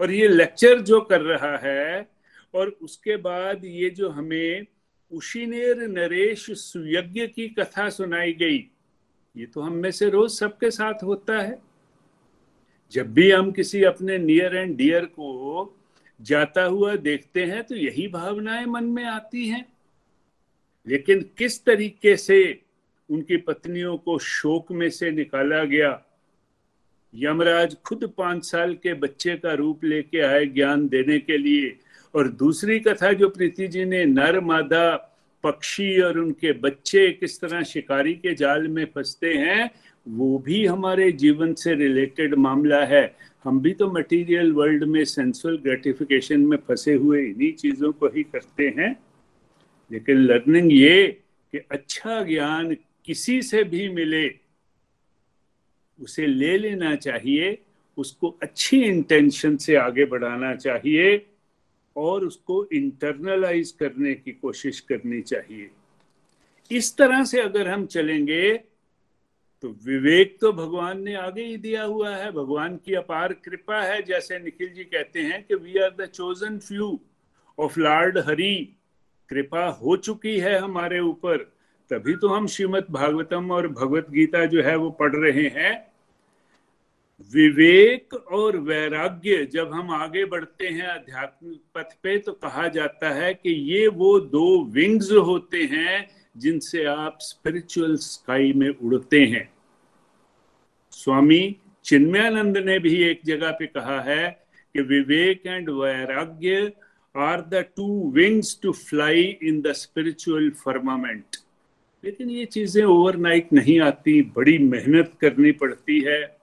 और 0.00 0.10
ये 0.10 0.28
लेक्चर 0.28 0.80
जो 0.80 1.00
कर 1.00 1.20
रहा 1.20 1.56
है, 1.56 2.08
और 2.54 2.68
उसके 2.82 3.16
बाद 3.16 3.64
ये 3.64 3.90
जो 3.90 4.08
हमें 4.08 4.66
उशीनेर 5.12 5.76
नरेश 5.88 6.50
सुयज्ञ 6.50 7.26
की 7.26 7.48
कथा 7.48 7.88
सुनाई 7.90 8.32
गई। 8.32 8.58
ये 9.36 9.46
तो 9.46 9.60
हम 9.60 9.72
में 9.72 9.90
से 9.90 10.08
रोज 10.10 10.30
सबके 10.30 10.70
साथ 10.70 11.02
होता 11.02 11.38
है। 11.38 11.58
जब 12.92 13.12
भी 13.12 13.30
हम 13.30 13.50
किसी 13.52 13.82
अपने 13.82 14.18
नियर 14.18 14.56
एंड 14.56 14.76
डियर 14.76 15.04
को 15.04 15.76
जाता 16.20 16.62
हुआ 16.62 16.96
देखते 16.96 17.44
हैं 17.44 17.62
तो 17.64 17.74
यही 17.74 18.08
भावनाएँ 18.08 18.64
मन 18.66 18.84
में 18.84 19.04
आती 19.04 19.48
हैं। 19.48 19.64
लेकिन 20.86 21.22
किस 21.38 21.64
तरीके 21.64 22.16
से 22.16 22.60
उनकी 23.10 23.36
पत्नियों 23.36 23.96
को 23.96 24.18
शोक 24.18 24.72
में 24.72 24.90
से 24.90 25.10
निकाला 25.10 25.64
गया? 25.64 26.02
यमराज 27.14 27.76
खुद 27.84 28.12
पाँच 28.18 28.44
साल 28.44 28.74
के 28.74 28.94
बच्चे 28.94 29.36
का 29.36 29.52
रूप 29.52 29.84
लेके 29.84 30.20
आए 30.20 30.44
ज्ञान 30.46 30.88
देने 30.88 31.18
के 31.18 31.38
लिए। 31.38 31.78
और 32.14 32.28
दूसरी 32.28 32.80
कथा 32.80 33.12
जो 33.12 33.28
प्रीति 33.28 33.68
जी 33.68 33.84
ने, 33.84 34.04
नर 34.04 34.40
मादा 34.40 35.06
पक्षी 35.42 36.00
और 36.00 36.18
उनके 36.18 36.52
बच्चे 36.52 37.12
किस 37.12 37.40
तरह 37.40 37.62
शिकारी 37.62 38.14
के 38.14 38.34
जाल 38.34 38.68
में 38.68 38.84
फंसते 38.84 39.34
हैं, 39.34 39.70
वो 40.08 40.38
भी 40.38 40.66
हमारे 40.66 41.12
जीवन 41.12 41.54
से 41.54 41.74
रिलेटेड 41.74 42.34
मामला 42.34 42.84
है। 42.84 43.16
हम 43.44 43.60
भी 43.60 43.72
तो 43.72 43.90
मटेरियल 43.90 44.52
वर्ल्ड 44.52 44.84
में 44.84 45.04
सेंसुअल 45.04 45.56
ग्रेटिफिकेशन 45.56 46.40
में 46.40 46.56
फंसे 46.56 46.94
हुए 46.94 47.24
इन्हीं 47.24 47.52
चीज़ों 47.52 47.92
को 47.92 48.06
ही 48.06 48.22
करते 48.22 48.74
हैं। 48.78 48.96
लेकिन 49.92 50.16
लर्निंग 50.16 50.72
ये 50.72 51.06
कि 51.52 51.58
अच्छा 51.58 52.22
ज्ञान 52.22 52.76
किसी 53.04 53.42
से 53.42 53.64
भी 53.64 53.88
मिले, 53.88 54.28
उसे 56.02 56.26
ले 56.26 56.58
लेना 56.58 56.94
चाहिए, 56.94 57.58
उसको 57.96 58.38
अच्छी 58.42 58.82
इंटेंशन 58.82 59.56
से 59.56 59.74
आगे 59.74 60.04
बढ़ाना 60.04 60.54
चाहिए। 60.54 61.26
और 61.96 62.24
उसको 62.24 62.64
इंटरनलाइज 62.72 63.70
करने 63.70 64.14
की 64.14 64.32
कोशिश 64.32 64.80
करनी 64.80 65.20
चाहिए। 65.22 65.70
इस 66.70 66.96
तरह 66.96 67.24
से 67.24 67.40
अगर 67.40 67.68
हम 67.68 67.86
चलेंगे 67.86 68.52
तो 69.62 69.68
विवेक 69.84 70.36
तो 70.40 70.52
भगवान 70.52 71.02
ने 71.02 71.14
आगे 71.14 71.44
ही 71.44 71.56
दिया 71.56 71.82
हुआ 71.82 72.14
है। 72.16 72.30
भगवान 72.32 72.76
की 72.76 72.94
अपार 72.94 73.32
कृपा 73.32 73.80
है, 73.82 74.02
जैसे 74.02 74.38
निखिल 74.38 74.68
जी 74.68 74.84
कहते 74.84 75.20
हैं 75.20 75.42
कि 75.44 75.54
we 75.54 75.78
are 75.78 75.90
the 75.98 76.06
chosen 76.06 76.58
few 76.58 76.98
of 77.58 77.80
Lord 77.80 78.18
Hari 78.18 78.76
कृपा 79.30 79.66
हो 79.66 79.96
चुकी 79.96 80.38
है 80.38 80.58
हमारे 80.58 81.00
ऊपर। 81.00 81.36
तभी 81.90 82.14
तो 82.16 82.28
हम 82.28 82.46
श्रीमद 82.46 82.86
भागवतम 82.90 83.50
और 83.50 83.68
भगवत 83.68 84.10
गीता 84.10 84.44
जो 84.46 84.62
है 84.62 84.76
वो 84.76 84.90
पढ़ 84.90 85.16
रहे 85.16 85.46
हैं। 85.48 85.89
विवेक 87.20 88.14
और 88.14 88.56
वैराग्य 88.56 89.44
जब 89.52 89.72
हम 89.72 89.90
आगे 89.90 90.24
बढ़ते 90.24 90.68
हैं 90.68 90.86
आध्यात्मिक 90.86 91.60
पथ 91.74 91.94
पे 92.02 92.16
तो 92.18 92.32
कहा 92.32 92.68
जाता 92.68 93.10
है 93.10 93.34
कि 93.34 93.50
ये 93.72 93.86
वो 93.88 94.18
दो 94.20 94.64
विंग्स 94.64 95.10
होते 95.12 95.62
हैं 95.62 96.08
जिनसे 96.36 96.84
आप 96.84 97.18
स्पिरिचुअल 97.20 97.96
स्काई 97.96 98.52
में 98.52 98.68
उड़ते 98.68 99.20
हैं। 99.24 99.48
स्वामी 100.92 101.56
चिन्मयानंद 101.84 102.58
ने 102.58 102.78
भी 102.78 103.02
एक 103.02 103.20
जगह 103.26 103.50
पे 103.50 103.66
कहा 103.66 104.00
है 104.00 104.28
कि 104.74 104.80
vivek 104.80 105.46
and 105.46 105.70
vairagya 105.70 106.72
are 107.14 107.40
the 107.40 107.64
two 107.76 108.10
wings 108.10 108.58
to 108.62 108.72
fly 108.72 109.22
in 109.42 109.60
the 109.60 109.72
spiritual 109.72 110.50
firmament 110.50 111.36
लेकिन 112.04 112.30
ये 112.30 112.44
चीज़ें 112.44 112.84
ओवरनाइट 112.84 113.52
नहीं 113.52 113.80
आती, 113.80 114.22
बड़ी 114.22 114.58
मेहनत 114.58 115.12
करनी 115.20 115.52
पड़ती 115.52 116.00
है। 116.00 116.39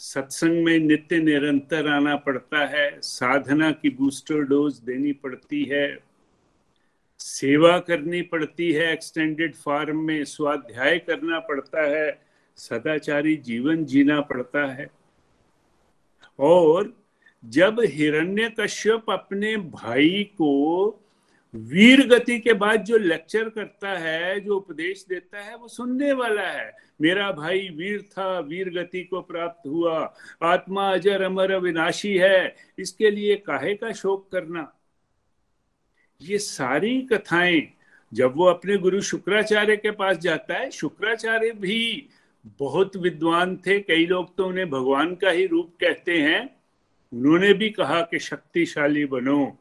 सत्संग 0.00 0.64
में 0.64 0.78
नित्य 0.78 1.18
निरंतर 1.18 1.88
आना 1.88 2.16
पड़ता 2.16 2.66
है, 2.66 3.00
साधना 3.00 3.70
की 3.72 3.90
बूस्टर 3.90 4.40
डोज 4.40 4.78
देनी 4.78 5.12
पड़ती 5.12 5.62
है, 5.64 5.98
सेवा 7.18 7.78
करनी 7.78 8.22
पड़ती 8.22 8.72
है 8.72 8.92
एक्सटेंडेड 8.92 9.54
फार्म 9.54 10.00
में 10.04 10.24
स्वाध्याय 10.24 10.98
करना 10.98 11.38
पड़ता 11.38 11.82
है, 11.86 12.22
सदाचारी 12.56 13.36
जीवन 13.36 13.84
जीना 13.84 14.20
पड़ता 14.20 14.64
है। 14.72 14.90
और 16.38 16.92
जब 17.44 17.80
हिरण्य 17.80 18.52
कश्यप 18.60 19.10
अपने 19.10 19.56
भाई 19.56 20.24
को 20.24 20.50
वीर 21.54 22.06
गति 22.06 22.38
के 22.38 22.52
बाद 22.52 22.84
जो 22.84 22.98
लेक्चर 22.98 23.48
करता 23.48 23.88
है, 23.88 24.40
जो 24.40 24.56
उपदेश 24.56 25.06
देता 25.08 25.40
है, 25.40 25.56
वो 25.56 25.68
सुनने 25.68 26.12
वाला 26.12 26.42
है। 26.42 26.76
मेरा 27.00 27.32
भाई 27.32 27.68
वीर 27.68 28.02
था, 28.02 28.40
वीर 28.40 28.70
गति 28.70 29.04
को 29.04 29.20
प्राप्त 29.20 29.66
हुआ। 29.66 30.14
आत्मा 30.42 30.92
अजर 30.92 31.22
अमर 31.22 31.56
विनाशी 31.56 32.16
है। 32.16 32.56
इसके 32.78 33.10
लिए 33.10 33.36
काहे 33.36 33.74
का 33.74 33.92
शोक 33.92 34.32
करना? 34.32 34.72
ये 36.22 36.38
सारी 36.38 37.02
कथाएँ, 37.02 37.72
जब 38.14 38.32
वो 38.36 38.44
अपने 38.44 38.76
गुरु 38.76 39.00
शुक्राचार्य 39.00 39.76
के 39.76 39.90
पास 39.90 40.16
जाता 40.16 40.54
है, 40.54 40.70
शुक्राचार्य 40.70 41.50
भी 41.50 42.08
बहुत 42.46 42.96
विद्वान 42.96 43.56
थे। 43.56 43.80
कई 43.80 44.06
लोग 44.06 44.36
तो 44.36 44.46
उन्हें 44.46 44.70
भगवान 44.70 45.14
का 45.14 45.30
ही 45.30 45.46
रूप 45.46 45.74
कहते 45.80 46.18
हैं। 46.18 46.56
उन्होंने 47.12 47.54
भी 47.54 47.70
कहा 47.70 48.00
कि 48.02 48.18
शक्तिशाली 48.18 49.04
बनो। 49.04 49.58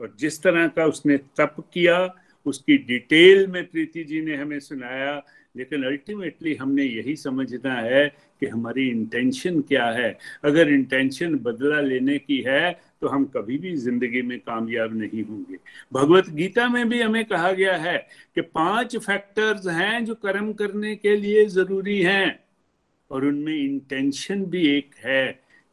और 0.00 0.14
जिस 0.18 0.42
तरह 0.42 0.66
का 0.68 0.84
उसने 0.86 1.16
तप 1.36 1.56
किया, 1.72 2.14
उसकी 2.46 2.76
डिटेल 2.78 3.46
में 3.46 3.64
प्रीति 3.66 4.04
जी 4.04 4.20
ने 4.22 4.36
हमें 4.36 4.58
सुनाया, 4.60 5.22
लेकिन 5.54 5.84
अल्टीमेटली 5.84 6.54
हमने 6.54 6.84
यही 6.84 7.14
समझना 7.16 7.74
है 7.74 8.06
कि 8.40 8.46
हमारी 8.46 8.88
इंटेंशन 8.90 9.60
क्या 9.62 9.86
है। 9.86 10.16
अगर 10.44 10.68
इंटेंशन 10.68 11.34
बदला 11.38 11.80
लेने 11.80 12.18
की 12.18 12.42
है 12.46 12.70
तो 13.00 13.08
हम 13.08 13.24
कभी 13.26 13.56
भी 13.58 13.74
ज़िंदगी 13.76 14.22
में 14.22 14.38
कामयाब 14.40 14.94
नहीं 14.94 15.22
होंगे। 15.24 15.56
भगवत 15.92 16.28
गीता 16.30 16.68
में 16.68 16.88
भी 16.88 17.00
हमें 17.00 17.24
कहा 17.24 17.50
गया 17.52 17.76
है 17.76 17.96
कि 18.36 18.40
पाँच 18.40 18.96
फैक्टर्स 18.96 19.66
हैं 19.68 20.04
जो 20.04 20.14
कर्म 20.16 20.52
करने 20.52 20.94
के 20.96 21.16
लिए 21.16 21.44
ज़रूरी 21.48 22.00
हैं, 22.02 22.38
और 23.10 23.24
उनमें 23.26 23.54
इंटेंशन 23.54 24.44
भी 24.44 24.66
एक 24.68 24.94
है 25.04 25.26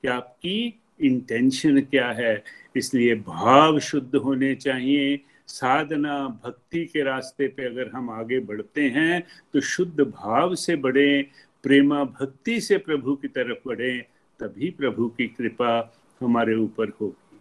कि 0.04 0.08
आपकी 0.08 0.82
इंटेंशन 1.02 1.80
क्या 1.82 2.08
है। 2.12 2.36
इसलिए 2.76 3.16
भाव 3.16 3.80
शुद्ध 3.80 4.16
होने 4.16 4.54
चाहिए। 4.56 5.20
साधना 5.48 6.16
भक्ति 6.44 6.86
के 6.86 7.04
रास्ते 7.04 7.48
पे 7.48 7.66
अगर 7.66 7.90
हम 7.90 8.10
आगे 8.10 8.40
बढ़ते 8.40 8.82
हैं 8.90 9.24
तो 9.54 9.62
शुद्ध 9.62 10.00
भाव 10.00 10.56
से 10.56 10.76
बढ़े, 10.76 11.22
प्रेमा 11.64 12.04
भक्ति 12.04 12.60
से 12.62 12.78
प्रभु 12.78 13.16
की 13.16 13.28
तरफ़ 13.28 13.68
बढ़े, 13.68 13.98
तभी 14.40 14.70
प्रभु 14.72 15.08
की 15.08 15.28
कृपा 15.28 15.94
हमारे 16.22 16.56
ऊपर 16.56 16.90
होगी। 17.02 17.40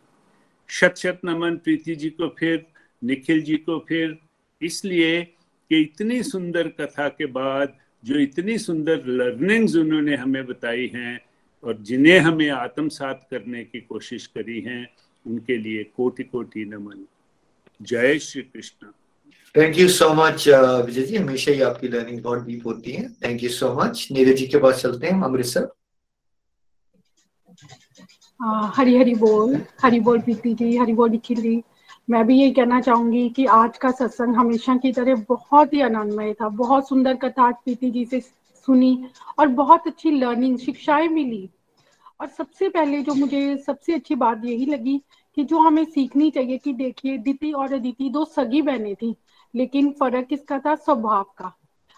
शत 0.70 0.94
शत 0.96 1.20
नमन 1.24 1.56
प्रीति 1.56 1.94
जी 1.94 2.10
को 2.10 2.28
फिर, 2.38 2.64
निखिल 3.02 3.42
जी 3.42 3.56
को 3.56 3.78
फिर। 3.88 4.16
इसलिए 4.62 5.22
कि 5.70 5.80
इतनी 5.80 6.22
सुंदर 6.22 6.68
कथा 6.80 7.08
के 7.08 7.26
बाद 7.26 7.76
जो 8.04 8.18
इतनी 8.18 8.58
सुंदर 8.58 9.06
लर्निंग्स 9.06 9.76
उन्होंने 9.76 10.16
हमें 10.16 10.44
बताई 10.46 10.90
हैं 10.94 11.20
और 11.64 11.78
जिन्हें 11.80 12.18
हमें 12.20 12.48
आत्मसात 12.50 13.26
करने 13.30 13.64
की 13.64 13.80
कोशिश 13.80 14.26
करी 14.26 14.60
है 14.60 14.84
उनके 15.26 15.56
लिए 15.58 15.84
कोटि 15.96 16.24
कोटि 16.24 16.64
नमन। 16.64 17.04
जय 17.80 18.18
Shri 18.18 18.42
Krishna 18.42 18.86
thank 19.54 19.78
you 19.78 19.88
so 19.88 20.12
much 20.14 20.48
Vijay 20.48 21.02
ji 21.02 21.16
हमेशा 21.16 21.52
ही 21.52 21.60
आपकी 21.62 21.88
लर्निंग 21.88 22.22
बहुत 22.22 22.44
डीप 22.46 22.66
होती 22.66 22.92
है। 22.92 23.08
Thank 23.24 23.42
you 23.42 23.48
so 23.50 23.72
much 23.74 24.06
Neeraj 24.12 24.36
ji 24.38 24.46
के 24.46 24.58
पास 24.58 24.82
चलते 24.82 25.06
हैं 25.06 25.22
अमृतसर। 25.22 25.68
हरी 28.76 28.96
हरी 28.98 29.14
बोल। 29.14 29.54
हरी 29.82 30.00
बोल 30.00 30.20
प्रीति 30.20 30.54
जी 30.54 30.76
हरी 30.76 30.92
बोल 30.92 31.10
निखिल 31.10 31.40
जी। 31.40 31.62
मैं 32.10 32.26
भी 32.26 32.38
यही 32.38 32.50
कहना 32.52 32.80
चाहूँगी 32.80 33.28
कि 33.36 33.44
आज 33.48 33.76
का 33.78 33.90
सत्संग 33.90 34.36
हमेशा 34.36 34.76
की 34.76 34.92
तरह 34.92 35.24
बहुत 35.28 35.72
ही 35.74 35.80
आनंदमय 35.80 36.32
था। 36.32 36.48
बहुत 36.58 36.88
सुंदर 36.88 37.14
कथा 37.16 37.50
प्रीति 37.52 37.90
जी 37.90 38.04
से 38.04 38.20
सुनी 38.20 39.06
और 39.38 39.46
बहुत 39.60 39.86
अच्छी 39.86 40.10
लर्निंग 40.10 40.58
शिक्षाएँ 40.58 41.08
मिली। 41.08 41.48
और 42.20 42.28
सबसे 42.28 42.68
पहले 42.68 43.00
जो 43.02 43.14
मुझे 43.14 43.56
सबसे 43.56 43.94
अच्छी 43.94 44.14
बात 44.14 44.44
यही 44.44 44.66
लगी 44.66 45.00
कि 45.36 45.44
जो 45.44 45.58
हमें 45.58 45.84
सीखनी 45.84 46.30
चाहिए 46.30 46.58
कि 46.58 46.72
देखिए 46.72 47.18
दिति 47.18 47.52
और 47.52 47.72
अदिति 47.72 48.10
दो 48.10 48.24
सगी 48.24 48.62
बहनें 48.62 48.94
थी, 48.94 49.14
लेकिन 49.54 49.90
फ़र्क 49.90 50.26
किसका 50.26 50.58
था? 50.58 50.74
स्वभाव 50.74 51.24
का। 51.38 51.52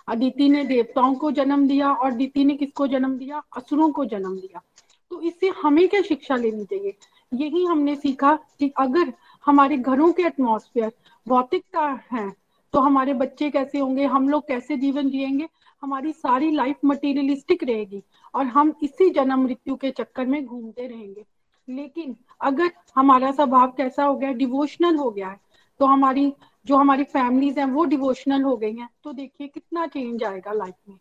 अदिति 0.09 0.49
ने 0.49 0.65
देवताओं 0.65 1.15
को 1.15 1.31
जन्म 1.31 1.67
दिया 1.69 1.93
और 1.93 2.13
दिति 2.13 2.45
ने 2.45 2.55
किसको 2.55 2.87
जन्म 2.87 3.17
दिया? 3.19 3.43
असुरों 3.57 3.91
को 3.93 4.05
जन्म 4.05 4.37
दिया। 4.37 4.63
तो 5.11 5.21
इससे 5.21 5.49
हमें 5.63 5.89
क्या 5.89 6.01
शिक्षा 6.03 6.37
लेनी 6.37 6.65
चाहिए? 6.65 6.95
यही 7.35 7.65
हमने 7.65 7.95
सीखा 7.97 8.39
कि 8.59 8.73
अगर 8.79 9.13
हमारे 9.47 9.77
घरों 9.77 10.13
के 10.13 10.23
एटमोसफियर 10.23 10.93
भौतिकता 11.29 12.01
है 12.13 12.33
तो 12.73 12.81
हमारे 12.81 13.15
बच्चे 13.15 13.51
कैसे 13.51 13.79
होंगे? 13.79 14.05
हम 14.05 14.29
लोग 14.29 14.49
कैसे 14.49 14.77
जीवन 14.77 15.11
जिएँगे? 15.11 15.49
हमारी 15.83 16.13
सारी 16.13 16.51
लाइफ 16.51 16.77
मटेरियलिस्टिक 16.85 17.65
रहेगी। 17.65 18.03
और 18.37 18.47
हम 18.47 18.75
इसी 18.83 19.09
जन्म 19.11 19.43
मृत्यु 19.43 19.77
के 19.77 19.91
चक्कर 19.91 20.27
में 20.27 20.45
घूमते 20.45 20.87
रहेंगे। 20.87 21.25
लेकिन 21.69 22.17
अगर 22.41 22.71
हमारा 22.97 23.31
स्वभाव 23.31 23.73
कैसा 23.77 24.05
हो 24.05 24.17
गया 24.17 24.33
डिवोशनल 24.35 24.97
हो 24.97 25.11
गया 25.11 25.29
है 25.29 25.41
तो 25.81 25.87
हमारी, 25.87 26.33
जो 26.67 26.77
हमारी 26.77 27.05
फैमिलीज़ 27.05 27.59
हैं, 27.61 27.67
वो 27.67 27.85
डिवोशनल 27.85 28.43
हो 28.43 28.57
गई 28.57 28.75
हैं 28.75 28.89
तो 29.05 29.13
देखिए 29.13 29.47
कितना 29.47 29.87
चेंज 29.87 30.25
आएगा 30.25 30.53
लाइफ 30.53 30.75
में। 30.89 30.99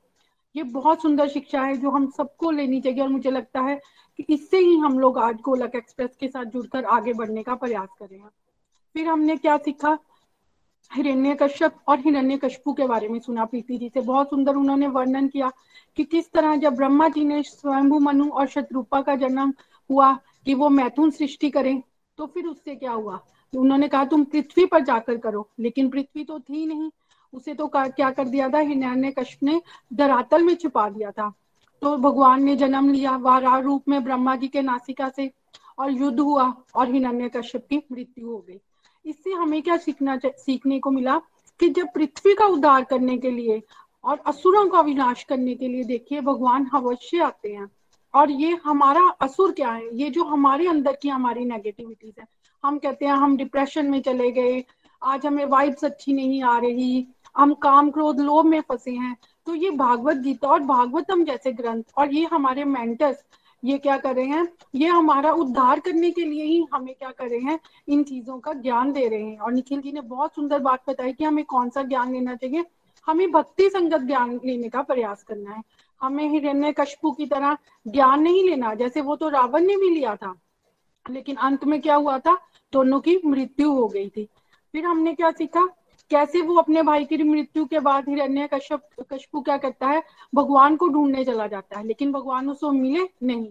ये 0.55 0.63
बहुत 0.63 1.01
सुंदर 1.01 1.27
शिक्षा 1.27 1.61
है 1.61 1.77
जो 1.77 1.89
हम 1.89 2.09
सबको 2.11 2.51
लेनी 2.51 2.81
चाहिए 2.81 3.01
और 3.01 3.09
मुझे 3.09 3.31
लगता 3.31 3.61
है 3.61 3.79
कि 4.19 4.25
इससे 4.29 4.57
ही 4.57 4.77
हम 4.77 4.99
लोग 4.99 5.17
आज 5.19 5.39
गोलक 5.41 5.75
एक्सप्रेस 5.75 6.15
के 6.19 6.27
साथ 6.27 6.45
जुड़कर 6.45 6.85
आगे 6.85 7.13
बढ़ने 7.13 7.43
का 7.43 7.55
प्रयास 7.55 7.89
कर 7.99 8.05
रहे 8.05 8.19
हैं। 8.19 8.29
फिर 8.95 9.07
हमने 9.07 9.35
क्या 9.35 9.57
सीखा? 9.57 9.97
हिरण्य 10.91 11.35
कश्यप 11.35 11.75
और 11.87 11.99
हिरण्य 11.99 12.37
कशपू 12.37 12.73
के 12.73 12.87
बारे 12.87 13.07
में 13.07 13.19
सुना 13.19 13.45
प्रीति 13.45 13.77
जी 13.77 13.89
से। 13.89 14.01
बहुत 14.01 14.29
सुंदर 14.29 14.55
उन्होंने 14.55 14.87
वर्णन 14.87 15.27
किया 15.27 15.51
कि 15.97 16.03
किस 16.03 16.31
तरह 16.31 16.55
जब 16.55 16.75
ब्रह्मा 16.75 17.07
जी 17.07 17.23
ने 17.25 17.41
स्वयंभू 17.43 17.99
मनु 17.99 18.29
और 18.29 18.47
शत्रुपा 18.47 19.01
का 19.01 19.15
जन्म 19.15 19.53
हुआ 19.89 20.13
कि 20.45 20.53
वो 20.53 20.69
मैथुन 20.69 21.11
सृष्टि 21.11 21.49
करें 21.49 21.81
तो 22.17 22.25
फिर 22.25 22.45
उससे 22.47 22.75
क्या 22.75 22.91
हुआ? 22.91 23.19
तो 23.53 23.59
उन्होंने 23.61 23.87
कहा, 23.87 24.05
तुम 24.05 24.23
पृथ्वी 24.23 24.65
पर 24.65 24.79
जाकर 24.79 25.17
करो। 25.17 25.49
लेकिन 25.59 25.89
पृथ्वी 25.89 26.23
तो 26.23 26.39
थी 26.39 26.65
नहीं। 26.65 26.89
उसे 27.33 27.53
तो 27.53 27.67
क्या 27.75 28.09
कर 28.11 28.27
दिया 28.27 28.49
था? 28.49 28.59
हिरण्य 28.59 29.11
कश्यप 29.11 29.43
ने 29.43 29.61
धरातल 29.93 30.43
में 30.43 30.55
छुपा 30.55 30.89
दिया 30.89 31.11
था। 31.11 31.33
तो 31.81 31.95
भगवान 31.97 32.43
ने 32.43 32.55
जन्म 32.55 32.89
लिया। 32.89 33.15
वारा 33.17 33.57
रूप 33.59 33.89
में 33.89 34.03
ब्रह्मा 34.03 34.35
जी 34.35 34.47
के 34.47 34.61
नासिका 34.61 35.09
से 35.09 35.31
और 35.79 35.91
युद्ध 35.91 36.19
हुआ 36.19 36.53
और 36.75 36.91
हिरण्य 36.91 37.29
कश्यप 37.29 37.67
की 37.69 37.81
मृत्यु 37.91 38.27
हो 38.27 38.37
गई। 38.37 38.59
इससे 39.05 39.31
हमें 39.31 39.61
क्या 39.61 39.77
सीखना 39.77 40.19
सीखने 40.25 40.79
को 40.79 40.91
मिला 40.91 41.21
कि 41.59 41.69
जब 41.69 41.87
पृथ्वी 41.95 42.35
का 42.35 42.45
उद्धार 42.45 42.83
करने 42.83 43.17
के 43.17 43.31
लिए 43.31 43.61
और 44.03 44.19
असुरों 44.25 44.69
का 44.69 44.81
विनाश 44.81 45.23
करने 45.23 45.55
के 45.55 45.67
लिए 45.67 45.83
देखिए, 45.83 46.21
भगवान 46.21 46.69
अवश्य 46.73 47.19
आते 47.19 47.53
हैं। 47.53 47.71
और 48.13 48.31
ये 48.31 48.57
हमारा 48.63 49.09
असुर 49.09 49.51
क्या 49.51 49.71
है? 49.71 49.97
ये 49.97 50.09
जो 50.09 50.23
हमारे 50.23 50.67
अंदर 50.67 50.97
की 51.01 51.09
हमारी 51.09 51.45
नेगेटिविटीज 51.45 52.13
है। 52.19 52.25
हम 52.63 52.77
कहते 52.77 53.05
हैं, 53.05 53.13
हम 53.13 53.37
डिप्रेशन 53.37 53.85
में 53.85 54.01
चले 54.01 54.31
गए, 54.31 54.63
आज 55.03 55.25
हमें 55.25 55.45
वाइब्स 55.45 55.85
अच्छी 55.85 56.13
नहीं 56.13 56.43
आ 56.43 56.57
रही, 56.57 57.07
हम 57.37 57.53
काम 57.53 57.91
क्रोध, 57.91 58.19
लोभ 58.19 58.45
में 58.45 58.61
फंसे 58.61 58.91
हैं। 58.91 59.17
तो 59.45 59.55
ये 59.55 59.71
भागवत 59.71 60.17
गीता 60.17 60.47
और 60.47 60.59
भागवतम 60.59 61.23
जैसे 61.23 61.51
ग्रंथ 61.51 61.83
और 61.97 62.13
ये 62.13 62.25
हमारे 62.25 62.63
मेंटर्स 62.63 63.23
ये 63.65 63.77
क्या 63.77 63.97
कर 63.97 64.15
रहे 64.15 64.25
हैं? 64.25 64.47
ये 64.75 64.87
हमारा 64.87 65.31
उद्धार 65.31 65.79
करने 65.79 66.11
के 66.11 66.25
लिए 66.25 66.43
ही 66.43 66.65
हमें 66.73 66.95
क्या 66.95 67.11
कर 67.11 67.27
रहे 67.27 67.39
हैं? 67.39 67.59
इन 67.87 68.03
चीज़ों 68.03 68.39
का 68.39 68.53
ज्ञान 68.53 68.91
दे 68.91 69.07
रहे 69.07 69.23
हैं। 69.23 69.37
और 69.37 69.53
निखिल 69.53 69.81
जी 69.81 69.91
ने 69.91 70.01
बहुत 70.01 70.35
सुंदर 70.35 70.59
बात 70.59 70.89
बताई 70.89 71.13
कि 71.13 71.23
हमें 71.23 71.45
कौन 71.45 71.69
सा 71.69 71.83
ज्ञान 71.83 72.13
लेना 72.13 72.35
चाहिए? 72.35 72.65
हमें 73.05 73.31
भक्ति 73.31 73.69
संगत 73.69 74.01
ज्ञान 74.01 74.39
लेने 74.45 74.69
का 74.69 74.81
प्रयास 74.81 75.23
करना 75.23 75.51
है। 75.51 75.63
हमें 76.01 76.29
हिरण्य 76.29 76.71
कशपू 76.71 77.11
की 77.11 77.25
तरह 77.25 77.57
ज्ञान 77.87 78.21
नहीं 78.21 78.49
लेना, 78.49 78.73
जैसे 78.73 79.01
वो 79.01 79.15
तो 79.15 79.29
रावण 79.29 79.61
ने 79.61 79.77
भी 79.77 79.89
लिया 79.89 80.15
था। 80.15 80.35
लेकिन 81.09 81.35
अंत 81.35 81.65
में 81.65 81.81
क्या 81.81 81.95
हुआ 81.95 82.19
था? 82.19 82.37
दोनों 82.73 82.99
की 82.99 83.19
मृत्यु 83.25 83.71
हो 83.71 83.87
गई 83.87 84.09
थी। 84.09 84.29
फिर 84.71 84.85
हमने 84.85 85.13
क्या 85.13 85.31
सीखा? 85.31 85.69
कैसे 86.09 86.41
वो 86.41 86.55
अपने 86.55 86.81
भाई 86.83 87.05
की 87.05 87.17
मृत्यु 87.17 87.65
के 87.65 87.79
बाद 87.79 88.09
हिरण्य 88.09 88.49
कश्यप 88.53 88.81
कशपू 89.13 89.41
क्या 89.41 89.57
करता 89.57 89.87
है? 89.87 90.03
भगवान 90.35 90.75
को 90.75 90.87
ढूँढने 90.87 91.25
चला 91.25 91.47
जाता 91.47 91.79
है, 91.79 91.87
लेकिन 91.87 92.11
भगवान 92.11 92.49
उसको 92.49 92.71
मिले 92.71 93.09
नहीं। 93.23 93.45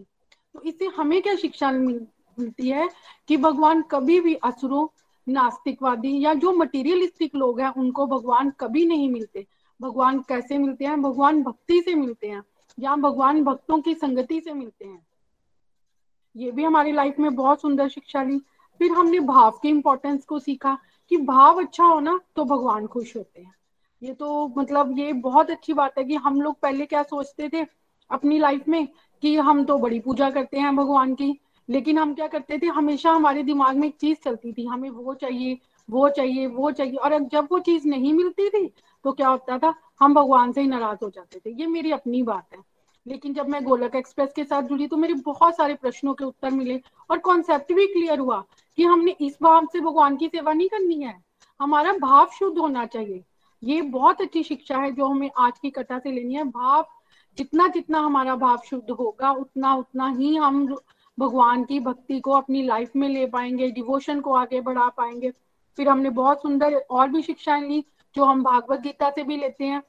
तो 0.54 0.62
इससे 0.62 0.86
हमें 0.86 1.22
क्या 1.22 1.34
शिक्षा 1.34 1.70
मिलती 1.72 2.68
है 2.68 2.88
कि 3.28 3.36
भगवान 3.36 3.82
कभी 3.82 4.20
भी 4.20 4.34
असुरों, 4.34 4.86
नास्तिकवादी 5.28 6.24
या 6.24 6.34
जो 6.34 6.52
मटीरियलिस्टिक 6.52 7.34
लोग 7.34 7.60
हैं, 7.60 7.68
उनको 7.68 8.06
भगवान 8.06 8.50
कभी 8.50 8.84
नहीं 8.86 9.10
मिलते। 9.10 9.46
भगवान 9.80 10.18
कैसे 10.18 10.58
मिलते 10.58 10.84
हैं? 10.84 11.02
भगवान 11.02 11.42
भक्ति 11.42 11.80
से 11.80 11.94
मिलते 11.94 12.28
हैं, 12.28 12.42
या 12.78 12.96
भगवान 12.96 13.44
भक्तों 13.44 13.80
की 13.80 13.94
संगति 13.94 14.40
से 14.40 14.52
मिलते 14.52 14.84
हैं। 14.84 15.06
ये 16.36 16.50
भी 16.50 16.64
हमारी 16.64 16.92
लाइफ 16.92 17.18
में 17.18 17.34
बहुत 17.34 17.60
सुंदर 17.60 17.88
शिक्षा 17.88 18.22
ली। 18.22 18.38
फिर 18.78 18.92
हमने 18.92 19.20
भाव 19.20 19.58
की 19.62 19.68
इम्पोर्टेंस 19.68 20.24
को 20.24 20.38
सीखा। 20.38 20.78
कि 21.10 21.16
भाव 21.16 21.60
अच्छा 21.60 21.84
हो 21.84 21.98
ना 22.00 22.18
तो 22.36 22.44
भगवान 22.44 22.86
खुश 22.86 23.16
होते 23.16 23.40
हैं। 23.40 23.54
ये 24.02 24.12
तो 24.14 24.46
मतलब 24.58 24.98
ये 24.98 25.12
बहुत 25.12 25.50
अच्छी 25.50 25.72
बात 25.72 25.98
है 25.98 26.04
कि 26.04 26.14
हम 26.16 26.40
लोग 26.40 26.58
पहले 26.60 26.86
क्या 26.86 27.02
सोचते 27.02 27.48
थे 27.48 27.66
अपनी 28.10 28.38
लाइफ 28.38 28.68
में 28.68 28.86
कि 29.22 29.36
हम 29.36 29.64
तो 29.64 29.78
बड़ी 29.78 29.98
पूजा 30.00 30.30
करते 30.30 30.58
हैं 30.58 30.74
भगवान 30.76 31.14
की, 31.14 31.38
लेकिन 31.68 31.98
हम 31.98 32.14
क्या 32.14 32.26
करते 32.26 32.58
थे, 32.58 32.66
हमेशा 32.68 33.12
हमारे 33.12 33.42
दिमाग 33.42 33.76
में 33.76 33.86
एक 33.88 33.96
चीज़ 33.96 34.18
चलती 34.24 34.52
थी, 34.52 34.66
हमें 34.66 34.88
वो 34.90 35.14
चाहिए 35.14 35.58
वो 35.88 36.08
चाहिए 36.08 36.46
वो 36.46 36.70
चाहिए, 36.70 36.94
और 36.94 37.18
जब 37.22 37.48
वो 37.52 37.58
चीज़ 37.60 37.86
नहीं 37.88 38.12
मिलती 38.14 38.48
थी 38.50 38.66
तो 39.04 39.12
क्या 39.12 39.28
होता 39.28 39.58
था, 39.58 39.74
हम 40.00 40.14
भगवान 40.14 40.52
से 40.52 40.60
ही 40.60 40.66
नाराज़ 40.66 40.98
हो 41.02 41.10
जाते 41.10 41.38
थे। 41.38 41.50
ये 41.52 41.66
मेरी 41.66 41.90
अपनी 41.92 42.22
बात 42.22 42.54
है। 42.54 42.62
लेकिन 43.06 43.34
जब 43.34 43.48
मैं 43.48 43.62
गोलक 43.64 43.96
एक्सप्रेस 43.96 44.32
के 44.32 44.44
साथ 44.44 44.62
जुड़ी 44.62 44.86
तो 44.86 44.96
मेरे 44.96 45.14
बहुत 45.14 45.56
सारे 45.56 45.74
प्रश्नों 45.74 46.14
के 46.14 46.24
उत्तर 46.24 46.50
मिले, 46.50 46.80
और 47.10 47.18
कॉन्सेप्ट 47.20 47.72
भी 47.72 47.86
क्लियर 47.86 48.18
हुआ 48.18 48.42
कि 48.76 48.84
हमने 48.84 49.16
इस 49.20 49.38
भाव 49.42 49.66
से 49.72 49.80
भगवान 49.80 50.16
की 50.16 50.28
सेवा 50.28 50.52
नहीं 50.52 50.68
करनी 50.68 51.02
है। 51.02 51.24
हमारा 51.60 51.92
भाव 51.92 52.26
शुद्ध 52.26 52.58
होना 52.58 52.86
चाहिए। 52.86 53.24
ये 53.64 53.82
बहुत 53.82 54.20
अच्छी 54.20 54.42
शिक्षा 54.42 54.78
है 54.78 54.92
जो 54.92 55.06
हमें 55.06 55.30
आज 55.38 55.58
की 55.58 55.70
कथा 55.70 55.98
से 55.98 56.12
लेनी 56.12 56.34
है। 56.34 56.44
भाव, 56.44 56.86
जितना 57.38 57.68
जितना 57.68 57.98
हमारा 57.98 58.36
भाव 58.36 58.58
शुद्ध 58.58 58.90
होगा, 58.90 59.30
उतना 59.30 59.74
उतना 59.74 60.08
ही 60.08 60.36
हम 60.36 60.76
भगवान 61.18 61.64
की 61.64 61.80
भक्ति 61.80 62.20
को 62.20 62.30
अपनी 62.30 62.62
लाइफ 62.62 62.90
में 62.96 63.08
ले 63.08 63.26
पाएँगे 63.26 63.70
डिवोशन 63.70 64.20
को 64.20 64.34
आगे 64.34 64.60
बढ़ा 64.60 64.88
पाएँगे। 64.88 65.30
फिर 65.76 65.88
हमने 65.88 66.10
बहुत 66.10 66.42
सुंदर 66.42 66.74
और 66.74 67.08
भी 67.08 67.22
शिक्षाएँ 67.22 67.68
ली, 67.68 67.84
जो 68.16 68.24
हम 68.24 68.42
भागवत 68.42 68.80
गीता 68.80 69.10
से 69.10 69.22
भी 69.22 69.36
लेते 69.36 69.64
हैं। 69.64 69.82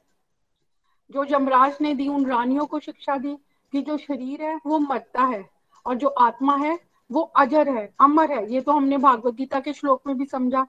जो 1.10 1.24
यमराज 1.30 1.78
ने 1.80 1.94
दी, 1.94 2.08
उन 2.08 2.26
रानियों 2.26 2.66
को 2.66 2.78
शिक्षा 2.78 3.16
दी, 3.16 3.36
कि 3.72 3.82
जो 3.82 3.96
शरीर 3.96 4.42
है, 4.42 4.60
वो 4.66 4.78
मरता 4.78 5.22
है 5.22 5.50
और 5.86 5.94
जो 5.94 6.08
आत्मा 6.08 6.56
है 6.56 6.85
वो 7.10 7.20
अजर 7.20 7.68
है, 7.68 7.94
अमर 8.00 8.32
है, 8.32 8.52
ये 8.52 8.60
तो 8.60 8.72
हमने 8.72 8.96
भागवत 8.96 9.34
गीता 9.34 9.60
के 9.60 9.72
श्लोक 9.72 10.02
में 10.06 10.18
भी 10.18 10.24
समझा। 10.24 10.66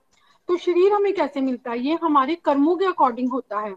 तो 0.47 0.57
शरीर 0.57 0.93
हमें 0.93 1.13
कैसे 1.13 1.41
मिलता 1.41 1.71
है? 1.71 1.79
ये 1.79 1.99
हमारे 2.03 2.35
कर्मों 2.35 2.75
के 2.75 2.85
अकॉर्डिंग 2.85 3.31
होता 3.31 3.59
है। 3.59 3.75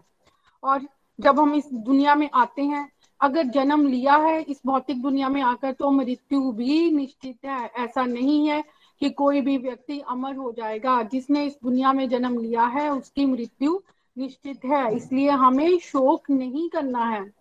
और 0.63 0.87
जब 1.19 1.39
हम 1.39 1.53
इस 1.53 1.69
दुनिया 1.73 2.15
में 2.15 2.29
आते 2.33 2.61
हैं, 2.61 2.91
अगर 3.21 3.43
जन्म 3.43 3.87
लिया 3.87 4.15
है 4.15 4.41
इस 4.41 4.61
भौतिक 4.65 5.01
दुनिया 5.01 5.29
में 5.29 5.41
आकर 5.41 5.71
तो 5.71 5.91
मृत्यु 5.91 6.51
भी 6.51 6.91
निश्चित 6.91 7.37
है। 7.45 7.71
ऐसा 7.77 8.05
नहीं 8.05 8.49
है 8.49 8.63
कि 8.99 9.09
कोई 9.09 9.41
भी 9.41 9.57
व्यक्ति 9.57 9.99
अमर 9.99 10.35
हो 10.35 10.51
जाएगा। 10.51 11.03
जिसने 11.03 11.45
इस 11.45 11.57
दुनिया 11.63 11.93
में 11.93 12.09
जन्म 12.09 12.39
लिया 12.39 12.63
है, 12.63 12.89
उसकी 12.89 13.25
मृत्यु 13.25 13.79
निश्चित 14.17 14.65
है। 14.65 14.95
इसलिए 14.95 15.29
हमें 15.29 15.79
शोक 15.79 16.29
नहीं 16.29 16.69
करना 16.69 17.05
है। 17.05 17.33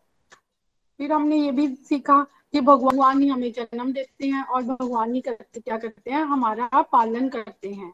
फिर 0.99 1.13
हमने 1.13 1.37
ये 1.37 1.53
भी 1.53 1.69
सीखा 1.69 2.27
कि 2.53 2.61
भगवान 2.61 3.23
ही 3.23 3.29
हमें 3.29 3.53
जन्म 3.53 3.93
देते 3.93 4.27
हैं 4.27 4.45
और 4.45 4.63
भगवान 4.63 5.15
ही 5.15 5.21
करते, 5.21 5.61
क्या 5.61 5.77
करते 5.79 6.11
हैं? 6.11 6.23
हमारा 6.23 6.69
पालन 6.83 7.29
करते 7.29 7.69
हैं। 7.69 7.93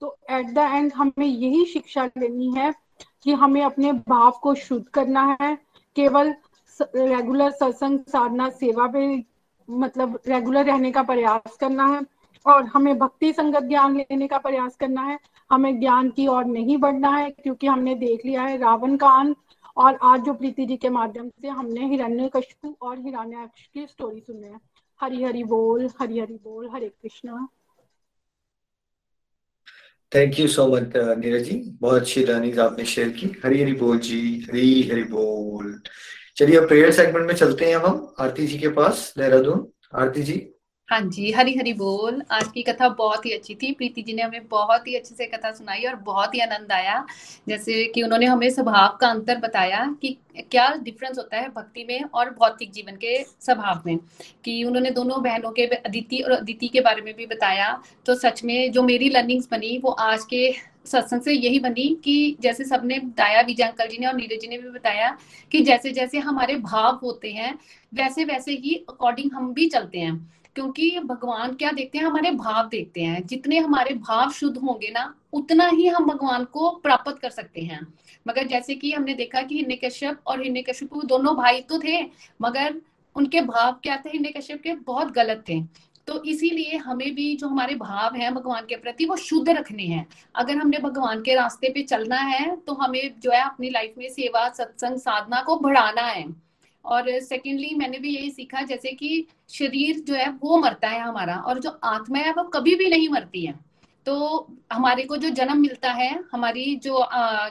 तो 0.00 0.16
एट 0.30 0.46
द 0.46 0.58
एंड 0.58 0.92
हमें 0.92 1.26
यही 1.26 1.64
शिक्षा 1.64 2.04
लेनी 2.18 2.50
है 2.50 2.74
कि 3.22 3.32
हमें 3.32 3.62
अपने 3.62 3.92
भाव 3.92 4.38
को 4.42 4.54
शुद्ध 4.54 4.86
करना 4.88 5.36
है। 5.40 5.58
केवल 5.96 6.34
रेगुलर 6.80 7.50
सत्संग, 7.50 7.98
साधना, 8.00 8.48
सेवा 8.50 8.86
पे 8.86 9.24
मतलब 9.70 10.20
रेगुलर 10.28 10.64
रहने 10.64 10.92
का 10.92 11.02
प्रयास 11.02 11.56
करना 11.56 11.86
है 11.86 12.00
और 12.46 12.64
हमें 12.64 12.98
भक्ति 12.98 13.32
संगत 13.32 13.62
ज्ञान 13.62 13.96
लेने 13.96 14.26
का 14.26 14.38
प्रयास 14.38 14.76
करना 14.76 15.02
है। 15.02 15.18
हमें 15.50 15.80
ज्ञान 15.80 16.10
की 16.10 16.26
ओर 16.26 16.44
नहीं 16.44 16.76
बढ़ना 16.76 17.10
है 17.10 17.30
क्योंकि 17.30 17.66
हमने 17.66 17.94
देख 17.94 18.24
लिया 18.26 18.42
है 18.42 18.56
रावण 18.58 18.96
का 18.96 19.08
अंत 19.08 19.36
और 19.78 19.98
आज 20.02 20.20
जो 20.20 20.34
प्रीति 20.34 20.66
जी 20.66 20.76
के 20.76 20.88
माध्यम 20.88 21.28
से 21.28 21.48
हमने 21.48 21.86
हिरण्य 21.88 22.30
कशपू 22.36 22.76
और 22.82 22.98
हिरण्याक्ष 22.98 23.66
की 23.74 23.86
स्टोरी 23.86 24.20
सुने 24.20 24.48
हैं। 24.48 24.60
हरी 25.00 25.22
हरी 25.22 25.44
बोल, 25.44 25.90
हरी 26.00 26.18
हरी 26.18 26.34
बोल, 26.34 26.70
Hare 26.70 26.88
Krishna. 26.88 27.48
Thank 30.14 30.40
you 30.40 30.48
so 30.48 30.66
much 30.66 30.92
Neeraj 30.96 31.42
ji. 31.42 31.70
बहुत 31.80 32.00
अच्छी 32.00 32.24
लर्निंग 32.24 32.58
आपने 32.58 32.84
शेयर 32.84 33.08
की। 33.08 33.40
हरी 33.44 33.62
हरी 33.62 33.72
बोल 33.72 33.98
जी, 33.98 34.46
हरी 34.50 34.82
हरी 34.82 35.04
बोल। 35.04 35.82
चलिए, 36.36 36.56
अब 36.56 36.68
प्रेयर 36.68 36.92
सेगमेंट 36.92 37.26
में 37.26 37.34
चलते 37.34 37.64
हैं 37.64 37.76
हम, 37.76 38.14
आरती 38.20 38.46
जी 38.46 38.58
के 38.58 38.68
पास, 38.68 39.14
देहरादून। 39.18 39.72
आरती 39.94 40.22
जी 40.22 40.52
हाँ 40.88 41.00
जी 41.00 41.30
हरी 41.32 41.54
हरी 41.56 41.72
बोल। 41.72 42.22
आज 42.30 42.46
की 42.48 42.62
कथा 42.62 42.88
बहुत 42.88 43.26
ही 43.26 43.30
अच्छी 43.32 43.54
थी। 43.54 43.72
प्रीति 43.72 44.02
जी 44.02 44.12
ने 44.12 44.22
हमें 44.22 44.46
बहुत 44.48 44.86
ही 44.88 44.94
अच्छे 44.94 45.14
से 45.14 45.26
कथा 45.26 45.50
सुनाई 45.52 45.82
और 45.84 45.94
बहुत 45.96 46.34
ही 46.34 46.40
आनंद 46.40 46.72
आया। 46.72 47.04
जैसे 47.48 47.84
कि 47.84 48.02
उन्होंने 48.02 48.26
हमें 48.26 48.48
स्वभाव 48.50 48.96
का 49.00 49.08
अंतर 49.08 49.38
बताया 49.38 49.84
कि 50.02 50.16
क्या 50.50 50.68
डिफरेंस 50.74 51.18
होता 51.18 51.36
है 51.36 51.48
भक्ति 51.48 51.84
में 51.84 52.04
और 52.04 52.30
भौतिक 52.30 52.70
जीवन 52.72 52.96
के 52.96 53.22
स्वभाव 53.22 53.82
में। 53.86 53.98
कि 54.44 54.64
उन्होंने 54.64 54.90
दोनों 54.90 55.22
बहनों 55.22 55.50
के 55.50 55.66
अदिति 55.66 56.18
और 56.18 56.30
अदिति 56.30 56.68
के 56.68 56.80
बारे 56.80 57.02
में 57.02 57.14
भी 57.14 57.26
बताया। 57.26 57.82
तो 58.06 58.14
सच 58.14 58.42
में 58.44 58.72
जो 58.72 58.82
मेरी 58.82 59.08
लर्निंग्स 59.08 59.48
बनी, 59.50 59.78
वो 59.78 59.90
आज 59.90 60.24
के 60.24 60.52
सत्संग 60.86 61.22
से 61.22 61.32
यही 61.32 61.58
बनी 61.58 61.88
कि 62.04 62.36
जैसे 62.40 62.64
सबने 62.64 62.98
बताया 62.98 63.40
विजय 63.40 63.64
अंकल 63.64 63.86
जी 63.86 63.98
ने 63.98 64.06
और 64.06 64.14
नीरज 64.14 64.40
जी 64.40 64.48
ने 64.48 64.58
भी 64.58 64.70
बताया 64.70 65.16
कि 65.52 65.60
जैसे 65.60 65.90
जैसे 65.90 66.18
हमारे 66.18 66.54
भाव 66.54 67.00
होते 67.02 67.32
हैं 67.32 67.58
वैसे 67.94 68.24
वैसे 68.24 68.52
ही 68.52 68.74
अकॉर्डिंग 68.88 69.30
हम 69.34 69.52
भी 69.54 69.68
चलते 69.68 69.98
हैं। 69.98 70.37
क्योंकि 70.54 70.98
भगवान 71.00 71.54
क्या 71.54 71.70
देखते 71.72 71.98
हैं? 71.98 72.04
हमारे 72.04 72.30
भाव 72.30 72.68
देखते 72.68 73.00
हैं। 73.00 73.26
जितने 73.26 73.58
हमारे 73.58 73.94
भाव 73.94 74.30
शुद्ध 74.30 74.56
होंगे 74.58 74.90
ना, 74.90 75.14
उतना 75.32 75.66
ही 75.66 75.86
हम 75.86 76.06
भगवान 76.06 76.44
को 76.44 76.70
प्राप्त 76.76 77.18
कर 77.22 77.30
सकते 77.30 77.60
हैं। 77.60 77.80
मगर 78.28 78.46
जैसे 78.46 78.74
कि 78.74 78.92
हमने 78.92 79.14
देखा 79.14 79.42
कि 79.42 79.56
हिन्ने 79.56 79.76
कश्यप 79.76 80.20
और 80.26 80.42
हिन्ने 80.42 80.62
कश्यप 80.62 80.96
दोनों 81.04 81.36
भाई 81.36 81.60
तो 81.60 81.78
थे, 81.78 82.02
मगर 82.42 82.80
उनके 83.16 83.40
भाव 83.40 83.72
क्या 83.72 83.96
थे? 83.96 84.08
हिन्ने 84.08 84.28
कश्यप 84.30 84.62
के 84.62 84.72
बहुत 84.74 85.12
गलत 85.12 85.44
थे। 85.48 85.60
तो 86.06 86.22
इसीलिए 86.24 86.76
हमें 86.76 87.14
भी 87.14 87.36
जो 87.36 87.48
हमारे 87.48 87.74
भाव 87.74 88.14
हैं 88.14 88.34
भगवान 88.34 88.66
के 88.68 88.76
प्रति, 88.76 89.04
वो 89.04 89.16
शुद्ध 89.16 89.48
रखने 89.50 89.82
हैं। 89.82 90.06
अगर 90.34 90.56
हमने 90.56 90.78
भगवान 90.78 91.22
के 91.22 91.34
रास्ते 91.34 91.68
पे 91.68 91.82
चलना 91.82 92.16
है 92.16 92.56
तो 92.56 92.74
हमें 92.74 93.20
जो 93.20 93.30
है 93.30 93.40
अपनी 93.40 93.70
लाइफ 93.70 93.94
में 93.98 94.08
सेवा, 94.08 94.48
सत्संग, 94.48 94.98
साधना 94.98 95.42
को 95.42 95.56
बढ़ाना 95.56 96.02
है। 96.02 96.47
और 96.88 97.18
सेकेंडली 97.20 97.74
मैंने 97.74 97.98
भी 97.98 98.14
यही 98.16 98.30
सीखा, 98.30 98.62
जैसे 98.62 98.92
कि 98.92 99.26
शरीर 99.50 100.00
जो 100.00 100.14
है, 100.14 100.28
वो 100.32 100.58
मरता 100.58 100.88
है 100.88 101.00
हमारा, 101.00 101.36
और 101.36 101.58
जो 101.58 101.78
आत्मा 101.84 102.18
है, 102.18 102.32
वो 102.32 102.42
कभी 102.50 102.74
भी 102.74 102.88
नहीं 102.90 103.08
मरती 103.08 103.44
है। 103.46 103.54
तो 104.06 104.46
हमारे 104.72 105.02
को 105.04 105.16
जो 105.16 105.30
जन्म 105.30 105.60
मिलता 105.60 105.92
है, 105.92 106.12
हमारी 106.32 106.74
जो 106.76 107.06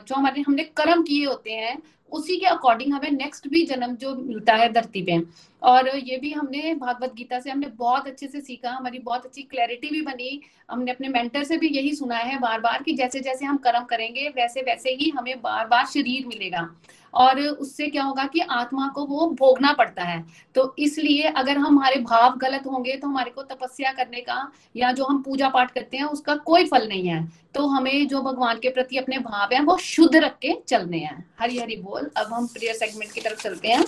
जो 0.08 0.16
हमारे, 0.16 0.42
हमने 0.42 0.64
कर्म 0.78 1.04
किए 1.04 1.26
होते 1.26 1.52
हैं, 1.52 1.78
उसी 2.12 2.36
के 2.38 2.46
अकॉर्डिंग 2.46 2.94
हमें 2.94 3.12
नेक्स्ट 3.12 3.48
भी 3.48 3.64
जन्म 3.66 3.96
जो 3.96 4.16
मिलता 4.16 4.54
है 4.56 4.72
धरती 4.74 5.02
पे। 5.02 5.20
और 5.62 5.90
ये 5.98 6.18
भी 6.18 6.32
हमने 6.32 6.74
भागवत 6.76 7.14
गीता 7.14 7.40
से 7.40 7.50
हमने 7.50 7.68
बहुत 7.78 8.08
अच्छे 8.08 8.28
से 8.28 8.42
सीखा, 8.42 8.72
हमारी 8.72 9.00
बहुत 9.00 9.26
अच्छी 9.26 9.42
क्लैरिटी 9.44 9.90
भी 9.90 10.02
बनी, 10.02 10.42
हमने 10.72 10.92
अपने 10.92 11.08
मेंटर 11.10 11.44
से 11.44 11.58
भी 11.58 11.68
यही 11.68 11.94
सुना 11.96 12.18
है 12.18 12.40
बार 12.40 12.60
बार 12.60 12.84
कि 12.84 12.94
जैसे 12.94 13.20
जैसे 13.20 13.46
हम 13.46 13.58
कर्म 13.58 13.84
करेंगे 13.86 14.28
वैसे 14.30 14.62
वैसे 14.62 14.90
ही 14.92 15.10
हमें 15.10 15.42
बार 15.42 15.68
बार 15.68 15.86
शरीर 15.86 16.28
मिलेगा। 16.28 16.70
और 17.18 17.40
उससे 17.42 17.88
क्या 17.88 18.04
होगा 18.04 18.24
कि 18.24 18.40
आत्मा 18.40 18.88
को 18.88 19.06
वो 19.06 19.30
भोगना 19.30 19.72
पड़ता 19.74 20.04
है। 20.04 20.24
तो 20.56 20.76
इसलिए 20.80 21.22
अगर 21.24 21.58
हमारे 21.58 22.00
भाव 22.02 22.38
गलत 22.38 22.64
होंगे 22.68 22.96
तो 22.98 23.08
हमारे 23.08 23.32
को 23.32 23.44
तपस्या 23.44 23.92
करने 23.92 24.22
का 24.22 24.52
या 24.76 24.92
जो 24.92 25.06
हम 25.06 25.22
पूजा 25.22 25.50
पाठ 25.50 25.72
करते 25.72 25.98
हैं, 25.98 26.04
उसका 26.04 26.36
कोई 26.36 26.66
फल 26.66 26.88
नहीं 26.88 27.08
है। 27.08 27.26
तो 27.54 27.68
हमें 27.68 28.08
जो 28.08 28.22
भगवान 28.22 28.60
के 28.60 28.70
प्रति 28.70 28.98
अपने 28.98 29.18
भाव 29.20 29.54
है, 29.54 29.64
वो 29.64 29.78
शुद्ध 29.78 30.16
रख 30.16 30.38
के 30.38 30.54
चलने 30.68 30.98
हैं। 30.98 31.26
हरी 31.40 31.58
हरी 31.60 31.76
बोल। 31.78 32.10
अब 32.18 32.34
हम 32.34 32.48
प्रेयर 32.48 32.76
सेगमेंट 32.76 33.12
की 33.12 33.22
तरफ़ 33.22 33.42
चलते 33.42 33.68
हैं। 33.68 33.84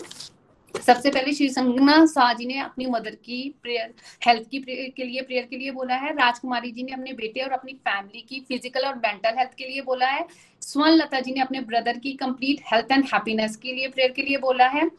सबसे 0.76 1.10
पहले 1.10 1.34
श्री 1.34 1.48
संगना 1.50 2.06
शाह 2.06 2.34
जी 2.34 2.46
ने 2.46 2.58
अपनी 2.60 2.86
मदर 2.88 3.16
की 3.16 3.38
प्रेयर 3.62 3.94
हेल्थ 4.26 4.50
की 4.50 4.60
प्रेयर 4.60 4.90
के 4.98 5.04
लिए 5.04 5.22
प्रेयर 5.22 5.46
के 5.46 5.58
लिए 5.58 5.72
बोला 5.72 5.96
है। 5.96 6.12
राजकुमारी 6.14 6.72
जी 6.72 6.84
ने 6.84 6.92
अपने 6.92 7.14
बेटे 7.14 7.42
और 7.42 7.52
अपनी 7.52 7.74
फैमिली 7.80 8.22
की 8.22 8.40
फ़िज़िकल 8.40 8.86
और 8.88 8.96
मेंटल 8.98 9.38
हेल्थ 9.38 9.54
के 9.58 9.68
लिए 9.68 9.82
बोला 9.82 10.08
है। 10.08 10.26
स्वर्ण 10.62 10.92
लता 10.92 11.20
जी 11.20 11.34
ने 11.34 11.42
अपने 11.42 11.60
ब्रदर 11.62 11.98
की 11.98 12.14
कंप्लीट 12.16 12.62
हेल्थ 12.74 12.92
एंड 12.92 13.06
हैप्पीनेस 13.06 13.56
के 13.56 13.74
लिए 13.74 13.88
प्रेयर 13.88 14.12
के 14.12 14.22
लिए 14.22 14.38
बोला 14.40 14.68
है। 14.68 14.90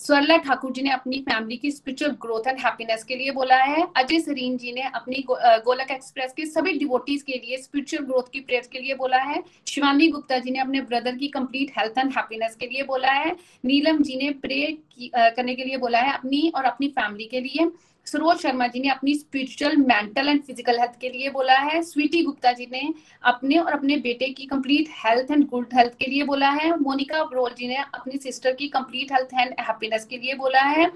स्वरला 0.00 0.36
ठाकुर 0.36 0.70
जी 0.72 0.82
ने 0.82 0.90
अपनी 0.90 1.18
फैमिली 1.20 1.56
की 1.56 1.70
स्पिरिचुअल 1.70 2.12
ग्रोथ 2.20 2.46
एंड 2.48 2.58
हैप्पीनेस 2.58 3.02
के 3.04 3.16
लिए 3.16 3.30
बोला 3.30 3.56
है। 3.56 3.82
अजय 3.96 4.20
सरीन 4.20 4.56
जी 4.58 4.72
ने 4.72 4.82
अपनी 4.94 5.24
गोलक 5.28 5.90
एक्सप्रेस 5.90 6.32
के 6.36 6.46
सभी 6.46 6.72
डिवोटीज 6.78 7.22
के 7.22 7.32
लिए 7.34 7.56
स्पिरिचुअल 7.56 8.04
ग्रोथ 8.04 8.30
की 8.32 8.40
प्रेयर 8.40 8.68
के 8.72 8.80
लिए 8.80 8.94
बोला 8.94 9.18
है। 9.22 9.42
शिवानी 9.66 10.08
गुप्ता 10.08 10.38
जी 10.38 10.50
ने 10.50 10.58
अपने 10.58 10.80
ब्रदर 10.82 11.16
की 11.16 11.28
कंप्लीट 11.28 11.72
हेल्थ 11.78 11.98
एंड 11.98 12.12
हैप्पीनेस 12.16 12.56
के 12.60 12.66
लिए 12.66 12.82
बोला 12.84 13.10
है। 13.10 13.36
नीलम 13.64 14.02
जी 14.02 14.16
ने 14.16 14.30
प्रे 14.40 14.66
करने 15.02 15.54
के 15.54 15.64
लिए 15.64 15.76
बोला 15.76 16.00
है 16.00 16.12
अपनी 16.14 16.48
और 16.56 16.64
अपनी 16.64 16.88
फैमिली 16.90 17.24
के 17.26 17.40
लिए। 17.40 17.70
सरोज 18.06 18.38
शर्मा 18.38 18.66
जी 18.66 18.80
ने 18.80 18.88
अपनी 18.88 19.14
spiritual 19.14 19.76
mental 19.78 20.28
and 20.28 20.42
physical 20.42 20.78
health 20.80 20.98
के 21.00 21.08
लिए 21.08 21.30
बोला 21.30 21.58
है। 21.58 21.82
स्वीटी 21.82 22.22
गुप्ता 22.22 22.52
जी 22.52 22.66
ने 22.72 22.82
अपने 23.24 23.58
और 23.58 23.72
अपने 23.72 23.96
बेटे 23.98 24.28
की 24.30 24.46
complete 24.46 24.88
health 24.96 25.30
and 25.30 25.46
good 25.48 25.74
health 25.74 25.92
के 25.98 26.10
लिए 26.10 26.24
बोला 26.24 26.48
है। 26.50 26.70
मोनिका 26.78 27.18
अब्रोल 27.18 27.50
जी 27.58 27.68
ने 27.68 27.76
अपनी 27.76 28.18
सिस्टर 28.18 28.52
की 28.52 28.68
कंप्लीट 28.68 29.12
हेल्थ 29.12 29.34
एंड 29.34 29.54
हैप्पीनेस 29.60 30.04
के 30.04 30.18
लिए 30.18 30.34
बोला 30.34 30.62
है। 30.62 30.90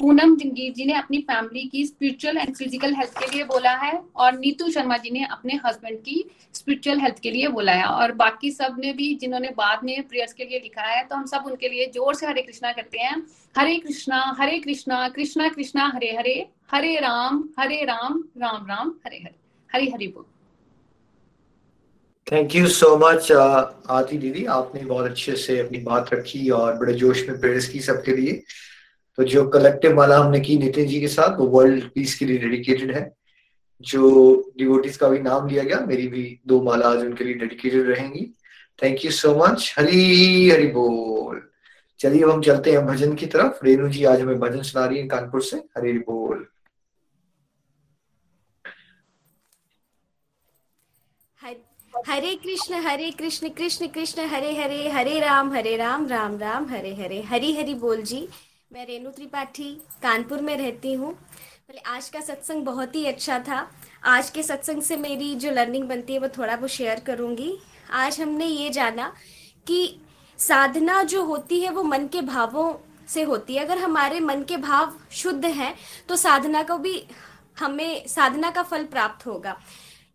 पूनम 0.00 0.34
जंगीर 0.36 0.72
जी 0.74 0.84
ने 0.86 0.92
अपनी 0.94 1.18
फैमिली 1.22 1.62
की 1.68 1.84
स्पिरिचुअल 1.86 2.36
एंड 2.38 2.54
फ़िज़िकल 2.56 2.94
हेल्थ 2.96 3.18
के 3.18 3.26
लिए 3.32 3.44
बोला 3.44 3.72
है 3.78 3.92
और 4.16 4.38
नीतू 4.38 4.68
शर्मा 4.70 4.96
जी 4.98 5.10
ने 5.10 5.24
अपने 5.26 5.58
हस्बैंड 5.64 5.98
की 6.04 6.24
स्पिरिचुअल 6.54 7.00
हेल्थ 7.00 7.18
के 7.22 7.30
लिए 7.30 7.48
बोला 7.48 7.72
है। 7.72 7.84
और 7.86 8.12
बाकी 8.22 8.50
सबने 8.50 8.92
भी 8.92 9.14
जिन्होंने 9.16 9.48
बाद 9.56 9.84
में 9.84 10.02
प्रेयर्स 10.08 10.32
के 10.32 10.44
लिए 10.44 10.60
लिखा 10.60 10.82
है 10.84 11.02
तो 11.04 11.16
हम 11.16 11.26
सब 11.26 11.42
उनके 11.46 11.68
लिए 11.68 11.86
ज़ोर 11.94 12.14
से 12.14 12.26
हरे 12.26 12.42
कृष्णा 12.42 12.72
करते 12.72 12.98
हैं। 12.98 13.22
हरे 13.54 13.76
कृष्णा 13.78 14.22
हरे 14.38 14.58
कृष्णा 14.60 15.08
कृष्णा 15.10 15.48
कृष्णा, 15.50 15.90
हरे 15.94 16.14
हरे 16.16 16.46
हरे 16.72 16.94
राम 17.00 17.44
हरे 17.58 17.84
राम 17.84 18.24
राम 18.38 18.66
राम, 18.66 18.94
हरे 19.06 19.16
हरे, 19.16 19.34
हरी, 19.70 19.90
हरि 19.90 20.06
बोल। 20.08 20.24
थैंक 22.26 22.54
यू 22.54 22.66
सो 22.70 22.96
मच 22.98 23.30
आती 23.32 24.18
दीदी। 24.18 24.44
आपने 24.56 24.84
बहुत 24.84 25.10
अच्छे 25.10 25.36
से 25.36 25.58
अपनी 25.60 25.78
बात 25.84 26.12
रखी 26.14 26.48
और 26.52 26.74
बड़े 26.78 26.94
जोश 26.94 27.28
में 27.28 27.40
प्रेयर्स 27.40 27.68
की 27.68 27.80
सबके 27.82 28.16
लिए। 28.16 28.42
तो 29.20 29.24
जो 29.24 29.48
कलेक्टिव 29.48 29.96
माला 29.96 30.18
हमने 30.18 30.40
की 30.40 30.58
नितिन 30.58 30.86
जी 30.86 31.00
के 31.00 31.08
साथ, 31.08 31.38
वो 31.38 31.46
वर्ल्ड 31.46 31.84
पीस 31.94 32.18
के 32.18 32.24
लिए 32.24 32.38
डेडिकेटेड 32.38 32.94
है। 32.96 33.12
जो 33.80 34.00
डिवोटीज 34.58 34.96
का 34.96 35.08
भी 35.08 35.18
नाम 35.18 35.48
लिया 35.48 35.62
गया, 35.64 35.78
मेरी 35.80 36.06
भी 36.08 36.40
दो 36.46 36.62
माला 36.62 36.88
आज 36.88 36.98
उनके 36.98 37.24
लिए 37.24 37.34
डेडिकेटेड 37.34 37.88
रहेंगी। 37.88 38.24
Thank 38.82 39.04
you 39.04 39.10
so 39.10 39.34
much 39.36 39.74
Hari 39.78 40.50
Hari 40.50 40.66
बोल। 40.66 41.50
चलिए 41.98 42.22
अब 42.22 42.30
हम 42.30 42.42
चलते 42.42 42.72
हैं 42.72 42.86
भजन 42.86 43.14
की 43.14 43.26
तरफ़। 43.26 43.64
रेणु 43.64 43.88
जी, 43.88 44.04
आज 44.04 44.20
हमें 44.20 44.40
भजन 44.40 44.62
सुना 44.62 44.86
रही 44.86 44.98
है 44.98 45.06
कानपुर 45.06 45.42
से। 45.42 45.56
हरी 45.56 45.98
बोल। 45.98 46.46
हरे 52.08 52.34
कृष्ण 52.34 52.74
हरे 52.74 53.10
कृष्ण 53.10 53.48
कृष्ण 53.48 53.86
कृष्ण, 53.86 54.22
हरे 54.22 54.54
हरे 54.56 54.88
हरे 54.88 55.20
राम 55.20 55.52
हरे 55.52 55.76
राम 55.76 56.06
राम 56.06 56.38
राम, 56.38 56.66
हरे 56.68 56.94
हरे। 56.94 57.22
हरी 57.22 57.56
हरी 57.56 57.74
बोल 57.74 58.02
जी। 58.02 58.28
मैं 58.70 58.84
रेणु 58.86 59.10
त्रिपाठी 59.10 59.64
कानपुर 60.02 60.40
में 60.40 60.56
रहती 60.56 60.92
हूँ। 60.92 61.12
पहले 61.12 61.80
आज 61.88 62.08
का 62.08 62.20
सत्संग 62.20 62.64
बहुत 62.64 62.94
ही 62.94 63.04
अच्छा 63.06 63.38
था। 63.38 63.58
आज 64.04 64.28
के 64.30 64.42
सत्संग 64.42 64.82
से 64.82 64.96
मेरी 64.96 65.34
जो 65.34 65.50
लर्निंग 65.50 65.88
बनती 65.88 66.12
है, 66.12 66.18
वो 66.18 66.28
थोड़ा 66.28 66.54
वो 66.54 66.68
शेयर 66.68 67.00
करूँगी। 67.00 67.52
आज 67.92 68.20
हमने 68.20 68.46
ये 68.46 68.68
जाना 68.70 69.12
कि 69.66 70.00
साधना 70.38 71.02
जो 71.02 71.24
होती 71.24 71.60
है, 71.60 71.70
वो 71.70 71.82
मन 71.82 72.06
के 72.06 72.20
भावों 72.22 72.72
से 73.08 73.22
होती 73.22 73.54
है। 73.54 73.64
अगर 73.64 73.78
हमारे 73.78 74.20
मन 74.20 74.42
के 74.42 74.56
भाव 74.58 74.96
शुद्ध 75.12 75.44
हैं 75.44 75.74
तो 76.08 76.16
साधना 76.16 76.62
को 76.62 76.78
भी 76.78 77.02
हमें, 77.56 78.06
साधना 78.06 78.50
का 78.50 78.62
फल 78.62 78.84
प्राप्त 78.86 79.26
होगा। 79.26 79.56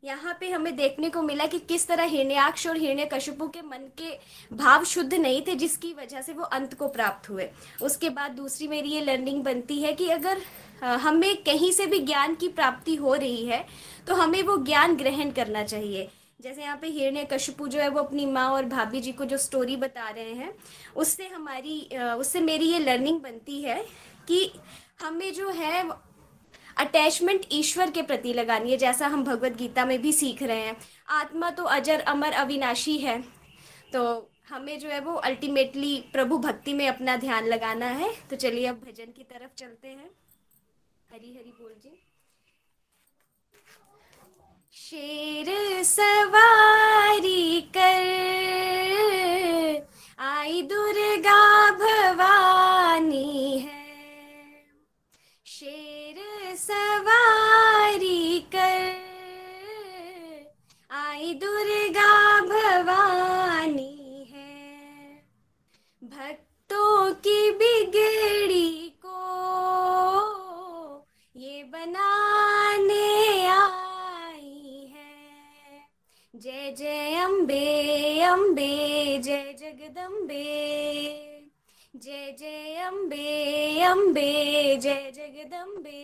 यहाँ 0.06 0.36
पे 0.40 0.50
हमें 0.50 0.76
देखने 0.76 1.10
को 1.10 1.22
मिला 1.22 1.46
कि 1.48 1.60
किस 1.60 1.88
तरह 1.88 2.04
हिरण्याक्ष 2.06 2.66
और 2.68 2.78
हिरण्य 2.78 3.06
कश्यपु 3.14 3.48
के 3.48 3.62
मन 3.62 3.88
के 3.98 4.10
भाव 4.56 4.84
शुद्ध 4.86 5.14
नहीं 5.14 5.42
थे, 5.42 5.56
जिसकी 5.56 5.94
वजह 5.94 6.22
से 6.22 6.34
वो 6.34 6.44
अंत 6.44 6.74
को 6.74 6.88
प्राप्त 6.88 7.30
हुए। 7.30 7.50
उसके 7.82 8.10
बाद 8.10 8.32
दूसरी 8.32 8.68
मेरी 8.68 8.90
ये 8.90 9.02
लर्निंग 9.02 9.44
बनती 9.44 9.82
है 9.82 9.94
कि 9.94 10.10
अगर 10.10 10.42
हमें 10.84 11.36
कहीं 11.44 11.72
से 11.72 11.86
भी 11.86 12.00
ज्ञान 12.02 12.36
की 12.36 12.48
प्राप्ति 12.50 12.96
हो 12.96 13.14
रही 13.16 13.46
है 13.46 13.66
तो 14.08 14.16
हमें 14.16 14.42
वो 14.44 14.58
ज्ञान 14.66 14.96
ग्रहण 14.96 15.32
करना 15.32 15.64
चाहिए। 15.64 16.08
जैसे 16.40 16.62
यहाँ 16.62 16.78
पे 16.78 16.88
हिरण्य 16.90 17.28
कश्यपु 17.32 17.68
जो 17.68 17.80
है, 17.80 17.90
वो 17.90 18.00
अपनी 18.00 18.26
माँ 18.28 18.50
और 18.50 18.66
भाभी 18.68 19.02
जी 19.02 19.12
को 19.12 19.26
जो 19.26 19.38
स्टोरी 19.40 19.76
बता 19.78 20.10
रहे 20.10 20.34
हैं, 20.34 20.54
उससे 20.96 21.28
हमारी 21.28 21.80
उससे 22.20 22.40
मेरी 22.42 22.66
ये 22.66 22.80
लर्निंग 22.80 23.20
बनती 23.22 23.62
है 23.62 23.84
कि 24.28 24.52
हमें 25.02 25.32
जो 25.34 25.50
है 25.52 25.84
अटैचमेंट 26.78 27.42
ईश्वर 27.52 27.92
के 27.92 28.02
प्रति 28.02 28.34
लगानी 28.34 28.72
है, 28.72 28.78
जैसा 28.78 29.08
हम 29.08 29.24
भगवत 29.24 29.52
गीता 29.52 29.86
में 29.86 30.02
भी 30.02 30.14
सीख 30.14 30.44
रहे 30.44 30.60
हैं। 30.60 30.78
आत्मा 31.10 31.52
तो 31.52 31.64
अजर, 31.64 32.00
अमर, 32.00 32.32
अविनाशी 32.32 32.98
है। 32.98 33.24
तो 33.94 34.32
हमें 34.50 34.80
जो 34.80 34.90
है 34.90 35.00
वो 35.00 35.14
अल्टीमेटली 35.14 36.06
प्रभु 36.14 36.38
भक्ति 36.38 36.74
में 36.74 36.88
अपना 36.88 37.18
ध्यान 37.18 37.46
लगाना 37.46 37.86
है। 37.86 38.16
तो 38.30 38.36
चलिए 38.36 38.66
अब 38.66 38.76
भजन 38.76 39.06
की 39.06 39.24
तरफ़ 39.24 39.56
चलते 39.58 39.88
हैं। 39.88 40.12
हरी 41.14 41.36
हरी 41.36 41.54
बोल 41.62 41.76
जी। 41.84 42.04
शेर 44.74 45.84
सवारी 45.84 46.65
जय 79.24 79.54
जगदम्बे 79.60 80.44
जय 81.96 82.32
जय 82.40 82.76
अम्बे 82.88 83.82
अम्बे 83.82 84.32
जय 84.82 85.12
जगदम्बे 85.16 86.02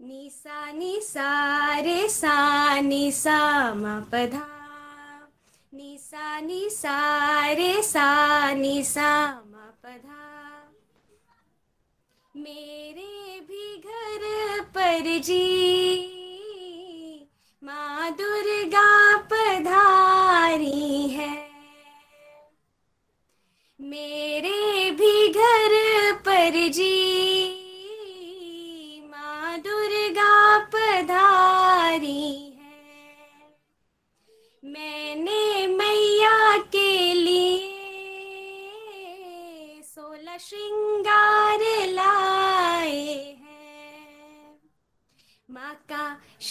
निशा 0.00 0.72
निसा 0.72 1.80
रे 1.80 2.08
सा 2.08 2.34
निसा 2.80 3.38
मपधा 3.74 4.46
निशा 5.72 6.40
निसा 6.40 6.96
रे 7.52 7.82
सा 7.82 8.08
निसा 8.54 9.10
मेरे 12.46 13.40
भी 13.40 13.76
घर 13.76 14.60
पर 14.60 15.18
जी। 15.18 16.15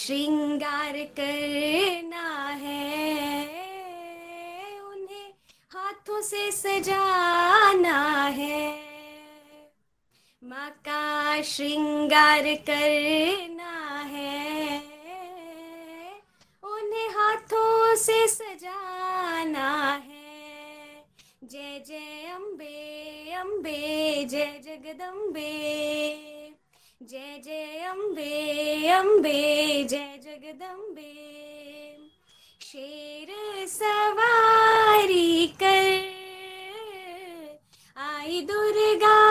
श्रृंगार 0.06 0.92
करना 0.92 2.46
है। 2.46 3.14
उन्हें 4.80 5.32
हाथों 5.70 6.22
से 6.22 6.52
सजाना 6.52 8.24
है। 8.24 8.72
माँ 10.44 10.70
का 10.70 11.42
श्रृंगार 11.42 12.42
करना 12.42 14.00
है। 14.00 14.78
उन्हें 16.62 17.08
हाथों 17.08 17.96
से 17.96 18.28
सजाना 18.28 19.92
है। 19.92 21.04
जय 21.44 21.84
जय 21.86 22.32
अम्बे 22.34 23.32
अम्बे 23.32 24.24
जय 24.24 24.60
जगदम्बे 24.64 26.25
जय 27.10 27.40
जय 27.44 27.84
अम्बे 27.88 28.88
अम्बे 28.90 29.40
जय 29.90 30.18
जगदम्बे। 30.24 31.12
शेर 32.60 33.30
सवारी 33.68 35.46
कर 35.62 35.94
आई 37.96 38.40
दुर्गा 38.50 39.25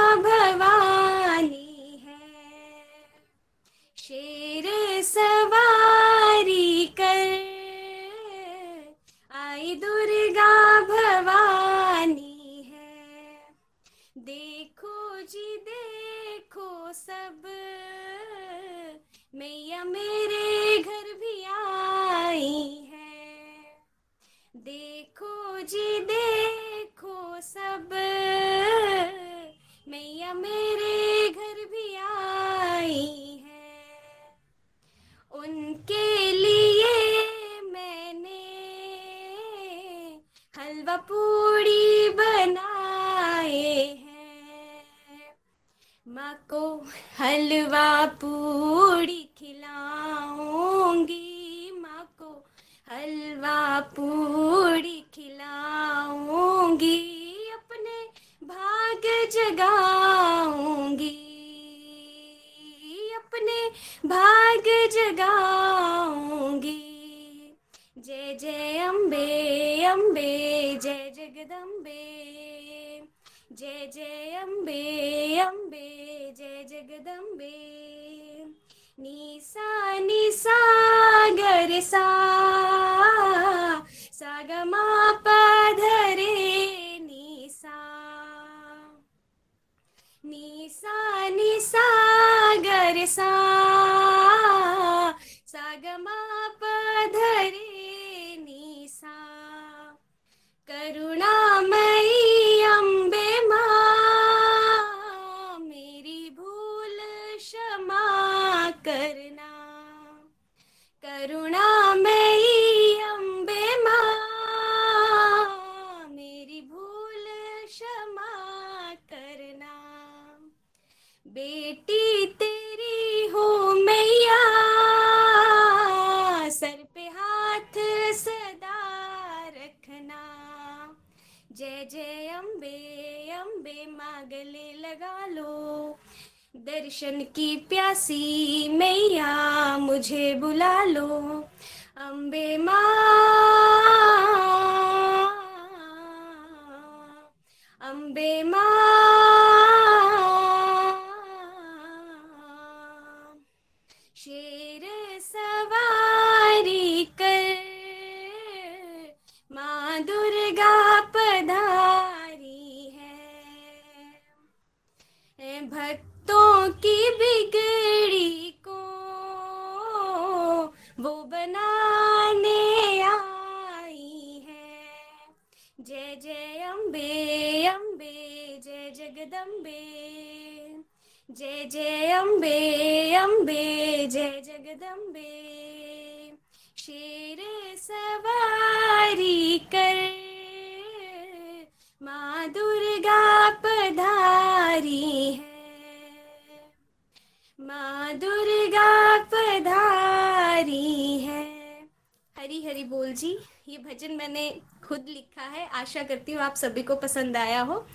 आशा 205.86 206.04
करती 206.04 206.32
हूँ 206.32 206.42
आप 206.42 206.56
सभी 206.56 206.84
को 206.84 206.96
पसंद 206.96 207.38
आया 207.38 207.62
हो। 207.62 207.86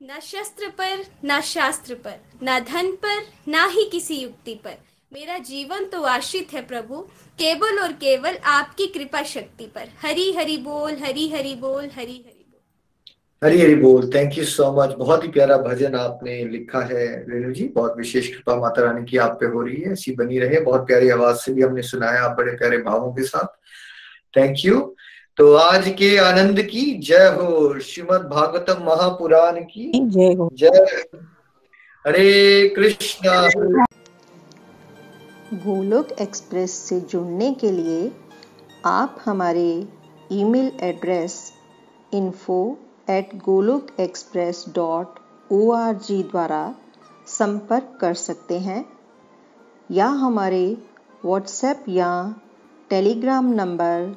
न 0.00 0.18
शस्त्र 0.22 0.68
पर, 0.70 1.04
न 1.24 1.40
शास्त्र 1.40 1.94
पर, 1.94 2.18
न 2.42 2.58
धन 2.64 2.90
पर, 3.04 3.22
ना 3.48 3.64
ही 3.66 3.84
किसी 3.84 4.16
युक्ति 4.16 4.54
पर। 4.54 4.76
मेरा 5.12 5.38
जीवन 5.38 5.84
तो 5.84 6.02
आश्रित 6.02 6.52
है 6.52 6.62
प्रभु, 6.66 7.00
केवल 7.38 7.78
और 7.78 7.92
केवल 7.92 8.36
आपकी 8.46 8.86
कृपा 8.86 9.22
शक्ति 9.22 9.66
पर। 9.66 9.88
हरी 10.02 10.30
हरि 10.32 10.56
बोल, 10.58 10.96
हरी 10.96 11.28
हरि 11.28 11.54
बोल, 11.54 11.84
हरी 11.84 12.16
हरि 12.16 12.44
बोल। 12.50 13.48
हरी 13.48 13.60
हरी 13.62 13.74
बोल 13.74 14.10
थैंक 14.14 14.38
यू 14.38 14.44
सो 14.44 14.70
मच 14.72 14.94
बहुत 14.98 15.24
ही 15.24 15.28
प्यारा 15.28 15.56
भजन 15.58 15.94
आपने 15.94 16.42
लिखा 16.44 16.80
है, 16.82 17.06
रेणु 17.30 17.52
जी। 17.52 17.68
बहुत 17.68 17.96
विशेष 17.98 18.28
कृपा 18.28 18.56
माता 18.56 18.82
रानी 18.82 19.04
की 19.10 19.16
आप 19.18 19.36
पे 19.40 19.46
हो 19.46 19.62
रही 19.62 19.80
है, 19.82 19.92
ऐसी 19.92 20.14
बनी 20.14 20.38
रहे। 20.38 20.60
बहुत 20.60 20.86
प्यारी 20.86 21.08
आवाज़ 21.10 21.36
से 21.36 21.52
भी 21.52 21.62
हमने 21.62 21.82
सुनाया, 21.84 22.22
आप 22.22 22.36
बड़े 22.36 22.56
प्यारे 22.56 22.78
भावों 22.82 23.12
के 23.12 23.22
साथ। 23.24 23.56
थैंक 24.36 24.64
यू 24.64 24.94
तो 25.38 25.52
आज 25.54 25.88
के 25.98 26.16
आनंद 26.18 26.60
की 26.62 26.84
जय 27.08 27.26
हो 27.36 27.78
श्रीमद 27.80 28.20
भागवतम 28.32 28.82
महापुराण 28.84 29.60
की 29.64 29.90
जय 30.10 30.32
हो। 30.34 30.48
जय। 30.52 31.04
हरे 32.04 32.68
कृष्णा। 32.68 33.36
गोलोक 35.64 36.08
एक्सप्रेस 36.20 36.72
से 36.88 37.00
जुड़ने 37.00 37.52
के 37.54 37.70
लिए 37.70 38.10
आप 38.86 39.18
हमारे 39.24 39.68
email 40.32 40.70
address 40.80 41.36
info 42.14 42.58
at 43.10 43.34
Golok 43.44 43.86
express 44.00 44.64
dot 44.74 45.18
O 45.52 45.70
R 45.72 45.94
G 46.08 46.22
द्वारा 46.22 46.62
संपर्क 47.26 47.98
कर 48.00 48.14
सकते 48.14 48.58
हैं 48.58 48.84
या 49.90 50.06
हमारे 50.24 50.66
व्हाट्सएप 51.24 51.84
या 51.88 52.10
Telegram 52.90 53.52
number 53.54 54.16